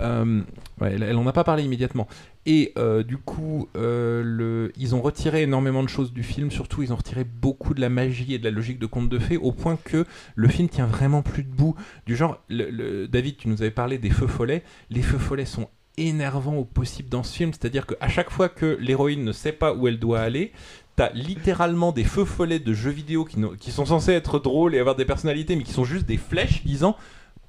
Euh, 0.01 0.41
elle, 0.81 1.03
elle 1.03 1.15
en 1.17 1.27
a 1.27 1.33
pas 1.33 1.43
parlé 1.43 1.63
immédiatement. 1.63 2.07
Et 2.45 2.73
euh, 2.77 3.03
du 3.03 3.17
coup, 3.17 3.67
euh, 3.75 4.69
ils 4.77 4.95
ont 4.95 5.01
retiré 5.01 5.43
énormément 5.43 5.83
de 5.83 5.89
choses 5.89 6.13
du 6.13 6.23
film. 6.23 6.51
Surtout, 6.51 6.81
ils 6.83 6.93
ont 6.93 6.95
retiré 6.95 7.23
beaucoup 7.23 7.73
de 7.73 7.81
la 7.81 7.89
magie 7.89 8.33
et 8.33 8.39
de 8.39 8.43
la 8.43 8.51
logique 8.51 8.79
de 8.79 8.85
conte 8.85 9.09
de 9.09 9.19
fées, 9.19 9.37
au 9.37 9.51
point 9.51 9.77
que 9.83 10.05
le 10.35 10.47
film 10.47 10.69
tient 10.69 10.87
vraiment 10.87 11.21
plus 11.21 11.43
debout. 11.43 11.75
Du 12.05 12.15
genre, 12.15 12.41
David, 12.49 13.37
tu 13.37 13.49
nous 13.49 13.61
avais 13.61 13.71
parlé 13.71 13.97
des 13.97 14.09
feux 14.09 14.27
follets. 14.27 14.63
Les 14.89 15.01
feux 15.01 15.17
follets 15.17 15.45
sont 15.45 15.69
énervants 15.97 16.55
au 16.55 16.65
possible 16.65 17.09
dans 17.09 17.23
ce 17.23 17.35
film. 17.35 17.51
C'est-à-dire 17.51 17.85
qu'à 17.85 18.07
chaque 18.07 18.29
fois 18.29 18.49
que 18.49 18.77
l'héroïne 18.79 19.23
ne 19.23 19.31
sait 19.31 19.51
pas 19.51 19.73
où 19.73 19.87
elle 19.87 19.99
doit 19.99 20.21
aller, 20.21 20.51
T'as 20.99 21.13
littéralement 21.13 21.93
des 21.93 22.03
feux 22.03 22.25
follets 22.25 22.59
de 22.59 22.73
jeux 22.73 22.89
vidéo 22.89 23.23
qui, 23.23 23.37
qui 23.57 23.71
sont 23.71 23.85
censés 23.85 24.11
être 24.11 24.37
drôles 24.37 24.75
et 24.75 24.79
avoir 24.79 24.97
des 24.97 25.05
personnalités, 25.05 25.55
mais 25.55 25.63
qui 25.63 25.71
sont 25.71 25.85
juste 25.85 26.05
des 26.05 26.17
flèches 26.17 26.65
disant 26.65 26.97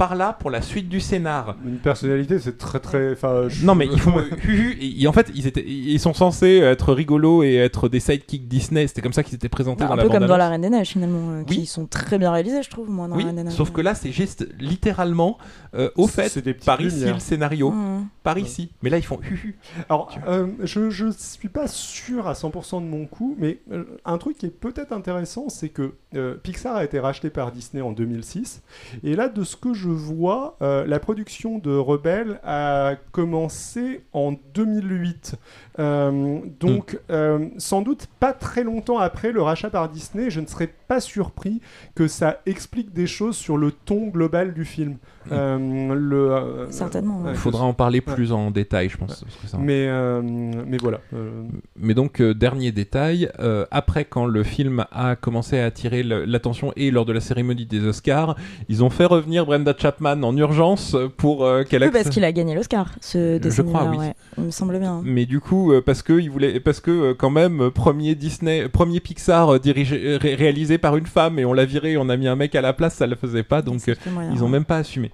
par 0.01 0.15
là 0.15 0.33
pour 0.33 0.51
la 0.51 0.63
suite 0.63 0.89
du 0.89 0.99
scénar. 0.99 1.57
Une 1.65 1.77
personnalité, 1.77 2.39
c'est 2.39 2.57
très 2.57 2.81
très. 2.81 3.13
Enfin, 3.13 3.45
je- 3.49 3.67
Non 3.67 3.75
mais 3.75 3.87
ils 3.93 4.01
font 4.01 4.15
huhu, 4.45 4.79
et, 4.81 5.03
et 5.03 5.07
en 5.07 5.13
fait 5.13 5.31
ils 5.35 5.47
étaient 5.47 5.65
ils 5.67 6.01
sont 6.01 6.15
censés 6.15 6.57
être 6.59 6.95
rigolos 6.95 7.43
et 7.43 7.57
être 7.57 7.89
des 7.91 8.01
sidekicks 8.01 8.49
Disney 8.49 8.87
c'était 8.87 9.03
comme 9.03 9.13
ça 9.13 9.23
qu'ils 9.23 9.35
étaient 9.35 9.51
présentés 9.51 9.83
Bah, 9.85 9.89
dans 9.89 9.93
un 9.93 9.97
la 9.97 10.03
peu 10.05 10.09
comme 10.09 10.27
dans. 10.27 10.37
La 10.39 10.49
Reine 10.49 10.63
des 10.63 10.71
Neiges 10.71 10.89
finalement, 10.89 11.31
euh, 11.33 11.43
Oui. 11.49 11.59
qui 11.59 11.67
sont 11.67 11.85
très 11.87 12.19
bien 12.19 12.33
réalisés, 12.33 12.63
je 12.63 12.71
trouve, 12.71 12.89
moi, 12.89 13.09
dans 13.09 13.15
oui 13.17 13.23
La 13.25 13.27
Reine 13.29 13.37
des 13.37 13.45
Neiges. 13.45 13.53
sauf 13.55 13.71
que 13.73 13.83
là 13.83 13.95
c'est 13.95 14.11
juste 14.13 14.49
littéralement 14.59 15.37
euh, 15.75 15.91
au 15.97 16.07
fait 16.07 16.31
c'est 16.31 16.43
des 16.43 16.55
par 16.55 16.81
ici 16.81 16.97
lumières. 16.97 17.15
le 17.15 17.21
scénario 17.21 17.71
Mmh. 17.71 18.07
par 18.23 18.39
ici 18.39 18.71
mais 18.83 18.89
là 18.89 18.97
ils 18.97 19.05
font 19.05 19.21
huhu. 19.23 19.59
Alors, 19.91 20.17
euh, 20.27 20.47
je, 20.63 20.89
je 20.89 21.11
suis 21.11 21.49
pas 21.51 21.67
sûr 21.69 22.27
à 22.27 22.33
100% 22.33 22.81
de 22.83 22.87
mon 22.87 23.05
coup, 23.07 23.37
mais 23.39 23.59
euh, 23.71 23.85
un 24.07 24.17
truc 24.17 24.39
qui 24.39 24.47
est 24.47 24.51
peut-être 24.51 24.93
intéressant, 24.93 25.49
c'est 25.51 25.69
que 25.69 25.93
euh, 26.15 26.35
Pixar 26.43 26.77
a 26.77 26.85
été 26.85 26.99
racheté 26.99 27.29
par 27.29 27.53
Disney 27.53 27.83
en 27.83 27.93
2006. 27.93 28.63
Et 29.05 29.15
là, 29.15 29.29
de 29.29 29.45
ce 29.45 29.57
que 29.57 29.75
je 29.75 29.90
vois, 29.91 30.57
euh, 30.63 30.87
la 30.87 30.99
production 30.99 31.59
de 31.59 31.77
Rebelle 31.77 32.41
a 32.45 32.95
commencé 33.13 34.03
en 34.13 34.33
2008. 34.55 35.37
Euh, 35.79 36.41
donc, 36.59 36.99
euh, 37.11 37.47
sans 37.59 37.83
doute 37.83 38.09
pas 38.19 38.33
très 38.33 38.65
longtemps 38.65 38.99
après 38.99 39.33
le 39.33 39.41
rachat 39.41 39.71
par 39.71 39.89
Disney, 39.89 40.29
je 40.31 40.41
ne 40.41 40.47
serais 40.47 40.69
pas 40.89 41.01
surpris 41.01 41.61
que 41.95 42.09
ça 42.09 42.41
explique 42.47 42.93
des 42.93 43.07
choses 43.07 43.37
sur 43.37 43.57
le 43.57 43.71
ton 43.71 44.09
global 44.09 44.53
du 44.53 44.65
film. 44.65 44.97
Euh, 45.31 45.95
le, 45.95 46.33
euh, 46.33 46.71
Certainement, 46.71 47.23
il 47.29 47.35
je- 47.35 47.39
faudra 47.39 47.65
en 47.65 47.75
parler 47.75 48.01
plus 48.01 48.33
en 48.33 48.51
détail 48.51 48.89
je 48.89 48.97
pense 48.97 49.23
parce 49.23 49.37
que 49.37 49.47
ça- 49.47 49.59
mais, 49.59 49.87
euh, 49.87 50.23
mais 50.23 50.79
voilà. 50.79 51.01
euh, 51.15 51.43
Mais 51.79 51.93
donc, 51.95 52.21
euh, 52.21 52.35
dernier 52.35 52.73
détail, 52.73 53.31
euh, 53.39 53.67
après 53.71 54.07
quand 54.07 54.25
le 54.27 54.43
film 54.43 54.85
a 54.91 55.15
commencé 55.17 55.59
à 55.59 55.67
attirer 55.67 56.03
l'attention 56.03 56.73
et 56.77 56.91
lors 56.91 57.05
de 57.05 57.13
la 57.13 57.21
cérémonie 57.21 57.67
des 57.67 57.85
Oscars, 57.87 58.35
ils 58.69 58.83
ont 58.83 58.91
fait 58.91 59.05
revenir 59.05 59.45
Brenda 59.47 59.75
Chapman 59.77 60.23
en 60.23 60.37
urgence 60.37 60.97
pour 61.19 61.45
euh, 61.45 61.63
qu'elle 61.65 61.83
Oui, 61.83 61.89
accepte- 61.89 62.03
parce 62.05 62.15
qu'il 62.15 62.25
a 62.25 62.33
gagné 62.33 62.55
l'Oscar, 62.55 62.91
ce 63.01 63.39
dessin 63.39 63.63
crois, 63.65 63.85
oui. 63.91 63.99
ouais. 63.99 64.15
Il 64.39 64.45
me 64.45 64.51
semble 64.51 64.79
bien. 64.79 65.03
Mais 65.05 65.27
du 65.27 65.39
coup, 65.41 65.60
euh, 65.73 65.83
parce 65.83 66.03
que 66.03 66.13
il 66.19 66.31
voulait, 66.31 66.61
parce 66.61 66.81
que 66.81 66.91
euh, 66.91 67.15
quand 67.15 67.31
même, 67.31 67.61
euh, 67.61 67.71
premier 67.71 68.15
Disney, 68.15 68.69
premier 68.69 69.01
Pixar 69.01 69.61
dirigé, 69.61 70.17
ré- 70.17 70.35
réalisé 70.35 70.79
par 70.79 70.97
une 70.97 71.07
femme 71.07 71.39
et 71.39 71.45
on 71.45 71.53
l'a 71.53 71.65
viré, 71.65 71.97
on 71.97 72.09
a 72.09 72.17
mis 72.17 72.27
un 72.29 72.37
mec 72.37 72.55
à 72.55 72.61
la 72.61 72.73
place, 72.73 72.95
ça 72.95 73.07
le 73.07 73.17
faisait 73.17 73.43
pas, 73.43 73.63
donc 73.63 73.81
euh, 73.89 73.95
moyen, 74.11 74.33
ils 74.33 74.43
ont 74.43 74.47
ouais. 74.47 74.53
même 74.53 74.65
pas 74.65 74.79
assumé. 74.79 75.11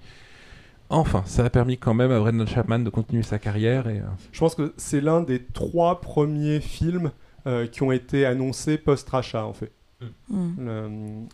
Enfin, 0.89 1.23
ça 1.25 1.43
a 1.43 1.49
permis 1.49 1.77
quand 1.77 1.93
même 1.93 2.11
à 2.11 2.19
Brenda 2.19 2.45
Chapman 2.45 2.79
de 2.79 2.89
continuer 2.89 3.23
sa 3.23 3.39
carrière 3.39 3.89
et. 3.89 3.99
euh, 3.99 4.03
Je 4.31 4.39
pense 4.39 4.55
que 4.55 4.73
c'est 4.77 5.01
l'un 5.01 5.21
des 5.21 5.43
trois 5.43 5.99
premiers 5.99 6.61
films 6.61 7.11
euh, 7.45 7.67
qui 7.67 7.83
ont 7.83 7.91
été 7.91 8.25
annoncés 8.25 8.77
post-rachat, 8.77 9.45
en 9.45 9.53
fait. 9.53 9.71
Mmh. 10.29 11.25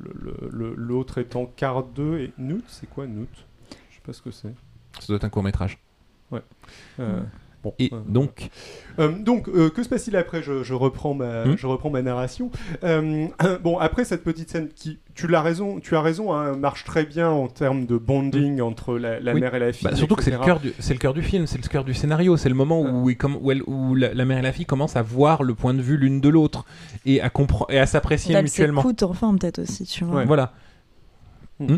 Le- 0.00 0.12
le- 0.14 0.48
le- 0.50 0.74
L'autre 0.76 1.18
étant 1.18 1.46
Card 1.46 1.84
2 1.84 2.18
et 2.18 2.32
Noot. 2.38 2.64
C'est 2.68 2.88
quoi 2.88 3.06
Noot 3.06 3.28
Je 3.90 3.94
sais 3.96 4.00
pas 4.04 4.12
ce 4.12 4.22
que 4.22 4.30
c'est. 4.30 4.54
ça 5.00 5.06
doit 5.08 5.16
être 5.16 5.24
un 5.24 5.28
court 5.28 5.42
métrage. 5.42 5.78
Euh, 6.98 7.20
bon, 7.62 7.74
Et 7.78 7.90
euh, 7.92 7.98
donc, 8.06 8.48
Euh, 8.98 9.10
donc, 9.18 9.48
euh, 9.48 9.70
que 9.70 9.82
se 9.82 9.88
passe-t-il 9.88 10.16
après 10.16 10.42
je, 10.42 10.62
je 10.62 10.74
reprends 10.74 11.14
ma, 11.14 11.44
Hmm. 11.44 11.56
je 11.56 11.66
reprends 11.66 11.90
ma 11.90 12.02
narration. 12.02 12.50
Euh, 12.84 13.26
bon, 13.62 13.78
après 13.78 14.04
cette 14.04 14.22
petite 14.24 14.50
scène 14.50 14.68
qui, 14.74 14.98
tu 15.14 15.26
l'as 15.28 15.40
raison, 15.42 15.80
tu 15.80 15.96
as 15.96 16.02
raison, 16.02 16.32
hein, 16.34 16.56
marche 16.56 16.84
très 16.84 17.04
bien 17.04 17.28
en 17.30 17.48
termes 17.48 17.86
de 17.86 17.96
bonding 17.96 18.60
entre 18.60 18.98
la, 18.98 19.18
la 19.20 19.32
Oui. 19.34 19.40
mère 19.40 19.54
et 19.54 19.58
la 19.58 19.72
fille. 19.72 19.88
Bah, 19.88 19.96
surtout 19.96 20.14
que 20.16 20.22
c'est 20.22 20.30
le 20.30 20.38
cœur 20.38 20.60
du, 20.60 20.72
c'est 20.78 20.92
le 20.94 20.98
cœur 20.98 21.14
du 21.14 21.22
film, 21.22 21.46
c'est 21.46 21.62
le 21.62 21.68
cœur 21.68 21.84
du 21.84 21.94
scénario, 21.94 22.36
c'est 22.36 22.48
le 22.48 22.54
moment 22.54 22.80
où, 22.82 23.08
il 23.08 23.16
où, 23.40 23.50
elle- 23.50 23.62
où 23.66 23.94
la, 23.94 24.12
la 24.12 24.24
mère 24.24 24.38
et 24.38 24.42
la 24.42 24.52
fille 24.52 24.66
commencent 24.66 24.96
à 24.96 25.02
voir 25.02 25.42
le 25.42 25.54
point 25.54 25.72
de 25.74 25.80
vue 25.82 25.96
l'une 25.96 26.20
de 26.20 26.28
l'autre 26.28 26.64
et 27.06 27.20
à 27.20 27.30
comprendre 27.30 27.66
et 27.70 27.78
à 27.78 27.86
s'apprécier 27.86 28.34
Elle 28.34 28.44
mutuellement. 28.44 28.82
s'écoute 28.82 29.02
enfin 29.04 29.34
peut-être 29.36 29.60
aussi, 29.60 29.84
tu 29.84 30.04
vois. 30.04 30.16
Ouais. 30.16 30.24
Voilà. 30.26 30.52
Hmm. 31.60 31.76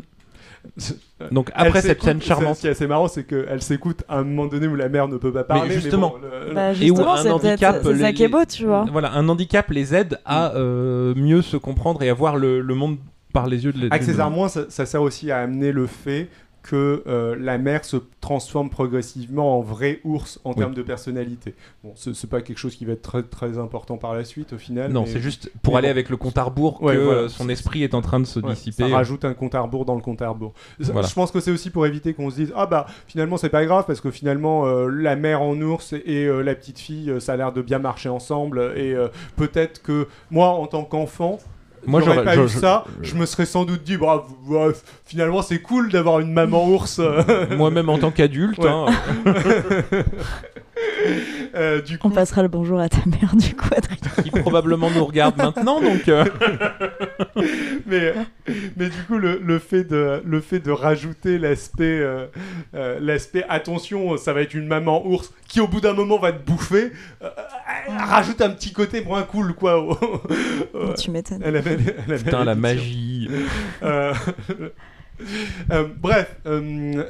Hmm. 0.64 1.34
Donc 1.34 1.50
après 1.54 1.82
cette 1.82 2.02
scène 2.02 2.20
c'est- 2.20 2.26
charmante 2.26 2.56
Ce 2.56 2.60
qui 2.62 2.66
est 2.66 2.70
assez 2.70 2.86
marrant, 2.86 3.06
c'est 3.08 3.24
qu'elle 3.24 3.62
s'écoute 3.62 4.02
à 4.08 4.18
un 4.18 4.24
moment 4.24 4.46
donné 4.46 4.66
où 4.66 4.74
la 4.74 4.88
mère 4.88 5.08
ne 5.08 5.16
peut 5.16 5.32
pas 5.32 5.44
parler. 5.44 5.68
mais 5.68 5.74
justement. 5.80 6.10
bon, 6.10 6.26
le- 6.48 6.54
Bah, 6.54 6.70
Et 6.72 6.90
où 6.90 6.96
justement, 6.96 7.14
un 7.14 7.22
c'est 7.22 7.30
handicap, 7.30 7.80
peut-être- 7.82 7.92
c'est 7.96 8.00
ça 8.02 8.08
les- 8.08 8.14
qui 8.14 8.22
est 8.24 8.28
beau, 8.28 8.44
tu 8.44 8.64
vois. 8.66 8.84
Voilà, 8.90 9.12
un 9.12 9.28
handicap 9.28 9.70
les 9.70 9.94
aide 9.94 10.18
à 10.24 10.48
Hmm. 10.48 10.52
euh, 10.56 11.14
mieux 11.16 11.42
se 11.42 11.56
comprendre 11.56 12.02
et 12.02 12.08
à 12.08 12.14
voir 12.14 12.36
le, 12.36 12.60
le 12.60 12.74
monde 12.74 12.96
par 13.32 13.46
les 13.46 13.64
yeux 13.64 13.72
de 13.72 13.88
la. 13.88 13.94
Accessoirement, 13.94 14.48
ça, 14.48 14.62
ça 14.68 14.86
sert 14.86 15.02
aussi 15.02 15.30
à 15.30 15.38
amener 15.38 15.70
le 15.72 15.86
fait 15.86 16.28
que 16.64 17.02
euh, 17.06 17.36
la 17.38 17.58
mère 17.58 17.84
se 17.84 17.98
transforme 18.22 18.70
progressivement 18.70 19.58
en 19.58 19.60
vrai 19.60 20.00
ours 20.02 20.40
en 20.44 20.50
Oui. 20.50 20.56
termes 20.56 20.72
de 20.74 20.82
personnalité. 20.82 21.54
Bon, 21.84 21.92
ce- 21.94 22.14
c'est 22.14 22.26
pas 22.30 22.40
quelque 22.40 22.56
chose 22.58 22.74
qui 22.74 22.86
va 22.86 22.94
être 22.94 23.02
très, 23.02 23.22
très 23.22 23.58
important 23.58 23.98
par 23.98 24.14
la 24.14 24.24
suite 24.24 24.54
au 24.54 24.58
final. 24.58 24.90
Non, 24.90 25.02
mais- 25.02 25.08
c'est 25.08 25.20
juste 25.20 25.50
pour 25.62 25.74
mais 25.74 25.78
aller 25.80 25.88
bon. 25.88 25.92
avec 25.92 26.08
le 26.08 26.16
compte 26.16 26.38
à 26.38 26.42
rebours 26.44 26.82
Ouais, 26.82 26.94
que 26.94 27.00
voilà. 27.00 27.28
son 27.28 27.50
esprit 27.50 27.82
est 27.84 27.92
en 27.94 28.00
train 28.00 28.18
de 28.18 28.24
se 28.24 28.40
Ouais, 28.40 28.54
dissiper. 28.54 28.88
Ça 28.88 28.96
rajoute 28.96 29.26
un 29.26 29.34
compte 29.34 29.54
à 29.54 29.60
rebours 29.60 29.84
dans 29.84 29.94
le 29.94 30.00
compte 30.00 30.22
à 30.22 30.28
rebours. 30.30 30.54
Voilà. 30.80 31.06
Je 31.06 31.12
pense 31.14 31.30
que 31.30 31.40
c'est 31.40 31.50
aussi 31.50 31.68
pour 31.68 31.84
éviter 31.86 32.14
qu'on 32.14 32.30
se 32.30 32.36
dise 32.36 32.52
ah 32.56 32.64
bah 32.66 32.86
finalement 33.06 33.36
c'est 33.36 33.50
pas 33.50 33.64
grave 33.66 33.84
parce 33.86 34.00
que 34.00 34.10
finalement 34.10 34.66
euh, 34.66 34.88
la 34.88 35.16
mère 35.16 35.42
en 35.42 35.60
ours 35.60 35.92
et 35.92 36.24
euh, 36.24 36.40
la 36.42 36.54
petite 36.54 36.78
fille 36.78 37.12
ça 37.20 37.34
a 37.34 37.36
l'air 37.36 37.52
de 37.52 37.60
bien 37.60 37.78
marcher 37.78 38.08
ensemble 38.08 38.72
et 38.76 38.94
peut-être 39.36 39.82
que 39.82 40.08
moi 40.30 40.48
en 40.48 40.66
tant 40.66 40.84
qu'enfant 40.84 41.38
Moi, 41.87 42.01
j'aurais 42.05 42.24
pas 42.24 42.37
eu 42.37 42.49
ça, 42.49 42.85
je- 43.03 43.14
me 43.14 43.26
serais 43.26 43.47
sans 43.47 43.64
doute 43.64 43.82
dit 43.85 43.97
bah 43.97 44.26
ouais, 44.47 44.72
finalement 45.05 45.43
c'est 45.43 45.61
cool 45.61 45.91
d'avoir 45.91 46.20
une 46.20 46.32
maman 46.32 46.66
ours. 46.68 47.01
Moi-même 47.57 47.89
en 47.89 47.99
tant 47.99 48.11
qu'adulte, 48.11 48.59
Ouais. 48.59 48.68
hein, 48.68 48.87
euh, 51.55 51.80
du 51.82 51.99
coup 51.99 52.09
On 52.09 52.11
passera 52.11 52.43
le 52.43 52.49
bonjour 52.49 52.80
à 52.80 52.89
ta 52.89 52.99
mère 53.07 53.35
du 53.37 53.55
coup, 53.55 53.68
Adrien. 53.76 53.97
qui 54.22 54.30
probablement 54.30 54.91
nous 54.91 55.05
regarde 55.05 55.37
maintenant, 55.37 55.80
donc. 55.80 56.09
euh, 56.09 56.24
mais, 57.87 58.14
mais 58.76 58.89
du 58.89 59.03
coup, 59.07 59.18
le, 59.18 59.39
le 59.43 59.59
fait, 59.59 59.85
de, 59.85 60.22
le 60.24 60.41
fait 60.41 60.61
de 60.61 60.70
rajouter 60.70 61.39
l'aspect, 61.39 61.85
euh, 62.01 62.26
euh, 62.74 62.99
l'aspect 63.01 63.45
attention, 63.49 64.16
ça 64.16 64.32
va 64.32 64.43
être 64.43 64.55
une 64.55 64.66
maman 64.66 65.07
ours 65.07 65.32
qui 65.49 65.61
au 65.61 65.68
bout 65.68 65.80
d'un 65.80 65.93
moment 65.95 66.18
va 66.18 66.32
te 66.32 66.45
bouffer, 66.45 66.93
rajoute 67.99 68.41
un 68.41 68.51
petit 68.51 68.72
côté 68.72 69.03
moins 69.03 69.22
cool, 69.22 69.55
quoi. 69.55 69.78
au- 69.82 69.99
Tu 70.99 71.11
m'étonnes. 71.11 71.43
elle 71.45 71.57
avait- 71.57 71.78
elle 72.07 72.14
avait 72.14 72.24
Putain, 72.24 72.45
la 72.45 72.55
magie. 72.55 73.28
Euh, 73.82 74.12
euh, 75.70 75.85
bref, 76.01 76.35
euh, 76.47 77.05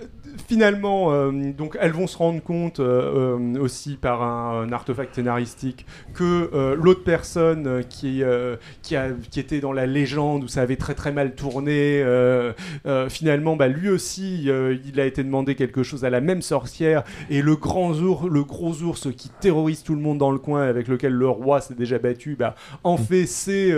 finalement, 0.49 1.12
euh, 1.12 1.53
donc 1.53 1.76
elles 1.80 1.93
vont 1.93 2.07
se 2.07 2.16
rendre 2.16 2.43
compte 2.43 2.80
euh, 2.80 3.37
euh, 3.39 3.61
aussi 3.61 3.97
par 3.97 4.22
un, 4.22 4.62
un 4.62 4.72
artefact 4.72 5.14
scénaristique 5.14 5.87
que 6.14 6.74
l'autre 6.76 7.03
personne 7.05 7.82
qui, 7.89 8.22
qui, 8.82 8.97
a, 8.97 9.09
qui 9.30 9.41
était 9.41 9.61
dans 9.61 9.72
la 9.72 9.87
légende 9.87 10.45
où 10.45 10.49
ça 10.49 10.62
avait 10.62 10.76
très 10.76 10.95
très 10.95 11.12
mal 11.12 11.35
tourné, 11.35 12.05
finalement, 13.09 13.57
bah, 13.57 13.68
lui 13.68 13.89
aussi, 13.89 14.45
il 14.45 15.01
a 15.01 15.07
été 15.07 15.24
demandé 15.24 15.55
quelque 15.55 15.82
chose 15.82 16.05
à 16.05 16.11
la 16.11 16.20
même 16.20 16.43
sorcière 16.43 17.05
et 17.30 17.43
le 17.43 17.57
grand 17.57 17.93
ours, 17.93 18.26
le 18.28 18.45
gros 18.45 18.82
ours 18.82 19.09
qui 19.16 19.28
terrorise 19.28 19.82
tout 19.82 19.95
le 19.95 20.01
monde 20.01 20.18
dans 20.18 20.30
le 20.30 20.39
coin 20.39 20.62
avec 20.62 20.89
lequel 20.89 21.12
le 21.12 21.28
roi 21.28 21.61
s'est 21.61 21.74
déjà 21.74 21.99
battu, 21.99 22.37
bah, 22.39 22.55
en 22.85 22.97
fait 22.97 23.26
c'est 23.26 23.72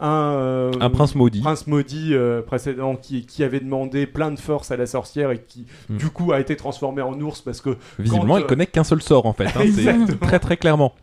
un, 0.00 0.70
Un 0.80 0.90
prince 0.90 1.14
maudit. 1.14 1.40
prince 1.40 1.66
maudit 1.66 2.14
précédent 2.46 2.96
qui, 2.96 3.26
qui 3.26 3.44
avait 3.44 3.60
demandé 3.60 4.06
plein 4.06 4.30
de 4.30 4.38
force 4.38 4.70
à 4.70 4.76
la 4.76 4.86
sorcière 4.86 5.30
et 5.30 5.38
qui 5.38 5.66
Hmm. 5.94 5.98
du 5.98 6.10
coup 6.10 6.32
a 6.32 6.40
été 6.40 6.56
transformé 6.56 7.02
en 7.02 7.18
ours 7.20 7.40
parce 7.40 7.60
que 7.60 7.76
Visiblement, 7.98 8.34
quand, 8.34 8.40
il 8.40 8.46
connaît 8.46 8.66
qu'un 8.66 8.84
seul 8.84 9.02
sort 9.02 9.26
en 9.26 9.32
fait. 9.32 9.46
hein, 9.46 9.62
c'est 9.74 10.20
très 10.20 10.38
très 10.38 10.56
clairement. 10.56 10.94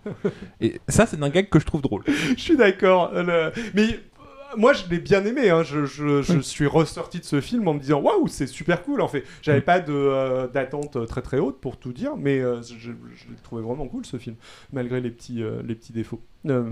Et 0.59 0.79
ça, 0.87 1.05
c'est 1.05 1.21
un 1.21 1.29
gag 1.29 1.49
que 1.49 1.59
je 1.59 1.65
trouve 1.65 1.81
drôle. 1.81 2.03
je 2.07 2.41
suis 2.41 2.57
d'accord 2.57 3.11
le- 3.13 3.51
mais 3.73 3.83
euh, 3.83 4.57
moi 4.57 4.73
je 4.73 4.83
l'ai 4.89 4.99
bien 4.99 5.23
aimé 5.25 5.49
hein. 5.49 5.63
je, 5.63 5.85
je- 5.85 6.21
je 6.21 6.33
Oui. 6.33 6.43
suis 6.43 6.67
ressorti 6.67 7.19
de 7.19 7.23
ce 7.25 7.39
film 7.39 7.67
en 7.67 7.73
me 7.73 7.79
disant 7.79 8.01
waouh 8.01 8.27
c'est 8.27 8.47
super 8.47 8.83
cool 8.83 8.99
en 9.01 9.07
fait 9.07 9.23
j'avais 9.41 9.59
Mm. 9.59 9.63
pas 9.63 9.79
de 9.79 9.93
euh, 9.93 10.47
d'attente 10.47 10.97
euh, 10.97 11.05
très 11.05 11.21
très 11.21 11.39
haute 11.39 11.61
pour 11.61 11.77
tout 11.77 11.93
dire 11.93 12.17
mais 12.17 12.39
euh, 12.39 12.61
je, 12.61 12.75
je 12.77 12.89
l'ai 13.29 13.35
trouvé 13.43 13.61
vraiment 13.61 13.87
cool 13.87 14.05
ce 14.05 14.17
film 14.17 14.35
malgré 14.73 14.99
les 14.99 15.09
petits 15.09 15.41
euh, 15.41 15.61
les 15.65 15.75
petits 15.75 15.93
défauts 15.93 16.21
Mm. 16.43 16.69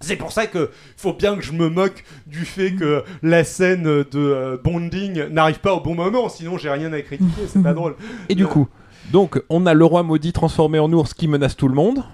C'est 0.00 0.16
pour 0.16 0.30
ça 0.32 0.46
que 0.46 0.70
faut 0.96 1.12
bien 1.12 1.34
que 1.36 1.42
je 1.42 1.52
me 1.52 1.68
moque 1.68 2.04
du 2.26 2.44
fait 2.44 2.72
que 2.72 3.02
la 3.22 3.42
scène 3.44 3.82
de 3.84 4.06
euh, 4.14 4.56
bonding 4.62 5.26
n'arrive 5.30 5.58
pas 5.60 5.74
au 5.74 5.80
bon 5.80 5.94
moment, 5.96 6.28
sinon 6.28 6.56
j'ai 6.56 6.70
rien 6.70 6.92
à 6.92 7.00
critiquer, 7.02 7.42
c'est 7.48 7.62
pas 7.62 7.72
drôle. 7.74 7.96
Et 8.28 8.34
du 8.36 8.44
Euh, 8.44 8.46
coup, 8.46 8.68
donc, 9.12 9.42
on 9.48 9.66
a 9.66 9.74
le 9.74 9.84
roi 9.84 10.02
maudit 10.02 10.32
transformé 10.32 10.78
en 10.78 10.92
ours 10.92 11.14
qui 11.14 11.26
menace 11.28 11.56
tout 11.56 11.66
le 11.68 11.74
monde. 11.74 12.04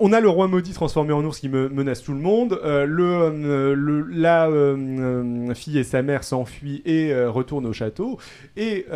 On 0.00 0.12
a 0.12 0.20
le 0.20 0.28
roi 0.28 0.46
maudit 0.46 0.72
transformé 0.74 1.12
en 1.12 1.24
ours 1.24 1.40
qui 1.40 1.48
me 1.48 1.68
menace 1.68 2.04
tout 2.04 2.12
le 2.12 2.20
monde. 2.20 2.60
Euh, 2.62 2.86
le, 2.86 3.04
euh, 3.04 3.74
le- 3.74 4.06
la 5.48 5.54
fille 5.56 5.76
et 5.78 5.82
sa 5.82 6.02
mère 6.02 6.22
s'enfuient 6.22 6.82
et 6.84 7.12
euh, 7.12 7.28
retournent 7.30 7.66
au 7.66 7.72
château. 7.72 8.18
Et 8.56 8.86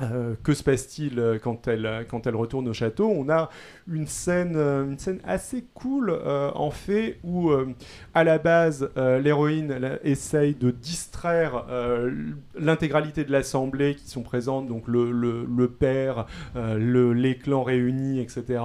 euh, 0.00 0.04
euh, 0.04 0.34
que 0.42 0.54
se 0.54 0.62
passe-t-il 0.64 1.18
euh, 1.20 1.38
quand 1.38 1.68
elle, 1.68 2.06
quand 2.10 2.26
elle 2.26 2.34
retourne 2.34 2.66
au 2.68 2.72
château? 2.72 3.08
On 3.08 3.28
a 3.28 3.48
une 3.86 4.06
scène, 4.08 4.54
euh, 4.56 4.84
une 4.84 4.98
scène 4.98 5.20
assez 5.24 5.64
cool 5.74 6.10
euh, 6.10 6.50
en 6.54 6.70
fait 6.72 7.18
où 7.22 7.50
euh, 7.50 7.68
à 8.12 8.24
la 8.24 8.38
base 8.38 8.90
euh, 8.96 9.20
l'héroïne 9.20 9.98
essaye 10.02 10.54
de 10.56 10.70
distraire 10.72 11.64
euh, 11.70 12.10
l'intégralité 12.58 13.24
de 13.24 13.30
l'assemblée 13.30 13.94
qui 13.94 14.08
sont 14.10 14.22
présentes, 14.22 14.66
donc 14.66 14.88
le, 14.88 15.12
le- 15.12 15.46
le 15.46 15.68
père, 15.68 16.26
euh, 16.56 16.76
le- 16.76 17.12
les 17.12 17.38
clans 17.38 17.62
réunis, 17.62 18.20
etc 18.20 18.62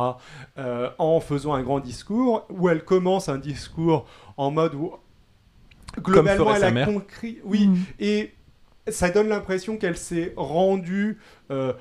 euh, 0.58 0.90
en 0.98 1.20
faisant 1.20 1.54
un 1.54 1.62
grand 1.62 1.80
discours 1.80 2.48
où 2.50 2.70
elle 2.70 2.84
commence 2.84 3.30
un 3.30 3.38
discours 3.38 4.06
en 4.38 4.50
mode 4.52 4.74
où 4.74 4.94
globalement 6.02 6.46
ferait 6.46 6.56
elle 6.56 6.62
sa 6.62 6.68
a 6.68 6.72
mère. 6.72 6.88
compris 6.88 7.40
oui 7.44 7.68
Mm. 7.68 7.76
et 8.00 8.32
ça 8.92 9.10
donne 9.10 9.30
l'impression 9.30 9.78
qu'elle 9.78 9.98
s'est 9.98 10.34
rendue 10.36 11.18
euh, 11.52 11.74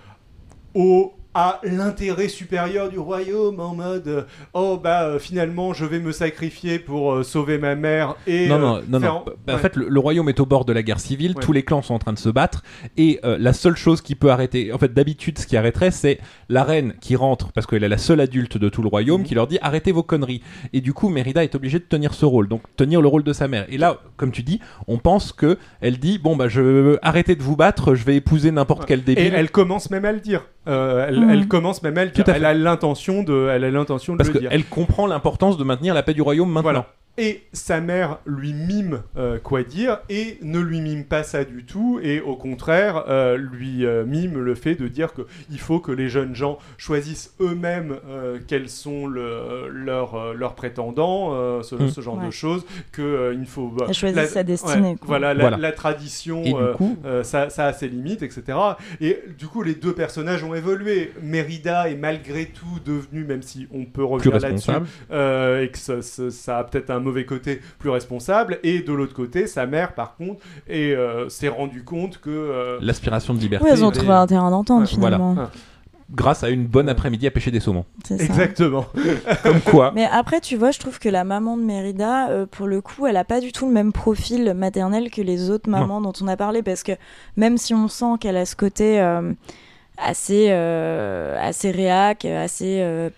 au 0.74 1.14
à 1.40 1.60
l'intérêt 1.62 2.26
supérieur 2.26 2.88
du 2.88 2.98
royaume 2.98 3.60
en 3.60 3.72
mode 3.72 4.08
euh, 4.08 4.22
oh 4.54 4.76
bah 4.82 5.04
euh, 5.04 5.18
finalement 5.20 5.72
je 5.72 5.84
vais 5.84 6.00
me 6.00 6.10
sacrifier 6.10 6.80
pour 6.80 7.12
euh, 7.12 7.22
sauver 7.22 7.58
ma 7.58 7.76
mère 7.76 8.16
et 8.26 8.48
Non, 8.48 8.56
euh, 8.56 8.58
non, 8.58 8.82
non, 8.88 9.00
faire 9.00 9.12
non. 9.12 9.18
en- 9.20 9.24
Bah, 9.46 9.54
ouais. 9.54 9.58
fait, 9.60 9.76
le, 9.76 9.88
le 9.88 10.00
royaume 10.00 10.28
est 10.28 10.40
au 10.40 10.46
bord 10.46 10.64
de 10.64 10.72
la 10.72 10.82
guerre 10.82 10.98
civile, 10.98 11.34
Ouais. 11.36 11.42
tous 11.44 11.52
les 11.52 11.62
clans 11.62 11.80
sont 11.80 11.94
en 11.94 12.00
train 12.00 12.12
de 12.12 12.18
se 12.18 12.28
battre, 12.28 12.64
et 12.96 13.20
euh, 13.24 13.36
la 13.38 13.52
seule 13.52 13.76
chose 13.76 14.00
qui 14.02 14.16
peut 14.16 14.30
arrêter, 14.30 14.72
en 14.72 14.78
fait, 14.78 14.92
d'habitude, 14.92 15.38
ce 15.38 15.46
qui 15.46 15.56
arrêterait, 15.56 15.92
c'est 15.92 16.18
la 16.48 16.64
reine 16.64 16.94
qui 17.00 17.14
rentre, 17.14 17.52
parce 17.52 17.66
qu'elle 17.68 17.84
est 17.84 17.88
la 17.88 17.98
seule 17.98 18.20
adulte 18.20 18.58
de 18.58 18.68
tout 18.68 18.82
le 18.82 18.88
royaume, 18.88 19.20
Mhm. 19.20 19.26
qui 19.28 19.34
leur 19.36 19.46
dit 19.46 19.58
arrêtez 19.62 19.92
vos 19.92 20.02
conneries. 20.02 20.42
Et 20.72 20.80
du 20.80 20.92
coup, 20.92 21.08
Mérida 21.08 21.44
est 21.44 21.54
obligée 21.54 21.78
de 21.78 21.84
tenir 21.84 22.14
ce 22.14 22.24
rôle, 22.26 22.48
donc 22.48 22.62
tenir 22.76 23.00
le 23.00 23.06
rôle 23.08 23.22
de 23.22 23.32
sa 23.32 23.46
mère. 23.46 23.64
Et 23.68 23.78
là, 23.78 23.98
comme 24.16 24.32
tu 24.32 24.42
dis, 24.42 24.58
on 24.88 24.98
pense 24.98 25.32
que 25.32 25.56
elle 25.80 25.98
dit 25.98 26.18
bon, 26.18 26.34
bah, 26.34 26.48
je 26.48 26.98
arrêtez 27.02 27.36
de 27.36 27.42
vous 27.44 27.54
battre, 27.56 27.94
je 27.94 28.04
vais 28.04 28.16
épouser 28.16 28.50
n'importe 28.50 28.86
quel 28.86 29.00
et 29.00 29.02
débile. 29.02 29.32
elle 29.36 29.50
commence 29.52 29.90
même 29.90 30.04
à 30.04 30.10
le 30.12 30.20
dire 30.20 30.46
Euh, 30.66 31.06
elle, 31.08 31.27
Mhm. 31.28 31.34
elle 31.34 31.48
commence 31.48 31.82
même 31.82 31.96
à 31.98 32.04
le 32.04 32.10
Tout 32.10 32.22
dire 32.22 32.28
à 32.28 32.32
fait. 32.32 32.38
elle 32.38 32.44
a 32.44 32.54
l'intention 32.54 33.22
de 33.22 33.48
elle 33.52 33.64
a 33.64 33.70
l'intention 33.70 34.14
de 34.14 34.18
Parce 34.18 34.30
le 34.30 34.40
dire 34.40 34.50
qu'elle 34.50 34.64
comprend 34.64 35.06
l'importance 35.06 35.56
de 35.56 35.64
maintenir 35.64 35.94
la 35.94 36.02
paix 36.02 36.14
du 36.14 36.22
royaume 36.22 36.48
maintenant. 36.48 36.62
Voilà. 36.62 36.86
Et 37.18 37.42
sa 37.52 37.80
mère 37.80 38.18
lui 38.26 38.52
mime 38.54 39.02
euh, 39.16 39.38
quoi 39.38 39.62
dire 39.64 39.98
et 40.08 40.38
ne 40.40 40.60
lui 40.60 40.80
mime 40.80 41.04
pas 41.04 41.24
ça 41.24 41.44
du 41.44 41.64
tout 41.64 41.98
et 42.02 42.20
au 42.20 42.36
contraire 42.36 43.04
euh, 43.08 43.36
lui 43.36 43.84
euh, 43.84 44.04
mime 44.06 44.38
le 44.38 44.54
fait 44.54 44.76
de 44.76 44.86
dire 44.88 45.10
qu'il 45.12 45.58
faut 45.58 45.80
que 45.80 45.90
les 45.92 46.08
jeunes 46.08 46.34
gens 46.36 46.58
choisissent 46.76 47.34
eux-mêmes 47.40 47.96
euh, 48.08 48.38
quels 48.46 48.68
sont 48.68 49.06
le- 49.08 49.68
leurs 49.68 50.32
leurs 50.34 50.54
prétendants, 50.54 51.30
euh, 51.34 51.62
ce, 51.62 51.88
ce 51.88 52.00
genre 52.00 52.20
de 52.24 52.30
choses, 52.30 52.64
que 52.92 53.02
euh, 53.02 53.34
il 53.34 53.46
faut 53.46 53.68
bah, 53.68 53.92
choisit 53.92 54.26
sa 54.26 54.44
destinée, 54.44 54.94
quoi. 54.96 55.06
voilà, 55.08 55.34
la, 55.34 55.40
Voilà. 55.40 55.56
la 55.56 55.72
tradition. 55.72 56.42
Et 56.44 56.52
du 56.52 56.54
euh, 56.58 56.72
coup, 56.74 56.96
euh, 57.04 57.24
ça, 57.24 57.50
ça 57.50 57.66
a 57.66 57.72
ses 57.72 57.88
limites, 57.88 58.22
etc. 58.22 58.56
Et 59.00 59.18
du 59.36 59.46
coup, 59.46 59.62
les 59.62 59.74
deux 59.74 59.92
personnages 59.92 60.44
ont 60.44 60.54
évolué. 60.54 61.12
Mérida 61.22 61.90
est 61.90 61.96
malgré 61.96 62.46
tout 62.46 62.78
devenu, 62.84 63.24
même 63.24 63.42
si 63.42 63.66
on 63.72 63.84
peut 63.84 64.04
revenir 64.04 64.38
là-dessus, 64.38 64.70
euh, 65.10 65.62
et 65.64 65.68
que 65.70 65.78
ça, 65.78 66.00
ça- 66.02 66.30
ça 66.30 66.58
a 66.58 66.64
peut-être 66.64 66.90
un 66.90 67.00
mauvais 67.08 67.24
côté 67.24 67.60
plus 67.78 67.90
responsable. 67.90 68.58
Et 68.62 68.80
de 68.80 68.92
l'autre 68.92 69.14
côté, 69.14 69.46
sa 69.46 69.66
mère, 69.66 69.94
par 69.94 70.14
contre, 70.16 70.40
et, 70.68 70.92
euh, 70.94 71.28
s'est 71.28 71.48
rendu 71.48 71.82
compte 71.84 72.18
que. 72.18 72.30
euh, 72.30 72.78
L'aspiration 72.80 73.34
de 73.34 73.40
liberté. 73.40 73.64
Oui, 73.64 73.70
elles 73.72 73.84
ont 73.84 73.90
et- 73.90 73.94
trouvé 73.94 74.12
un 74.12 74.26
terrain 74.26 74.50
d'entente 74.50 74.90
Ouais, 74.92 74.96
voilà. 74.98 75.16
finalement. 75.16 75.42
Ah, 75.46 75.50
grâce 76.10 76.42
à 76.42 76.48
une 76.48 76.64
bonne 76.66 76.88
après-midi 76.88 77.26
à 77.26 77.30
pêcher 77.30 77.50
des 77.50 77.60
saumons. 77.60 77.84
C'est 78.06 78.16
ça. 78.16 78.24
exactement. 78.24 78.86
Comme 79.42 79.60
quoi. 79.60 79.92
Mais 79.94 80.06
après, 80.10 80.40
tu 80.40 80.56
vois, 80.56 80.70
je 80.70 80.78
trouve 80.78 80.98
que 80.98 81.08
la 81.10 81.22
maman 81.24 81.56
de 81.58 81.62
Mérida, 81.62 82.30
euh, 82.30 82.46
pour 82.46 82.66
le 82.66 82.80
coup, 82.80 83.06
elle 83.06 83.16
a 83.18 83.24
pas 83.24 83.40
du 83.40 83.52
tout 83.52 83.66
le 83.66 83.72
même 83.74 83.92
profil 83.92 84.54
maternel 84.54 85.10
que 85.10 85.20
les 85.20 85.50
autres 85.50 85.68
mamans 85.68 86.00
dont 86.00 86.14
on 86.22 86.28
a 86.28 86.36
parlé, 86.36 86.62
parce 86.62 86.82
que 86.82 86.92
même 87.36 87.58
si 87.58 87.74
on 87.74 87.88
sent 87.88 88.14
qu'elle 88.20 88.38
a 88.38 88.46
ce 88.46 88.56
côté 88.56 88.98
euh, 89.00 89.32
assez, 89.98 90.46
euh, 90.48 91.36
assez 91.40 91.70
réac, 91.70 92.24
assez, 92.24 92.78
euh, 92.80 93.10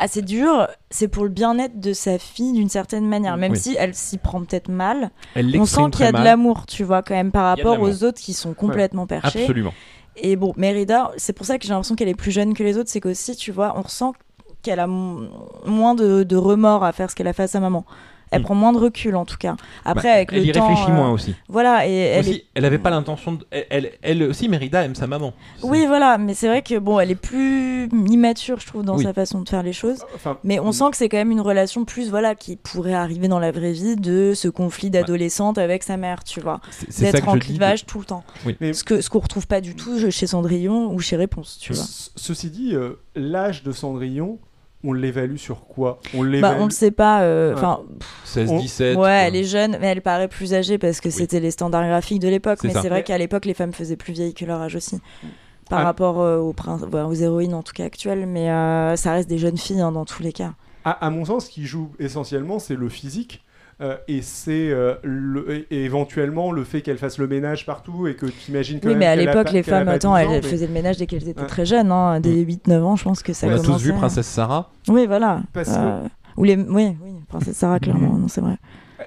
assez 0.00 0.22
dur, 0.22 0.66
c'est 0.90 1.08
pour 1.08 1.24
le 1.24 1.30
bien-être 1.30 1.78
de 1.80 1.92
sa 1.92 2.18
fille 2.18 2.52
d'une 2.52 2.68
certaine 2.68 3.06
manière, 3.08 3.36
même 3.36 3.52
Oui. 3.52 3.58
si 3.58 3.76
elle 3.78 3.94
s'y 3.94 4.18
prend 4.18 4.40
peut-être 4.44 4.68
mal. 4.68 5.10
Elle 5.34 5.54
On 5.60 5.66
sent 5.66 5.82
qu'il 5.92 6.04
y 6.04 6.08
a 6.08 6.12
de 6.12 6.22
l'amour, 6.22 6.66
tu 6.66 6.84
vois, 6.84 7.02
quand 7.02 7.14
même, 7.14 7.30
par 7.32 7.44
rapport 7.56 7.80
aux 7.80 8.04
autres 8.04 8.20
qui 8.20 8.32
sont 8.34 8.54
complètement 8.54 9.06
perchés. 9.06 9.42
Absolument. 9.42 9.72
Et 10.16 10.36
bon, 10.36 10.52
Mérida, 10.56 11.10
c'est 11.16 11.32
pour 11.32 11.44
ça 11.46 11.58
que 11.58 11.64
j'ai 11.64 11.70
l'impression 11.70 11.96
qu'elle 11.96 12.08
est 12.08 12.14
plus 12.14 12.30
jeune 12.30 12.54
que 12.54 12.62
les 12.62 12.78
autres, 12.78 12.88
c'est 12.90 13.00
qu'aussi, 13.00 13.34
tu 13.36 13.50
vois, 13.50 13.74
on 13.76 13.82
ressent 13.82 14.12
qu'elle 14.62 14.78
a 14.80 14.86
mo- 14.86 15.28
moins 15.66 15.94
de, 15.94 16.22
de 16.22 16.36
remords 16.36 16.84
à 16.84 16.92
faire 16.92 17.10
ce 17.10 17.16
qu'elle 17.16 17.26
a 17.26 17.32
fait 17.32 17.42
à 17.42 17.48
sa 17.48 17.60
maman. 17.60 17.84
Elle 18.34 18.40
Mm. 18.40 18.44
prend 18.44 18.54
moins 18.54 18.72
de 18.72 18.78
recul, 18.78 19.16
en 19.16 19.24
tout 19.24 19.36
cas. 19.38 19.56
Après, 19.84 20.08
Bah, 20.08 20.14
avec 20.14 20.28
elle 20.32 20.38
le 20.40 20.44
y 20.46 20.52
temps, 20.52 20.66
réfléchit 20.68 20.90
euh, 20.90 20.94
moins 20.94 21.10
aussi. 21.10 21.34
Voilà, 21.48 21.86
et 21.86 21.92
elle 21.94 22.20
Aussi, 22.20 22.32
est... 22.32 22.44
elle 22.54 22.64
avait 22.64 22.78
pas 22.78 22.90
l'intention 22.90 23.32
de. 23.32 23.46
Elle, 23.50 23.66
elle, 23.70 23.90
elle 24.02 24.22
aussi, 24.24 24.48
Mérida 24.48 24.84
aime 24.84 24.94
sa 24.94 25.06
maman. 25.06 25.32
Oui, 25.62 25.86
voilà, 25.86 26.18
mais 26.18 26.34
c'est 26.34 26.48
vrai 26.48 26.62
que 26.62 26.78
bon, 26.78 26.98
elle 27.00 27.10
est 27.10 27.14
plus 27.14 27.88
immature, 28.08 28.58
je 28.60 28.66
trouve, 28.66 28.82
dans 28.84 28.96
Oui. 28.96 29.04
sa 29.04 29.12
façon 29.12 29.40
de 29.40 29.48
faire 29.48 29.62
les 29.62 29.72
choses. 29.72 29.98
Enfin, 30.14 30.38
Mais 30.44 30.58
on 30.60 30.72
sent 30.72 30.84
que 30.90 30.96
c'est 30.96 31.08
quand 31.08 31.16
même 31.16 31.30
une 31.30 31.40
relation 31.40 31.84
plus, 31.84 32.10
voilà, 32.10 32.34
qui 32.34 32.56
pourrait 32.56 32.94
arriver 32.94 33.28
dans 33.28 33.38
la 33.38 33.52
vraie 33.52 33.72
vie 33.72 33.96
de 33.96 34.32
ce 34.34 34.48
conflit 34.48 34.90
d'adolescente 34.90 35.58
avec 35.58 35.82
sa 35.82 35.96
mère, 35.96 36.24
tu 36.24 36.40
vois. 36.40 36.60
C'est 36.70 36.92
c'est 36.92 37.06
ça 37.06 37.12
D'être 37.12 37.28
en 37.28 37.34
dis. 37.34 37.40
clivage 37.40 37.86
tout 37.86 37.98
le 37.98 38.04
temps. 38.04 38.24
Mais- 38.60 38.72
Ce 38.72 38.82
que 38.84 39.00
ce 39.00 39.08
qu'on 39.10 39.20
retrouve 39.20 39.46
pas 39.46 39.60
du 39.60 39.74
tout 39.74 40.10
chez 40.10 40.26
Cendrillon 40.26 40.92
ou 40.92 40.98
chez 41.00 41.16
Réponse, 41.16 41.58
tu 41.60 41.72
vois. 41.72 41.84
ce- 41.84 42.10
ceci 42.16 42.50
dit, 42.50 42.74
euh, 42.74 43.00
l'âge 43.14 43.62
de 43.62 43.72
Cendrillon, 43.72 44.38
on 44.84 44.92
l'évalue 44.92 45.36
sur 45.36 45.66
quoi 45.66 45.98
On 46.14 46.22
Bah, 46.22 46.28
l'évalue. 46.28 46.60
on 46.60 46.64
le 46.66 46.70
sait 46.70 46.90
pas. 46.90 47.22
euh, 47.22 47.54
Enfin, 47.54 47.80
16, 48.24 48.50
On- 48.50 48.58
17. 48.58 48.96
Ouais, 48.98 49.24
elle 49.26 49.36
est 49.36 49.44
jeune, 49.44 49.78
mais 49.80 49.86
elle 49.88 50.02
paraît 50.02 50.28
plus 50.28 50.54
âgée 50.54 50.78
parce 50.78 51.00
que 51.00 51.08
Oui. 51.08 51.12
c'était 51.12 51.40
les 51.40 51.50
standards 51.50 51.86
graphiques 51.86 52.20
de 52.20 52.28
l'époque. 52.28 52.58
Mais 52.64 52.70
c'est 52.74 52.88
vrai 52.88 53.02
qu'à 53.02 53.18
l'époque, 53.18 53.44
les 53.46 53.54
femmes 53.54 53.72
faisaient 53.72 53.96
plus 53.96 54.12
vieilles 54.12 54.34
que 54.34 54.44
leur 54.44 54.60
âge 54.60 54.76
aussi. 54.76 55.00
Par 55.70 55.80
Ah. 55.80 55.84
rapport 55.84 56.20
euh, 56.20 56.38
aux, 56.38 56.52
princes- 56.52 56.82
bah, 56.82 57.06
aux 57.06 57.14
héroïnes, 57.14 57.54
en 57.54 57.62
tout 57.62 57.72
cas 57.72 57.84
actuelles. 57.84 58.26
Mais 58.26 58.50
euh, 58.50 58.96
ça 58.96 59.12
reste 59.12 59.28
des 59.28 59.38
jeunes 59.38 59.56
filles 59.56 59.80
hein, 59.80 59.92
dans 59.92 60.04
tous 60.04 60.22
les 60.22 60.32
cas. 60.32 60.52
À, 60.84 60.90
à 61.06 61.08
mon 61.10 61.24
sens, 61.24 61.46
ce 61.46 61.50
qui 61.50 61.64
joue 61.64 61.90
essentiellement, 61.98 62.58
c'est 62.58 62.74
le 62.76 62.88
physique. 62.90 63.42
Euh, 63.80 63.96
et 64.08 64.22
c'est 64.22 64.70
euh, 64.70 64.94
éventuellement 65.70 66.52
le 66.52 66.64
fait 66.64 66.80
qu'elle 66.82 66.98
fasse 66.98 67.18
le 67.18 67.26
ménage 67.26 67.66
partout 67.66 68.06
et 68.06 68.14
que 68.14 68.26
tu 68.26 68.50
imagines 68.50 68.80
quand 68.80 68.88
Oui, 68.88 68.94
même 68.94 69.00
mais 69.00 69.06
à 69.06 69.16
l'époque, 69.16 69.50
les 69.52 69.62
femmes, 69.62 69.88
attends, 69.88 70.12
12 70.12 70.20
elles, 70.20 70.26
ans, 70.28 70.32
elles 70.32 70.42
mais- 70.42 70.48
faisaient 70.48 70.66
le 70.66 70.72
ménage 70.72 70.96
dès 70.96 71.06
qu'elles 71.06 71.28
étaient 71.28 71.46
très 71.46 71.66
jeunes. 71.66 71.90
Hein, 71.92 72.20
dès 72.20 72.30
8-9 72.44 72.82
ans, 72.82 72.96
je 72.96 73.04
pense 73.04 73.22
que 73.22 73.32
ça 73.32 73.46
On 73.46 73.50
a 73.52 73.58
tous 73.58 73.82
vu 73.82 73.92
Princesse 73.92 74.26
Sarah. 74.26 74.70
Oui, 74.88 75.06
voilà. 75.06 75.40
Parce 75.52 75.70
que- 75.70 75.74
Euh, 75.78 76.00
Ou 76.36 76.44
les... 76.44 76.56
Oui, 76.56 76.96
oui, 77.02 77.12
Princesse 77.28 77.56
Sarah, 77.56 77.78
clairement, 77.78 78.14
non, 78.16 78.28
c'est 78.28 78.40
vrai. 78.40 78.56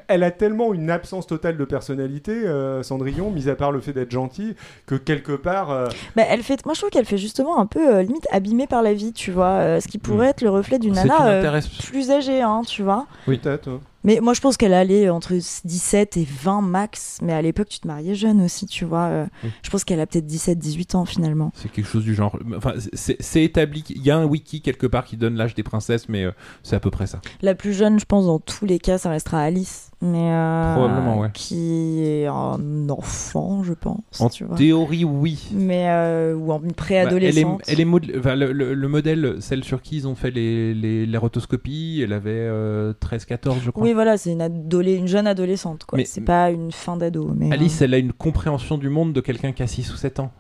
Elle 0.10 0.24
a 0.24 0.32
tellement 0.32 0.74
une 0.74 0.90
absence 0.90 1.28
totale 1.28 1.58
de 1.58 1.66
personnalité, 1.66 2.32
euh, 2.32 2.84
Cendrillon, 2.84 3.32
mis 3.32 3.50
à 3.50 3.56
part 3.56 3.72
le 3.72 3.80
fait 3.82 3.94
d'être 3.94 4.12
gentille, 4.12 4.54
que 4.86 4.96
quelque 4.96 5.32
part. 5.34 5.72
euh, 5.72 5.88
Bah, 6.16 6.24
elle 6.30 6.44
fait... 6.44 6.64
Moi, 6.66 6.74
je 6.74 6.80
trouve 6.82 6.90
qu'elle 6.92 7.06
fait 7.06 7.18
justement 7.18 7.60
un 7.60 7.66
peu 7.66 7.96
euh, 7.96 8.04
limite 8.04 8.28
abîmée 8.32 8.68
par 8.68 8.82
la 8.82 8.94
vie, 8.94 9.12
tu 9.12 9.32
vois. 9.32 9.46
euh, 9.48 9.80
ce 9.82 9.88
qui 9.88 9.98
pourrait 9.98 10.28
être 10.28 10.42
le 10.42 10.50
reflet 10.50 10.78
d'une 10.80 10.94
nana 10.94 11.28
euh, 11.28 11.62
plus 11.90 12.12
âgée, 12.12 12.42
hein, 12.42 12.62
tu 12.66 12.84
vois. 12.84 13.08
Peut-être. 13.26 13.70
Mais 14.08 14.22
moi, 14.22 14.34
je 14.34 14.40
pense 14.40 14.56
qu'elle 14.56 14.74
allait 14.74 15.10
entre 15.10 15.34
17 15.34 16.16
et 16.16 16.26
20 16.44 16.62
max. 16.62 17.20
Mais 17.22 17.34
à 17.34 17.42
l'époque, 17.42 17.68
tu 17.68 17.80
te 17.80 17.88
mariais 17.88 18.16
jeune 18.16 18.42
aussi, 18.42 18.66
tu 18.66 18.86
vois. 18.86 19.08
euh, 19.08 19.26
Oui. 19.44 19.50
Je 19.62 19.70
pense 19.70 19.84
qu'elle 19.84 20.00
a 20.00 20.08
peut-être 20.08 20.26
17, 20.26 20.58
18 20.58 20.96
ans 20.96 21.04
finalement. 21.04 21.52
C'est 21.56 21.70
quelque 21.70 21.90
chose 21.90 22.06
du 22.06 22.16
genre. 22.16 22.40
Enfin, 22.56 22.74
c'est 22.94 23.44
établi. 23.44 23.84
qu'il 23.84 24.02
y 24.02 24.10
a 24.10 24.18
un 24.18 24.24
wiki 24.24 24.62
quelque 24.62 24.88
part 24.88 25.04
qui 25.04 25.18
donne 25.18 25.36
l'âge 25.36 25.56
des 25.56 25.64
princesses, 25.64 26.08
mais 26.08 26.24
euh, 26.24 26.32
c'est 26.64 26.78
à 26.78 26.80
peu 26.80 26.90
près 26.90 27.06
ça. 27.06 27.20
La 27.42 27.54
plus 27.54 27.74
jeune, 27.74 28.00
je 28.00 28.06
pense, 28.06 28.26
dans 28.28 28.40
tous 28.40 28.66
les 28.66 28.80
cas, 28.80 28.98
ça 28.98 29.10
restera 29.10 29.42
Alice. 29.42 29.92
Mais 30.00 30.32
euh, 30.32 30.76
Probablement, 30.76 31.18
ouais. 31.20 31.30
Qui 31.34 32.02
est 32.04 32.28
un 32.28 32.88
enfant, 32.88 33.64
je 33.64 33.74
pense. 33.74 33.98
En 34.20 34.30
tu 34.30 34.44
vois. 34.44 34.56
théorie, 34.56 35.04
oui. 35.04 35.50
Mais 35.52 35.88
euh, 35.90 36.36
ou 36.36 36.52
en 36.52 36.60
Bah, 36.60 36.62
elle 36.66 36.70
est, 36.70 36.74
préadolescente. 36.76 37.62
elle 37.68 37.80
est 37.80 37.86
mod- 37.86 38.12
enfin, 38.20 38.36
le, 38.36 38.52
le- 38.52 38.76
le 38.76 38.88
modèle, 38.88 39.38
celle 39.40 39.64
sur 39.64 39.82
qui 39.82 39.96
ils 39.98 40.08
ont 40.08 40.14
fait 40.14 40.30
les, 40.30 40.76
les, 40.76 41.08
les 41.08 41.18
rotoscopies, 41.18 42.02
elle 42.04 42.14
avait 42.14 42.30
euh, 42.32 42.94
13-14, 43.02 43.56
je 43.64 43.72
crois. 43.72 43.84
Oui, 43.84 43.94
voilà, 43.94 44.18
c'est 44.18 44.34
une, 44.34 44.42
une 44.72 45.08
jeune 45.08 45.26
adolescente, 45.26 45.86
quoi. 45.86 45.98
Mais- 45.98 46.06
C'est 46.06 46.22
pas 46.22 46.52
une 46.52 46.72
fin 46.72 46.96
d'ado. 46.96 47.32
Mais, 47.36 47.52
Alice, 47.52 47.82
euh, 47.82 47.86
elle 47.86 47.96
a 47.96 47.98
une 47.98 48.14
compréhension 48.14 48.78
du 48.78 48.90
monde 48.90 49.14
de 49.14 49.22
quelqu'un 49.22 49.52
qui 49.52 49.64
a 49.64 49.68
6 49.68 49.92
ou 49.94 49.98
7 49.98 50.20
ans. 50.20 50.32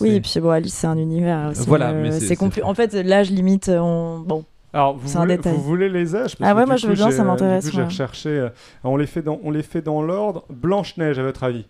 Oui, 0.00 0.10
et 0.10 0.20
puis 0.20 0.32
bon, 0.40 0.50
Alice, 0.50 0.74
c'est 0.74 0.86
un 0.88 0.98
univers 0.98 1.50
aussi. 1.50 1.62
Voilà, 1.66 1.92
c'est- 2.12 2.36
En 2.64 2.74
fait, 2.74 2.92
l'âge 2.94 3.30
limite, 3.30 3.68
on... 3.72 4.20
bon, 4.20 4.44
Alors, 4.72 4.96
vous 4.96 5.08
voulez, 5.08 5.36
vous 5.36 5.60
voulez 5.62 5.88
les 5.88 6.14
âges? 6.14 6.36
Parce 6.36 6.48
Ah 6.48 6.52
que 6.52 6.58
ouais, 6.58 6.64
du 6.64 6.68
moi, 6.68 6.76
je 6.76 6.82
coup, 6.82 6.88
veux 6.88 6.94
bien, 6.94 7.10
j'ai, 7.10 7.16
ça 7.16 7.22
euh, 7.22 7.26
m'intéresse, 7.26 7.64
Du 7.64 7.70
coup, 7.70 7.76
j'ai 7.76 7.82
ouais. 7.82 7.88
recherché. 7.88 8.28
euh, 8.28 8.48
on, 8.84 8.96
les 8.96 9.06
fait 9.06 9.22
dans, 9.22 9.40
on 9.42 9.50
les 9.50 9.62
fait 9.64 9.82
dans 9.82 10.00
l'ordre. 10.02 10.44
Blanche-Neige, 10.50 11.18
à 11.18 11.22
votre 11.22 11.42
avis? 11.42 11.66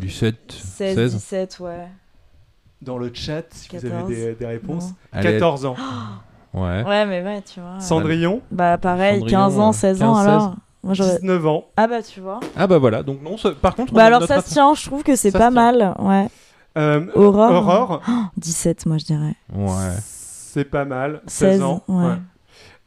Du 0.00 0.10
7, 0.10 0.36
16, 0.52 0.94
16. 0.96 1.14
17, 1.14 1.60
ouais. 1.60 1.88
Dans 2.82 2.98
le 2.98 3.10
chat, 3.14 3.42
si 3.50 3.68
vous 3.68 3.80
14. 3.80 4.04
avez 4.04 4.14
des, 4.14 4.34
des 4.34 4.46
réponses. 4.46 4.88
Non. 4.90 4.94
Elle 5.12 5.26
est- 5.26 5.32
14 5.34 5.64
ans. 5.66 5.76
Ouais. 6.54 6.84
Ouais, 6.86 7.06
mais 7.06 7.22
ouais, 7.22 7.40
tu 7.40 7.60
vois. 7.60 7.80
Cendrillon, 7.80 8.42
Bah, 8.50 8.76
pareil, 8.76 9.20
Cendrillon, 9.20 9.38
15 9.38 9.58
ans, 9.58 9.68
euh, 9.70 9.72
16 9.72 10.02
ans, 10.02 10.14
15, 10.16 10.26
alors? 10.26 10.54
Moi, 10.84 10.92
j'aurais- 10.92 11.18
19 11.20 11.46
ans. 11.46 11.64
Ah, 11.78 11.86
bah, 11.86 12.02
tu 12.02 12.20
vois. 12.20 12.40
Ah 12.54 12.66
bah 12.66 12.76
voilà, 12.76 13.02
donc 13.02 13.22
non, 13.22 13.38
ça- 13.38 13.52
par 13.52 13.74
contre... 13.74 13.94
on 13.94 13.96
Bah, 13.96 14.02
a 14.02 14.06
alors, 14.08 14.20
notre 14.20 14.34
ça 14.34 14.42
se 14.42 14.50
tient, 14.52 14.74
je 14.74 14.84
trouve 14.84 15.02
que 15.02 15.16
c'est 15.16 15.30
Ça 15.30 15.38
pas 15.38 15.50
tient. 15.50 15.72
mal, 15.72 15.94
ouais. 16.00 16.28
Euh, 16.76 17.06
Aurore. 17.14 17.52
Aurore, 17.52 18.02
17, 18.36 18.84
moi, 18.84 18.98
je 18.98 19.06
dirais. 19.06 19.34
Ouais. 19.54 19.94
C'est 20.52 20.64
pas 20.66 20.84
mal. 20.84 21.22
16, 21.26 21.52
16, 21.52 21.62
ans. 21.62 21.82
ouais. 21.88 22.14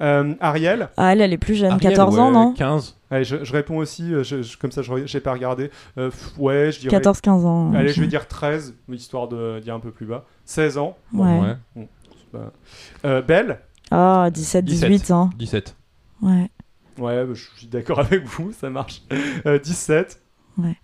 Euh, 0.01 0.33
Ariel, 0.41 0.89
Ah, 0.97 1.13
elle, 1.13 1.21
elle 1.21 1.31
est 1.33 1.37
plus 1.37 1.55
jeune, 1.55 1.71
Ariel, 1.71 1.93
14 1.93 2.19
ans, 2.19 2.27
ouais, 2.27 2.33
non? 2.33 2.53
15. 2.53 2.97
allez, 3.09 3.23
je, 3.23 3.43
je 3.43 3.53
réponds 3.53 3.77
aussi, 3.77 4.13
euh, 4.13 4.23
je- 4.23 4.41
je- 4.43 4.57
comme 4.57 4.71
ça 4.71 4.81
je 4.81 4.93
n'ai 4.93 5.21
pas 5.21 5.31
regardé. 5.31 5.71
Euh, 5.97 6.09
pff, 6.09 6.33
ouais, 6.37 6.71
je 6.71 6.81
dirais. 6.81 6.91
14-15 6.91 7.45
ans. 7.45 7.73
Allez, 7.73 7.89
ok. 7.89 7.95
je 7.95 8.01
vais 8.01 8.07
dire 8.07 8.27
13, 8.27 8.75
histoire 8.89 9.27
de 9.29 9.59
dire 9.61 9.73
un 9.73 9.79
peu 9.79 9.91
plus 9.91 10.05
bas. 10.05 10.25
16 10.43 10.77
ans. 10.77 10.97
Ouais. 11.13 11.55
Bah, 12.33 12.51
euh, 13.05 13.21
Belle, 13.21 13.61
Ah, 13.89 14.29
17, 14.31 14.65
18 14.65 15.09
ans. 15.11 15.29
17. 15.39 15.75
Ouais. 16.21 16.51
ouais, 16.99 17.25
bah, 17.25 17.33
je 17.33 17.43
suis 17.57 17.67
d'accord 17.67 17.99
avec 18.01 18.25
vous, 18.25 18.51
ça 18.51 18.69
marche. 18.69 19.01
Euh, 19.45 19.57
17. 19.59 20.21
Ouais. 20.57 20.75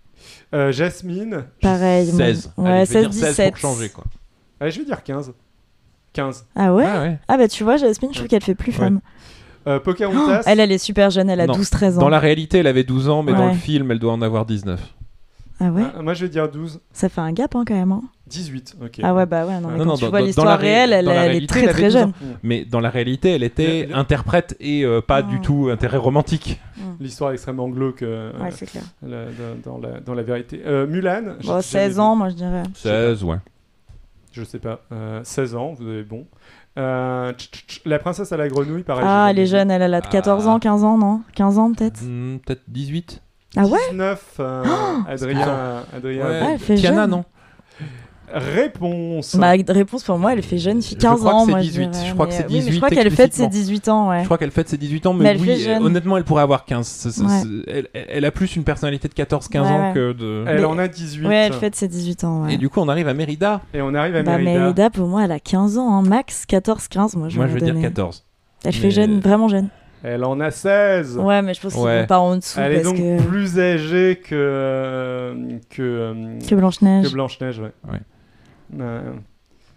Euh, 0.54 0.72
Jasmine, 0.72 1.44
Pareil. 1.60 2.06
moi. 2.12 2.16
16. 2.16 2.52
Ouais, 2.56 2.70
Allez, 2.70 2.86
je 2.86 2.92
vais 2.94 3.02
16, 3.02 3.10
dire 3.10 3.20
16 3.20 3.28
17. 3.36 3.50
pour 3.52 3.60
changer, 3.60 3.88
quoi. 3.90 4.04
allez, 4.58 4.70
je 4.70 4.78
vais 4.78 4.86
dire 4.86 5.02
15. 5.02 5.32
15. 6.12 6.46
Ah 6.56 6.74
ouais 6.74 6.84
Ah 6.86 7.00
ouais. 7.02 7.18
Ah 7.28 7.36
bah 7.38 7.48
tu 7.48 7.64
vois, 7.64 7.76
Jasmine, 7.76 8.10
je 8.12 8.18
trouve 8.18 8.28
qu'elle 8.28 8.42
fait 8.42 8.54
plus 8.54 8.72
Ouais. 8.72 8.78
femme. 8.78 9.00
Euh, 9.66 9.78
Pocahontas, 9.78 10.42
Elle, 10.46 10.58
elle 10.60 10.72
est 10.72 10.78
super 10.78 11.10
jeune, 11.10 11.30
elle 11.30 11.40
a 11.40 11.46
Non. 11.46 11.54
12-13 11.54 11.96
ans. 11.96 12.00
Dans 12.00 12.08
la 12.08 12.18
réalité, 12.18 12.58
elle 12.58 12.66
avait 12.66 12.82
12 12.84 13.08
ans, 13.08 13.22
mais 13.22 13.32
dans 13.32 13.46
Ouais. 13.46 13.52
le 13.52 13.58
film, 13.58 13.90
elle 13.92 13.98
doit 14.00 14.12
en 14.12 14.20
avoir 14.22 14.44
19. 14.44 14.80
Ah 15.60 15.70
ouais 15.70 15.84
Ah, 15.96 16.02
moi, 16.02 16.14
je 16.14 16.24
vais 16.24 16.28
dire 16.28 16.50
12. 16.50 16.80
Ça 16.92 17.08
fait 17.08 17.20
un 17.20 17.30
gap 17.32 17.54
hein, 17.54 17.62
quand 17.64 17.74
même. 17.74 17.92
hein. 17.92 18.02
18, 18.26 18.76
ok. 18.82 19.00
Ah 19.04 19.14
ouais, 19.14 19.26
bah 19.26 19.46
ouais, 19.46 19.60
non, 19.60 19.68
mais 19.68 19.76
Non, 19.76 19.84
quand 19.84 19.90
non, 19.90 19.94
tu 19.96 20.00
dans- 20.04 20.10
vois 20.10 20.18
dans- 20.20 20.26
l'histoire 20.26 20.46
dans 20.56 20.60
réelle, 20.60 20.92
elle, 20.92 21.04
dans 21.04 21.12
elle 21.12 21.36
est 21.36 21.46
très 21.46 21.68
très 21.68 21.82
12 21.84 21.92
jeune. 21.92 22.12
Mais 22.42 22.64
dans 22.64 22.80
la 22.80 22.88
réalité, 22.90 23.30
elle 23.34 23.42
était 23.44 23.82
Le- 23.82 23.88
le- 23.90 23.96
interprète 23.96 24.56
et 24.58 24.84
euh, 24.84 25.00
pas 25.00 25.22
Mm. 25.22 25.28
du 25.28 25.40
tout 25.40 25.68
intérêt 25.70 25.98
romantique. 25.98 26.60
L'histoire 26.98 27.30
est 27.30 27.34
extrêmement 27.34 27.68
glauque 27.68 28.02
euh, 28.02 28.32
Ouais, 28.42 28.50
c'est 28.50 28.66
clair. 28.66 28.82
la- 29.06 29.26
dans, 29.64 29.78
dans 29.78 29.86
la, 29.86 30.00
dans 30.00 30.14
la 30.14 30.22
vérité. 30.22 30.62
Euh, 30.66 30.86
Mulan, 30.86 31.22
Bon, 31.42 31.46
jamais 31.46 31.62
16 31.62 31.94
vu. 31.94 32.00
ans, 32.00 32.16
moi 32.16 32.30
je 32.30 32.34
dirais. 32.34 32.62
16, 32.74 33.22
ouais. 33.22 33.36
Je 34.32 34.44
sais 34.44 34.58
pas. 34.58 34.80
Euh, 34.92 35.20
16 35.24 35.54
ans, 35.56 35.72
vous 35.74 35.86
avez 35.86 36.02
bon. 36.04 36.26
Euh, 36.78 37.32
tch, 37.34 37.50
tch, 37.50 37.66
tch, 37.66 37.82
la 37.84 37.98
princesse 37.98 38.32
à 38.32 38.36
la 38.38 38.48
grenouille, 38.48 38.82
pareil. 38.82 39.04
Ah, 39.06 39.28
elle 39.30 39.38
est 39.38 39.46
jeune, 39.46 39.70
elle, 39.70 39.82
a 39.94 40.00
de 40.00 40.06
14 40.06 40.46
Ah. 40.46 40.50
ans, 40.52 40.58
15 40.58 40.84
ans, 40.84 40.96
non? 40.96 41.20
15 41.34 41.58
ans 41.58 41.72
peut-être? 41.72 42.00
Hmm, 42.02 42.38
Peut-être 42.38 42.62
18 42.68 43.22
Ah 43.56 43.66
ouais? 43.66 43.78
19, 43.90 44.36
euh, 44.40 44.64
Adrien. 45.06 45.82
Adrien 45.94 46.26
Ouais, 46.26 46.40
Ah, 46.42 46.48
elle 46.54 46.58
fait 46.58 46.76
Tiana, 46.76 47.02
jeune. 47.02 47.10
non? 47.10 47.24
Réponse. 48.34 49.34
Ma 49.34 49.50
réponse 49.50 50.02
pour 50.04 50.18
moi, 50.18 50.32
elle 50.32 50.42
fait 50.42 50.58
jeune 50.58 50.80
fille, 50.82 50.96
Je 50.98 51.02
15 51.02 51.20
crois 51.20 51.32
que 51.32 51.36
ans, 51.36 51.46
c'est 51.46 51.60
18, 51.60 51.90
je 52.02 52.08
je 52.08 52.12
crois 52.14 52.26
que 52.26 52.32
c'est 52.32 52.46
oui, 52.46 52.54
mais 52.54 52.58
18 52.60 52.72
je 52.72 52.76
crois 52.78 52.88
qu'elle 52.90 53.10
fête 53.10 53.34
ses 53.34 53.42
explicitement. 53.44 53.48
18 53.48 53.88
ans, 53.88 54.08
ouais. 54.10 54.20
Je 54.20 54.24
crois 54.24 54.38
qu'elle 54.38 54.50
fête 54.50 54.68
ses 54.68 54.76
18 54.78 55.06
ans, 55.06 55.12
mais, 55.14 55.24
Mais 55.24 55.30
elle 55.30 55.40
oui, 55.40 55.66
honnêtement, 55.84 56.16
elle 56.16 56.24
pourrait 56.24 56.42
avoir 56.42 56.64
15. 56.64 56.86
C'est- 56.86 57.10
c'est- 57.10 57.22
Ouais. 57.22 57.28
c'est- 57.42 57.70
elle, 57.94 58.06
elle 58.08 58.24
a 58.24 58.30
plus 58.30 58.56
une 58.56 58.64
personnalité 58.64 59.08
de 59.08 59.14
14-15 59.14 59.66
Ouais, 59.66 59.72
ans 59.72 59.92
que 59.92 60.12
de. 60.12 60.44
Elle 60.48 60.58
Mais- 60.60 60.64
en 60.64 60.78
a 60.78 60.88
18. 60.88 61.26
Ouais, 61.26 61.36
elle 61.46 61.52
fête 61.52 61.74
ses 61.76 61.88
18 61.88 62.24
ans, 62.24 62.44
ouais. 62.44 62.54
Et 62.54 62.56
du 62.56 62.68
coup, 62.68 62.80
on 62.80 62.88
arrive 62.88 63.08
à 63.08 63.14
Mérida. 63.14 63.60
Et 63.74 63.82
on 63.82 63.94
arrive 63.94 64.16
à 64.16 64.22
Bah, 64.22 64.38
Mérida. 64.38 64.58
Mérida, 64.60 64.90
pour 64.90 65.08
moi, 65.08 65.24
elle 65.24 65.32
a 65.32 65.40
15 65.40 65.76
ans, 65.78 65.92
hein, 65.94 66.02
max 66.02 66.46
14-15, 66.46 67.16
moi 67.16 67.28
je 67.28 67.36
Moi, 67.36 67.46
je 67.48 67.52
vais 67.54 67.60
dire 67.60 67.68
donner. 67.74 67.82
14. 67.82 68.24
Elle 68.64 68.72
fait 68.72 68.90
jeune, 68.90 69.20
vraiment 69.20 69.48
jeune. 69.48 69.68
Elle 70.04 70.24
en 70.24 70.40
a 70.40 70.50
16. 70.50 71.16
Ouais, 71.16 71.42
mais 71.42 71.54
je 71.54 71.60
pense 71.60 71.76
Ouais. 71.76 72.06
pas 72.06 72.18
en 72.18 72.36
dessous 72.36 72.58
Elle 72.58 72.72
est 72.72 72.74
parce 72.82 72.86
donc 72.88 72.96
que. 72.96 73.22
plus 73.22 73.58
âgée 73.60 74.20
que. 74.20 74.34
euh, 74.34 75.34
que. 75.70 75.80
euh, 75.82 76.38
Que 76.48 76.54
Blanche-Neige. 76.56 77.06
que 77.08 77.12
Blanche-Neige, 77.12 77.60
ouais. 77.60 77.72
Ouais. 77.88 77.98
Euh, 78.80 79.12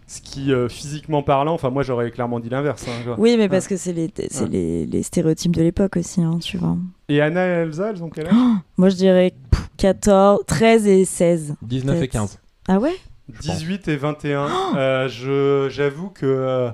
ce 0.08 0.20
qui, 0.20 0.52
euh, 0.52 0.68
physiquement 0.68 1.22
parlant, 1.24 1.52
enfin, 1.54 1.70
moi 1.70 1.82
j'aurais 1.82 2.10
clairement 2.12 2.38
dit 2.38 2.48
l'inverse. 2.48 2.86
hein. 2.88 3.14
Oui, 3.18 3.34
mais 3.36 3.48
parce 3.48 3.66
que 3.66 3.76
c'est 3.76 3.92
les, 3.92 4.08
c'est 4.30 4.42
Ouais. 4.42 4.48
les, 4.48 4.86
les 4.86 5.02
stéréotypes 5.02 5.54
de 5.56 5.62
l'époque 5.62 5.96
aussi, 5.96 6.22
hein, 6.22 6.38
tu 6.40 6.58
vois. 6.58 6.76
Et 7.08 7.20
Anna 7.20 7.44
et 7.44 7.50
Elsa, 7.62 7.90
elles 7.90 8.04
ont 8.04 8.08
quel 8.10 8.28
âge? 8.28 8.34
Moi, 8.76 8.88
je 8.88 8.94
dirais 8.96 9.34
pff, 9.50 9.68
14, 9.78 10.40
13 10.46 10.86
et 10.86 11.04
16. 11.04 11.56
19 11.62 11.96
et 11.96 11.98
Peut-être. 11.98 12.12
15. 12.12 12.38
Ah 12.68 12.78
ouais? 12.78 12.94
18 13.40 13.88
et 13.88 13.96
21. 13.96 14.48
Euh, 14.76 15.08
je, 15.08 15.68
j'avoue 15.70 16.10
que 16.10 16.24
euh, 16.26 16.70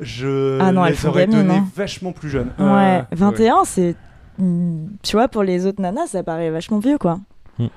je 0.00 0.58
Ah 0.60 0.72
non, 0.72 0.84
elles 0.84 0.94
les 0.94 1.06
aurais 1.06 1.26
données 1.28 1.54
hein. 1.58 1.68
vachement 1.76 2.10
plus 2.12 2.30
jeunes. 2.30 2.50
Ouais, 2.58 2.98
Euh, 2.98 3.02
21, 3.12 3.64
c'est. 3.64 3.94
hmm, 4.38 4.86
Tu 5.04 5.14
vois, 5.14 5.28
pour 5.28 5.44
les 5.44 5.66
autres 5.66 5.80
nanas, 5.80 6.08
ça 6.08 6.24
paraît 6.24 6.50
vachement 6.50 6.80
vieux, 6.80 6.98
quoi. 6.98 7.20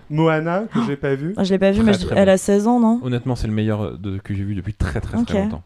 Moana, 0.10 0.64
que 0.74 0.80
j'ai 0.88 0.96
pas 0.96 1.16
vu. 1.16 1.34
Ah, 1.38 1.44
Je 1.44 1.52
l'ai 1.54 1.60
pas 1.60 1.72
vu, 1.72 1.78
Très, 1.80 1.86
mais 1.86 1.94
je- 1.94 2.06
très 2.06 2.16
elle 2.18 2.26
bon. 2.28 2.32
a 2.34 2.38
16 2.38 2.68
ans, 2.68 2.80
non? 2.80 3.00
Honnêtement, 3.04 3.36
c'est 3.36 3.48
le 3.48 3.54
meilleur 3.54 3.98
de, 3.98 4.18
que 4.18 4.34
j'ai 4.34 4.44
vu 4.44 4.56
depuis 4.56 4.74
très 4.74 5.02
très 5.02 5.18
Ok. 5.18 5.26
très 5.28 5.44
longtemps. 5.44 5.64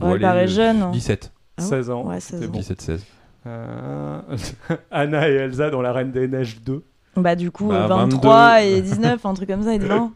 Ouais, 0.00 0.10
Ou 0.10 0.14
elle 0.14 0.20
paraît 0.20 0.44
euh, 0.44 0.48
jeune. 0.48 0.82
hein. 0.82 0.90
17. 0.92 1.32
Ah 1.58 1.62
ouais? 1.62 1.68
16 1.68 1.90
ans. 1.90 2.02
Ouais, 2.06 2.20
16 2.20 2.40
c'est 2.40 2.46
ans. 2.46 2.50
bon. 2.50 2.58
17-16. 2.60 3.00
Euh, 3.46 4.20
Anna 4.90 5.28
et 5.28 5.34
Elsa 5.34 5.70
dans 5.70 5.82
La 5.82 5.92
Reine 5.92 6.12
des 6.12 6.26
Neiges 6.28 6.60
2. 6.64 6.82
Bah, 7.16 7.36
du 7.36 7.50
coup, 7.52 7.68
Bah, 7.68 7.86
23 7.86 8.54
22. 8.60 8.66
et 8.76 8.80
19, 8.82 9.24
un 9.26 9.34
truc 9.34 9.48
comme 9.48 9.62
ça, 9.62 9.74
et 9.74 9.78
20. 9.78 10.12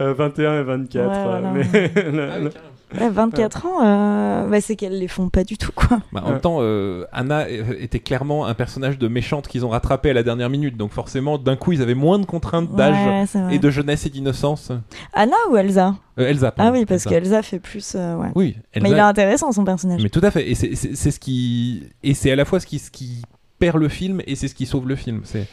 Euh, 0.00 0.12
21 0.14 0.60
et 0.60 0.62
24. 0.62 1.08
Ouais, 1.08 1.24
voilà. 1.24 1.48
euh, 1.48 1.52
mais- 1.54 2.40
le- 2.40 2.50
Ouais, 2.92 3.08
24 3.10 3.66
ans, 3.66 3.84
euh, 3.84 4.46
bah, 4.48 4.60
c'est 4.60 4.76
qu'elles 4.76 4.98
les 4.98 5.08
font 5.08 5.28
pas 5.28 5.42
du 5.42 5.56
tout, 5.58 5.72
quoi. 5.74 6.00
Bah, 6.12 6.20
en 6.22 6.26
Ouais. 6.26 6.32
même 6.32 6.40
temps, 6.40 6.58
euh, 6.60 7.04
Anna 7.12 7.48
était 7.48 7.98
clairement 7.98 8.46
un 8.46 8.54
personnage 8.54 8.98
de 8.98 9.08
méchante 9.08 9.48
qu'ils 9.48 9.64
ont 9.66 9.70
rattrapé 9.70 10.10
à 10.10 10.12
la 10.12 10.22
dernière 10.22 10.48
minute. 10.50 10.76
Donc 10.76 10.92
forcément, 10.92 11.38
d'un 11.38 11.56
coup, 11.56 11.72
ils 11.72 11.82
avaient 11.82 11.94
moins 11.94 12.18
de 12.18 12.26
contraintes 12.26 12.74
d'âge 12.76 12.94
Ouais, 13.34 13.54
et 13.54 13.58
de 13.58 13.70
jeunesse 13.70 14.06
et 14.06 14.10
d'innocence. 14.10 14.70
Anna 15.12 15.34
ou 15.50 15.56
Elsa? 15.56 15.96
Euh, 16.18 16.28
Elsa, 16.28 16.54
Ah 16.58 16.70
oui, 16.70 16.84
parce 16.84 17.06
Elsa. 17.06 17.10
qu'Elsa 17.10 17.42
fait 17.42 17.58
plus. 17.58 17.94
euh, 17.96 18.16
ouais. 18.16 18.28
Oui, 18.36 18.56
Elsa. 18.72 18.84
Mais 18.88 18.90
il 18.94 18.96
est 18.96 19.00
intéressant, 19.00 19.50
son 19.50 19.64
personnage. 19.64 20.00
Mais 20.02 20.08
tout 20.10 20.20
à 20.22 20.30
fait. 20.30 20.48
Et 20.48 20.54
c'est 20.54 21.10
ce 21.10 21.18
qui 21.18 21.82
et 22.04 22.14
c'est 22.14 22.30
à 22.30 22.36
la 22.36 22.44
fois 22.44 22.60
ce 22.60 22.66
qui, 22.66 22.78
ce 22.78 22.90
qui 22.90 23.22
perd 23.58 23.78
le 23.78 23.88
film 23.88 24.20
et 24.26 24.36
c'est 24.36 24.46
ce 24.48 24.54
qui 24.54 24.66
sauve 24.66 24.86
le 24.88 24.94
film. 24.96 25.22
C'est 25.24 25.46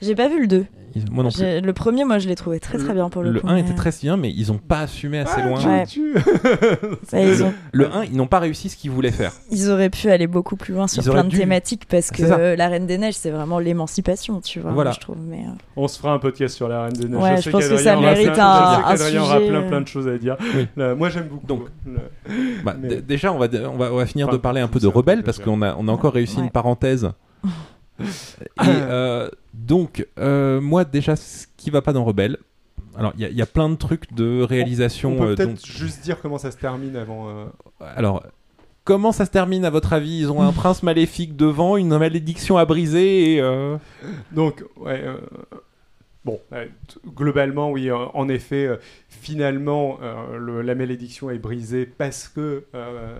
J'ai 0.00 0.14
pas 0.14 0.28
vu 0.28 0.40
le 0.40 0.46
2. 0.46 0.66
ils- 0.94 1.10
moi 1.10 1.24
non 1.24 1.30
plus. 1.30 1.42
Le 1.60 1.72
premier, 1.72 2.04
moi, 2.04 2.18
je 2.18 2.28
l'ai 2.28 2.34
trouvé 2.34 2.60
très 2.60 2.76
très 2.78 2.92
bien 2.94 3.08
pour 3.08 3.22
le, 3.22 3.30
Le 3.30 3.40
coup. 3.40 3.48
1 3.48 3.54
mais- 3.54 3.60
était 3.60 3.74
très 3.74 3.90
bien, 4.00 4.16
mais 4.16 4.30
ils 4.30 4.50
ont 4.52 4.58
pas 4.58 4.80
assumé 4.80 5.20
assez 5.20 5.40
Ah, 5.40 5.46
loin. 5.48 5.58
Ouais. 7.12 7.28
ils, 7.34 7.42
ont- 7.42 7.52
Le 7.72 7.86
1, 7.94 8.04
ils 8.04 8.16
n'ont 8.16 8.26
pas 8.26 8.38
réussi 8.40 8.68
ce 8.68 8.76
qu'ils 8.76 8.90
voulaient 8.90 9.10
faire. 9.10 9.32
ils 9.50 9.70
auraient 9.70 9.90
pu 9.90 10.10
aller 10.10 10.26
beaucoup 10.26 10.56
plus 10.56 10.74
loin 10.74 10.86
sur 10.88 11.02
Ils 11.02 11.10
plein 11.10 11.24
de 11.24 11.28
dû. 11.28 11.38
thématiques 11.38 11.86
parce 11.88 12.10
que 12.10 12.26
ça. 12.26 12.36
euh, 12.38 12.56
la 12.56 12.68
Reine 12.68 12.86
des 12.86 12.98
Neiges, 12.98 13.14
c'est 13.14 13.30
vraiment 13.30 13.58
l'émancipation, 13.58 14.40
tu 14.40 14.60
vois. 14.60 14.72
Voilà. 14.72 14.90
Je 14.92 15.00
trouve. 15.00 15.16
Mais, 15.26 15.38
euh, 15.38 15.52
On 15.76 15.88
se 15.88 15.98
fera 15.98 16.12
un 16.12 16.18
podcast 16.18 16.54
sur 16.56 16.68
La 16.68 16.84
Reine 16.84 16.92
des 16.92 17.08
Neiges. 17.08 17.22
Ouais, 17.22 17.40
je 17.40 17.50
pense 17.50 17.66
que 17.68 17.76
ça 17.78 17.96
mérite 17.96 18.28
un- 18.38 18.78
un 18.78 18.82
qu'Adrien 18.82 19.22
aura 19.22 19.36
sujet, 19.38 19.48
plein 19.48 19.62
plein 19.62 19.80
de 19.80 19.88
choses 19.88 20.08
à 20.08 20.18
dire. 20.18 20.36
Oui. 20.54 20.66
Moi 20.96 21.08
j'aime 21.10 21.28
beaucoup. 21.28 21.46
Donc, 21.46 21.60
Le- 21.86 22.00
Bah, 22.64 22.74
Mais- 22.80 23.00
déjà, 23.02 23.32
on 23.32 23.38
va, 23.38 23.46
on 23.72 23.76
va, 23.76 23.92
on 23.92 23.96
va 23.96 24.06
finir 24.06 24.26
Enfin, 24.28 24.36
de 24.36 24.40
parler 24.42 24.60
un 24.60 24.68
peu 24.68 24.78
de 24.78 24.86
Rebelle 24.86 25.22
parce 25.22 25.38
qu'on 25.38 25.62
a, 25.62 25.74
on 25.78 25.88
a 25.88 25.90
encore 25.92 26.12
réussi 26.12 26.38
une 26.38 26.50
parenthèse. 26.50 27.10
Et 28.00 28.04
euh, 28.66 29.28
donc, 29.54 30.06
euh, 30.18 30.60
moi, 30.60 30.84
déjà, 30.84 31.16
ce 31.16 31.46
qui 31.56 31.70
va 31.70 31.82
pas 31.82 31.92
dans 31.92 32.04
Rebelle, 32.04 32.36
alors 32.96 33.12
il 33.16 33.22
y, 33.22 33.24
a- 33.24 33.28
il 33.28 33.36
y 33.36 33.42
a 33.42 33.46
plein 33.46 33.68
de 33.68 33.76
trucs 33.76 34.12
de 34.14 34.42
réalisation. 34.42 35.12
On 35.12 35.18
peut 35.18 35.24
euh, 35.30 35.34
peut-être 35.36 35.64
juste 35.66 36.02
dire 36.02 36.20
comment 36.20 36.38
ça 36.38 36.50
se 36.50 36.56
termine 36.56 36.96
avant. 36.96 37.28
Alors, 37.80 38.22
comment 38.84 39.12
ça 39.12 39.24
se 39.26 39.30
termine 39.30 39.64
à 39.64 39.70
votre 39.70 39.92
avis? 39.92 40.20
Ils 40.20 40.30
ont 40.30 40.42
un 40.42 40.52
prince 40.52 40.82
maléfique 40.82 41.36
devant, 41.36 41.76
une 41.76 41.96
malédiction 41.96 42.56
à 42.56 42.64
briser 42.64 43.34
et. 43.34 43.40
euh, 43.40 43.76
Donc, 44.32 44.64
ouais. 44.76 45.00
euh, 45.04 45.16
Bon, 46.24 46.38
euh, 46.52 46.66
globalement, 47.16 47.72
oui, 47.72 47.90
euh, 47.90 47.96
en 48.14 48.28
effet, 48.28 48.64
euh, 48.66 48.76
finalement, 49.08 49.98
euh, 50.02 50.38
le- 50.38 50.62
la 50.62 50.76
malédiction 50.76 51.30
est 51.30 51.38
brisée 51.38 51.84
parce 51.84 52.28
que 52.28 52.62
euh, 52.76 53.16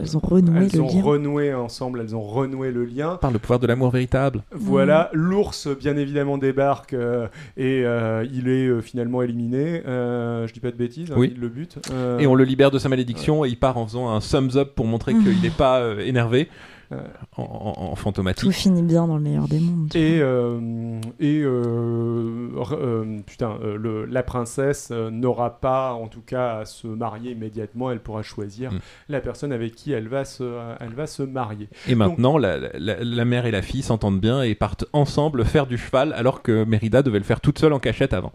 Elles 0.00 0.16
ont 0.16 0.20
renoué 0.20 0.66
elles 0.72 0.78
le 0.78 0.80
ont 0.82 0.86
lien. 0.88 1.02
renoué 1.02 1.52
ensemble, 1.54 2.00
elles 2.00 2.16
ont 2.16 2.22
renoué 2.22 2.70
le 2.72 2.86
lien. 2.86 3.18
par 3.20 3.30
le 3.30 3.38
pouvoir 3.38 3.58
de 3.58 3.66
l'amour 3.66 3.90
véritable. 3.90 4.42
Voilà, 4.52 5.10
l'ours 5.12 5.68
bien 5.68 5.98
évidemment 5.98 6.38
débarque 6.38 6.94
euh, 6.94 7.28
et 7.58 7.82
euh, 7.84 8.26
il 8.32 8.48
est 8.48 8.68
euh, 8.68 8.80
finalement 8.80 9.20
éliminé. 9.20 9.82
Euh, 9.86 10.46
je 10.46 10.54
dis 10.54 10.60
pas 10.60 10.70
de 10.70 10.76
bêtises, 10.76 11.10
hein, 11.12 11.16
Oui. 11.18 11.32
il 11.34 11.40
le 11.40 11.48
bute. 11.50 11.78
Euh, 11.92 12.18
Et 12.20 12.26
on 12.26 12.34
le 12.34 12.44
libère 12.44 12.70
de 12.70 12.78
sa 12.78 12.88
malédiction 12.88 13.44
et 13.44 13.48
il 13.50 13.58
part 13.58 13.76
en 13.76 13.86
faisant 13.86 14.08
un 14.08 14.20
thumbs 14.20 14.56
up 14.56 14.72
pour 14.74 14.86
montrer 14.86 15.12
qu'il 15.12 15.42
n'est 15.42 15.50
pas 15.50 15.80
euh, 15.80 15.98
énervé. 16.00 16.48
Ouais. 16.90 16.98
En, 17.36 17.42
en- 17.42 17.82
en 17.82 17.90
Tout 17.90 17.96
fantomatique. 17.96 18.52
finit 18.52 18.82
bien 18.82 19.06
dans 19.08 19.16
le 19.16 19.22
meilleur 19.22 19.48
des 19.48 19.58
mondes. 19.60 19.94
Et, 19.96 20.18
euh, 20.20 21.00
et 21.18 21.40
euh, 21.42 22.48
euh, 22.72 23.18
putain, 23.26 23.58
euh, 23.62 23.76
le- 23.76 24.04
la 24.04 24.22
princesse 24.22 24.90
euh, 24.92 25.10
n'aura 25.10 25.60
pas, 25.60 25.92
en 25.94 26.08
tout 26.08 26.20
cas, 26.20 26.58
à 26.58 26.64
se 26.64 26.86
marier 26.86 27.32
immédiatement. 27.32 27.90
Elle 27.90 28.00
pourra 28.00 28.22
choisir 28.22 28.72
Mm. 28.72 28.78
la 29.08 29.20
personne 29.20 29.52
avec 29.52 29.74
qui 29.74 29.92
elle 29.92 30.08
va 30.08 30.24
se, 30.24 30.44
elle 30.80 30.94
va 30.94 31.06
se 31.06 31.22
marier. 31.22 31.68
Et 31.88 31.94
maintenant, 31.94 32.38
la, 32.38 32.58
la- 32.58 33.02
la 33.02 33.24
mère 33.24 33.46
et 33.46 33.50
la 33.50 33.62
fille 33.62 33.82
s'entendent 33.82 34.20
bien 34.20 34.42
et 34.42 34.54
partent 34.54 34.84
ensemble 34.92 35.44
faire 35.44 35.66
du 35.66 35.78
cheval 35.78 36.12
alors 36.12 36.42
que 36.42 36.64
Mérida 36.64 37.02
devait 37.02 37.18
le 37.18 37.24
faire 37.24 37.40
toute 37.40 37.58
seule 37.58 37.72
en 37.72 37.78
cachette 37.80 38.12
avant. 38.14 38.32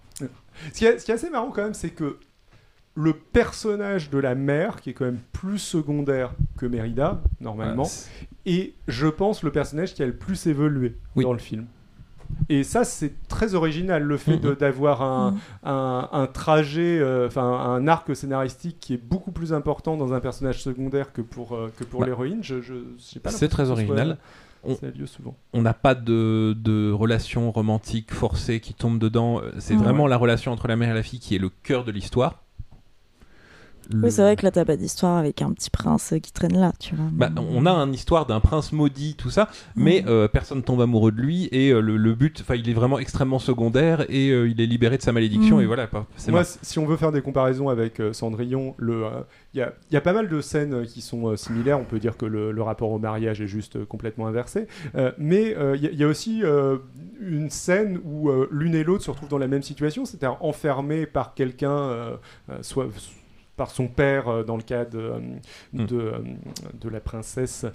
Ce 0.73 0.77
qui, 0.77 0.85
est, 0.85 0.99
ce 0.99 1.05
qui 1.05 1.11
est 1.11 1.15
assez 1.15 1.29
marrant 1.29 1.51
quand 1.51 1.63
même, 1.63 1.73
c'est 1.73 1.89
que 1.89 2.17
le 2.95 3.13
personnage 3.13 4.09
de 4.09 4.17
la 4.17 4.35
mère, 4.35 4.81
qui 4.81 4.89
est 4.89 4.93
quand 4.93 5.05
même 5.05 5.19
plus 5.31 5.59
secondaire 5.59 6.31
que 6.57 6.65
Mérida, 6.65 7.21
normalement, 7.39 7.83
Ouais, 7.83 8.51
est, 8.51 8.73
je 8.87 9.07
pense, 9.07 9.43
le 9.43 9.51
personnage 9.51 9.93
qui 9.93 10.03
a 10.03 10.05
le 10.05 10.15
plus 10.15 10.45
évolué 10.47 10.95
Oui. 11.15 11.23
dans 11.23 11.33
le 11.33 11.39
film. 11.39 11.65
Et 12.47 12.63
ça, 12.63 12.83
c'est 12.85 13.13
très 13.27 13.55
original, 13.55 14.03
le 14.03 14.15
fait 14.17 14.37
Mhm. 14.43 14.55
d'avoir 14.55 15.01
un, 15.01 15.31
Mhm. 15.31 15.39
un, 15.63 16.09
un 16.13 16.27
trajet, 16.27 16.97
euh, 16.99 17.27
enfin 17.27 17.43
un 17.43 17.87
arc 17.87 18.15
scénaristique 18.15 18.77
qui 18.79 18.93
est 18.93 19.03
beaucoup 19.03 19.31
plus 19.31 19.51
important 19.53 19.97
dans 19.97 20.13
un 20.13 20.19
personnage 20.21 20.61
secondaire 20.61 21.11
que 21.11 21.21
pour, 21.21 21.53
euh, 21.55 21.71
que 21.77 21.83
pour 21.83 22.01
Bah, 22.01 22.05
l'héroïne. 22.07 22.39
Je, 22.41 22.61
je, 22.61 22.73
C'est 22.97 23.21
très 23.49 23.65
soit- 23.65 23.73
original. 23.73 24.17
On- 24.63 24.75
Ça 24.75 24.87
a 24.87 24.89
lieu 24.91 25.07
souvent. 25.07 25.35
on 25.53 25.61
n'a 25.63 25.73
pas 25.73 25.95
de, 25.95 26.55
de 26.57 26.91
relation 26.91 27.51
romantique 27.51 28.13
forcée 28.13 28.59
qui 28.59 28.75
tombe 28.75 28.99
dedans. 28.99 29.41
Euh, 29.41 29.51
C'est 29.57 29.73
Ouais. 29.75 29.79
vraiment 29.83 30.05
la 30.07 30.17
relation 30.17 30.51
entre 30.51 30.67
la 30.67 30.75
mère 30.75 30.91
et 30.91 30.93
la 30.93 31.03
fille 31.03 31.19
qui 31.19 31.35
est 31.35 31.39
le 31.39 31.49
cœur 31.63 31.83
de 31.83 31.91
l'histoire. 31.91 32.43
Le- 33.93 34.03
Oui, 34.05 34.11
c'est 34.11 34.21
vrai 34.21 34.35
que 34.35 34.43
là, 34.45 34.51
t'as 34.51 34.65
pas 34.65 34.77
d'histoire 34.77 35.17
avec 35.17 35.41
un 35.41 35.51
petit 35.53 35.69
prince 35.69 36.13
euh, 36.13 36.19
qui 36.19 36.31
traîne 36.31 36.57
là, 36.59 36.71
tu 36.79 36.95
vois. 36.95 37.05
Bah, 37.11 37.29
on 37.37 37.65
a 37.65 37.71
une 37.71 37.93
histoire 37.93 38.25
d'un 38.25 38.39
prince 38.39 38.71
maudit, 38.71 39.15
tout 39.15 39.29
ça, 39.29 39.49
mais 39.75 40.01
Mhm. 40.01 40.07
euh, 40.09 40.27
personne 40.27 40.63
tombe 40.63 40.81
amoureux 40.81 41.11
de 41.11 41.21
lui 41.21 41.49
et 41.51 41.69
euh, 41.71 41.79
le, 41.81 41.97
le 41.97 42.15
but, 42.15 42.39
enfin, 42.41 42.55
il 42.55 42.69
est 42.69 42.73
vraiment 42.73 42.99
extrêmement 42.99 43.39
secondaire 43.39 44.05
et 44.09 44.29
euh, 44.29 44.47
il 44.49 44.59
est 44.61 44.65
libéré 44.65 44.97
de 44.97 45.01
sa 45.01 45.11
malédiction 45.11 45.57
Mhm. 45.57 45.63
et 45.63 45.65
voilà. 45.65 45.89
Moi, 46.29 46.43
si- 46.43 46.79
on 46.79 46.85
veut 46.85 46.97
faire 46.97 47.11
des 47.11 47.21
comparaisons 47.21 47.69
avec 47.69 47.99
euh, 47.99 48.13
Cendrillon, 48.13 48.75
le, 48.77 49.05
euh, 49.05 49.09
il 49.53 49.59
y, 49.59 49.61
a, 49.61 49.73
il 49.89 49.93
y 49.93 49.97
a 49.97 50.01
pas 50.01 50.13
mal 50.13 50.29
de 50.29 50.41
scènes 50.41 50.85
qui 50.85 51.01
sont 51.01 51.27
euh, 51.27 51.35
similaires. 51.35 51.79
On 51.79 51.83
peut 51.85 51.99
dire 51.99 52.17
que 52.17 52.25
le, 52.25 52.51
le 52.51 52.61
rapport 52.61 52.91
au 52.91 52.99
mariage 52.99 53.41
est 53.41 53.47
juste 53.47 53.75
euh, 53.75 53.85
complètement 53.85 54.27
inversé. 54.27 54.67
Euh, 54.95 55.11
mais 55.17 55.55
euh, 55.57 55.75
il 55.75 55.83
y, 55.83 55.87
a- 55.87 55.91
il 55.91 55.97
y 55.99 56.03
a 56.03 56.07
aussi 56.07 56.41
euh, 56.43 56.77
une 57.19 57.49
scène 57.49 57.99
où 58.05 58.29
euh, 58.29 58.47
l'une 58.51 58.75
et 58.75 58.83
l'autre 58.83 59.03
se 59.03 59.11
retrouvent 59.11 59.29
dans 59.29 59.37
la 59.37 59.47
même 59.47 59.63
situation, 59.63 60.05
c'est-à-dire 60.05 60.37
enfermés 60.41 61.05
par 61.05 61.33
quelqu'un, 61.33 61.71
euh, 61.71 62.15
euh, 62.49 62.57
soit 62.61 62.87
par 63.61 63.69
son 63.69 63.87
père 63.87 64.43
dans 64.43 64.57
le 64.57 64.63
cas 64.63 64.85
de, 64.85 65.13
Hmm. 65.71 65.85
de, 65.85 66.13
de 66.73 66.89
la 66.89 66.99
princesse 66.99 67.67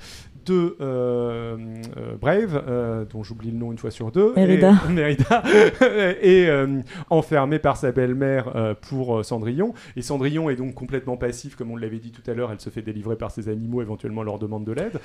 de 0.47 0.77
euh, 0.81 1.57
euh, 1.97 2.17
Brave, 2.21 2.63
euh, 2.69 3.05
dont 3.13 3.23
j'oublie 3.23 3.51
le 3.51 3.59
nom 3.59 3.73
une 3.73 3.79
fois 3.79 3.91
sur 3.91 4.11
deux, 4.11 4.33
Mérida. 4.37 4.73
et, 4.89 4.93
Mérida, 4.93 5.43
euh, 5.83 6.81
enfermée 7.11 7.59
par 7.59 7.77
sa 7.77 7.93
belle-mère 7.93 8.53
euh, 8.57 8.75
pour 8.89 9.19
euh, 9.19 9.23
Cendrillon. 9.23 9.75
Et 9.97 10.03
Cendrillon 10.03 10.51
est 10.51 10.57
donc 10.57 10.75
complètement 10.75 11.17
passif, 11.17 11.57
comme 11.57 11.71
on 11.71 11.77
l'avait 11.77 11.99
dit 11.99 12.13
tout 12.13 12.29
à 12.31 12.35
l'heure, 12.35 12.51
elle 12.53 12.61
se 12.61 12.71
fait 12.71 12.83
délivrer 12.83 13.17
par 13.17 13.31
ses 13.31 13.49
animaux, 13.49 13.83
éventuellement 13.83 14.23
leur 14.23 14.39
demande 14.39 14.65
de 14.65 14.73
l'aide. 14.73 15.01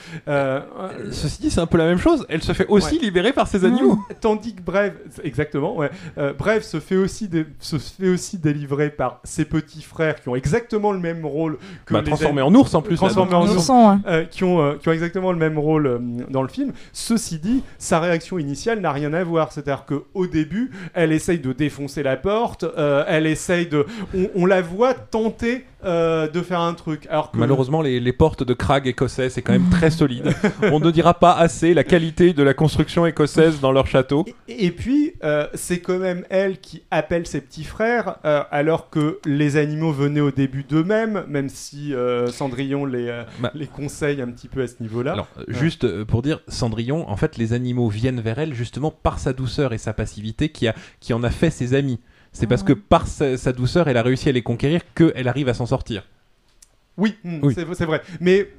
Ceci 1.11 1.41
dit, 1.41 1.51
c'est 1.51 1.59
un 1.61 1.65
peu 1.65 1.77
la 1.77 1.85
même 1.85 1.97
chose. 1.97 2.25
Elle 2.29 2.43
se 2.43 2.53
fait 2.53 2.67
aussi 2.67 2.95
Ouais. 2.95 3.01
libérer 3.05 3.33
par 3.33 3.47
ses 3.47 3.65
animaux. 3.65 3.99
Tandis 4.21 4.55
que 4.55 4.61
Brave, 4.61 4.93
exactement, 5.23 5.75
ouais. 5.77 5.89
Euh, 6.17 6.33
Brave 6.33 6.61
se 6.61 6.79
fait 6.79 6.95
aussi 6.95 7.27
dé- 7.27 7.45
se 7.59 7.77
fait 7.77 8.09
aussi 8.09 8.37
délivrer 8.37 8.89
par 8.89 9.19
ses 9.23 9.45
petits 9.45 9.81
frères 9.81 10.21
qui 10.21 10.29
ont 10.29 10.35
exactement 10.35 10.91
le 10.91 10.99
même 10.99 11.25
rôle 11.25 11.57
que 11.85 11.93
Bah, 11.93 11.99
les 12.01 12.07
transformé 12.07 12.41
an- 12.41 12.47
en 12.47 12.55
ours 12.55 12.73
en 12.73 12.81
plus. 12.81 12.95
Transformé 12.95 13.31
là. 13.31 13.37
en 13.39 13.47
ours. 13.47 13.69
hein. 13.69 14.01
euh, 14.07 14.25
qui, 14.25 14.43
ont, 14.43 14.61
euh, 14.61 14.75
qui 14.75 14.89
ont 14.89 14.91
exactement 14.91 15.30
le 15.31 15.37
même 15.39 15.57
rôle 15.57 15.87
euh, 15.87 15.99
dans 16.29 16.41
le 16.41 16.47
film. 16.47 16.71
Ceci 16.93 17.39
dit, 17.39 17.63
sa 17.77 17.99
réaction 17.99 18.37
initiale 18.37 18.79
n'a 18.79 18.91
rien 18.91 19.13
à 19.13 19.23
voir. 19.23 19.51
C'est-à-dire 19.51 19.85
qu'au 19.85 20.27
début, 20.27 20.71
elle 20.93 21.11
essaye 21.11 21.39
de 21.39 21.53
défoncer 21.53 22.03
la 22.03 22.17
porte, 22.17 22.63
euh, 22.63 23.03
elle 23.07 23.27
essaye 23.27 23.67
de. 23.67 23.85
On, 24.15 24.29
on 24.35 24.45
la 24.45 24.61
voit 24.61 24.93
tenter 24.93 25.65
euh, 25.83 26.27
de 26.27 26.41
faire 26.41 26.59
un 26.59 26.75
truc. 26.75 27.07
Alors 27.09 27.31
que 27.31 27.37
Malheureusement, 27.37 27.81
les, 27.81 27.99
les 27.99 28.13
portes 28.13 28.43
de 28.43 28.53
Crag 28.53 28.85
écossais, 28.85 29.29
c'est 29.29 29.41
quand 29.41 29.53
même 29.53 29.69
très 29.71 29.89
solide. 29.89 30.31
On 30.71 30.79
ne 30.79 30.91
dira 30.91 31.15
pas 31.15 31.33
assez 31.33 31.73
la 31.73 31.83
qualité 31.83 32.33
de 32.33 32.43
la 32.43 32.53
construction 32.53 33.07
écossaise 33.07 33.59
dans 33.59 33.71
leur 33.71 33.87
château. 33.87 34.23
Et, 34.47 34.67
et 34.67 34.71
puis, 34.71 35.13
euh, 35.23 35.47
c'est 35.55 35.79
quand 35.79 35.97
même 35.97 36.23
elle 36.29 36.59
qui 36.59 36.83
appelle 36.91 37.25
ses 37.25 37.41
petits 37.41 37.63
frères, 37.63 38.17
euh, 38.25 38.43
alors 38.51 38.91
que 38.91 39.19
les 39.25 39.57
animaux 39.57 39.91
venaient 39.91 40.21
au 40.21 40.29
début 40.29 40.63
d'eux-mêmes, 40.63 41.23
même 41.27 41.49
si 41.49 41.93
Cendrillon 42.31 42.85
les, 42.85 43.23
Bah. 43.39 43.51
les 43.55 43.67
conseille 43.67 44.21
un 44.21 44.27
petit 44.27 44.47
peu 44.47 44.61
à 44.61 44.67
ce 44.67 44.75
niveau-là. 44.81 45.20
Alors, 45.21 45.47
euh, 45.49 45.53
juste 45.53 45.83
euh, 45.83 46.05
pour 46.05 46.21
dire, 46.21 46.41
Cendrillon, 46.47 47.09
en 47.09 47.15
fait, 47.15 47.37
les 47.37 47.53
animaux 47.53 47.89
viennent 47.89 48.21
vers 48.21 48.39
elle 48.39 48.53
justement 48.53 48.91
par 48.91 49.19
sa 49.19 49.33
douceur 49.33 49.73
et 49.73 49.77
sa 49.77 49.93
passivité 49.93 50.49
qui, 50.49 50.67
a, 50.67 50.75
qui 50.99 51.13
en 51.13 51.23
a 51.23 51.29
fait 51.29 51.49
ses 51.49 51.73
amis. 51.73 51.99
C'est 52.33 52.47
parce 52.47 52.61
Ah. 52.63 52.67
que 52.67 52.73
par 52.73 53.07
sa, 53.07 53.37
sa 53.37 53.51
douceur, 53.53 53.87
elle 53.87 53.97
a 53.97 54.03
réussi 54.03 54.29
à 54.29 54.31
les 54.31 54.41
conquérir 54.41 54.81
qu'elle 54.95 55.27
arrive 55.27 55.49
à 55.49 55.53
s'en 55.53 55.65
sortir. 55.65 56.07
Oui, 56.97 57.15
Oui. 57.23 57.53
c'est 57.55 57.85
vrai. 57.85 58.01
Mais 58.19 58.49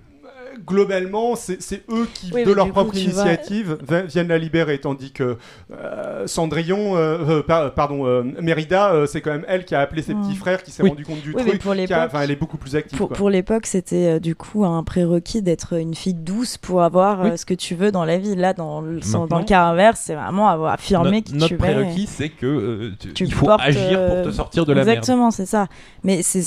globalement, 0.67 1.35
c'est 1.37 1.83
eux 1.91 2.09
qui, 2.15 2.31
Oui, 2.35 2.45
de 2.45 2.53
leur 2.53 2.69
propre 2.71 2.93
vois- 2.93 3.01
initiative, 3.01 3.79
vi- 3.89 4.07
viennent 4.07 4.29
la 4.29 4.39
libérer, 4.39 4.79
tandis 4.79 5.13
que 5.13 5.37
euh, 5.73 6.27
Cendrillon, 6.27 6.97
euh, 6.97 7.19
euh, 7.29 7.43
par- 7.43 7.73
pardon, 7.75 8.07
euh, 8.07 8.23
Mérida, 8.41 8.93
euh, 8.93 9.07
c'est 9.07 9.21
quand 9.21 9.31
même 9.33 9.45
elle 9.49 9.65
qui 9.65 9.75
a 9.75 9.81
appelé 9.81 10.03
ses 10.03 10.15
petits 10.15 10.35
frères, 10.37 10.63
qui 10.63 10.71
s'est 10.71 10.83
Oui. 10.83 10.91
rendu 10.91 11.05
compte 11.05 11.21
du 11.23 11.33
Oui, 11.35 11.43
truc. 11.45 11.61
pour 11.63 11.73
qui 11.75 11.79
a- 11.79 11.83
l'époque- 11.83 11.99
Enfin, 12.07 12.21
elle 12.23 12.31
est 12.31 12.37
beaucoup 12.37 12.57
plus 12.59 12.77
active. 12.77 12.99
Pour, 12.99 13.31
l'époque, 13.31 13.67
c'était 13.67 14.17
euh, 14.17 14.19
du 14.21 14.35
coup 14.35 14.65
un 14.65 14.83
prérequis 14.85 15.43
d'être 15.43 15.75
une 15.79 15.95
fille 15.95 16.15
douce 16.15 16.59
pour 16.59 16.83
avoir 16.83 17.23
euh, 17.25 17.31
Oui. 17.31 17.39
ce 17.39 17.47
que 17.47 17.55
tu 17.55 17.75
veux 17.75 17.91
dans 17.93 18.05
la 18.05 18.19
vie. 18.19 18.35
Là, 18.37 18.53
dans 18.55 18.81
le, 18.81 18.95
Maintenant- 18.97 19.27
dans 19.27 19.39
le 19.39 19.45
cas 19.45 19.65
inverse, 19.65 20.01
c'est 20.05 20.15
vraiment 20.15 20.49
avoir 20.49 20.73
affirmé 20.75 21.19
No- 21.19 21.23
qui 21.23 21.33
notre 21.35 21.47
tu 21.49 21.55
es. 21.55 21.57
prérequis, 21.57 22.07
c'est 22.07 22.29
que 22.29 22.47
euh, 22.47 22.91
tu- 22.99 23.13
Tu 23.13 23.25
il 23.25 23.33
faut 23.35 23.47
portes, 23.47 23.61
agir 23.63 24.07
pour 24.07 24.23
te 24.25 24.31
sortir 24.31 24.65
de 24.67 24.73
la 24.73 24.85
merde. 24.85 24.99
Exactement, 24.99 25.31
c'est 25.31 25.47
ça. 25.47 25.69
Mais 26.05 26.23
c'est 26.23 26.43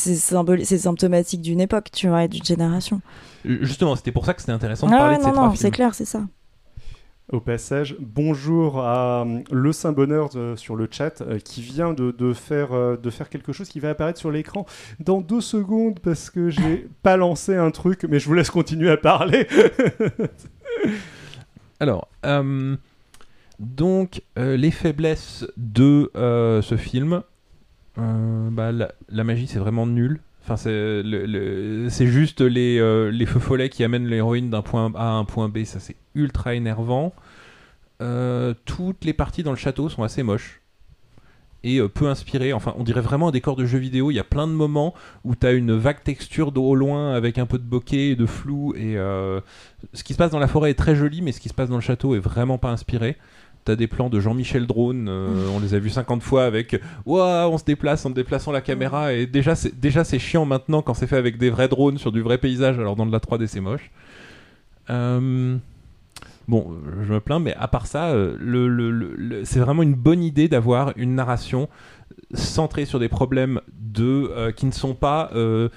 symptomatique 0.77 1.41
d'une 1.41 1.61
époque, 1.61 1.88
tu 1.91 2.07
vois, 2.07 2.23
et 2.23 2.27
d'une 2.27 2.44
génération. 2.44 3.02
Justement, 3.61 3.95
c'était 3.95 4.11
pour 4.11 4.26
ça 4.26 4.34
que 4.34 4.41
c'était 4.41 4.51
intéressant 4.53 4.88
de 4.88 4.93
Ah 4.93 4.97
parler 4.97 5.13
ouais, 5.13 5.17
de 5.19 5.23
ces 5.23 5.27
non, 5.30 5.34
trois 5.34 5.45
non, 5.45 5.51
films. 5.51 5.61
c'est 5.61 5.72
clair, 5.72 5.93
c'est 5.93 6.05
ça. 6.05 6.23
Au 7.31 7.39
passage, 7.39 7.95
bonjour 7.99 8.80
à 8.81 9.23
euh, 9.23 9.39
le 9.51 9.72
Saint 9.72 9.93
Bonheur 9.93 10.30
euh, 10.35 10.55
sur 10.55 10.76
le 10.76 10.88
chat 10.91 11.22
euh, 11.22 11.39
qui 11.39 11.61
vient 11.63 11.93
de, 11.93 12.11
de 12.11 12.34
faire, 12.34 12.73
euh, 12.73 12.97
de 12.97 13.09
faire 13.09 13.30
quelque 13.30 13.51
chose 13.51 13.67
qui 13.67 13.80
va 13.80 13.89
apparaître 13.89 14.19
sur 14.19 14.30
l'écran 14.30 14.67
dans 14.99 15.22
deux 15.22 15.41
secondes 15.41 15.99
parce 15.99 16.30
que 16.30 16.51
j'ai 16.51 16.88
pas 17.01 17.17
lancé 17.17 17.55
un 17.55 17.72
truc, 17.72 18.05
mais 18.07 18.19
je 18.19 18.27
vous 18.27 18.35
laisse 18.35 18.51
continuer 18.51 18.91
à 18.91 18.97
parler. 18.97 19.47
Alors, 21.80 22.07
euh, 22.26 22.76
donc, 23.59 24.22
euh, 24.38 24.55
les 24.55 24.72
faiblesses 24.72 25.45
de 25.57 26.11
euh, 26.15 26.61
ce 26.61 26.77
film, 26.77 27.22
euh, 27.97 28.49
bah, 28.51 28.72
la, 28.72 28.91
la 29.09 29.23
magie, 29.23 29.47
c'est 29.47 29.59
vraiment 29.59 29.88
nul. 29.88 30.22
Enfin, 30.47 30.57
c'est 30.57 32.05
juste 32.05 32.41
les, 32.41 32.77
euh, 32.77 33.09
les 33.09 33.26
feux 33.26 33.39
follets 33.39 33.69
qui 33.69 33.84
amènent 33.84 34.05
l'héroïne 34.05 34.51
d'un 34.51 34.61
point 34.61 34.91
A 34.93 35.09
à 35.09 35.11
un 35.13 35.26
point 35.26 35.49
B, 35.49 35.63
ça 35.63 35.80
c'est 35.80 35.95
ultra 36.13 36.53
énervant. 36.53 37.13
Euh, 38.03 38.53
toutes 38.65 39.05
les 39.05 39.13
parties 39.13 39.41
dans 39.41 39.49
le 39.49 39.57
château 39.57 39.89
sont 39.89 40.03
assez 40.03 40.22
moches 40.22 40.61
et 41.63 41.80
euh, 41.80 41.89
peu 41.89 42.07
inspirées. 42.09 42.53
Enfin, 42.53 42.76
on 42.77 42.84
dirait 42.84 43.01
vraiment 43.01 43.30
un 43.30 43.31
décor 43.31 43.55
de 43.55 43.65
jeu 43.65 43.80
vidéo. 43.80 44.11
Il 44.11 44.13
y 44.13 44.19
a 44.19 44.23
plein 44.23 44.45
de 44.45 44.51
moments 44.51 44.93
où 45.23 45.34
tu 45.34 45.47
as 45.47 45.51
une 45.51 45.76
vague 45.76 46.03
texture 46.03 46.51
d'eau 46.51 46.65
au 46.65 46.76
loin 46.76 47.15
avec 47.15 47.39
un 47.39 47.47
peu 47.47 47.57
de 47.57 47.63
bokeh 47.63 48.11
et 48.11 48.15
de 48.15 48.27
flou. 48.27 48.76
Et 48.76 48.97
ce 49.93 50.03
qui 50.03 50.13
se 50.13 50.17
passe 50.19 50.30
dans 50.30 50.38
la 50.38 50.47
forêt 50.47 50.69
est 50.69 50.76
très 50.76 50.95
joli, 50.95 51.23
mais 51.23 51.31
ce 51.31 51.39
qui 51.39 51.49
se 51.49 51.55
passe 51.55 51.69
dans 51.69 51.76
le 51.76 51.81
château 51.81 52.13
est 52.13 52.19
vraiment 52.19 52.59
pas 52.59 52.69
inspiré. 52.69 53.17
T'as 53.65 53.75
des 53.75 53.87
plans 53.87 54.09
de 54.09 54.19
Jean-Michel 54.19 54.67
Drone, 54.67 55.07
euh, 55.09 55.47
on 55.55 55.59
les 55.59 55.73
a 55.73 55.79
vus 55.79 55.89
50 55.89 56.21
fois 56.23 56.45
avec 56.45 56.79
Ouah, 57.05 57.49
on 57.49 57.57
se 57.57 57.65
déplace 57.65 58.05
en 58.05 58.11
déplaçant 58.11 58.51
la 58.51 58.61
caméra 58.61 59.11
et 59.13 59.25
déjà 59.25 59.55
c'est 59.55 59.77
déjà 59.79 60.03
c'est 60.03 60.19
chiant 60.19 60.45
maintenant 60.45 60.81
quand 60.81 60.93
c'est 60.93 61.07
fait 61.07 61.17
avec 61.17 61.37
des 61.37 61.49
vrais 61.49 61.67
drones 61.67 61.97
sur 61.97 62.11
du 62.11 62.21
vrai 62.21 62.37
paysage 62.37 62.77
alors 62.79 62.95
dans 62.95 63.05
de 63.07 63.11
la 63.11 63.19
3D 63.19 63.47
c'est 63.47 63.59
moche. 63.61 63.91
Euh, 64.89 65.57
Bon, 66.47 66.75
je 67.01 67.11
me 67.11 67.19
plains, 67.19 67.39
mais 67.39 67.55
à 67.55 67.67
part 67.67 67.87
ça, 67.87 68.09
euh, 68.09 68.37
le, 68.39 68.67
le- 68.67 68.91
le- 68.91 69.15
le- 69.15 69.45
c'est 69.45 69.59
vraiment 69.59 69.81
une 69.81 69.95
bonne 69.95 70.21
idée 70.21 70.47
d'avoir 70.47 70.93
une 70.95 71.15
narration 71.15 71.67
centrée 72.35 72.85
sur 72.85 72.99
des 72.99 73.09
problèmes 73.09 73.61
de 73.73 74.29
euh, 74.31 74.51
qui 74.51 74.67
ne 74.67 74.71
sont 74.71 74.93
pas 74.93 75.31
euh, 75.33 75.69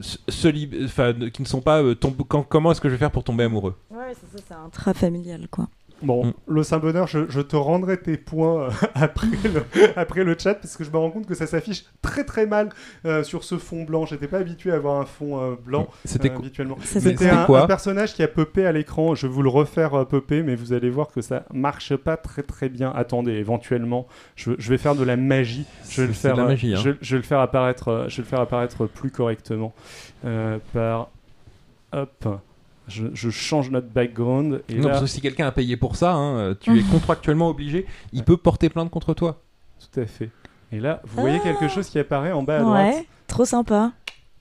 qui 0.00 1.42
ne 1.42 1.46
sont 1.46 1.60
pas 1.60 1.82
euh, 1.82 1.94
tombe- 1.94 2.22
quand- 2.26 2.44
comment 2.44 2.72
est-ce 2.72 2.80
que 2.80 2.88
je 2.88 2.94
vais 2.94 2.98
faire 2.98 3.10
pour 3.10 3.24
tomber 3.24 3.44
amoureux? 3.44 3.74
Ouais, 3.90 4.14
c'est 4.14 4.38
ça, 4.38 4.42
c'est 4.48 4.54
un 4.54 4.70
trait 4.70 4.94
familial, 4.94 5.48
quoi. 5.50 5.68
Bon, 6.02 6.26
Mm. 6.26 6.32
le 6.46 6.62
Saint-Bonheur, 6.62 7.06
je, 7.08 7.28
je 7.28 7.40
te 7.40 7.56
rendrai 7.56 8.00
tes 8.00 8.16
points 8.16 8.64
euh, 8.66 8.70
après, 8.94 9.26
le, 9.44 9.64
après 9.96 10.22
le 10.24 10.36
chat 10.38 10.54
parce 10.54 10.76
que 10.76 10.84
je 10.84 10.90
me 10.90 10.96
rends 10.96 11.10
compte 11.10 11.26
que 11.26 11.34
ça 11.34 11.46
s'affiche 11.46 11.84
très 12.02 12.24
très 12.24 12.46
mal 12.46 12.68
euh, 13.04 13.24
sur 13.24 13.42
ce 13.42 13.58
fond 13.58 13.82
blanc. 13.82 14.06
J'étais 14.06 14.28
pas 14.28 14.38
habitué 14.38 14.70
à 14.70 14.76
avoir 14.76 15.00
un 15.00 15.04
fond 15.06 15.40
euh, 15.42 15.56
blanc 15.56 15.88
C'était 16.04 16.30
euh, 16.30 16.36
habituellement. 16.36 16.76
C'était 16.84 17.28
un, 17.28 17.46
un 17.48 17.66
personnage 17.66 18.14
qui 18.14 18.22
a 18.22 18.28
popé 18.28 18.64
à 18.64 18.70
l'écran. 18.72 19.14
Je 19.16 19.26
vais 19.26 19.32
vous 19.32 19.42
le 19.42 19.48
refaire 19.48 20.06
popper, 20.06 20.42
mais 20.42 20.54
vous 20.54 20.72
allez 20.72 20.90
voir 20.90 21.08
que 21.08 21.20
ça 21.20 21.44
marche 21.52 21.96
pas 21.96 22.16
très 22.16 22.42
très 22.44 22.68
bien. 22.68 22.92
Attendez, 22.94 23.32
éventuellement, 23.32 24.06
je, 24.36 24.52
je 24.56 24.68
vais 24.70 24.78
faire 24.78 24.94
de 24.94 25.04
la 25.04 25.16
magie. 25.16 25.66
Je 25.88 26.02
vais 26.02 26.06
le 26.08 26.12
faire. 26.12 26.34
de 26.36 26.40
la 26.42 26.46
magie, 26.46 26.74
hein. 26.74 26.80
je, 26.82 26.90
je 27.00 27.16
vais 27.16 27.22
le 27.22 27.26
faire 27.26 27.40
apparaître. 27.40 28.06
je 28.08 28.16
vais 28.18 28.22
le 28.22 28.28
faire 28.28 28.40
apparaître 28.40 28.86
plus 28.86 29.10
correctement 29.10 29.74
par. 30.72 31.08
Hop. 31.92 32.28
Je, 32.88 33.06
je 33.12 33.30
change 33.30 33.70
notre 33.70 33.88
background 33.88 34.62
et 34.68 34.74
Non, 34.76 34.84
là, 34.84 34.88
parce 34.90 35.02
que 35.02 35.06
si 35.06 35.20
quelqu'un 35.20 35.46
a 35.46 35.52
payé 35.52 35.76
pour 35.76 35.96
ça, 35.96 36.14
hein, 36.14 36.54
tu 36.60 36.78
es 36.78 36.82
contractuellement 36.82 37.48
obligé, 37.48 37.86
il 38.12 38.24
peut 38.24 38.36
porter 38.36 38.68
plainte 38.68 38.90
contre 38.90 39.14
toi. 39.14 39.42
Tout 39.92 40.00
à 40.00 40.06
fait. 40.06 40.30
Et 40.72 40.80
là, 40.80 41.00
vous 41.04 41.20
voyez 41.20 41.40
quelque 41.40 41.68
chose 41.68 41.88
qui 41.88 41.98
apparaît 41.98 42.32
en 42.32 42.42
bas 42.42 42.58
à 42.58 42.60
droite. 42.60 42.94
Ouais, 42.96 43.06
trop 43.26 43.44
sympa. 43.44 43.92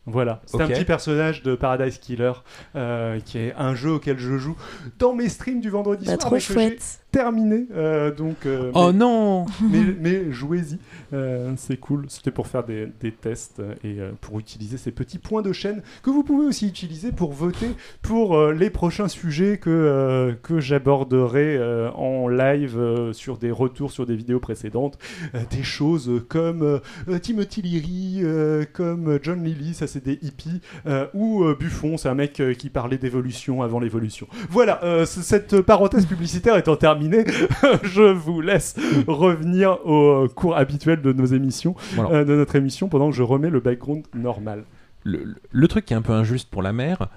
Voilà, 0.10 0.42
c'est 0.46 0.62
un 0.62 0.68
petit 0.68 0.86
personnage 0.86 1.44
de 1.44 1.56
Paradise 1.56 1.98
Killer 1.98 2.32
euh, 2.76 3.20
qui 3.20 3.38
est 3.40 3.54
un 3.58 3.76
jeu 3.76 3.92
auquel 3.92 4.18
je 4.18 4.38
joue 4.38 4.56
dans 5.00 5.14
mes 5.14 5.28
streams 5.28 5.60
du 5.60 5.70
vendredi 5.70 6.06
Bah, 6.06 6.14
soir. 6.14 6.20
trop 6.30 6.36
j'ai 6.40 6.54
chouette. 6.54 7.00
terminé. 7.12 7.66
euh, 7.76 8.14
donc, 8.14 8.46
euh, 8.46 8.72
Oh 8.74 8.88
mais, 8.92 8.98
non 9.00 9.46
mais, 9.70 9.84
mais 10.00 10.32
jouez-y, 10.32 10.80
euh, 11.14 11.52
c'est 11.58 11.78
cool. 11.78 12.06
C'était 12.08 12.32
pour 12.32 12.48
faire 12.48 12.64
des, 12.64 12.88
des 13.02 13.12
tests 13.12 13.60
euh, 13.60 13.74
et 13.84 14.00
euh, 14.00 14.12
pour 14.22 14.40
utiliser 14.40 14.78
ces 14.78 14.92
petits 14.92 15.18
points 15.20 15.42
de 15.42 15.52
chaîne 15.52 15.82
que 16.04 16.10
vous 16.10 16.24
pouvez 16.24 16.46
aussi 16.48 16.68
utiliser 16.68 17.12
pour 17.12 17.34
voter 17.34 17.68
pour 18.02 18.38
euh, 18.38 18.54
les 18.54 18.70
prochains 18.70 19.10
sujets 19.10 19.58
que, 19.58 19.70
euh, 19.70 20.34
que 20.42 20.60
j'aborderai 20.62 21.58
euh, 21.58 21.92
en 21.92 22.28
live 22.30 22.78
euh, 22.80 23.12
sur 23.14 23.38
des 23.38 23.52
retours 23.52 23.92
sur 23.92 24.06
des 24.06 24.16
vidéos 24.16 24.40
précédentes. 24.40 24.98
Euh, 25.36 25.40
des 25.52 25.64
choses 25.64 26.10
comme 26.30 26.62
euh, 26.62 26.80
euh, 27.10 27.20
Timothy 27.20 27.62
Leary, 27.62 28.20
euh, 28.24 28.64
comme 28.72 29.10
euh, 29.10 29.20
John 29.22 29.44
Lilly, 29.44 29.74
ça 29.74 29.86
c'est 29.88 29.97
des 30.00 30.20
hippies, 30.22 30.62
euh, 30.86 31.08
ou 31.14 31.44
euh, 31.44 31.56
Buffon, 31.60 31.98
c'est 31.98 32.10
un 32.10 32.16
mec 32.16 32.40
euh, 32.40 32.54
qui 32.54 32.70
parlait 32.70 32.98
d'évolution 32.98 33.62
avant 33.62 33.80
l'évolution. 33.80 34.28
Voilà, 34.50 35.06
cette 35.06 35.62
parenthèse 35.62 36.06
publicitaire 36.06 36.58
étant 36.58 36.76
terminée, 36.76 37.26
je 37.84 38.12
vous 38.12 38.42
laisse 38.42 38.76
revenir 39.08 39.86
au 39.86 40.28
cours 40.28 40.56
habituel 40.56 41.02
de 41.02 41.14
nos 41.14 41.26
émissions, 41.26 41.76
Voilà. 41.96 42.24
de 42.24 42.36
notre 42.36 42.56
émission, 42.56 42.90
pendant 42.90 43.10
que 43.10 43.16
je 43.16 43.24
remets 43.24 43.50
le 43.50 43.60
background 43.60 44.06
normal. 44.14 44.64
le, 45.04 45.68
truc 45.68 45.86
qui 45.86 45.94
est 45.94 45.98
un 45.98 46.02
peu 46.02 46.14
injuste 46.14 46.50
pour 46.50 46.62
la 46.62 46.74
mère, 46.74 47.08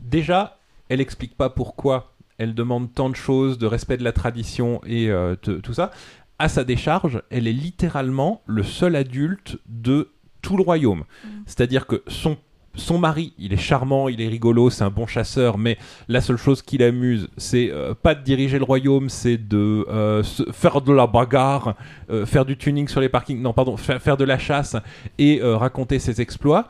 déjà, 0.00 0.58
elle 0.88 1.00
explique 1.00 1.36
pas 1.36 1.50
pourquoi 1.50 2.12
elle 2.38 2.54
demande 2.54 2.92
tant 2.92 3.10
de 3.10 3.16
choses, 3.16 3.58
de 3.58 3.66
respect 3.66 3.96
de 3.96 4.04
la 4.04 4.12
tradition 4.12 4.80
et 4.86 5.10
euh, 5.10 5.36
tout 5.36 5.72
ça. 5.72 5.90
À 6.38 6.48
sa 6.48 6.64
décharge, 6.64 7.22
elle 7.30 7.46
est 7.46 7.52
littéralement 7.52 8.42
le 8.46 8.62
seul 8.62 8.94
adulte 8.94 9.58
de 9.66 10.10
tout 10.46 10.56
le 10.56 10.62
royaume. 10.62 11.02
C'est-à-dire 11.46 11.84
que 11.90 12.02
son, 12.06 12.36
son 12.76 12.98
mari, 12.98 13.32
il 13.38 13.52
est 13.52 13.56
charmant, 13.70 14.08
il 14.08 14.20
est 14.20 14.28
rigolo, 14.28 14.70
c'est 14.70 14.84
un 14.84 14.90
bon 14.90 15.06
chasseur, 15.06 15.58
mais 15.58 15.76
la 16.08 16.20
seule 16.20 16.36
chose 16.36 16.62
qui 16.62 16.76
l'amuse, 16.78 17.28
c'est 17.36 17.68
euh, 17.72 17.94
pas 18.00 18.14
de 18.14 18.22
diriger 18.22 18.58
le 18.58 18.64
royaume, 18.64 19.08
c'est 19.08 19.38
de 19.38 19.84
euh, 19.88 20.22
se- 20.22 20.48
faire 20.52 20.82
de 20.82 20.92
la 20.92 21.06
bagarre, 21.08 21.74
euh, 22.10 22.26
faire 22.26 22.44
du 22.44 22.56
tuning 22.56 22.86
sur 22.86 23.00
les 23.00 23.08
parkings, 23.08 23.40
non 23.42 23.52
pardon, 23.54 23.76
faire, 23.76 24.00
faire 24.00 24.16
de 24.16 24.24
la 24.24 24.38
chasse 24.38 24.76
et 25.18 25.40
raconter 25.42 25.98
ses 25.98 26.20
exploits. 26.20 26.68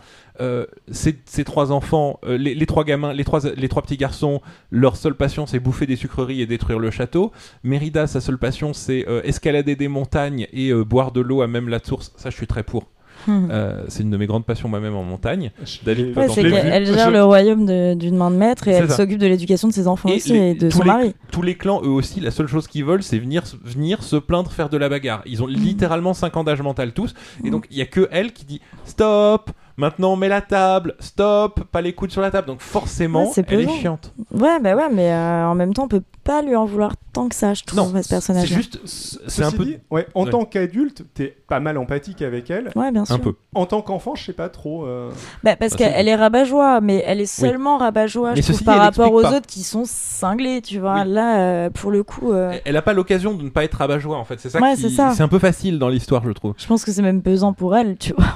Ces, 0.91 1.15
ces 1.25 1.45
trois 1.45 1.73
enfants, 1.73 2.21
les, 2.27 2.55
les 2.55 2.67
trois 2.67 2.85
gamins, 2.85 3.13
les 3.15 3.25
trois, 3.25 3.41
les 3.57 3.69
trois 3.71 3.83
petits 3.83 3.97
garçons, 3.97 4.43
leur 4.71 4.95
seule 4.97 5.15
passion 5.15 5.47
c'est 5.47 5.61
bouffer 5.61 5.87
des 5.87 5.97
sucreries 5.97 6.43
et 6.43 6.47
détruire 6.47 6.79
le 6.79 6.91
château. 6.91 7.33
Mérida, 7.65 8.07
sa 8.07 8.21
seule 8.21 8.37
passion 8.39 8.75
c'est 8.75 9.07
escalader 9.25 9.77
des 9.77 9.89
montagnes 9.89 10.47
et 10.53 10.67
boire 10.75 11.11
de 11.11 11.23
l'eau 11.23 11.41
à 11.41 11.47
même 11.47 11.71
la 11.71 11.81
source. 11.83 12.13
Ça, 12.17 12.29
je 12.29 12.37
suis 12.37 12.47
très 12.47 12.63
pour. 12.63 12.85
Hmm. 13.27 13.49
Euh, 13.51 13.85
c'est 13.89 14.03
une 14.03 14.11
de 14.11 14.17
mes 14.17 14.27
grandes 14.27 14.45
passions 14.45 14.69
moi-même 14.69 14.95
en 14.95 15.03
montagne. 15.03 15.51
David, 15.85 16.17
Ouais, 16.17 16.29
c'est 16.29 16.43
qu'elle 16.43 16.87
gère 16.87 17.07
Je- 17.09 17.13
le 17.13 17.25
royaume 17.25 17.67
d'une 17.97 18.17
main 18.17 18.31
de 18.31 18.37
maître 18.37 18.69
et 18.69 18.73
elle 18.73 18.91
s'occupe 18.91 19.19
de 19.19 19.27
l'éducation 19.27 19.69
de 19.69 19.73
ses 19.73 19.89
enfants 19.89 20.09
Et 20.09 20.17
aussi 20.17 20.33
les- 20.33 20.51
et 20.51 20.55
de 20.55 20.69
tous 20.71 20.77
son 20.79 20.83
les- 20.85 20.87
mari. 20.91 21.15
Tous 21.33 21.43
les 21.43 21.55
clans, 21.57 21.81
eux 21.83 21.89
aussi, 21.89 22.21
la 22.21 22.31
seule 22.31 22.47
chose 22.47 22.67
qu'ils 22.69 22.85
veulent, 22.85 23.03
c'est 23.03 23.19
venir, 23.19 23.43
venir 23.65 24.03
se 24.03 24.17
plaindre, 24.17 24.51
faire 24.53 24.69
de 24.69 24.77
la 24.77 24.89
bagarre. 24.89 25.23
Ils 25.27 25.43
ont 25.43 25.47
littéralement 25.47 26.15
5 26.15 26.37
ans 26.37 26.45
d'âge 26.45 26.63
mental 26.63 26.93
tous. 26.93 27.15
Et 27.45 27.49
Mm. 27.49 27.51
donc, 27.51 27.67
il 27.71 27.77
y 27.79 27.83
a 27.83 27.87
que 27.87 28.09
elle 28.13 28.33
qui 28.33 28.45
dit 28.45 28.61
Stop 28.85 29.51
Maintenant, 29.79 30.13
on 30.15 30.17
met 30.17 30.29
la 30.29 30.41
table. 30.41 30.95
Stop 31.01 31.61
Pas 31.71 31.83
les 31.83 31.93
coudes 31.93 32.11
sur 32.11 32.23
la 32.23 32.31
table. 32.31 32.47
Donc, 32.47 32.61
forcément, 32.61 33.25
Ouais, 33.25 33.31
c'est 33.35 33.51
elle 33.53 33.61
est 33.61 33.69
chiante. 33.69 34.13
Ouais, 34.33 34.59
bah 34.61 34.75
ouais, 34.75 34.89
mais 34.91 35.13
euh, 35.13 35.47
en 35.47 35.55
même 35.55 35.75
temps, 35.75 35.85
on 35.85 35.89
peut 35.89 36.03
pas 36.25 36.41
lui 36.43 36.57
en 36.57 36.65
vouloir 36.65 36.93
tant 37.13 37.29
que 37.29 37.35
ça, 37.35 37.55
je 37.55 37.63
trouve, 37.65 37.95
à 37.95 38.03
ce 38.03 38.09
c'est 38.09 38.15
personnage. 38.15 38.49
juste. 38.49 38.81
C'est 38.85 39.45
un 39.45 39.53
peu. 39.53 39.65
dit, 39.65 39.79
ouais, 39.91 40.07
en 40.15 40.25
Ouais. 40.25 40.31
tant 40.31 40.45
qu'adulte, 40.45 41.05
t'es 41.15 41.37
pas 41.49 41.61
mal 41.61 41.79
empathique 41.79 42.23
avec 42.23 42.51
elle. 42.51 42.71
Ouais, 42.75 42.91
bien 42.91 43.05
sûr. 43.05 43.15
Un 43.15 43.19
peu. 43.19 43.35
En 43.55 43.67
tant 43.67 43.81
qu'enfant, 43.83 44.15
je 44.15 44.25
sais 44.25 44.33
pas 44.33 44.49
trop. 44.49 44.87
euh, 44.87 45.11
Bah, 45.45 45.57
parce 45.57 45.73
Bah, 45.73 45.79
qu'elle 45.79 45.93
c'est- 45.93 45.99
elle 46.01 46.09
est 46.09 46.17
rabat-joie, 46.17 46.81
mais 46.81 47.03
elle 47.07 47.21
est 47.21 47.27
seulement 47.27 47.77
rabat-joie, 47.79 48.31
Mais 48.35 48.37
je 48.43 48.43
trouve, 48.49 48.59
dit, 48.59 48.65
par 48.65 48.79
rapport 48.79 49.13
aux 49.13 49.23
pas. 49.23 49.37
autres 49.37 49.47
qui 49.47 49.63
sont 49.63 49.83
cinglés, 49.85 50.63
tu 50.63 50.79
vois. 50.81 51.03
Oui. 51.05 51.09
Là, 51.13 51.39
euh, 51.41 51.71
pour 51.71 51.91
le 51.91 52.03
coup, 52.03 52.33
euh, 52.33 52.51
Elle- 52.53 52.63
Elle 52.65 52.77
a 52.77 52.83
pas 52.83 52.93
l'occasion 52.95 53.35
de 53.35 53.43
ne 53.43 53.51
pas 53.51 53.63
être 53.65 53.75
rabat-joie 53.75 54.17
en 54.17 54.25
fait. 54.25 54.41
C'est 54.41 54.51
ça 54.51 54.61
Ouais, 54.61 54.75
qui. 54.75 54.81
c'est 54.83 54.91
ça. 54.91 55.13
C'est 55.15 55.23
un 55.23 55.29
peu 55.29 55.39
facile 55.39 55.79
dans 55.79 55.89
l'histoire, 55.89 56.25
je 56.25 56.33
trouve. 56.33 56.55
je 56.57 56.67
pense 56.67 56.85
que 56.85 56.93
c'est 56.93 57.03
même 57.03 57.23
pesant 57.23 57.53
pour 57.53 57.77
elle, 57.77 57.97
tu 57.99 58.13
vois. 58.15 58.27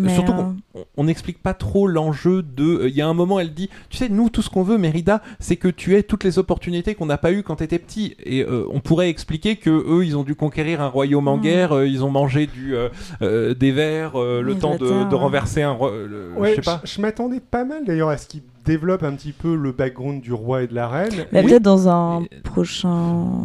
Mais, 0.00 0.12
Surtout 0.14 0.32
euh, 0.32 0.36
qu'on 0.74 0.84
on- 0.96 1.04
n'explique 1.04 1.42
pas 1.42 1.54
trop 1.54 1.86
l'enjeu 1.86 2.42
de. 2.42 2.64
euh, 2.64 2.88
Il 2.88 2.94
y 2.94 3.00
a 3.00 3.08
un 3.08 3.14
moment, 3.14 3.40
elle 3.40 3.54
dit 3.54 3.70
Tu 3.90 3.96
sais, 3.96 4.08
nous, 4.08 4.28
tout 4.28 4.42
ce 4.42 4.50
qu'on 4.50 4.62
veut, 4.62 4.76
Mérida, 4.78 5.22
c'est 5.40 5.56
que 5.56 5.68
tu 5.68 5.96
aies 5.96 6.02
toutes 6.02 6.24
les 6.24 6.38
opportunités 6.38 6.94
qu'on 6.94 7.06
n'a 7.06 7.18
pas 7.18 7.32
eues 7.32 7.42
quand 7.42 7.56
t'étais 7.56 7.78
petit. 7.78 8.16
Et 8.24 8.42
euh, 8.44 8.64
on 8.70 8.80
pourrait 8.80 9.08
expliquer 9.08 9.56
que 9.56 9.70
eux, 9.70 10.04
ils 10.04 10.16
ont 10.16 10.24
dû 10.24 10.34
conquérir 10.34 10.80
un 10.80 10.88
royaume 10.88 11.28
en 11.28 11.36
Mm. 11.38 11.40
guerre, 11.40 11.72
euh, 11.72 11.86
ils 11.86 12.04
ont 12.04 12.10
mangé 12.10 12.46
du, 12.46 12.74
euh, 12.76 12.88
euh, 13.22 13.54
des 13.54 13.72
vers, 13.72 14.20
euh, 14.20 14.42
le 14.42 14.56
temps 14.56 14.76
de 14.76 15.14
renverser 15.14 15.62
un. 15.62 15.72
roi- 15.72 15.92
le- 16.06 16.32
Ouais, 16.38 16.50
je 16.50 16.54
sais 16.56 16.60
pas. 16.62 16.80
je, 16.84 17.00
m'attendais 17.00 17.40
pas 17.40 17.64
mal 17.64 17.84
d'ailleurs 17.84 18.08
à 18.10 18.16
ce 18.18 18.26
qu'il 18.26 18.42
développe 18.64 19.02
un 19.02 19.12
petit 19.14 19.32
peu 19.32 19.54
le 19.56 19.72
background 19.72 20.20
du 20.20 20.32
roi 20.32 20.62
et 20.62 20.66
de 20.68 20.74
la 20.74 20.86
reine. 20.88 21.12
Mais 21.32 21.40
Oui. 21.42 21.46
peut-être 21.50 21.62
dans 21.62 21.88
un 21.88 22.22
Et- 22.30 22.40
prochain 22.44 22.88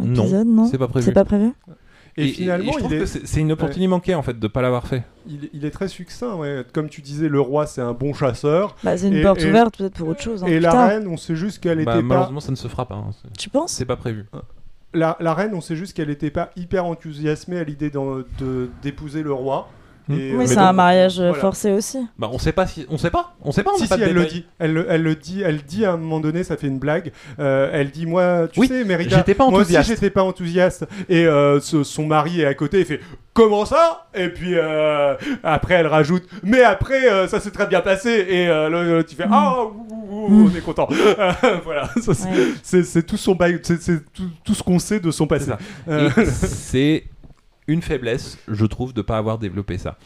Non, 0.04 0.22
épisode, 0.22 0.46
non? 0.46 0.66
C'est 0.66 0.78
pas 0.78 0.88
prévu. 0.88 1.04
C'est 1.06 1.12
pas 1.12 1.24
prévu? 1.24 1.52
Et, 2.20 2.28
finalement, 2.28 2.72
je 2.72 2.78
trouve 2.78 2.92
il, 2.92 2.96
est, 2.96 3.00
que 3.00 3.06
c'est 3.06 3.40
une 3.40 3.52
opportunité 3.52 3.88
manquée 3.88 4.14
en 4.14 4.22
fait 4.22 4.38
de 4.38 4.46
pas 4.48 4.60
l'avoir 4.62 4.86
fait. 4.86 5.04
il, 5.28 5.48
il 5.52 5.64
est 5.64 5.70
très 5.70 5.88
succinct. 5.88 6.34
Ouais. 6.34 6.64
Comme 6.72 6.88
tu 6.88 7.00
disais, 7.02 7.28
le 7.28 7.40
roi, 7.40 7.66
c'est 7.66 7.80
un 7.80 7.92
bon 7.92 8.12
chasseur. 8.14 8.76
Bah, 8.82 8.96
c'est 8.96 9.08
une 9.08 9.14
Et- 9.16 9.22
porte 9.22 9.40
et- 9.42 9.48
ouverte 9.48 9.76
peut-être 9.78 9.94
pour 9.94 10.08
autre 10.08 10.20
chose. 10.22 10.42
hein, 10.42 10.46
et 10.48 10.58
la 10.60 10.70
putain. 10.70 10.86
reine, 10.88 11.06
on 11.08 11.16
sait 11.16 11.36
juste 11.36 11.60
qu'elle 11.60 11.84
Bah, 11.84 11.92
était 11.92 12.00
pas. 12.02 12.06
malheureusement, 12.08 12.40
ça 12.40 12.50
ne 12.50 12.56
se 12.56 12.68
fera 12.68 12.86
pas. 12.86 12.96
hein. 12.96 13.10
Tu 13.38 13.48
penses 13.50 13.72
C'est 13.72 13.84
pas 13.84 13.96
prévu. 13.96 14.26
La, 14.94 15.16
la 15.20 15.34
reine, 15.34 15.52
on 15.54 15.60
sait 15.60 15.76
juste 15.76 15.94
qu'elle 15.94 16.08
n'était 16.08 16.30
pas 16.30 16.50
hyper 16.56 16.84
enthousiasmée 16.86 17.58
à 17.58 17.64
l'idée 17.64 17.90
d'épouser 18.82 19.22
le 19.22 19.32
roi. 19.32 19.68
Hmm. 20.08 20.14
Et, 20.18 20.32
Oui, 20.34 20.44
euh, 20.44 20.46
c'est 20.46 20.56
un 20.58 20.72
mariage 20.72 21.18
euh, 21.20 21.28
voilà. 21.28 21.40
forcé 21.40 21.70
aussi. 21.72 21.98
Bah, 22.18 22.28
on 22.32 22.38
sait 22.38 22.52
pas 22.52 22.66
si. 22.66 22.86
On 22.88 22.96
sait 22.98 23.10
pas. 23.10 23.34
On 23.42 23.52
sait 23.52 23.62
pas. 23.62 23.72
On 23.74 23.76
Si, 23.76 23.82
n'a 23.82 23.88
pas 23.88 23.94
si, 23.96 24.00
de 24.00 24.06
elle 24.06 24.14
le 24.14 24.24
dit. 24.26 24.46
Elle, 24.58 24.72
le- 24.72 24.86
elle 24.88 25.02
le 25.02 25.14
dit. 25.14 25.42
Elle 25.42 25.62
dit 25.62 25.84
à 25.84 25.92
un 25.92 25.96
moment 25.96 26.20
donné, 26.20 26.44
ça 26.44 26.56
fait 26.56 26.66
une 26.66 26.78
blague. 26.78 27.12
Euh, 27.38 27.68
elle 27.72 27.90
dit, 27.90 28.06
moi, 28.06 28.48
tu 28.52 28.60
Oui, 28.60 28.68
sais, 28.68 28.84
Mérida, 28.84 29.18
j'étais 29.18 29.34
pas 29.34 29.48
moi 29.48 29.60
enthousiaste. 29.60 29.88
aussi, 29.90 29.96
j'étais 29.96 30.10
pas 30.10 30.22
enthousiaste. 30.22 30.86
Et 31.08 31.26
euh, 31.26 31.60
ce- 31.60 31.82
son 31.84 32.06
mari 32.06 32.40
est 32.40 32.46
à 32.46 32.54
côté, 32.54 32.80
il 32.80 32.84
fait, 32.86 33.00
comment 33.34 33.64
ça? 33.66 34.06
Et 34.14 34.28
puis 34.30 34.54
euh, 34.54 35.14
après, 35.42 35.74
elle 35.74 35.86
rajoute, 35.86 36.24
mais 36.42 36.62
après, 36.62 37.10
euh, 37.10 37.28
ça 37.28 37.38
s'est 37.40 37.50
très 37.50 37.66
bien 37.66 37.80
passé. 37.82 38.10
Et 38.28 38.48
euh, 38.48 39.02
tu 39.02 39.14
fais, 39.14 39.26
Mm. 39.26 39.32
ah, 39.32 39.56
Mm. 40.10 40.46
on 40.46 40.56
est 40.56 40.60
content. 40.64 40.88
voilà, 41.64 41.90
c'est- 42.00 42.86
Ouais. 42.96 43.02
tout 43.02 43.16
son 43.18 43.34
bail, 43.34 43.60
c'est 43.62 43.80
c'est 43.80 44.00
tout, 44.12 44.30
tout 44.44 44.54
ce 44.54 44.62
qu'on 44.62 44.78
sait 44.78 45.00
de 45.00 45.10
son 45.10 45.26
passé. 45.26 45.52
c'est 46.24 47.04
une 47.68 47.82
faiblesse, 47.82 48.38
je 48.48 48.66
trouve, 48.66 48.92
de 48.92 49.02
pas 49.02 49.18
avoir 49.18 49.38
développé 49.38 49.78
ça. 49.78 49.98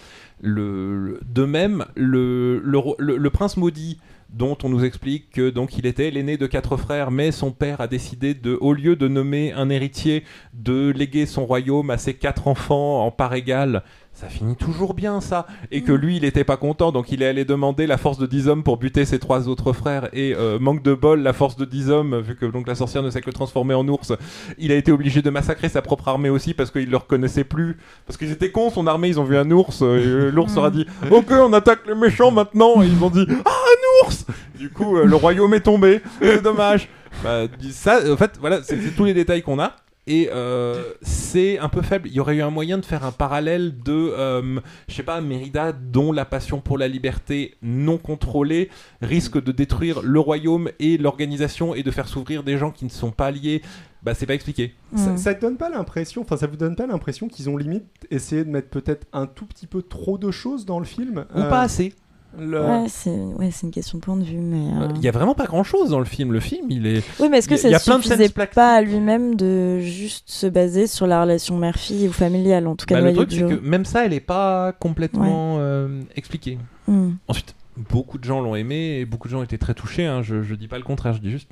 De 0.42 1.44
même, 1.44 1.86
le 1.96 3.28
prince 3.28 3.56
maudit 3.56 3.98
dont 4.32 4.56
on 4.62 4.68
nous 4.68 4.84
explique 4.84 5.30
que 5.30 5.50
donc 5.50 5.76
il 5.76 5.86
était 5.86 6.10
l'aîné 6.10 6.36
de 6.36 6.46
quatre 6.46 6.76
frères, 6.76 7.10
mais 7.10 7.32
son 7.32 7.52
père 7.52 7.80
a 7.80 7.86
décidé 7.86 8.34
de, 8.34 8.56
au 8.60 8.72
lieu 8.72 8.96
de 8.96 9.08
nommer 9.08 9.52
un 9.52 9.68
héritier, 9.68 10.24
de 10.54 10.90
léguer 10.90 11.26
son 11.26 11.44
royaume 11.44 11.90
à 11.90 11.98
ses 11.98 12.14
quatre 12.14 12.48
enfants 12.48 13.04
en 13.04 13.10
part 13.10 13.34
égale. 13.34 13.82
Ça 14.14 14.28
finit 14.28 14.56
toujours 14.56 14.94
bien 14.94 15.20
ça, 15.20 15.46
et 15.70 15.82
que 15.82 15.90
lui 15.90 16.16
il 16.18 16.24
était 16.24 16.44
pas 16.44 16.58
content, 16.58 16.92
donc 16.92 17.10
il 17.10 17.22
est 17.22 17.26
allé 17.26 17.44
demander 17.44 17.86
la 17.86 17.96
force 17.96 18.18
de 18.18 18.26
10 18.26 18.46
hommes 18.46 18.62
pour 18.62 18.76
buter 18.76 19.04
ses 19.04 19.18
trois 19.18 19.48
autres 19.48 19.72
frères, 19.72 20.10
et 20.12 20.34
euh, 20.36 20.58
manque 20.58 20.82
de 20.82 20.94
bol, 20.94 21.22
la 21.22 21.32
force 21.32 21.56
de 21.56 21.64
10 21.64 21.90
hommes, 21.90 22.20
vu 22.20 22.36
que 22.36 22.44
donc 22.46 22.68
la 22.68 22.74
sorcière 22.74 23.02
ne 23.02 23.10
s'est 23.10 23.22
que 23.22 23.30
transformer 23.30 23.74
en 23.74 23.88
ours, 23.88 24.12
il 24.58 24.70
a 24.70 24.76
été 24.76 24.92
obligé 24.92 25.22
de 25.22 25.30
massacrer 25.30 25.70
sa 25.70 25.80
propre 25.80 26.08
armée 26.08 26.28
aussi 26.28 26.52
parce 26.52 26.70
qu'il 26.70 26.90
le 26.90 26.96
reconnaissait 26.98 27.44
plus, 27.44 27.78
parce 28.06 28.18
qu'ils 28.18 28.30
étaient 28.30 28.52
cons 28.52 28.70
son 28.70 28.86
armée, 28.86 29.08
ils 29.08 29.18
ont 29.18 29.24
vu 29.24 29.36
un 29.36 29.50
ours, 29.50 29.80
euh, 29.82 29.98
et 29.98 30.06
euh, 30.06 30.30
l'ours 30.30 30.54
leur 30.54 30.66
a 30.66 30.70
dit 30.70 30.86
ok 31.10 31.30
on 31.30 31.52
attaque 31.54 31.86
les 31.86 31.94
méchants 31.94 32.30
maintenant, 32.30 32.82
et 32.82 32.86
ils 32.86 33.02
ont 33.02 33.10
dit 33.10 33.26
ah 33.44 33.50
un 33.50 34.06
ours, 34.06 34.26
du 34.58 34.70
coup 34.70 34.98
euh, 34.98 35.06
le 35.06 35.16
royaume 35.16 35.54
est 35.54 35.60
tombé, 35.60 36.02
c'est 36.20 36.42
dommage. 36.42 36.88
Bah, 37.24 37.46
ça, 37.70 38.00
en 38.10 38.16
fait, 38.16 38.32
voilà, 38.40 38.62
c'est 38.62 38.78
tous 38.96 39.04
les 39.04 39.14
détails 39.14 39.42
qu'on 39.42 39.60
a. 39.60 39.76
Et 40.08 40.28
euh, 40.32 40.82
c'est 41.02 41.58
un 41.60 41.68
peu 41.68 41.80
faible. 41.80 42.08
Il 42.08 42.14
y 42.14 42.18
aurait 42.20 42.36
eu 42.36 42.42
un 42.42 42.50
moyen 42.50 42.76
de 42.78 42.84
faire 42.84 43.04
un 43.04 43.12
parallèle 43.12 43.78
de, 43.84 43.92
euh, 43.92 44.58
je 44.88 44.94
sais 44.94 45.04
pas, 45.04 45.20
Mérida, 45.20 45.72
dont 45.72 46.10
la 46.10 46.24
passion 46.24 46.60
pour 46.60 46.76
la 46.76 46.88
liberté 46.88 47.54
non 47.62 47.98
contrôlée 47.98 48.68
risque 49.00 49.40
de 49.42 49.52
détruire 49.52 50.02
le 50.02 50.18
royaume 50.18 50.70
et 50.80 50.98
l'organisation 50.98 51.74
et 51.76 51.84
de 51.84 51.90
faire 51.92 52.08
s'ouvrir 52.08 52.42
des 52.42 52.58
gens 52.58 52.72
qui 52.72 52.84
ne 52.84 52.90
sont 52.90 53.12
pas 53.12 53.30
liés. 53.30 53.62
Bah, 54.02 54.14
c'est 54.14 54.26
pas 54.26 54.34
expliqué. 54.34 54.74
Ça, 54.96 55.12
Mm. 55.12 55.16
ça 55.18 55.34
te 55.34 55.40
donne 55.40 55.56
pas 55.56 55.70
l'impression, 55.70 56.22
enfin 56.22 56.36
ça 56.36 56.48
vous 56.48 56.56
donne 56.56 56.74
pas 56.74 56.88
l'impression 56.88 57.28
qu'ils 57.28 57.48
ont 57.48 57.56
limite 57.56 57.84
essayé 58.10 58.44
de 58.44 58.50
mettre 58.50 58.68
peut-être 58.68 59.06
un 59.12 59.26
tout 59.26 59.46
petit 59.46 59.68
peu 59.68 59.80
trop 59.82 60.18
de 60.18 60.32
choses 60.32 60.66
dans 60.66 60.80
le 60.80 60.84
film 60.84 61.24
Ou 61.36 61.38
Euh, 61.38 61.48
pas 61.48 61.60
assez. 61.60 61.94
Le- 62.38 62.60
Ouais, 62.64 62.84
c'est 62.88 63.10
ouais, 63.10 63.50
une 63.62 63.70
question 63.70 63.98
de 63.98 64.02
point 64.02 64.16
de 64.16 64.24
vue, 64.24 64.38
mais. 64.38 64.68
euh, 64.82 64.88
Il 64.96 65.02
y 65.02 65.08
a 65.08 65.10
vraiment 65.12 65.34
pas 65.34 65.46
grand 65.46 65.64
chose 65.64 65.90
dans 65.90 65.98
le 65.98 66.04
film. 66.04 66.32
Le 66.32 66.40
film, 66.40 66.66
il 66.70 66.86
est. 66.86 67.04
Oui, 67.20 67.28
mais 67.30 67.38
est-ce 67.38 67.48
que 67.48 67.54
il 67.54 67.62
y 67.62 67.66
a- 67.66 67.68
il 67.68 67.72
y 67.72 67.74
ça 67.78 67.84
plein 67.98 67.98
de 67.98 68.32
pas 68.54 68.74
à 68.76 68.80
lui-même 68.82 69.34
de 69.36 69.78
juste 69.80 70.30
se 70.30 70.46
baser 70.46 70.86
sur 70.86 71.06
la 71.06 71.22
relation 71.22 71.56
mère-fille 71.58 72.08
ou 72.08 72.12
familiale, 72.12 72.66
en 72.66 72.76
tout 72.76 72.86
cas 72.86 72.94
Bah, 73.00 73.00
le 73.08 73.12
truc, 73.14 73.32
c'est 73.32 73.40
que 73.46 73.60
même 73.60 73.84
ça, 73.84 74.04
elle 74.06 74.12
est 74.12 74.20
pas 74.20 74.72
complètement 74.72 75.56
euh, 75.58 76.00
expliquée. 76.16 76.58
Hmm. 76.88 77.10
Ensuite, 77.28 77.54
beaucoup 77.90 78.18
de 78.18 78.24
gens 78.24 78.40
l'ont 78.40 78.54
aimé 78.56 78.98
et 79.00 79.04
beaucoup 79.04 79.28
de 79.28 79.32
gens 79.32 79.42
étaient 79.42 79.58
très 79.58 79.74
touchés. 79.74 80.06
hein. 80.06 80.22
Je, 80.22 80.42
je 80.42 80.54
dis 80.54 80.68
pas 80.68 80.78
le 80.78 80.84
contraire, 80.84 81.12
je 81.14 81.20
dis 81.20 81.30
juste. 81.30 81.48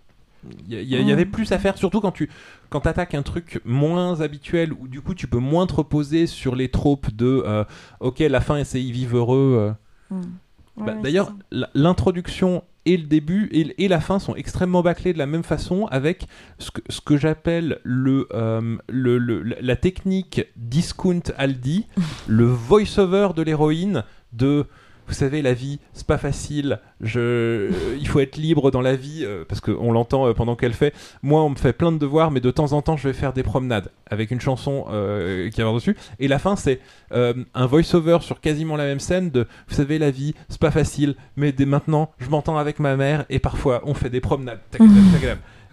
Il 0.68 0.72
y, 0.74 0.76
il 0.80 0.92
il 1.00 1.12
avait 1.12 1.26
plus 1.26 1.52
à 1.52 1.58
faire, 1.58 1.76
surtout 1.76 2.00
quand 2.00 2.12
tu 2.12 2.30
quand 2.70 2.86
attaques 2.86 3.14
un 3.14 3.20
truc 3.22 3.60
moins 3.66 4.22
habituel 4.22 4.72
où 4.72 4.88
du 4.88 5.02
coup 5.02 5.12
tu 5.14 5.26
peux 5.26 5.36
moins 5.38 5.66
te 5.66 5.74
reposer 5.74 6.26
sur 6.26 6.56
les 6.56 6.70
tropes 6.70 7.12
de 7.14 7.42
euh, 7.46 7.64
ok 8.00 8.20
la 8.20 8.40
fin 8.40 8.56
et 8.56 8.64
c'est 8.64 8.82
ils 8.82 8.92
vivent 8.92 9.16
heureux. 9.16 9.74
euh. 10.10 10.14
Hmm. 10.14 10.22
Bah, 10.76 10.94
Ouais, 10.94 11.02
D'ailleurs, 11.02 11.32
l'introduction 11.74 12.62
et 12.86 12.96
le 12.96 13.04
début 13.04 13.48
et, 13.52 13.88
la 13.88 14.00
fin 14.00 14.18
sont 14.18 14.34
extrêmement 14.34 14.82
bâclés 14.82 15.12
de 15.12 15.18
la 15.18 15.26
même 15.26 15.42
façon 15.42 15.86
avec 15.90 16.26
ce 16.58 16.70
que, 16.70 16.80
ce 16.88 17.00
que 17.02 17.16
j'appelle 17.18 17.78
le, 17.82 18.26
euh, 18.32 18.76
le, 18.88 19.18
le- 19.18 19.42
la- 19.42 19.60
la 19.60 19.76
technique 19.76 20.42
discount 20.56 21.20
Aldi, 21.36 21.86
le 22.28 22.46
voice-over 22.46 23.30
de 23.36 23.42
l'héroïne 23.42 24.04
de 24.32 24.64
vous 25.10 25.16
savez 25.16 25.42
la 25.42 25.54
vie 25.54 25.80
c'est 25.92 26.06
pas 26.06 26.18
facile. 26.18 26.78
Je 27.00 27.68
il 27.98 28.06
faut 28.06 28.20
être 28.20 28.36
libre 28.36 28.70
dans 28.70 28.80
la 28.80 28.94
vie 28.94 29.24
euh, 29.24 29.44
parce 29.46 29.60
qu'on 29.60 29.90
l'entend 29.90 30.28
euh, 30.28 30.34
pendant 30.34 30.54
qu'elle 30.54 30.72
fait. 30.72 30.94
Moi 31.24 31.42
on 31.42 31.50
me 31.50 31.56
fait 31.56 31.72
plein 31.72 31.90
de 31.90 31.98
devoirs 31.98 32.30
mais 32.30 32.38
de 32.38 32.50
temps 32.52 32.72
en 32.72 32.80
temps 32.80 32.96
je 32.96 33.08
vais 33.08 33.12
faire 33.12 33.32
des 33.32 33.42
promenades 33.42 33.90
avec 34.08 34.30
une 34.30 34.40
chanson 34.40 34.84
euh, 34.90 35.50
qui 35.50 35.62
va 35.62 35.72
dessus. 35.72 35.96
Et 36.20 36.28
la 36.28 36.38
fin 36.38 36.54
c'est 36.54 36.78
euh, 37.12 37.34
un 37.54 37.66
voice-over 37.66 38.18
sur 38.20 38.40
quasiment 38.40 38.76
la 38.76 38.84
même 38.84 39.00
scène 39.00 39.30
de 39.30 39.48
vous 39.68 39.74
savez 39.74 39.98
la 39.98 40.12
vie 40.12 40.34
c'est 40.48 40.60
pas 40.60 40.70
facile 40.70 41.16
mais 41.34 41.50
dès 41.50 41.66
maintenant 41.66 42.12
je 42.18 42.28
m'entends 42.28 42.56
avec 42.56 42.78
ma 42.78 42.94
mère 42.94 43.24
et 43.30 43.40
parfois 43.40 43.82
on 43.84 43.94
fait 43.94 44.10
des 44.10 44.20
promenades. 44.20 44.60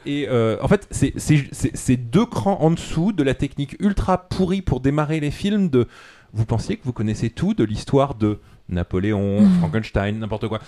Et 0.08 0.28
en 0.28 0.68
fait 0.68 0.88
c'est 0.90 1.98
deux 1.98 2.26
crans 2.26 2.58
en 2.60 2.72
dessous 2.72 3.12
de 3.12 3.22
la 3.22 3.36
technique 3.36 3.76
ultra 3.80 4.18
pourrie 4.30 4.64
pour 4.64 4.80
démarrer 4.80 5.20
les 5.20 5.32
films 5.32 5.70
de 5.70 5.88
vous 6.34 6.46
pensiez 6.46 6.78
que 6.78 6.84
vous 6.84 6.94
connaissez 6.94 7.30
tout 7.30 7.54
de 7.54 7.64
l'histoire 7.64 8.16
de 8.16 8.40
Napoléon, 8.70 9.42
Mhm. 9.42 9.50
Frankenstein, 9.60 10.20
n'importe 10.20 10.48
quoi 10.48 10.60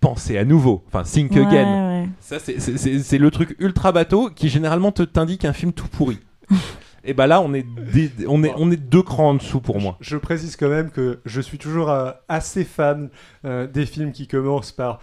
pensez 0.00 0.38
à 0.38 0.44
nouveau 0.44 0.84
enfin 0.86 1.02
think 1.02 1.32
Ouais, 1.32 1.40
again 1.44 2.02
ouais. 2.02 2.08
ça, 2.20 2.38
c'est- 2.38 3.18
le 3.18 3.30
truc 3.32 3.56
ultra 3.58 3.90
bateau 3.90 4.30
qui 4.30 4.48
généralement 4.48 4.92
te 4.92 5.02
t'indique 5.02 5.44
un 5.44 5.52
film 5.52 5.72
tout 5.72 5.88
pourri. 5.88 6.18
Et 7.04 7.14
bah 7.14 7.26
là, 7.26 7.40
on 7.40 7.54
est, 7.54 7.64
des- 7.92 8.26
on 8.28 8.44
est, 8.44 8.52
on 8.56 8.70
est 8.70 8.76
deux 8.76 9.02
crans 9.02 9.30
en 9.30 9.34
dessous 9.34 9.60
pour 9.60 9.80
moi. 9.80 9.96
Je 10.00 10.16
précise 10.16 10.56
quand 10.56 10.68
même 10.68 10.90
que 10.90 11.20
je 11.24 11.40
suis 11.40 11.56
toujours 11.58 11.90
euh, 11.90 12.10
assez 12.28 12.64
fan 12.64 13.08
euh, 13.44 13.66
des 13.66 13.86
films 13.86 14.12
qui 14.12 14.26
commencent 14.28 14.72
par. 14.72 15.00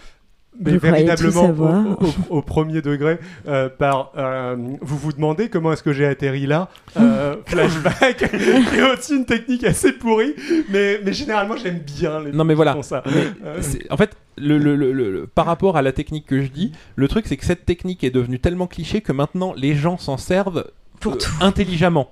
Mais 0.59 0.77
véritablement 0.77 1.49
au, 1.49 2.05
au- 2.05 2.37
au 2.37 2.41
premier 2.41 2.81
degré, 2.81 3.17
euh, 3.47 3.67
par 3.69 4.11
euh, 4.17 4.55
vous 4.81 4.97
vous 4.97 5.11
demandez 5.13 5.49
comment 5.49 5.73
est-ce 5.73 5.83
que 5.83 5.91
j'ai 5.93 6.05
atterri 6.05 6.45
là, 6.45 6.69
euh, 6.97 7.35
flashback, 7.45 8.17
qui 8.29 8.75
est 8.77 8.93
aussi 8.93 9.15
une 9.15 9.25
technique 9.25 9.63
assez 9.65 9.91
pourrie, 9.93 10.33
mais, 10.69 10.99
mais 11.03 11.11
généralement 11.13 11.57
j'aime 11.57 11.79
bien 11.79 12.21
les 12.21 12.31
Non, 12.31 12.43
mais 12.45 12.53
films 12.53 12.55
voilà. 12.55 12.71
qui 12.71 12.77
font 12.77 12.83
ça. 12.83 13.03
Euh, 13.45 13.61
En 13.89 13.97
fait, 13.97 14.15
le, 14.37 14.57
le- 14.57 14.75
le- 14.75 14.91
le- 14.93 15.11
le- 15.11 15.27
par 15.27 15.45
rapport 15.45 15.77
à 15.77 15.81
la 15.81 15.91
technique 15.91 16.25
que 16.25 16.41
je 16.41 16.47
dis, 16.47 16.71
le 16.95 17.07
truc 17.07 17.25
c'est 17.27 17.37
que 17.37 17.45
cette 17.45 17.65
technique 17.65 18.03
est 18.03 18.11
devenue 18.11 18.39
tellement 18.39 18.67
cliché 18.67 19.01
que 19.01 19.11
maintenant 19.11 19.53
les 19.57 19.75
gens 19.75 19.97
s'en 19.97 20.17
servent 20.17 20.65
Pour 20.99 21.13
euh, 21.13 21.17
tout. 21.17 21.31
intelligemment. 21.41 22.11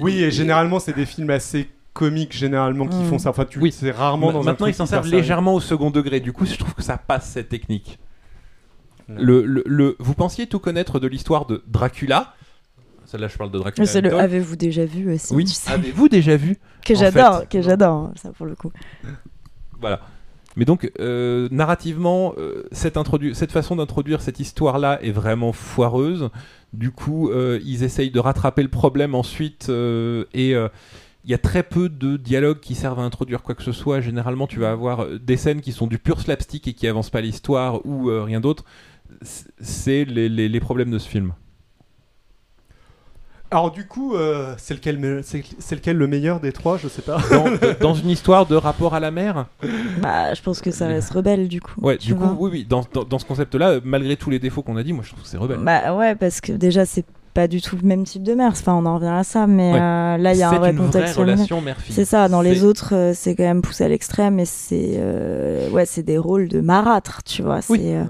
Oui, 0.00 0.22
et 0.22 0.30
généralement 0.30 0.78
c'est 0.78 0.94
des 0.94 1.06
films 1.06 1.30
assez 1.30 1.68
comiques 1.92 2.32
généralement 2.32 2.86
qui 2.86 2.96
Mm. 2.98 3.04
font 3.06 3.18
ça. 3.18 3.30
Enfin, 3.30 3.44
tu, 3.44 3.58
Oui. 3.58 3.72
c'est 3.72 3.90
rarement 3.90 4.32
dans 4.32 4.40
un 4.40 4.44
Maintenant, 4.44 4.66
ils 4.66 4.74
s'en 4.74 4.86
servent 4.86 5.08
légèrement 5.10 5.54
au 5.54 5.60
second 5.60 5.90
degré. 5.90 6.20
Du 6.20 6.32
coup, 6.32 6.46
je 6.46 6.56
trouve 6.56 6.74
que 6.74 6.82
ça 6.82 6.96
passe 6.98 7.28
cette 7.30 7.48
technique. 7.48 7.98
Le, 9.08 9.44
le- 9.44 9.64
le- 9.66 9.96
vous 9.98 10.14
pensiez 10.14 10.46
tout 10.46 10.58
connaître 10.58 10.98
de 10.98 11.06
l'histoire 11.06 11.44
de 11.46 11.62
Dracula? 11.66 12.34
Celle-là, 13.04 13.28
je 13.28 13.36
parle 13.36 13.50
de 13.50 13.58
Dracula. 13.58 13.86
C'est 13.86 14.00
le 14.00 14.14
avez-vous 14.16 14.56
déjà 14.56 14.86
vu 14.86 15.12
aussi 15.12 15.34
Oui. 15.34 15.44
tu 15.44 15.52
sais? 15.52 15.70
Avez-vous 15.72 16.08
déjà 16.08 16.36
vu 16.36 16.56
Que 16.84 16.94
j'adore, 16.94 17.46
que 17.48 17.60
j'adore, 17.60 17.92
hein, 17.94 18.12
ça 18.16 18.30
pour 18.32 18.46
le 18.46 18.54
coup. 18.54 18.72
Voilà. 19.80 20.00
Mais 20.56 20.64
donc, 20.64 20.90
euh, 21.00 21.48
narrativement, 21.50 22.34
euh, 22.38 22.64
cette, 22.72 22.96
introdu- 22.96 23.34
cette 23.34 23.52
façon 23.52 23.76
d'introduire 23.76 24.20
cette 24.22 24.38
histoire-là 24.40 24.98
est 25.02 25.10
vraiment 25.10 25.52
foireuse. 25.52 26.30
Du 26.72 26.90
coup, 26.90 27.30
euh, 27.30 27.58
ils 27.64 27.82
essayent 27.84 28.10
de 28.10 28.20
rattraper 28.20 28.62
le 28.62 28.68
problème 28.70 29.14
ensuite 29.14 29.68
euh, 29.68 30.24
et 30.32 30.54
euh, 30.54 30.68
il 31.24 31.30
y 31.30 31.34
a 31.34 31.38
très 31.38 31.62
peu 31.62 31.88
de 31.88 32.16
dialogues 32.16 32.60
qui 32.60 32.74
servent 32.74 32.98
à 33.00 33.02
introduire 33.02 33.42
quoi 33.42 33.54
que 33.54 33.62
ce 33.62 33.72
soit. 33.72 34.00
Généralement, 34.00 34.46
tu 34.46 34.58
vas 34.58 34.72
avoir 34.72 35.04
euh, 35.04 35.18
des 35.18 35.36
scènes 35.36 35.60
qui 35.60 35.72
sont 35.72 35.86
du 35.86 35.98
pur 35.98 36.20
slapstick 36.20 36.66
et 36.68 36.72
qui 36.72 36.86
avancent 36.88 37.10
pas 37.10 37.20
l'histoire 37.20 37.84
ou 37.86 38.10
euh, 38.10 38.22
rien 38.24 38.40
d'autre. 38.40 38.64
C'est 39.60 40.04
les, 40.04 40.28
les- 40.28 40.48
les 40.48 40.60
problèmes 40.60 40.90
de 40.90 40.98
ce 40.98 41.08
film. 41.08 41.32
Alors 43.50 43.70
du 43.70 43.86
coup, 43.86 44.14
euh, 44.16 44.54
c'est 44.56 44.72
lequel, 44.72 45.20
c'est 45.22 45.74
lequel 45.74 45.98
le 45.98 46.06
meilleur 46.06 46.40
des 46.40 46.52
trois? 46.52 46.78
Je 46.78 46.88
sais 46.88 47.02
pas. 47.02 47.20
Dans, 47.30 47.44
dans 47.82 47.94
une 47.94 48.08
histoire 48.08 48.46
de 48.46 48.54
rapport 48.56 48.94
à 48.94 49.00
la 49.00 49.10
mer, 49.10 49.44
Bah, 50.00 50.32
je 50.32 50.40
pense 50.40 50.62
que 50.62 50.70
ça 50.70 50.86
reste 50.86 51.10
rebelle 51.10 51.48
du 51.48 51.60
coup. 51.60 51.78
ouais, 51.82 51.98
du 51.98 52.14
coup, 52.14 52.34
oui, 52.38 52.50
oui, 52.50 52.64
dans, 52.66 52.82
dans- 52.94 53.04
dans 53.04 53.18
ce 53.18 53.26
concept-là, 53.26 53.80
malgré 53.84 54.16
tous 54.16 54.30
les 54.30 54.38
défauts 54.38 54.62
qu'on 54.62 54.78
a 54.78 54.82
dit, 54.82 54.94
moi 54.94 55.04
je 55.04 55.10
trouve 55.10 55.22
que 55.22 55.28
c'est 55.28 55.36
rebelle. 55.36 55.58
Bah 55.60 55.94
ouais, 55.94 56.14
parce 56.14 56.40
que 56.40 56.52
déjà 56.52 56.86
c'est 56.86 57.04
pas 57.34 57.48
du 57.48 57.60
tout 57.62 57.76
le 57.80 57.86
même 57.86 58.04
type 58.04 58.22
de 58.22 58.34
mer. 58.34 58.50
Enfin, 58.52 58.74
on 58.74 58.84
en 58.86 58.96
revient 58.96 59.06
à 59.08 59.24
ça, 59.24 59.46
mais 59.46 59.72
Ouais. 59.72 59.78
euh, 59.80 60.16
là 60.18 60.32
il 60.34 60.38
y 60.38 60.42
a 60.42 60.50
un 60.50 60.58
vrai 60.58 60.74
contexte. 60.74 61.18
C'est 61.90 62.04
ça. 62.04 62.28
Dans 62.28 62.42
les 62.42 62.64
autres, 62.64 62.94
euh, 62.94 63.12
c'est 63.14 63.34
quand 63.34 63.44
même 63.44 63.62
poussé 63.62 63.84
à 63.84 63.88
l'extrême, 63.88 64.38
et 64.40 64.44
c'est 64.44 64.94
euh, 64.96 65.68
ouais, 65.70 65.86
c'est 65.86 66.02
des 66.02 66.18
rôles 66.18 66.48
de 66.48 66.60
marâtre, 66.60 67.22
tu 67.24 67.42
vois. 67.42 67.60
Oui. 67.68 67.78
C'est 67.82 67.96
euh, 67.96 68.04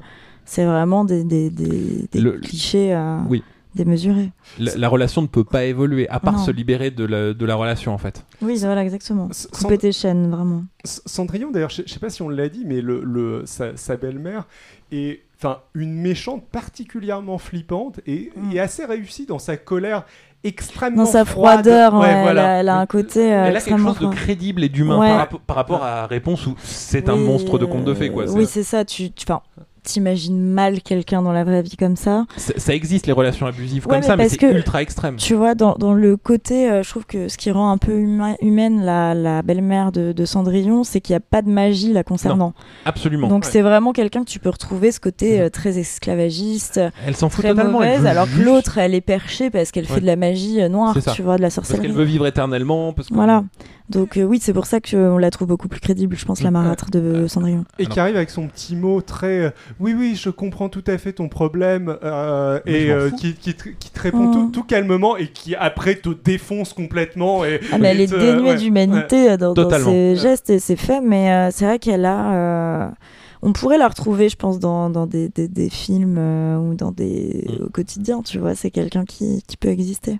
c'est 0.44 0.64
vraiment 0.64 1.04
des, 1.04 1.22
des, 1.24 1.50
des, 1.50 2.08
des 2.10 2.20
Le- 2.20 2.32
clichés 2.32 2.92
euh, 2.92 3.18
Oui. 3.30 3.42
démesurés. 3.76 4.32
La, 4.58 4.74
la 4.76 4.88
relation 4.88 5.22
ne 5.22 5.28
peut 5.28 5.44
pas 5.44 5.64
évoluer, 5.64 6.08
à 6.08 6.18
part 6.20 6.34
Non. 6.34 6.44
se 6.44 6.50
libérer 6.50 6.90
de 6.90 7.04
la, 7.04 7.32
de 7.32 7.46
la 7.46 7.54
relation 7.54 7.94
en 7.94 7.98
fait. 7.98 8.24
Oui, 8.42 8.58
voilà, 8.60 8.82
exactement. 8.82 9.28
S- 9.30 9.48
Couper 9.52 9.78
tes 9.78 9.92
chaînes, 9.92 10.28
vraiment. 10.30 10.64
C- 10.84 11.00
Cendrillon, 11.06 11.52
d'ailleurs, 11.52 11.70
je, 11.70 11.82
je 11.86 11.92
sais 11.92 12.00
pas 12.00 12.10
si 12.10 12.22
on 12.22 12.28
l'a 12.28 12.48
dit, 12.48 12.64
mais 12.66 12.80
le, 12.80 13.02
le- 13.04 13.44
sa, 13.46 13.76
sa 13.76 13.96
belle-mère 13.96 14.46
est 14.90 15.20
enfin 15.42 15.58
une 15.74 15.94
méchante 15.94 16.44
particulièrement 16.50 17.38
flippante 17.38 18.00
et, 18.06 18.30
Mm. 18.36 18.52
et 18.52 18.60
assez 18.60 18.84
réussie 18.84 19.26
dans 19.26 19.38
sa 19.40 19.56
colère 19.56 20.04
extrêmement 20.44 21.04
Dans 21.04 21.10
sa 21.10 21.24
froide. 21.24 21.60
froideur, 21.64 21.94
Ouais, 21.94 22.00
ouais, 22.00 22.24
elle, 22.30 22.38
a, 22.38 22.60
elle 22.60 22.68
a 22.68 22.78
un 22.78 22.86
côté 22.86 23.32
euh, 23.32 23.44
Elle 23.46 23.56
a 23.56 23.60
quelque 23.60 23.80
chose 23.80 23.98
de 23.98 24.06
crédible 24.08 24.64
et 24.64 24.68
d'humain 24.68 24.98
Ouais. 24.98 25.08
par, 25.08 25.18
rapport- 25.18 25.40
par 25.40 25.56
rapport 25.56 25.84
à 25.84 26.06
Réponse 26.06 26.46
où 26.46 26.54
c'est 26.62 27.08
un 27.08 27.16
monstre 27.16 27.58
de 27.58 27.64
conte 27.64 27.84
de 27.84 27.94
fées. 27.94 28.10
Quoi. 28.10 28.24
euh, 28.28 28.32
Oui, 28.34 28.46
c'est 28.46 28.62
ça. 28.64 28.84
Tu, 28.84 29.10
tu, 29.12 29.24
t'imagines 29.82 30.40
mal 30.40 30.80
quelqu'un 30.82 31.22
dans 31.22 31.32
la 31.32 31.44
vraie 31.44 31.62
vie 31.62 31.76
comme 31.76 31.96
ça. 31.96 32.24
ça 32.36 32.74
existe 32.74 33.06
les 33.06 33.12
relations 33.12 33.46
abusives 33.46 33.84
Ouais, 33.86 33.90
comme 33.94 34.00
mais 34.00 34.06
ça, 34.06 34.16
mais 34.16 34.24
parce 34.24 34.32
c'est 34.32 34.38
que- 34.38 34.54
ultra 34.54 34.82
extrême. 34.82 35.16
Tu 35.16 35.34
vois, 35.34 35.54
dans, 35.54 35.74
dans 35.74 35.94
le 35.94 36.16
côté, 36.16 36.70
euh, 36.70 36.82
je 36.82 36.88
trouve 36.90 37.04
que 37.06 37.28
ce 37.28 37.36
qui 37.36 37.50
rend 37.50 37.70
un 37.70 37.78
peu 37.78 37.92
huma- 37.98 38.36
humaine 38.40 38.84
la, 38.84 39.14
la 39.14 39.42
belle-mère 39.42 39.92
de, 39.92 40.12
de 40.12 40.24
Cendrillon, 40.24 40.84
c'est 40.84 41.00
qu'il 41.00 41.12
n'y 41.14 41.18
a 41.18 41.20
pas 41.20 41.42
de 41.42 41.48
magie 41.50 41.92
la 41.92 42.04
concernant. 42.04 42.54
Absolument. 42.84 43.28
Donc 43.28 43.44
Ouais. 43.44 43.50
c'est 43.50 43.62
vraiment 43.62 43.92
quelqu'un 43.92 44.20
que 44.24 44.28
tu 44.30 44.38
peux 44.38 44.50
retrouver 44.50 44.92
ce 44.92 45.00
côté 45.00 45.40
euh, 45.40 45.48
très 45.50 45.78
esclavagiste, 45.78 46.80
Elle 47.06 47.16
s'en 47.16 47.28
fout 47.28 47.44
très 47.44 47.50
totalement. 47.54 47.72
mauvaise, 47.80 48.06
alors 48.06 48.26
que 48.26 48.40
l'autre, 48.42 48.78
elle 48.78 48.94
est 48.94 49.00
perchée 49.00 49.50
parce 49.50 49.70
qu'elle 49.70 49.84
Ouais. 49.86 49.94
fait 49.94 50.00
de 50.00 50.06
la 50.06 50.16
magie 50.16 50.60
euh, 50.62 50.68
noire, 50.68 50.96
tu 51.14 51.22
vois, 51.22 51.36
de 51.36 51.42
la 51.42 51.46
Parce 51.46 51.54
sorcellerie. 51.56 51.86
qu'elle 51.88 51.96
veut 51.96 52.04
vivre 52.04 52.26
éternellement. 52.26 52.92
Parce 52.92 53.08
que... 53.08 53.14
Voilà. 53.14 53.44
Donc 53.88 54.16
euh, 54.16 54.22
oui, 54.22 54.38
c'est 54.40 54.52
pour 54.54 54.64
ça 54.66 54.80
qu'on 54.80 55.18
la 55.18 55.30
trouve 55.30 55.48
beaucoup 55.48 55.68
plus 55.68 55.80
crédible, 55.80 56.16
je 56.16 56.24
pense, 56.24 56.42
la 56.42 56.50
marâtre 56.50 56.90
de 56.90 57.26
Cendrillon. 57.26 57.64
Et 57.78 57.86
qui 57.86 57.98
arrive 58.00 58.16
avec 58.16 58.30
son 58.30 58.46
petit 58.48 58.74
mot 58.76 59.00
très 59.02 59.52
oui 59.80 59.94
oui 59.96 60.14
je 60.16 60.30
comprends 60.30 60.68
tout 60.68 60.84
à 60.86 60.98
fait 60.98 61.12
ton 61.14 61.28
problème 61.28 61.96
euh, 62.02 62.60
et 62.66 62.90
euh, 62.90 63.10
qui, 63.10 63.34
qui, 63.34 63.54
te- 63.54 63.68
qui 63.68 63.90
te 63.90 64.00
répond 64.00 64.28
Mm. 64.28 64.32
tout, 64.32 64.50
tout 64.52 64.62
calmement 64.64 65.16
et 65.16 65.28
qui 65.28 65.54
après 65.54 65.94
te 65.96 66.08
défonce 66.10 66.72
complètement 66.72 67.44
et, 67.44 67.60
Ah, 67.72 67.78
mais 67.78 67.88
elle 67.88 68.00
est 68.00 68.06
dénuée 68.10 68.50
ouais, 68.50 68.56
d'humanité 68.56 69.30
euh, 69.30 69.36
dans, 69.36 69.54
dans 69.54 69.70
ses 69.70 70.16
gestes 70.16 70.50
et 70.50 70.58
ses 70.58 70.76
faits, 70.76 71.02
mais 71.04 71.32
euh, 71.32 71.50
c'est 71.52 71.64
vrai 71.64 71.78
qu'elle 71.78 72.04
a. 72.04 72.32
euh, 72.86 72.88
On 73.42 73.52
pourrait 73.52 73.78
la 73.78 73.88
retrouver, 73.88 74.28
je 74.28 74.36
pense, 74.36 74.58
dans, 74.60 74.88
dans 74.90 75.06
des, 75.06 75.28
des, 75.28 75.48
des 75.48 75.68
films 75.70 76.16
euh, 76.18 76.56
ou 76.58 76.74
dans 76.74 76.92
des 76.92 77.46
Mm. 77.48 77.64
au 77.64 77.68
quotidien. 77.70 78.22
Tu 78.22 78.38
vois, 78.38 78.54
c'est 78.54 78.70
quelqu'un 78.70 79.04
qui, 79.04 79.42
qui 79.46 79.56
peut 79.56 79.68
exister. 79.68 80.18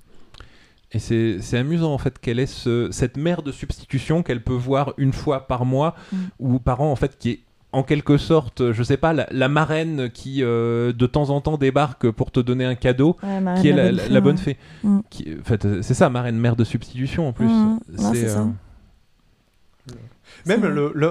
Et 0.95 0.99
c'est 0.99 1.39
c'est 1.41 1.57
amusant 1.57 1.95
en 1.95 1.99
fait 1.99 2.19
qu'elle 2.19 2.39
ait 2.39 2.45
ce- 2.47 2.89
cette 2.91 3.17
mère 3.17 3.43
de 3.43 3.51
substitution 3.53 4.23
qu'elle 4.23 4.43
peut 4.43 4.53
voir 4.53 4.93
une 4.99 5.13
fois 5.15 5.47
par 5.47 5.65
mois 5.65 5.95
Mm. 6.13 6.17
ou 6.41 6.59
par 6.59 6.81
an 6.83 6.91
en 6.93 6.97
fait 6.97 7.17
qui 7.19 7.31
est 7.31 7.41
en 7.73 7.83
quelque 7.83 8.19
sorte, 8.19 8.73
je 8.73 8.83
sais 8.83 8.97
pas, 8.99 9.13
la, 9.15 9.27
la 9.31 9.49
marraine 9.49 10.11
qui 10.11 10.43
euh, 10.43 10.93
de 10.93 11.07
temps 11.07 11.31
en 11.31 11.41
temps 11.41 11.57
débarque 11.57 12.11
pour 12.11 12.31
te 12.31 12.39
donner 12.41 12.65
un 12.67 12.75
cadeau, 12.75 13.17
Ouais, 13.23 13.61
qui 13.61 13.69
est 13.69 13.73
la, 13.73 13.85
bonne 13.85 13.97
la- 13.97 14.03
fée, 14.03 14.09
la 14.11 14.21
bonne 14.21 14.37
ouais. 14.37 14.43
fée. 14.43 14.57
Mm. 14.85 15.01
Qui- 15.11 15.37
en 15.41 15.45
fait, 15.45 15.65
euh, 15.65 15.83
c'est 15.83 15.95
ça, 15.95 16.11
marraine 16.11 16.37
mère 16.39 16.55
de 16.57 16.65
substitution 16.65 17.29
en 17.29 17.33
plus. 17.33 17.47
Ouais, 17.47 18.15
c'est 18.15 18.29
ça. 18.29 18.47
Même 20.47 20.67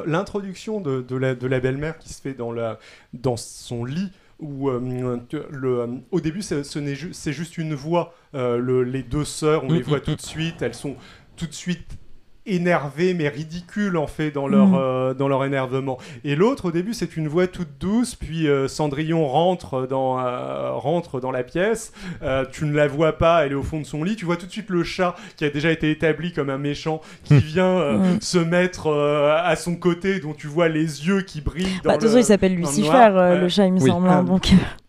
l'introduction 0.05 0.81
de, 0.81 1.01
de 1.01 1.15
la, 1.15 1.35
de 1.35 1.47
la 1.47 1.59
belle-mère 1.59 1.97
qui 1.99 2.09
se 2.13 2.21
fait 2.21 2.33
dans, 2.33 2.51
la, 2.51 2.79
dans 3.13 3.37
son 3.37 3.85
lit, 3.85 4.11
où 4.39 4.69
euh, 4.69 5.19
le, 5.51 5.79
euh, 5.81 5.87
au 6.11 6.19
début 6.19 6.41
c'est 6.41 6.63
ju- 6.95 7.11
juste 7.13 7.57
une 7.57 7.73
voix, 7.75 8.13
euh, 8.33 8.57
le- 8.57 8.83
les 8.83 9.03
deux 9.03 9.23
sœurs, 9.25 9.63
on 9.63 9.71
les 9.71 9.81
voit 9.83 9.99
tout 9.99 10.15
de 10.15 10.21
suite, 10.21 10.61
elles 10.61 10.73
sont 10.73 10.95
tout 11.37 11.45
de 11.45 11.53
suite 11.53 11.97
énervées 12.45 13.13
mais 13.13 13.29
ridicules 13.29 13.97
en 13.97 14.07
fait 14.07 14.31
dans 14.31 14.47
leur, 14.47 14.67
Mm. 14.69 14.75
euh, 14.79 15.13
dans 15.13 15.27
leur 15.27 15.43
énervement. 15.45 15.97
Et 16.23 16.35
l'autre 16.35 16.65
au 16.69 16.71
début 16.71 16.93
c'est 16.93 17.15
une 17.17 17.27
voix 17.27 17.47
toute 17.47 17.77
douce, 17.79 18.15
puis 18.15 18.47
euh, 18.47 18.67
Cendrillon 18.67 19.27
rentre 19.27 19.87
dans, 19.87 20.19
euh, 20.19 20.71
rentre 20.73 21.19
dans 21.19 21.31
la 21.31 21.43
pièce, 21.43 21.91
euh, 22.23 22.45
tu 22.51 22.65
ne 22.65 22.73
la 22.75 22.87
vois 22.87 23.13
pas, 23.17 23.45
elle 23.45 23.51
est 23.51 23.55
au 23.55 23.63
fond 23.63 23.79
de 23.79 23.85
son 23.85 24.03
lit, 24.03 24.15
tu 24.15 24.25
vois 24.25 24.37
tout 24.37 24.45
de 24.45 24.51
suite 24.51 24.69
le 24.69 24.83
chat 24.83 25.15
qui 25.37 25.45
a 25.45 25.49
déjà 25.49 25.71
été 25.71 25.91
établi 25.91 26.33
comme 26.33 26.49
un 26.49 26.57
méchant 26.57 27.01
qui 27.23 27.37
vient 27.37 27.65
euh, 27.65 27.97
Mm. 27.97 28.21
se 28.21 28.37
mettre 28.39 28.87
euh, 28.87 29.35
à 29.43 29.55
son 29.55 29.75
côté, 29.75 30.19
dont 30.19 30.33
tu 30.33 30.47
vois 30.47 30.67
les 30.67 31.07
yeux 31.07 31.21
qui 31.21 31.41
brillent 31.41 31.65
dans 31.83 31.89
Bah, 31.91 31.97
de 31.97 32.01
toute 32.01 32.09
façon, 32.09 32.19
il 32.19 32.23
s'appelle 32.25 32.51
dans 32.53 32.61
le 32.61 32.65
Lucifer, 32.65 33.09
euh, 33.15 33.39
le 33.41 33.49
chat, 33.49 33.65
il 33.65 33.73
me 33.73 33.79
Oui. 33.81 33.89
semble. 33.89 34.07
hein, 34.07 34.19
Ah. 34.21 34.27
donc, 34.27 34.49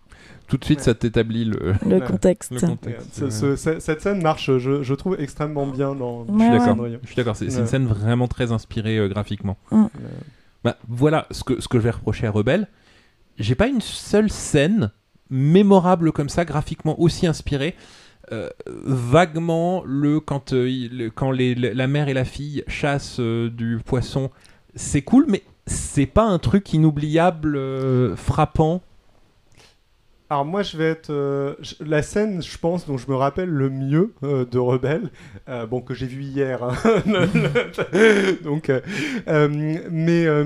Tout 0.52 0.58
de 0.58 0.64
suite, 0.66 0.80
Ouais. 0.80 0.84
ça 0.84 0.94
t'établit 0.94 1.46
le, 1.46 1.72
le 1.88 1.94
Ouais. 1.96 2.00
contexte. 2.06 2.50
le 2.50 2.58
Ouais, 2.60 2.66
contexte. 2.66 3.08
ce- 3.14 3.30
ce- 3.30 3.56
ce- 3.56 3.80
cette 3.80 4.02
scène 4.02 4.20
marche, 4.22 4.50
je, 4.58 4.82
je 4.82 4.94
trouve, 4.94 5.16
extrêmement 5.18 5.66
bien 5.66 5.94
dans... 5.94 6.24
Ouais. 6.24 6.58
Je 7.02 7.06
suis 7.06 7.16
d'accord, 7.16 7.36
c'est 7.36 7.46
une 7.46 7.66
scène 7.66 7.86
vraiment 7.86 8.28
très 8.28 8.52
inspirée 8.52 8.98
euh, 8.98 9.08
graphiquement. 9.08 9.56
Mm. 9.70 9.84
Bah, 10.62 10.76
voilà 10.88 11.26
ce 11.30 11.42
que, 11.42 11.58
ce 11.58 11.68
que 11.68 11.78
je 11.78 11.84
vais 11.84 11.90
reprocher 11.90 12.26
à 12.26 12.30
Rebelle. 12.30 12.68
J'ai 13.38 13.54
pas 13.54 13.66
une 13.66 13.80
seule 13.80 14.28
scène 14.30 14.90
mémorable 15.30 16.12
comme 16.12 16.28
ça, 16.28 16.44
graphiquement 16.44 17.00
aussi 17.00 17.26
inspirée. 17.26 17.74
Euh, 18.30 18.50
vaguement, 18.66 19.82
le, 19.86 20.20
quand, 20.20 20.52
euh, 20.52 20.68
il- 20.68 21.10
quand 21.14 21.30
les- 21.30 21.54
la 21.54 21.86
mère 21.86 22.08
et 22.10 22.14
la 22.14 22.26
fille 22.26 22.62
chassent 22.68 23.16
euh, 23.20 23.48
du 23.48 23.78
poisson, 23.84 24.30
c'est 24.74 25.00
cool, 25.02 25.24
mais 25.28 25.42
c'est 25.66 26.06
pas 26.06 26.24
un 26.24 26.38
truc 26.38 26.72
inoubliable, 26.74 27.56
euh, 27.56 28.16
frappant. 28.16 28.82
Alors 30.32 30.46
moi, 30.46 30.62
je 30.62 30.78
vais 30.78 30.86
être... 30.88 31.10
euh, 31.10 31.52
la 31.84 32.00
scène, 32.02 32.40
je 32.42 32.56
pense, 32.56 32.86
dont 32.86 32.96
je 32.96 33.10
me 33.10 33.14
rappelle 33.16 33.50
le 33.50 33.68
mieux 33.68 34.14
euh, 34.24 34.46
de 34.50 34.58
Rebelle, 34.58 35.10
euh, 35.50 35.66
bon, 35.66 35.82
que 35.82 35.92
j'ai 35.92 36.06
vu 36.06 36.22
hier, 36.22 36.62
hein. 36.64 36.72
donc... 38.42 38.72
mais 39.26 40.26
euh, 40.26 40.44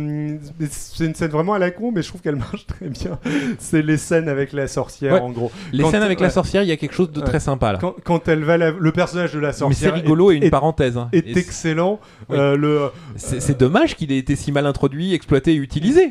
mais 0.59 0.67
c'est 0.69 1.05
une 1.05 1.15
scène 1.15 1.31
vraiment 1.31 1.55
à 1.55 1.61
la 1.61 1.71
con, 1.71 1.93
mais 1.95 2.03
je 2.03 2.09
trouve 2.09 2.21
qu'elle 2.21 2.35
marche 2.35 2.67
très 2.67 2.89
bien. 2.89 3.21
C'est 3.61 3.83
les 3.83 3.97
scènes 3.97 4.29
avec 4.29 4.53
la 4.53 4.67
sorcière, 4.67 5.13
Ouais. 5.15 5.21
en 5.21 5.31
gros. 5.31 5.53
Les 5.73 5.85
Quand- 5.85 5.93
scènes 5.93 6.03
avec 6.03 6.19
la 6.19 6.31
sorcière, 6.31 6.65
il 6.65 6.69
y 6.69 6.73
a 6.73 6.77
quelque 6.77 6.95
chose 6.95 7.13
de 7.13 7.21
Ouais. 7.21 7.27
très 7.27 7.39
sympa 7.39 7.73
là. 7.73 7.79
Quand, 7.81 7.95
quand 8.03 8.27
elle 8.27 8.43
va... 8.43 8.57
la- 8.57 8.73
Le 8.73 8.91
personnage 8.91 9.35
de 9.35 9.39
la 9.39 9.49
Mais 9.49 9.53
c'est 9.53 9.59
sorcière 9.61 9.95
rigolo 9.95 10.33
et 10.33 10.35
une 10.37 10.43
est, 10.43 10.51
parenthèse. 10.51 10.97
hein. 10.97 11.09
est 11.13 11.37
excellent. 11.37 12.01
Oui. 12.29 12.37
Euh, 12.37 12.57
le, 12.57 12.91
C'est 13.17 13.57
dommage 13.57 13.95
qu'il 13.95 14.11
ait 14.11 14.19
été 14.19 14.35
si 14.35 14.51
mal 14.51 14.67
introduit, 14.67 15.15
exploité 15.15 15.53
et 15.53 15.57
utilisé. 15.57 16.11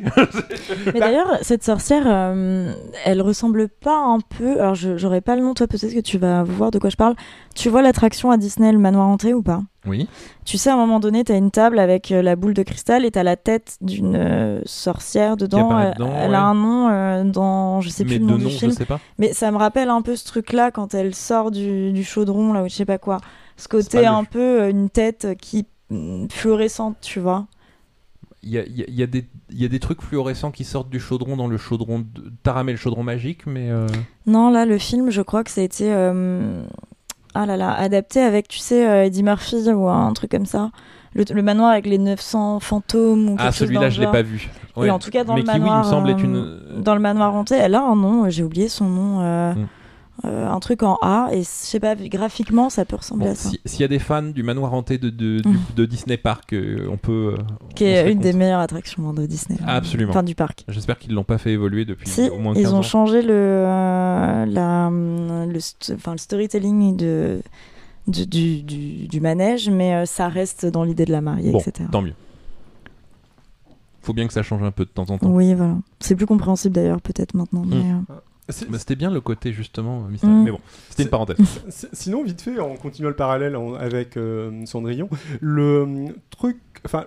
Mais 0.94 0.98
d'ailleurs, 1.00 1.38
cette 1.42 1.62
sorcière, 1.62 2.04
euh, 2.06 2.72
elle 3.04 3.20
ressemble 3.20 3.65
pas 3.66 3.96
un 3.98 4.18
peu. 4.20 4.60
Alors, 4.60 4.74
je 4.74 4.96
j'aurais 4.96 5.20
pas 5.20 5.36
le 5.36 5.42
nom, 5.42 5.54
toi, 5.54 5.66
peut-être 5.66 5.94
que 5.94 6.00
tu 6.00 6.18
vas 6.18 6.42
voir 6.42 6.70
de 6.70 6.78
quoi 6.78 6.90
je 6.90 6.96
parle. 6.96 7.14
Tu 7.54 7.68
vois 7.68 7.82
l'attraction 7.82 8.30
à 8.30 8.36
Disney, 8.36 8.72
le 8.72 8.78
manoir 8.78 9.08
hanté 9.08 9.34
ou 9.34 9.42
pas? 9.42 9.62
Oui. 9.86 10.08
Tu 10.44 10.58
sais, 10.58 10.70
à 10.70 10.74
un 10.74 10.76
moment 10.76 10.98
donné, 11.00 11.22
t'as 11.24 11.36
une 11.36 11.50
table 11.50 11.78
avec 11.78 12.10
euh, 12.10 12.20
la 12.22 12.34
boule 12.36 12.54
de 12.54 12.62
cristal 12.62 13.04
et 13.04 13.10
t'as 13.10 13.22
la 13.22 13.36
tête 13.36 13.76
d'une 13.80 14.16
euh, 14.16 14.60
sorcière 14.64 15.36
dedans. 15.36 15.70
apparaît 15.70 15.86
Elle- 15.88 15.94
dedans, 15.94 16.12
elle 16.18 16.30
ouais. 16.30 16.36
a 16.36 16.42
un 16.42 16.54
nom 16.54 16.88
euh, 16.90 17.24
dans. 17.24 17.80
Je 17.80 17.88
sais 17.90 18.04
Mais 18.04 18.10
plus 18.10 18.18
le 18.18 18.24
de 18.24 18.30
nom 18.30 18.38
nom, 18.38 18.44
du 18.46 18.50
je 18.52 18.58
film. 18.58 18.72
sais 18.72 18.84
pas. 18.84 19.00
Mais 19.18 19.32
ça 19.32 19.50
me 19.50 19.56
rappelle 19.56 19.88
un 19.90 20.02
peu 20.02 20.16
ce 20.16 20.24
truc-là 20.24 20.70
quand 20.70 20.94
elle 20.94 21.14
sort 21.14 21.50
du, 21.50 21.92
du 21.92 22.02
chaudron, 22.04 22.52
là, 22.52 22.62
ou 22.62 22.68
je 22.68 22.74
sais 22.74 22.84
pas 22.84 22.98
quoi. 22.98 23.18
Ce 23.56 23.68
côté 23.68 24.02
pas 24.02 24.10
un 24.10 24.24
peu 24.24 24.62
euh, 24.62 24.70
une 24.70 24.90
tête 24.90 25.28
qui 25.40 25.66
mm, 25.90 26.26
fluorescente, 26.30 26.96
tu 27.00 27.20
vois. 27.20 27.46
Il 28.46 28.52
y 28.52 28.58
a, 28.58 28.64
il 28.64 28.76
y 28.78 28.82
a- 28.82 28.86
il 28.88 28.94
y 28.94 29.02
a 29.02 29.06
des, 29.06 29.26
il 29.50 29.60
y 29.60 29.64
a 29.64 29.68
des 29.68 29.80
trucs 29.80 30.00
fluorescents 30.00 30.50
qui 30.52 30.62
sortent 30.64 30.88
du 30.88 31.00
chaudron 31.00 31.36
dans 31.36 31.48
le 31.48 31.56
chaudron 31.58 31.98
de 32.00 32.32
Taramé, 32.42 32.72
le 32.72 32.78
chaudron 32.78 33.02
magique, 33.02 33.46
mais 33.46 33.70
euh, 33.70 33.86
Non, 34.26 34.50
là, 34.50 34.64
le 34.64 34.78
film, 34.78 35.10
je 35.10 35.20
crois 35.22 35.42
que 35.44 35.50
ça 35.50 35.60
a 35.60 35.64
été 35.64 35.92
euh, 35.92 36.62
ah 37.34 37.44
là 37.44 37.56
là, 37.56 37.72
adapté 37.74 38.20
avec, 38.20 38.48
tu 38.48 38.58
sais, 38.58 38.88
euh, 38.88 39.04
Eddie 39.04 39.22
Murphy 39.24 39.68
ou 39.72 39.88
un 39.88 40.12
truc 40.12 40.30
comme 40.30 40.46
ça. 40.46 40.70
Le, 41.14 41.24
le 41.34 41.42
manoir 41.42 41.70
avec 41.70 41.86
les 41.86 41.98
900 41.98 42.60
fantômes 42.60 43.30
ou 43.30 43.36
quelque 43.36 43.48
ah 43.48 43.52
celui-là 43.52 43.88
je 43.90 43.98
l'ai 44.00 44.04
genre. 44.04 44.12
pas 44.12 44.22
vu. 44.22 44.50
Ouais. 44.76 44.88
Et 44.88 44.90
en 44.90 44.98
tout 44.98 45.10
cas, 45.10 45.24
dans 45.24 45.34
mais 45.34 45.40
le 45.40 45.46
qui 45.46 45.52
oui, 45.52 45.56
il 45.56 45.62
me 45.62 45.66
manoir, 45.66 45.84
semble 45.86 46.10
être 46.10 46.20
euh, 46.24 46.76
une. 46.76 46.82
Dans 46.82 46.94
le 46.94 47.00
manoir 47.00 47.34
hanté, 47.34 47.54
elle 47.54 47.74
a 47.74 47.82
un 47.82 47.96
nom, 47.96 48.28
j'ai 48.28 48.42
oublié 48.44 48.68
son 48.68 48.84
nom. 48.86 49.54
Mm. 49.54 49.66
Euh, 50.26 50.48
un 50.48 50.58
truc 50.60 50.82
en 50.82 50.98
A, 51.02 51.28
et 51.32 51.38
je 51.42 51.48
sais 51.48 51.80
pas, 51.80 51.94
graphiquement, 51.94 52.68
ça 52.70 52.84
peut 52.84 52.96
ressembler 52.96 53.26
Bon, 53.26 53.32
à 53.32 53.34
ça. 53.34 53.50
si- 53.50 53.60
S'il 53.64 53.80
y 53.80 53.84
a 53.84 53.88
des 53.88 53.98
fans 53.98 54.22
du 54.22 54.42
manoir 54.42 54.74
hanté 54.74 54.98
de, 54.98 55.08
Mm. 55.08 55.54
de 55.76 55.86
Disney 55.86 56.16
Park, 56.16 56.52
euh, 56.52 56.88
on 56.90 56.96
peut. 56.96 57.34
euh, 57.38 57.42
Qui 57.74 57.84
est 57.84 58.10
une 58.12 58.18
des 58.18 58.32
meilleures 58.32 58.60
attractions 58.60 59.12
de 59.12 59.26
Disney. 59.26 59.58
Absolument. 59.66 60.10
Enfin, 60.10 60.22
du 60.22 60.34
parc. 60.34 60.64
J'espère 60.68 60.98
qu'ils 60.98 61.12
l'ont 61.14 61.24
pas 61.24 61.38
fait 61.38 61.52
évoluer 61.52 61.84
depuis 61.84 62.08
Si, 62.08 62.28
au 62.28 62.38
moins 62.38 62.54
15 62.54 62.62
ils 62.62 62.74
ont 62.74 62.78
ans. 62.78 62.82
changé 62.82 63.22
le, 63.22 63.62
la, 64.48 64.90
le, 64.90 65.58
st- 65.58 65.96
le 66.12 66.18
storytelling 66.18 66.96
de, 66.96 67.40
du, 68.08 68.26
du, 68.62 69.08
du 69.08 69.20
manège, 69.20 69.68
mais 69.70 69.94
euh, 69.94 70.06
ça 70.06 70.28
reste 70.28 70.66
dans 70.66 70.84
l'idée 70.84 71.04
de 71.04 71.12
la 71.12 71.20
mariée, 71.20 71.52
Bon, 71.52 71.60
etc. 71.60 71.88
tant 71.90 72.02
mieux. 72.02 72.14
Faut 74.02 74.12
bien 74.12 74.26
que 74.28 74.32
ça 74.32 74.42
change 74.44 74.62
un 74.62 74.70
peu 74.70 74.84
de 74.84 74.90
temps 74.90 75.10
en 75.10 75.18
temps. 75.18 75.28
Oui, 75.28 75.52
voilà. 75.54 75.76
C'est 75.98 76.14
plus 76.14 76.26
compréhensible 76.26 76.74
d'ailleurs, 76.74 77.00
peut-être 77.00 77.34
maintenant. 77.34 77.62
Mm. 77.64 77.70
Mais, 77.70 77.76
euh, 77.76 77.94
Mais 78.08 78.14
c'était 78.48 78.96
bien 78.96 79.10
le 79.10 79.20
côté 79.20 79.52
justement 79.52 80.04
euh, 80.04 80.08
mystère. 80.08 80.30
Mm. 80.30 80.44
Mais 80.44 80.50
bon, 80.50 80.60
c'était 80.88 81.02
une 81.04 81.08
parenthèse. 81.10 81.36
Sinon, 81.92 82.22
vite 82.22 82.40
fait, 82.40 82.58
en 82.60 82.76
continuant 82.76 83.08
le 83.10 83.16
parallèle 83.16 83.56
en- 83.56 83.74
avec 83.74 84.16
euh, 84.16 84.64
Cendrillon, 84.66 85.08
le 85.40 85.62
euh, 85.86 86.08
truc, 86.30 86.58
enfin, 86.84 87.06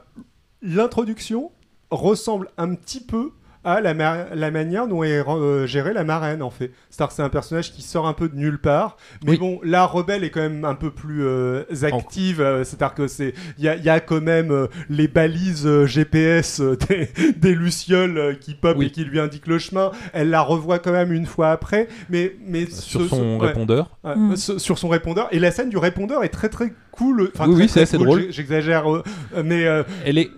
l'introduction 0.62 1.52
ressemble 1.92 2.50
un 2.58 2.76
petit 2.76 3.00
peu 3.04 3.32
à 3.64 3.82
la, 3.82 3.94
ma- 3.94 4.26
la 4.34 4.52
manière 4.52 4.88
dont 4.88 5.04
est 5.04 5.22
euh, 5.28 5.68
gérée 5.68 5.94
la 5.94 6.04
marraine, 6.04 6.42
en 6.42 6.50
fait. 6.50 6.72
C'est-à-dire 6.90 7.10
que 7.10 7.14
c'est 7.16 7.22
un 7.24 7.30
personnage 7.30 7.72
qui 7.74 7.82
sort 7.82 8.08
un 8.08 8.14
peu 8.14 8.30
de 8.30 8.36
nulle 8.36 8.58
part, 8.60 8.96
mais 9.26 9.32
Oui. 9.32 9.38
bon, 9.38 9.60
la 9.64 9.86
rebelle 9.86 10.24
est 10.24 10.30
quand 10.30 10.40
même 10.42 10.64
un 10.66 10.76
peu 10.76 10.92
plus 10.92 11.24
euh, 11.26 11.64
active. 11.82 12.40
euh, 12.42 12.64
C'est-à-dire 12.64 12.96
que 12.96 13.08
c'est, 13.08 13.34
il 13.58 13.66
y 13.66 13.68
a, 13.68 13.76
il 13.76 13.84
y 13.84 13.90
a 13.90 14.00
quand 14.00 14.22
même 14.22 14.52
euh, 14.52 14.68
les 14.90 15.08
balises 15.10 15.66
euh, 15.68 15.86
GPS 15.86 16.62
euh, 16.62 16.78
des, 16.90 17.10
des 17.36 17.54
lucioles 17.56 18.18
euh, 18.18 18.34
qui 18.34 18.54
pop 18.56 18.76
Oui. 18.78 18.86
et 18.88 18.92
qui 18.92 19.04
lui 19.04 19.20
indiquent 19.20 19.48
le 19.48 19.60
chemin. 19.60 19.92
Elle 20.14 20.30
la 20.30 20.42
revoit 20.42 20.80
quand 20.80 20.92
même 20.94 21.12
une 21.12 21.26
fois 21.26 21.52
après, 21.52 21.88
mais 22.10 22.36
mais 22.48 22.66
Sur 22.70 23.02
ce- 23.02 23.08
son 23.08 23.40
ce- 23.40 23.46
répondeur. 23.46 23.98
Ouais, 24.04 24.16
Mm. 24.16 24.36
ce- 24.38 24.58
sur 24.60 24.78
son 24.80 24.88
répondeur. 24.90 25.28
Et 25.32 25.40
la 25.40 25.52
scène 25.52 25.70
du 25.70 25.78
répondeur 25.78 26.24
est 26.24 26.30
très 26.30 26.50
très 26.50 26.74
cool. 26.92 27.30
Enfin, 27.36 27.50
Oui, 27.50 27.68
c'est 27.70 27.82
assez 27.82 27.98
cool, 27.98 28.06
drôle. 28.08 28.26
J'exagère, 28.30 28.90
euh, 28.94 29.04
mais 29.44 29.66
euh, 29.66 29.84
Elle 30.06 30.18
est 30.18 30.30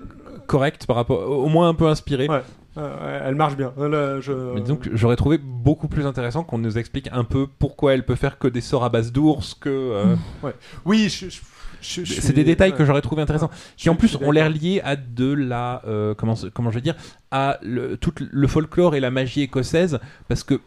correcte 0.51 0.85
par 0.85 0.97
rapport, 0.97 1.29
au 1.29 1.47
moins 1.47 1.69
un 1.69 1.73
peu 1.73 1.87
inspirée. 1.87 2.27
Ouais. 2.27 2.41
euh, 2.77 3.21
elle 3.27 3.35
marche 3.35 3.55
bien. 3.55 3.71
Là, 3.77 4.19
je... 4.19 4.33
Mais 4.53 4.61
que 4.77 4.95
j'aurais 4.95 5.15
trouvé 5.15 5.37
beaucoup 5.37 5.87
plus 5.87 6.05
intéressant 6.05 6.43
qu'on 6.43 6.57
nous 6.57 6.77
explique 6.77 7.07
un 7.13 7.23
peu 7.23 7.47
pourquoi 7.59 7.93
elle 7.93 8.05
peut 8.05 8.15
faire 8.15 8.37
que 8.37 8.47
des 8.49 8.61
sorts 8.61 8.83
à 8.83 8.89
base 8.89 9.11
d'ours, 9.13 9.53
que 9.53 9.69
euh, 9.69 10.15
Oui, 10.85 11.07
je, 11.09 11.29
je- 11.29 11.39
je- 11.81 12.03
je 12.05 12.13
c'est 12.13 12.21
suis- 12.21 12.33
des 12.33 12.43
détails 12.43 12.73
que 12.75 12.83
j'aurais 12.85 13.01
trouvé 13.01 13.21
intéressants, 13.21 13.49
qui 13.77 13.89
en 13.89 13.95
plus 13.95 14.17
ont 14.21 14.31
l'air 14.31 14.49
liés 14.49 14.81
à 14.83 14.95
de 14.97 15.31
la 15.33 15.81
euh, 15.87 16.13
comment 16.15 16.35
comment 16.53 16.69
je 16.69 16.75
vais 16.75 16.81
dire 16.81 16.95
à 17.31 17.57
le, 17.63 17.95
tout 17.97 18.13
le 18.19 18.47
folklore 18.47 18.93
et 18.95 18.99
la 18.99 19.09
magie 19.09 19.41
écossaise, 19.41 19.99
parce 20.27 20.43
que 20.43 20.59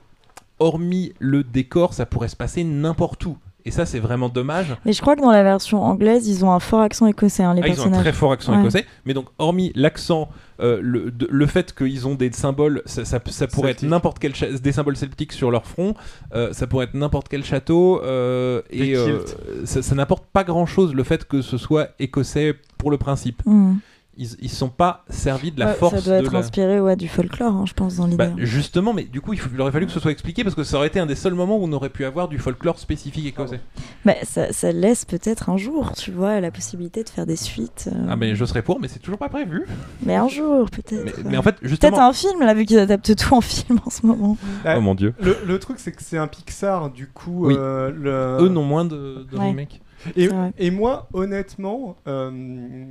hormis 0.59 1.13
le 1.19 1.45
décor, 1.45 1.93
ça 1.95 2.07
pourrait 2.07 2.29
se 2.29 2.37
passer 2.37 2.65
n'importe 2.65 3.27
où. 3.27 3.37
Et 3.67 3.71
ça, 3.71 3.87
c'est 3.87 3.99
vraiment 3.99 4.29
dommage. 4.29 4.77
Mais 4.85 4.93
je 4.93 5.01
crois 5.01 5.17
que 5.17 5.23
dans 5.23 5.31
la 5.31 5.43
version 5.43 5.83
anglaise, 5.83 6.29
ils 6.29 6.45
ont 6.45 6.53
un 6.53 6.61
fort 6.61 6.81
accent 6.83 7.07
écossais, 7.07 7.43
hein, 7.45 7.55
les 7.55 7.63
Ah, 7.65 7.69
ils 7.69 7.81
ont 7.81 7.87
un 7.87 7.91
très 8.01 8.13
fort 8.13 8.33
accent 8.33 8.53
Ouais. 8.53 8.61
écossais, 8.61 8.85
mais 9.07 9.15
donc 9.15 9.27
hormis 9.39 9.73
l'accent, 9.75 10.29
euh, 10.61 10.79
le, 10.83 11.11
de- 11.11 11.27
le 11.31 11.47
fait 11.47 11.75
qu'ils 11.75 12.07
ont 12.07 12.15
des 12.15 12.31
symboles, 12.33 12.83
ça, 12.85 13.07
ça- 13.07 13.21
ça 13.27 13.47
pourrait 13.47 13.71
être 13.71 13.83
n'importe 13.83 14.19
quel 14.19 14.35
cha- 14.35 14.51
des 14.53 14.73
symboles 14.73 14.97
celtiques 14.99 15.33
sur 15.33 15.51
leur 15.51 15.65
front, 15.67 15.95
euh, 16.35 16.53
ça 16.53 16.67
pourrait 16.67 16.85
être 16.85 16.95
n'importe 16.95 17.29
quel 17.31 17.43
château, 17.43 18.03
euh, 18.03 18.61
et 18.71 18.95
euh, 18.97 19.21
ça, 19.65 19.81
ça 19.81 19.95
n'apporte 19.95 20.27
pas 20.31 20.45
grand 20.45 20.67
chose 20.67 20.95
le 20.95 21.03
fait 21.03 21.25
que 21.27 21.41
ce 21.41 21.57
soit 21.57 21.89
écossais 21.99 22.55
pour 22.77 22.91
le 22.91 22.99
principe. 22.99 23.41
Mm. 23.47 23.77
Ils, 24.17 24.29
ils 24.41 24.49
sont 24.51 24.69
pas 24.69 25.05
servis 25.09 25.51
de 25.53 25.59
la 25.61 25.67
Ouais, 25.67 25.75
force 25.75 25.95
ça 25.97 26.01
doit 26.03 26.21
de 26.21 26.25
être 26.27 26.33
la- 26.33 26.39
inspiré 26.41 26.81
ouais, 26.81 26.97
du 26.97 27.09
folklore, 27.09 27.53
hein, 27.53 27.65
je 27.67 27.73
pense, 27.75 27.97
dans 27.97 28.05
l'idée. 28.07 28.17
Bah, 28.17 28.31
justement, 28.39 28.93
mais 28.93 29.05
du 29.05 29.21
coup, 29.21 29.33
il, 29.33 29.39
faut- 29.41 29.51
il 29.53 29.61
aurait 29.61 29.73
fallu 29.73 29.87
que 29.87 29.93
ce 29.93 30.01
soit 30.01 30.11
expliqué 30.13 30.45
parce 30.45 30.55
que 30.55 30.63
ça 30.65 30.77
aurait 30.77 30.87
été 30.87 31.01
un 31.01 31.07
des 31.07 31.15
seuls 31.15 31.35
moments 31.35 31.57
où 31.59 31.65
on 31.65 31.73
aurait 31.73 31.89
pu 31.91 32.05
avoir 32.05 32.29
du 32.29 32.39
folklore 32.39 32.79
spécifique 32.79 33.27
écossais. 33.27 33.61
Bah, 34.05 34.15
ça, 34.23 34.53
ça 34.53 34.73
laisse 34.73 35.05
peut-être 35.05 35.49
un 35.51 35.57
jour, 35.57 35.93
tu 35.93 36.11
vois, 36.13 36.41
la 36.41 36.51
possibilité 36.51 37.03
de 37.05 37.09
faire 37.09 37.27
des 37.27 37.37
suites. 37.37 37.89
euh, 37.93 38.07
Ah, 38.09 38.17
mais 38.17 38.35
je 38.37 38.45
serais 38.45 38.63
pour, 38.63 38.81
mais 38.81 38.89
c'est 38.89 38.99
toujours 39.01 39.19
pas 39.19 39.29
prévu. 39.29 39.65
Mais 40.05 40.15
un 40.15 40.29
jour, 40.29 40.69
peut-être. 40.71 41.05
Mais, 41.05 41.15
ouais. 41.17 41.23
mais 41.31 41.37
en 41.37 41.43
fait, 41.43 41.53
Peut-être 41.57 41.69
justement. 41.69 42.09
un 42.09 42.13
film, 42.13 42.41
là, 42.41 42.55
vu 42.55 42.65
qu'ils 42.67 42.79
adaptent 42.79 43.17
tout 43.17 43.35
en 43.35 43.41
film 43.41 43.81
en 43.85 43.91
ce 43.91 44.07
moment. 44.07 44.37
Oh 44.67 44.81
mon 44.81 44.95
dieu. 44.95 45.15
Le, 45.21 45.37
le 45.47 45.59
truc, 45.59 45.79
c'est 45.79 45.93
que 45.93 46.03
c'est 46.03 46.19
un 46.19 46.27
Pixar, 46.29 46.91
du 46.91 47.09
coup. 47.09 47.47
Oui. 47.49 47.55
euh, 47.59 47.91
le... 47.91 48.45
Eux 48.45 48.49
n'ont 48.49 48.65
moins 48.65 48.85
de, 48.85 49.27
de 49.31 49.37
Ouais. 49.39 49.69
Et, 50.17 50.29
vrai. 50.29 50.53
et 50.59 50.71
moi, 50.71 51.09
honnêtement, 51.15 51.97
euh, 52.07 52.85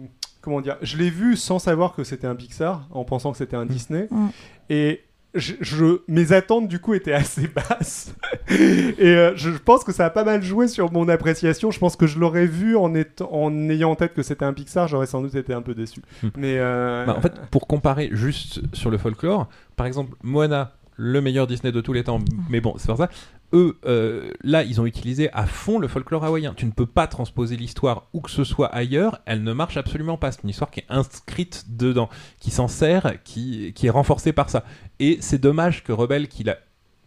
comment 0.44 0.62
dire, 0.62 0.78
je 0.82 0.98
l'ai 0.98 1.10
vu 1.10 1.36
sans 1.36 1.58
savoir 1.58 1.94
que 1.96 2.04
c'était 2.04 2.28
un 2.28 2.36
Pixar, 2.36 2.88
en 2.92 3.04
pensant 3.06 3.32
que 3.32 3.38
c'était 3.38 3.56
un 3.56 3.66
Disney. 3.66 4.08
Mm. 4.12 4.28
Et 4.70 5.02
je, 5.34 5.54
je- 5.62 6.02
mes 6.08 6.32
attentes, 6.34 6.68
du 6.68 6.80
coup, 6.80 6.94
étaient 6.94 7.14
assez 7.14 7.48
basses. 7.56 8.14
et 8.50 9.02
euh, 9.02 9.34
je 9.36 9.50
pense 9.52 9.84
que 9.84 9.92
ça 9.92 10.06
a 10.06 10.10
pas 10.10 10.24
mal 10.24 10.44
joué 10.44 10.68
sur 10.68 10.92
mon 10.92 11.08
appréciation. 11.10 11.72
Je 11.72 11.80
pense 11.80 11.96
que 11.96 12.06
je 12.06 12.20
l'aurais 12.20 12.46
vu 12.46 12.76
en, 12.76 12.94
étant, 12.94 13.30
en 13.34 13.70
ayant 13.70 13.92
en 13.92 13.96
tête 13.96 14.14
que 14.14 14.22
c'était 14.22 14.46
un 14.46 14.54
Pixar, 14.54 14.88
j'aurais 14.88 15.08
sans 15.08 15.22
doute 15.22 15.34
été 15.36 15.54
un 15.54 15.62
peu 15.62 15.74
déçu. 15.74 16.02
Mm. 16.22 16.28
Mais 16.38 16.56
euh, 16.60 17.06
Bah, 17.06 17.16
en 17.18 17.22
fait, 17.22 17.34
pour 17.50 17.66
comparer 17.68 18.10
juste 18.12 18.62
sur 18.76 18.92
le 18.92 18.98
folklore, 18.98 19.48
par 19.76 19.88
exemple, 19.88 20.16
Moana, 20.22 20.74
le 20.96 21.22
meilleur 21.22 21.48
Disney 21.48 21.72
de 21.72 21.82
tous 21.82 21.94
les 21.94 22.04
temps, 22.04 22.20
mais 22.52 22.62
bon, 22.62 22.76
c'est 22.78 22.88
pas 22.88 22.96
ça. 22.98 23.10
Eux, 23.54 23.78
euh, 23.86 24.32
là, 24.44 24.64
ils 24.64 24.82
ont 24.82 24.86
utilisé 24.86 25.30
à 25.32 25.46
fond 25.46 25.78
le 25.80 25.88
folklore 25.88 26.24
hawaïen. 26.26 26.54
Tu 26.56 26.66
ne 26.66 26.72
peux 26.72 26.86
pas 26.88 27.06
transposer 27.08 27.56
l'histoire 27.56 28.08
où 28.14 28.20
que 28.22 28.32
ce 28.32 28.44
soit 28.44 28.68
ailleurs, 28.68 29.20
elle 29.26 29.44
ne 29.44 29.54
marche 29.54 29.78
absolument 29.78 30.18
pas. 30.18 30.32
C'est 30.32 30.44
une 30.44 30.50
histoire 30.50 30.72
qui 30.72 30.80
est 30.80 30.86
inscrite 30.90 31.66
dedans, 31.70 32.10
qui 32.40 32.50
s'en 32.52 32.68
sert, 32.68 33.22
qui, 33.24 33.72
qui 33.74 33.88
est 33.88 33.92
renforcée 33.92 34.34
par 34.34 34.50
ça. 34.50 34.64
Et 35.00 35.18
c'est 35.22 35.40
dommage 35.40 35.84
que 35.84 35.92
Rebelle, 35.92 36.28
qu'il 36.28 36.50
a 36.50 36.58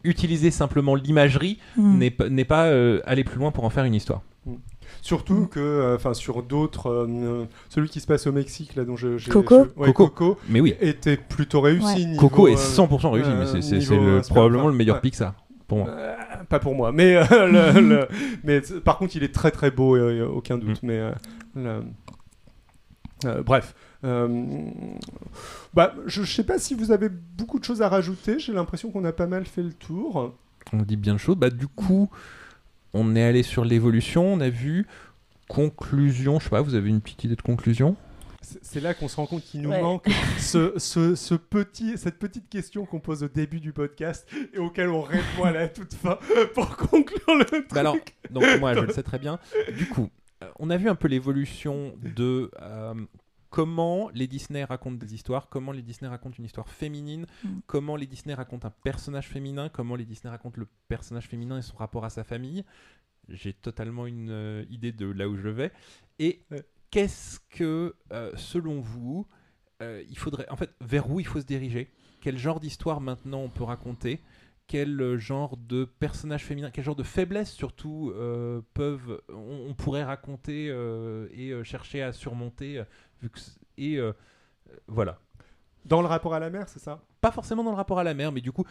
utilisé 0.05 0.53
simplement 0.53 0.95
l'imagerie, 0.95 1.59
Mm. 1.77 1.99
n'ait 2.31 2.45
pas- 2.45 2.67
euh, 2.67 3.01
allé 3.07 3.25
plus 3.25 3.39
loin 3.39 3.51
pour 3.51 3.65
en 3.65 3.71
faire 3.71 3.85
une 3.85 3.95
histoire. 3.95 4.23
Surtout 5.03 5.35
Mm. 5.35 5.49
que, 5.49 5.59
euh, 5.61 5.97
enfin, 5.97 6.15
sur 6.15 6.45
d'autres, 6.45 6.91
euh, 6.91 7.45
celui 7.69 7.89
qui 7.89 7.99
se 7.99 8.07
passe 8.07 8.27
au 8.29 8.33
Mexique, 8.33 8.77
là, 8.77 8.85
dont 8.85 8.97
je. 8.97 9.19
j'ai- 9.19 9.33
Coco 9.33 9.65
je- 9.65 9.81
ouais, 9.81 9.93
Coco. 9.93 10.09
Coco 10.09 10.39
Mais 10.49 10.61
oui, 10.61 10.75
était 10.81 11.17
plutôt 11.17 11.61
réussi. 11.61 11.85
Ouais. 11.85 12.05
niveau, 12.05 12.21
Coco 12.29 12.47
est 12.47 12.53
euh, 12.55 12.57
100% 12.57 13.11
réussi, 13.11 13.31
euh, 13.31 13.53
mais 13.55 13.63
c'est- 13.63 14.29
probablement 14.33 14.69
le 14.69 14.75
meilleur 14.75 14.97
ouais. 14.97 15.03
Pixar. 15.03 15.35
Pour 15.69 15.79
moi. 15.79 15.89
Euh, 15.89 16.15
pas 16.49 16.59
pour 16.61 16.75
moi, 16.75 16.93
mais, 16.93 17.17
euh, 17.17 17.25
le- 17.75 17.81
le- 17.81 18.09
mais 18.45 18.63
c- 18.63 18.81
par 18.81 18.99
contre, 18.99 19.17
il 19.17 19.23
est 19.25 19.35
très 19.35 19.51
très 19.51 19.71
beau, 19.71 19.97
euh, 19.97 20.27
aucun 20.27 20.59
doute. 20.59 20.83
Mm. 20.83 20.87
Mais 20.87 21.11
le- 21.57 21.83
bref, 23.45 23.75
bah, 25.75 25.95
je, 26.07 26.23
je 26.23 26.33
sais 26.33 26.45
pas 26.45 26.59
si 26.59 26.75
vous 26.75 26.93
avez 26.93 27.09
beaucoup 27.09 27.59
de 27.59 27.65
choses 27.65 27.83
à 27.83 27.89
rajouter. 27.89 28.39
J'ai 28.39 28.53
l'impression 28.53 28.91
qu'on 28.91 29.05
a 29.05 29.13
pas 29.13 29.27
mal 29.27 29.45
fait 29.47 29.63
le 29.63 29.73
tour. 29.73 30.35
on 30.73 30.83
dit 30.83 30.97
bien 30.97 31.15
de 31.15 31.19
choses. 31.19 31.37
Bah, 31.37 31.51
du 31.51 31.67
coup, 31.67 32.09
on 32.95 33.17
est 33.17 33.23
allé 33.25 33.43
sur 33.43 33.65
l'évolution, 33.65 34.25
on 34.35 34.41
a 34.41 34.49
vu 34.49 34.87
conclusion. 35.49 36.39
Je 36.39 36.45
sais 36.45 36.51
pas, 36.51 36.61
vous 36.63 36.75
avez 36.75 36.89
une 36.91 37.01
petite 37.01 37.25
idée 37.25 37.37
de 37.37 37.43
conclusion? 37.43 37.97
C'est 38.63 38.81
là 38.81 38.95
qu'on 38.95 39.09
se 39.09 39.17
rend 39.17 39.27
compte 39.27 39.43
qu'il 39.43 39.61
nous 39.63 39.71
Ouais. 39.71 39.83
manque 39.83 40.07
ce, 40.39 40.79
ce- 40.79 41.15
ce 41.15 41.35
petit, 41.35 41.99
cette 41.99 42.19
petite 42.19 42.49
question 42.49 42.87
qu'on 42.87 43.01
pose 43.01 43.23
au 43.25 43.29
début 43.29 43.61
du 43.61 43.73
podcast 43.73 44.29
et 44.55 44.59
auquel 44.59 44.89
on 44.91 45.03
répond 45.03 45.45
à 45.45 45.51
la 45.53 45.69
toute 45.69 45.95
fin 45.95 46.19
pour 46.55 46.77
conclure 46.77 47.37
le 47.39 47.45
truc. 47.45 47.67
Bah 47.73 47.81
alors, 47.81 47.97
donc 48.31 48.45
moi 48.61 48.75
je 48.75 48.81
le 48.81 48.93
sais 48.93 49.03
très 49.03 49.19
bien. 49.19 49.39
Du 49.77 49.89
coup, 49.89 50.11
euh, 50.45 50.51
on 50.59 50.71
a 50.71 50.77
vu 50.77 50.89
un 50.89 50.95
peu 50.95 51.09
l'évolution 51.09 51.95
de 52.03 52.51
euh, 52.63 52.95
comment 53.51 54.11
les 54.15 54.27
Disney 54.27 54.63
racontent 54.65 54.97
des 54.97 55.15
histoires, 55.15 55.49
comment 55.49 55.73
les 55.73 55.83
Disney 55.83 56.09
racontent 56.09 56.37
une 56.39 56.45
histoire 56.45 56.69
féminine, 56.69 57.27
Mm. 57.45 57.49
comment 57.67 57.97
les 57.97 58.07
Disney 58.07 58.35
racontent 58.35 58.69
un 58.69 58.75
personnage 58.85 59.27
féminin, 59.29 59.69
comment 59.71 59.97
les 59.97 60.05
Disney 60.05 60.31
racontent 60.31 60.61
le 60.61 60.69
personnage 60.89 61.27
féminin 61.27 61.59
et 61.59 61.63
son 61.63 61.77
rapport 61.77 62.05
à 62.05 62.11
sa 62.11 62.23
famille. 62.23 62.65
J'ai 63.29 63.53
totalement 63.55 64.07
une 64.07 64.31
euh, 64.31 64.65
idée 64.71 64.93
de 64.93 65.07
là 65.11 65.29
où 65.29 65.37
je 65.37 65.49
vais. 65.49 65.73
Et 66.21 66.43
Ouais. 66.53 66.63
Qu'est-ce 66.97 67.41
que, 67.51 67.95
euh, 68.11 68.33
selon 68.37 68.81
vous, 68.81 69.27
euh, 69.83 70.03
il 70.09 70.17
faudrait, 70.17 70.49
en 70.49 70.57
fait, 70.57 70.71
vers 70.81 71.11
où 71.11 71.21
il 71.21 71.27
faut 71.27 71.39
se 71.39 71.45
diriger? 71.45 71.91
Quel 72.23 72.39
genre 72.39 72.59
d'histoire 72.59 73.03
maintenant 73.03 73.41
on 73.41 73.51
peut 73.51 73.65
raconter? 73.65 74.23
Quel 74.67 74.99
euh, 75.03 75.19
genre 75.19 75.59
de 75.59 75.85
personnage 75.85 76.43
féminin, 76.43 76.71
quel 76.71 76.85
genre 76.85 76.97
de 76.97 77.03
faiblesse 77.03 77.53
surtout 77.53 78.15
peuvent, 78.73 79.21
on, 79.29 79.75
pourrait 79.75 80.05
raconter 80.05 80.69
et 81.33 81.53
chercher 81.65 82.01
à 82.01 82.15
surmonter. 82.15 82.83
et 83.77 83.99
voilà. 84.87 85.21
Dans 85.87 86.01
le 86.03 86.07
rapport 86.09 86.35
à 86.35 86.41
la 86.41 86.51
mère, 86.51 86.69
c'est 86.69 86.81
ça? 86.81 87.01
Pas 87.21 87.31
forcément 87.31 87.63
dans 87.65 87.71
le 87.71 87.77
rapport 87.77 87.99
à 87.99 88.05
la 88.05 88.13
mère, 88.15 88.33
mais 88.33 88.41
du 88.41 88.53
coup 88.53 88.65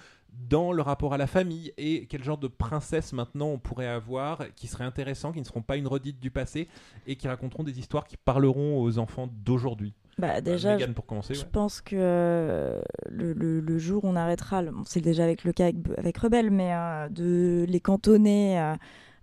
dans 0.49 0.71
le 0.71 0.81
rapport 0.81 1.13
à 1.13 1.17
la 1.17 1.27
famille 1.27 1.71
et 1.77 2.05
quel 2.07 2.23
genre 2.23 2.37
de 2.37 2.47
princesse 2.47 3.13
maintenant 3.13 3.47
on 3.47 3.57
pourrait 3.57 3.87
avoir 3.87 4.43
qui 4.55 4.67
serait 4.67 4.83
intéressant, 4.83 5.31
qui 5.31 5.39
ne 5.39 5.45
seront 5.45 5.61
pas 5.61 5.77
une 5.77 5.87
redite 5.87 6.19
du 6.19 6.29
passé 6.31 6.67
et 7.07 7.15
qui 7.15 7.27
raconteront 7.27 7.63
des 7.63 7.79
histoires 7.79 8.05
qui 8.05 8.17
parleront 8.17 8.81
aux 8.81 8.97
enfants 8.99 9.29
d'aujourd'hui? 9.45 9.93
Bah, 10.17 10.35
Euh, 10.37 10.41
déjà, 10.41 10.73
Mégane, 10.73 10.93
pour 10.93 11.05
commencer. 11.05 11.33
Je 11.33 11.41
ouais. 11.41 11.47
pense 11.51 11.81
que 11.81 11.95
euh, 11.97 12.81
le, 13.09 13.33
le- 13.33 13.59
le 13.59 13.77
jour 13.79 14.05
où 14.05 14.07
on 14.07 14.15
arrêtera, 14.15 14.61
bon, 14.63 14.83
c'est 14.85 15.01
déjà 15.01 15.23
avec 15.25 15.43
le 15.43 15.51
cas 15.51 15.65
avec, 15.65 15.77
avec 15.97 16.17
Rebelle, 16.17 16.51
mais 16.51 16.73
euh, 16.73 17.09
de 17.09 17.65
les 17.67 17.79
cantonner 17.81 18.59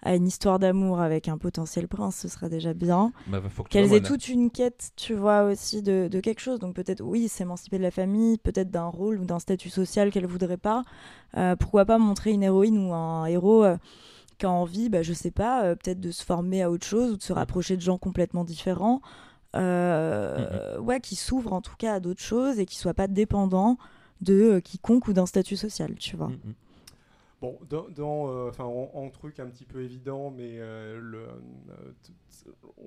à, 0.02 0.14
une 0.14 0.26
histoire 0.26 0.58
d'amour 0.58 1.00
avec 1.00 1.28
un 1.28 1.38
potentiel 1.38 1.88
prince, 1.88 2.16
ce 2.16 2.28
serait 2.28 2.48
déjà 2.48 2.74
bien. 2.74 3.12
Bah, 3.28 3.40
Qu'elles 3.70 3.92
aient 3.92 4.00
toute 4.00 4.28
une 4.28 4.50
quête, 4.50 4.92
tu 4.96 5.14
vois, 5.14 5.44
aussi 5.44 5.82
de, 5.82 6.08
de 6.10 6.20
quelque 6.20 6.40
chose. 6.40 6.58
Donc 6.58 6.74
peut-être, 6.74 7.02
oui, 7.02 7.28
s'émanciper 7.28 7.78
de 7.78 7.82
la 7.82 7.90
famille, 7.90 8.38
peut-être 8.38 8.70
d'un 8.70 8.88
rôle 8.88 9.18
ou 9.18 9.24
d'un 9.24 9.38
statut 9.38 9.70
social 9.70 10.10
qu'elles 10.10 10.26
voudraient 10.26 10.56
pas. 10.56 10.84
Euh, 11.36 11.56
pourquoi 11.56 11.84
pas 11.84 11.98
montrer 11.98 12.32
une 12.32 12.42
héroïne 12.42 12.78
ou 12.78 12.92
un 12.92 13.26
héros 13.26 13.64
euh, 13.64 13.76
qui 14.38 14.46
a 14.46 14.50
envie, 14.50 14.88
bah, 14.88 15.02
je 15.02 15.12
sais 15.12 15.30
pas, 15.30 15.64
euh, 15.64 15.74
peut-être 15.74 16.00
de 16.00 16.10
se 16.10 16.24
former 16.24 16.62
à 16.62 16.70
autre 16.70 16.86
chose 16.86 17.12
ou 17.12 17.16
de 17.16 17.22
se 17.22 17.32
rapprocher 17.32 17.76
de 17.76 17.82
gens 17.82 17.98
complètement 17.98 18.44
différents. 18.44 19.00
Euh, 19.54 20.78
Ouais, 20.78 21.00
qui 21.00 21.14
s'ouvre 21.14 21.52
en 21.52 21.60
tout 21.60 21.76
cas 21.76 21.94
à 21.94 22.00
d'autres 22.00 22.22
choses 22.22 22.58
et 22.58 22.66
qui 22.66 22.76
soit 22.76 22.94
pas 22.94 23.06
dépendant 23.06 23.76
de 24.20 24.34
euh, 24.34 24.60
quiconque 24.60 25.08
ou 25.08 25.12
d'un 25.12 25.26
statut 25.26 25.56
social, 25.56 25.94
tu 25.96 26.16
vois. 26.16 26.28
Mm, 26.28 26.32
mm. 26.32 26.54
Bon, 27.42 27.58
dans, 27.68 27.88
dans, 27.90 28.28
euh, 28.30 28.48
enfin, 28.50 28.62
en, 28.64 28.88
en 28.94 29.10
truc 29.10 29.40
un 29.40 29.46
petit 29.48 29.64
peu 29.66 29.82
évident, 29.82 30.30
mais 30.30 30.52
euh, 30.60 30.98
le, 31.02 31.18
euh, 31.18 31.92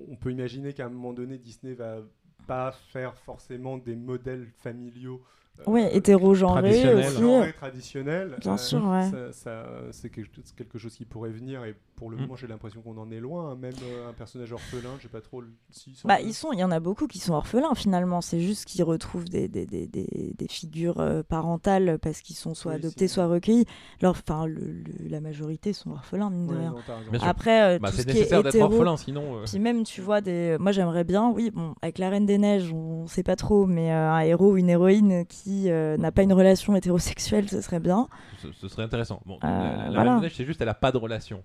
on 0.08 0.16
peut 0.16 0.32
imaginer 0.32 0.72
qu'à 0.72 0.86
un 0.86 0.88
moment 0.88 1.12
donné, 1.12 1.36
Disney 1.36 1.74
va 1.74 1.98
pas 2.46 2.72
faire 2.72 3.14
forcément 3.18 3.76
des 3.76 3.94
modèles 3.96 4.46
familiaux. 4.56 5.22
euh, 5.60 5.64
hétérogenré 5.92 6.60
aussi. 7.08 7.20
genrés, 7.20 7.52
traditionnels. 7.52 8.36
Bien 8.40 8.56
sûr, 8.56 8.84
ouais. 8.88 9.10
ça- 9.10 9.32
ça- 9.32 9.82
c'est 9.92 10.08
quelque, 10.10 10.40
c'est 10.42 10.56
quelque 10.56 10.78
chose 10.78 10.94
qui 10.96 11.04
pourrait 11.04 11.30
venir, 11.30 11.62
et 11.64 11.74
pour 11.96 12.10
le 12.10 12.16
Mm. 12.16 12.20
moment, 12.20 12.36
j'ai 12.36 12.46
l'impression 12.46 12.80
qu'on 12.82 12.96
en 12.98 13.10
est 13.10 13.18
loin. 13.20 13.50
hein. 13.50 13.56
Même 13.56 13.72
euh, 13.82 14.08
un 14.08 14.12
personnage 14.12 14.52
orphelin, 14.52 14.90
j'ai 15.00 15.08
pas 15.08 15.20
trop. 15.20 15.40
le- 15.40 15.52
si, 15.70 15.92
Bah, 16.04 16.20
ils 16.20 16.34
sont, 16.34 16.52
il 16.52 16.58
y 16.58 16.64
en 16.64 16.70
a 16.70 16.78
beaucoup 16.78 17.06
qui 17.06 17.18
sont 17.18 17.32
orphelins 17.34 17.74
finalement. 17.74 18.20
C'est 18.20 18.40
juste 18.40 18.66
qu'ils 18.66 18.84
retrouvent 18.84 19.28
des, 19.28 19.48
des, 19.48 19.66
des, 19.66 19.86
des, 19.86 20.34
des 20.36 20.48
figures 20.48 21.00
euh, 21.00 21.22
parentales 21.22 21.98
parce 22.00 22.20
qu'ils 22.20 22.36
sont 22.36 22.54
soit 22.54 22.72
Oui, 22.72 22.78
adoptés, 22.78 23.08
soit 23.08 23.26
recueillis. 23.26 23.64
Enfin, 24.04 24.46
le, 24.46 24.60
le- 24.60 25.08
la 25.08 25.20
majorité 25.20 25.72
sont 25.72 25.90
orphelins, 25.90 26.30
mine 26.30 26.46
de 26.46 26.52
Ouais, 26.52 26.58
rien. 26.58 26.74
non. 27.12 27.18
Après, 27.22 27.62
euh, 27.76 27.78
Bah, 27.78 27.88
tout 27.90 27.96
c'est 27.96 28.02
ce 28.02 28.06
qui 28.06 28.10
est 28.10 28.14
nécessaire 28.20 28.42
d'être 28.42 28.54
hétéro, 28.54 28.70
orphelin, 28.72 28.96
sinon. 28.96 29.36
euh, 29.38 29.44
Puis 29.46 29.58
même, 29.58 29.82
tu 29.84 30.00
vois, 30.00 30.20
des... 30.20 30.56
moi 30.60 30.72
j'aimerais 30.72 31.04
bien, 31.04 31.30
oui, 31.30 31.50
bon, 31.50 31.74
avec 31.82 31.98
la 31.98 32.10
Reine 32.10 32.26
des 32.26 32.38
Neiges, 32.38 32.72
on 32.72 33.06
sait 33.06 33.22
pas 33.22 33.36
trop, 33.36 33.66
mais 33.66 33.90
euh, 33.92 34.10
un 34.12 34.20
héros 34.20 34.52
ou 34.52 34.56
une 34.58 34.68
héroïne 34.68 35.24
qui 35.26 35.70
euh, 35.70 35.96
n'a 35.96 36.12
pas 36.12 36.22
une 36.22 36.32
relation 36.32 36.76
hétérosexuelle, 36.76 37.48
ce 37.48 37.60
serait 37.60 37.80
bien. 37.80 38.08
ce, 38.42 38.52
ce 38.52 38.68
serait 38.68 38.82
intéressant. 38.82 39.20
Bon, 39.26 39.38
Euh, 39.44 39.48
la, 39.48 39.84
la 39.84 39.90
voilà. 39.90 40.02
Reine 40.12 40.20
des 40.20 40.26
Neiges, 40.26 40.36
c'est 40.36 40.44
juste, 40.44 40.60
elle 40.60 40.68
a 40.68 40.74
pas 40.74 40.92
de 40.92 40.98
relation. 40.98 41.42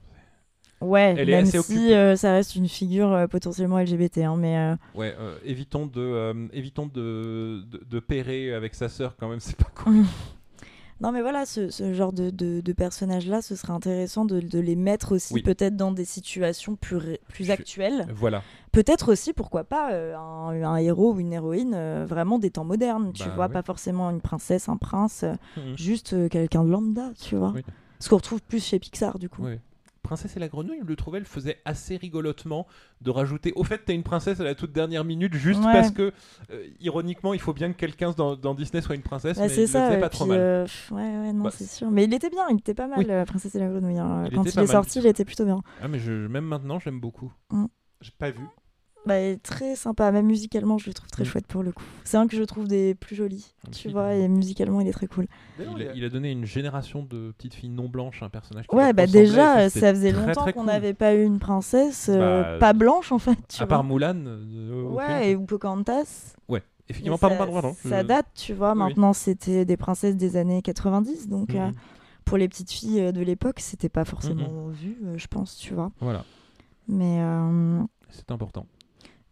Ouais, 0.82 1.14
Elle 1.18 1.30
est 1.30 1.34
même 1.36 1.46
assez 1.48 1.62
si 1.62 1.94
euh, 1.94 2.16
ça 2.16 2.34
reste 2.34 2.56
une 2.56 2.68
figure 2.68 3.12
euh, 3.14 3.28
potentiellement 3.28 3.80
LGBT, 3.80 4.20
hein, 4.20 4.36
mais 4.38 4.58
euh, 4.58 4.76
Ouais, 4.96 5.16
évitons 5.46 5.86
de, 5.86 6.50
évitons 6.54 6.88
de, 6.88 7.64
de, 7.70 7.84
de 7.90 8.00
pérer 8.00 8.54
avec 8.54 8.74
sa 8.76 8.90
sœur 8.90 9.16
quand 9.18 9.30
même, 9.30 9.40
c'est 9.42 9.56
pas 9.58 9.70
cool. 9.76 10.04
Non, 11.00 11.12
mais 11.12 11.24
voilà, 11.24 11.48
ce, 11.48 11.72
ce 11.72 11.94
genre 11.94 12.14
de, 12.14 12.30
de, 12.30 12.62
de 12.62 12.74
personnages-là, 12.74 13.42
ce 13.42 13.56
serait 13.56 13.74
intéressant 13.74 14.24
de, 14.24 14.40
de 14.40 14.60
les 14.60 14.76
mettre 14.76 15.14
aussi 15.16 15.34
Oui. 15.34 15.42
peut-être 15.42 15.76
dans 15.76 15.92
des 15.92 16.06
situations 16.06 16.76
plus, 16.76 17.18
plus 17.28 17.46
Je- 17.46 17.52
actuelles. 17.52 18.06
Voilà. 18.14 18.44
Peut-être 18.72 19.12
aussi, 19.12 19.34
pourquoi 19.34 19.64
pas, 19.64 19.90
un, 20.16 20.62
un 20.64 20.76
héros 20.78 21.14
ou 21.16 21.20
une 21.20 21.34
héroïne 21.34 22.04
vraiment 22.04 22.38
des 22.38 22.52
temps 22.52 22.66
modernes, 22.66 23.14
tu 23.14 23.24
Bah, 23.24 23.34
vois, 23.36 23.48
ouais. 23.48 23.52
pas 23.54 23.64
forcément 23.64 24.12
une 24.12 24.22
princesse, 24.22 24.70
un 24.70 24.78
prince, 24.78 25.26
Mhm. 25.58 25.76
juste 25.76 26.30
quelqu'un 26.30 26.64
de 26.64 26.70
lambda, 26.70 27.10
tu 27.20 27.36
vois. 27.36 27.52
Oui. 27.56 27.64
Ce 27.98 28.08
qu'on 28.08 28.18
retrouve 28.18 28.44
plus 28.44 28.64
chez 28.64 28.78
Pixar, 28.78 29.18
du 29.18 29.28
coup. 29.28 29.42
Ouais. 29.42 29.60
Princesse 30.12 30.36
et 30.36 30.42
la 30.42 30.50
grenouille, 30.50 30.80
je 30.82 30.86
le 30.88 30.96
trouvais, 30.98 31.20
elle 31.20 31.26
faisait 31.26 31.62
assez 31.64 31.96
rigolotement 31.96 32.68
de 33.00 33.10
rajouter. 33.12 33.54
Au 33.56 33.64
fait, 33.64 33.82
t'as 33.86 33.94
une 33.94 34.04
princesse 34.04 34.42
à 34.42 34.44
la 34.44 34.56
toute 34.56 34.74
dernière 34.74 35.06
minute, 35.06 35.34
juste 35.36 35.64
Ouais. 35.64 35.72
parce 35.72 35.92
que, 35.92 36.12
euh, 36.52 36.68
ironiquement, 36.82 37.34
il 37.34 37.40
faut 37.40 37.54
bien 37.54 37.72
que 37.72 37.78
quelqu'un 37.78 38.12
dans, 38.12 38.36
dans 38.36 38.54
Disney 38.54 38.82
soit 38.82 38.96
une 38.96 39.04
princesse, 39.04 39.38
Bah, 39.38 39.44
mais 39.44 39.50
c'est 39.50 39.62
il 39.64 39.68
ça, 39.70 39.80
le 39.80 39.86
faisait 39.86 39.98
et 39.98 40.02
pas 40.02 40.10
puis, 40.10 40.18
trop 40.18 40.26
mal. 40.26 40.38
euh, 40.38 40.66
ouais, 40.92 40.98
ouais, 40.98 41.32
non, 41.32 41.46
Bah, 41.46 41.52
c'est 41.54 41.64
sûr. 41.66 41.90
Mais 41.92 42.04
il 42.04 42.14
était 42.14 42.30
bien, 42.30 42.46
il 42.50 42.58
était 42.58 42.74
pas 42.74 42.88
mal, 42.88 43.00
Oui. 43.00 43.06
euh, 43.10 43.24
Princesse 43.24 43.56
et 43.56 43.60
la 43.60 43.68
grenouille. 43.70 44.00
hein. 44.00 44.26
Il 44.30 44.36
Quand 44.36 44.44
il 44.44 44.50
est 44.50 44.56
mal. 44.58 44.68
sorti, 44.68 45.00
il 45.00 45.08
était 45.08 45.24
plutôt 45.24 45.46
bien. 45.46 45.62
Ah, 45.82 45.88
mais 45.88 45.98
je, 46.00 46.12
même 46.28 46.44
maintenant, 46.44 46.78
j'aime 46.78 47.00
beaucoup. 47.00 47.32
J'ai 48.02 48.12
pas 48.18 48.32
vu. 48.32 48.44
Bah, 49.06 49.20
il 49.20 49.24
est 49.34 49.42
très 49.42 49.76
sympa, 49.76 50.12
même 50.12 50.28
musicalement, 50.28 50.78
je 50.78 50.88
le 50.88 50.94
trouve 50.94 51.10
très 51.10 51.24
Mm. 51.24 51.26
chouette 51.26 51.48
pour 51.48 51.64
le 51.64 51.72
coup. 51.72 51.84
C'est 52.04 52.18
un 52.18 52.28
que 52.28 52.38
je 52.38 52.44
trouve 52.44 52.68
des 52.68 52.94
plus 52.94 53.16
jolis, 53.16 53.56
Un 53.68 53.72
tu 53.72 53.90
vois, 53.90 54.14
et 54.14 54.28
musicalement, 54.28 54.80
il 54.80 54.88
est 54.88 54.92
très 54.94 55.08
cool. 55.08 55.26
Il 55.60 55.88
a, 55.88 55.94
il 55.96 56.10
donné 56.10 56.32
une 56.32 56.46
génération 56.46 57.02
de 57.04 57.32
petites 57.36 57.56
filles 57.56 57.70
non 57.70 57.90
blanches 57.90 58.22
à 58.22 58.28
un 58.28 58.30
personnage. 58.30 58.68
qui 58.68 58.76
Ouais, 58.76 58.94
bah 58.94 59.08
déjà, 59.08 59.70
ça 59.72 59.92
faisait 59.94 60.12
très, 60.14 60.28
longtemps 60.28 60.46
qu'on 60.46 60.52
cool. 60.52 60.66
n'avait 60.66 60.94
pas 60.94 61.16
eu 61.16 61.24
une 61.24 61.40
princesse 61.40 62.10
euh, 62.10 62.44
Bah, 62.54 62.60
pas 62.60 62.74
blanche 62.74 63.12
en 63.12 63.18
fait, 63.18 63.38
tu 63.50 63.56
À 63.62 63.66
vois. 63.66 63.68
part 63.68 63.84
Mulan. 63.84 64.24
euh. 64.28 64.84
Ouais, 64.84 65.32
et 65.32 65.36
ou 65.36 65.46
Pocahontas. 65.46 66.36
Ouais, 66.48 66.62
effectivement, 66.88 67.18
pardon, 67.18 67.36
ça, 67.36 67.38
pardon, 67.40 67.54
pardon. 67.54 67.76
ça 67.84 68.02
Je- 68.04 68.08
date, 68.08 68.28
tu 68.36 68.54
vois. 68.54 68.74
Oui. 68.74 68.78
Maintenant, 68.78 69.14
c'était 69.14 69.66
des 69.66 69.78
princesses 69.78 70.16
des 70.16 70.38
années 70.38 70.62
90, 70.62 71.28
donc 71.28 71.56
Mhm. 71.56 71.60
euh, 71.60 71.72
pour 72.24 72.38
les 72.38 72.48
petites 72.48 72.72
filles 72.72 73.12
de 73.12 73.22
l'époque, 73.22 73.62
c'était 73.62 73.90
pas 73.90 74.06
forcément 74.06 74.68
vu, 74.68 74.98
euh, 75.06 75.18
je 75.18 75.26
pense, 75.28 75.58
tu 75.58 75.74
vois. 75.74 75.92
Voilà, 76.02 76.24
Mais, 76.88 77.20
euh, 77.22 77.82
c'est 78.10 78.32
important. 78.32 78.66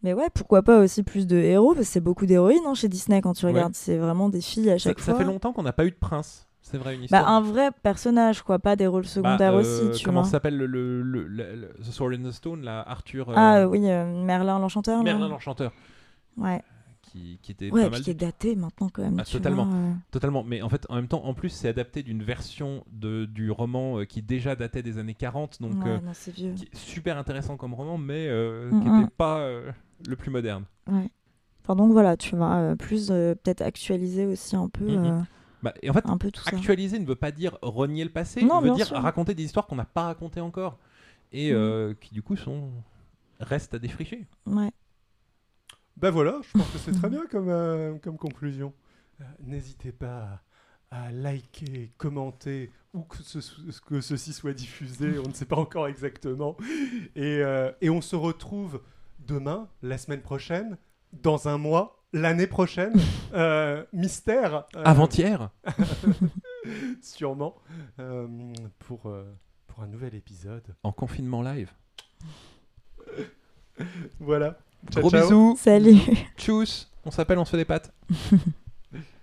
Mais 0.02 0.12
ouais, 0.14 0.28
pourquoi 0.34 0.62
pas 0.62 0.78
aussi 0.80 1.02
plus 1.02 1.26
de 1.26 1.36
héros, 1.36 1.74
parce 1.74 1.86
que 1.86 1.92
c'est 1.92 2.00
beaucoup 2.00 2.26
d'héroïnes 2.26 2.62
hein, 2.66 2.74
chez 2.74 2.88
Disney 2.88 3.20
quand 3.20 3.34
tu 3.34 3.44
Ouais. 3.46 3.52
regardes. 3.52 3.74
C'est 3.74 3.96
vraiment 3.98 4.28
des 4.28 4.40
filles 4.40 4.70
à 4.70 4.78
Ça, 4.78 4.90
chaque 4.90 4.98
ça 5.00 5.12
fois. 5.12 5.20
fait 5.20 5.24
longtemps 5.26 5.52
qu'on 5.52 5.62
n'a 5.62 5.72
pas 5.72 5.84
eu 5.84 5.90
de 5.90 5.96
prince. 5.96 6.46
C'est 6.62 6.76
vrai, 6.78 6.92
une 6.94 7.00
Bah, 7.00 7.04
histoire. 7.04 7.28
un 7.28 7.40
vrai 7.40 7.70
personnage, 7.82 8.42
quoi, 8.42 8.58
pas 8.58 8.76
des 8.76 8.86
rôles 8.86 9.02
Bah, 9.02 9.08
secondaires 9.08 9.54
euh, 9.54 9.60
aussi, 9.60 9.98
tu 9.98 10.04
comment 10.04 10.24
s'appelle 10.24 10.56
le, 10.56 10.66
le, 10.66 11.02
le- 11.02 11.26
le- 11.26 11.54
le- 11.56 11.68
The 11.80 11.90
Sword 11.90 12.12
in 12.12 12.22
the 12.22 12.30
Stone, 12.32 12.62
là, 12.62 12.84
Arthur. 12.86 13.30
euh, 13.30 13.34
Ah 13.36 13.66
oui, 13.68 13.80
euh, 13.90 14.24
Merlin 14.24 14.58
l'enchanteur. 14.58 15.02
Merlin 15.02 15.28
l'enchanteur, 15.28 15.72
Ouais, 16.36 16.62
qui, 17.02 17.40
qui 17.42 17.50
était 17.52 17.70
ouais 17.72 17.84
pas 17.84 17.90
mal. 17.90 18.02
qui 18.02 18.10
est 18.10 18.14
daté 18.14 18.54
maintenant 18.56 18.88
quand 18.92 19.02
même. 19.02 19.16
Ah, 19.18 19.24
totalement. 19.24 19.64
vois, 19.64 19.74
euh. 19.74 19.92
Totalement, 20.12 20.44
mais 20.44 20.62
en 20.62 20.68
fait, 20.68 20.86
en 20.90 20.94
même 20.96 21.08
temps, 21.08 21.24
en 21.24 21.34
plus, 21.34 21.48
c'est 21.48 21.68
adapté 21.68 22.02
d'une 22.04 22.22
version 22.22 22.84
de, 22.92 23.24
du 23.24 23.50
roman 23.50 24.04
qui 24.04 24.22
déjà 24.22 24.54
datait 24.54 24.82
des 24.82 24.98
années 24.98 25.14
40, 25.14 25.60
donc 25.62 25.72
Ouais, 25.82 25.90
euh, 25.92 25.98
non, 26.04 26.12
vieux. 26.36 26.52
qui 26.52 26.64
est 26.64 26.76
super 26.76 27.16
intéressant 27.18 27.56
comme 27.56 27.74
roman, 27.74 27.98
mais 27.98 28.26
euh, 28.28 28.70
Mm, 28.70 28.82
qui 28.82 28.88
mm. 28.88 28.96
n'était 29.00 29.10
pas 29.16 29.38
euh, 29.40 29.72
le 30.08 30.16
plus 30.16 30.30
moderne. 30.30 30.64
Ouais. 30.88 31.10
Enfin, 31.62 31.76
donc 31.76 31.92
voilà, 31.92 32.16
tu 32.16 32.36
vas 32.36 32.58
euh, 32.60 32.76
plus 32.76 33.10
euh, 33.10 33.34
peut-être 33.34 33.60
actualiser 33.62 34.26
aussi 34.26 34.56
un 34.56 34.68
peu, 34.68 34.84
Mhm. 34.96 35.04
euh, 35.06 35.20
Bah, 35.62 35.74
et 35.82 35.90
en 35.90 35.92
fait, 35.92 36.06
un 36.06 36.16
peu 36.18 36.30
tout 36.30 36.42
ça. 36.42 36.56
actualiser 36.56 36.98
ne 36.98 37.04
veut 37.06 37.14
pas 37.16 37.30
dire 37.32 37.58
renier 37.62 38.02
le 38.04 38.10
passé, 38.10 38.42
Non, 38.42 38.60
veut 38.60 38.70
dire 38.72 38.86
sûr. 38.86 38.96
raconter 38.96 39.34
des 39.34 39.44
histoires 39.44 39.66
qu'on 39.66 39.76
n'a 39.76 39.84
pas 39.84 40.04
racontées 40.04 40.40
encore 40.40 40.78
et 41.32 41.50
Mhm. 41.52 41.56
euh, 41.58 41.94
qui 42.00 42.14
du 42.14 42.22
coup 42.22 42.36
sont 42.36 42.70
restent 43.40 43.74
à 43.74 43.78
défricher. 43.78 44.26
Ouais. 44.46 44.70
Ben 45.96 46.10
voilà, 46.10 46.40
je 46.42 46.52
pense 46.58 46.68
que 46.70 46.78
c'est 46.78 46.92
très 46.92 47.10
bien 47.10 47.26
comme, 47.30 47.48
euh, 47.50 47.98
comme 47.98 48.16
conclusion. 48.16 48.72
Euh, 49.20 49.24
N'hésitez 49.44 49.92
pas 49.92 50.40
à, 50.90 51.04
à 51.06 51.12
liker, 51.12 51.92
commenter, 51.98 52.70
ou 52.94 53.02
que, 53.02 53.18
ce- 53.22 53.40
ce- 53.42 53.80
que 53.82 54.00
ceci 54.00 54.32
soit 54.32 54.54
diffusé, 54.54 55.18
on 55.18 55.28
ne 55.28 55.34
sait 55.34 55.44
pas 55.44 55.56
encore 55.56 55.86
exactement. 55.88 56.56
Et, 57.14 57.40
euh, 57.42 57.70
et 57.82 57.90
on 57.90 58.00
se 58.00 58.16
retrouve 58.16 58.80
demain, 59.26 59.68
la 59.82 59.98
semaine 59.98 60.20
prochaine, 60.22 60.76
dans 61.12 61.48
un 61.48 61.58
mois, 61.58 62.02
l'année 62.12 62.46
prochaine. 62.46 62.94
Euh, 63.32 63.84
mystère. 63.92 64.64
euh, 64.74 64.82
Avant-hier, 64.84 65.50
Sûrement. 67.00 67.54
euh, 68.00 68.26
pour, 68.80 69.06
euh, 69.06 69.24
pour 69.68 69.84
un 69.84 69.86
nouvel 69.86 70.16
épisode. 70.16 70.64
en 70.82 70.90
confinement 70.90 71.40
live. 71.42 71.70
Voilà. 74.18 74.58
Ciao, 74.90 75.02
Gros 75.02 75.10
ciao. 75.10 75.22
bisous, 75.22 75.56
Salut 75.60 75.96
tchuss, 76.36 76.90
on 77.04 77.12
s'appelle, 77.12 77.38
on 77.38 77.44
se 77.44 77.50
fait 77.52 77.56
des 77.58 77.64
pattes. 77.64 77.94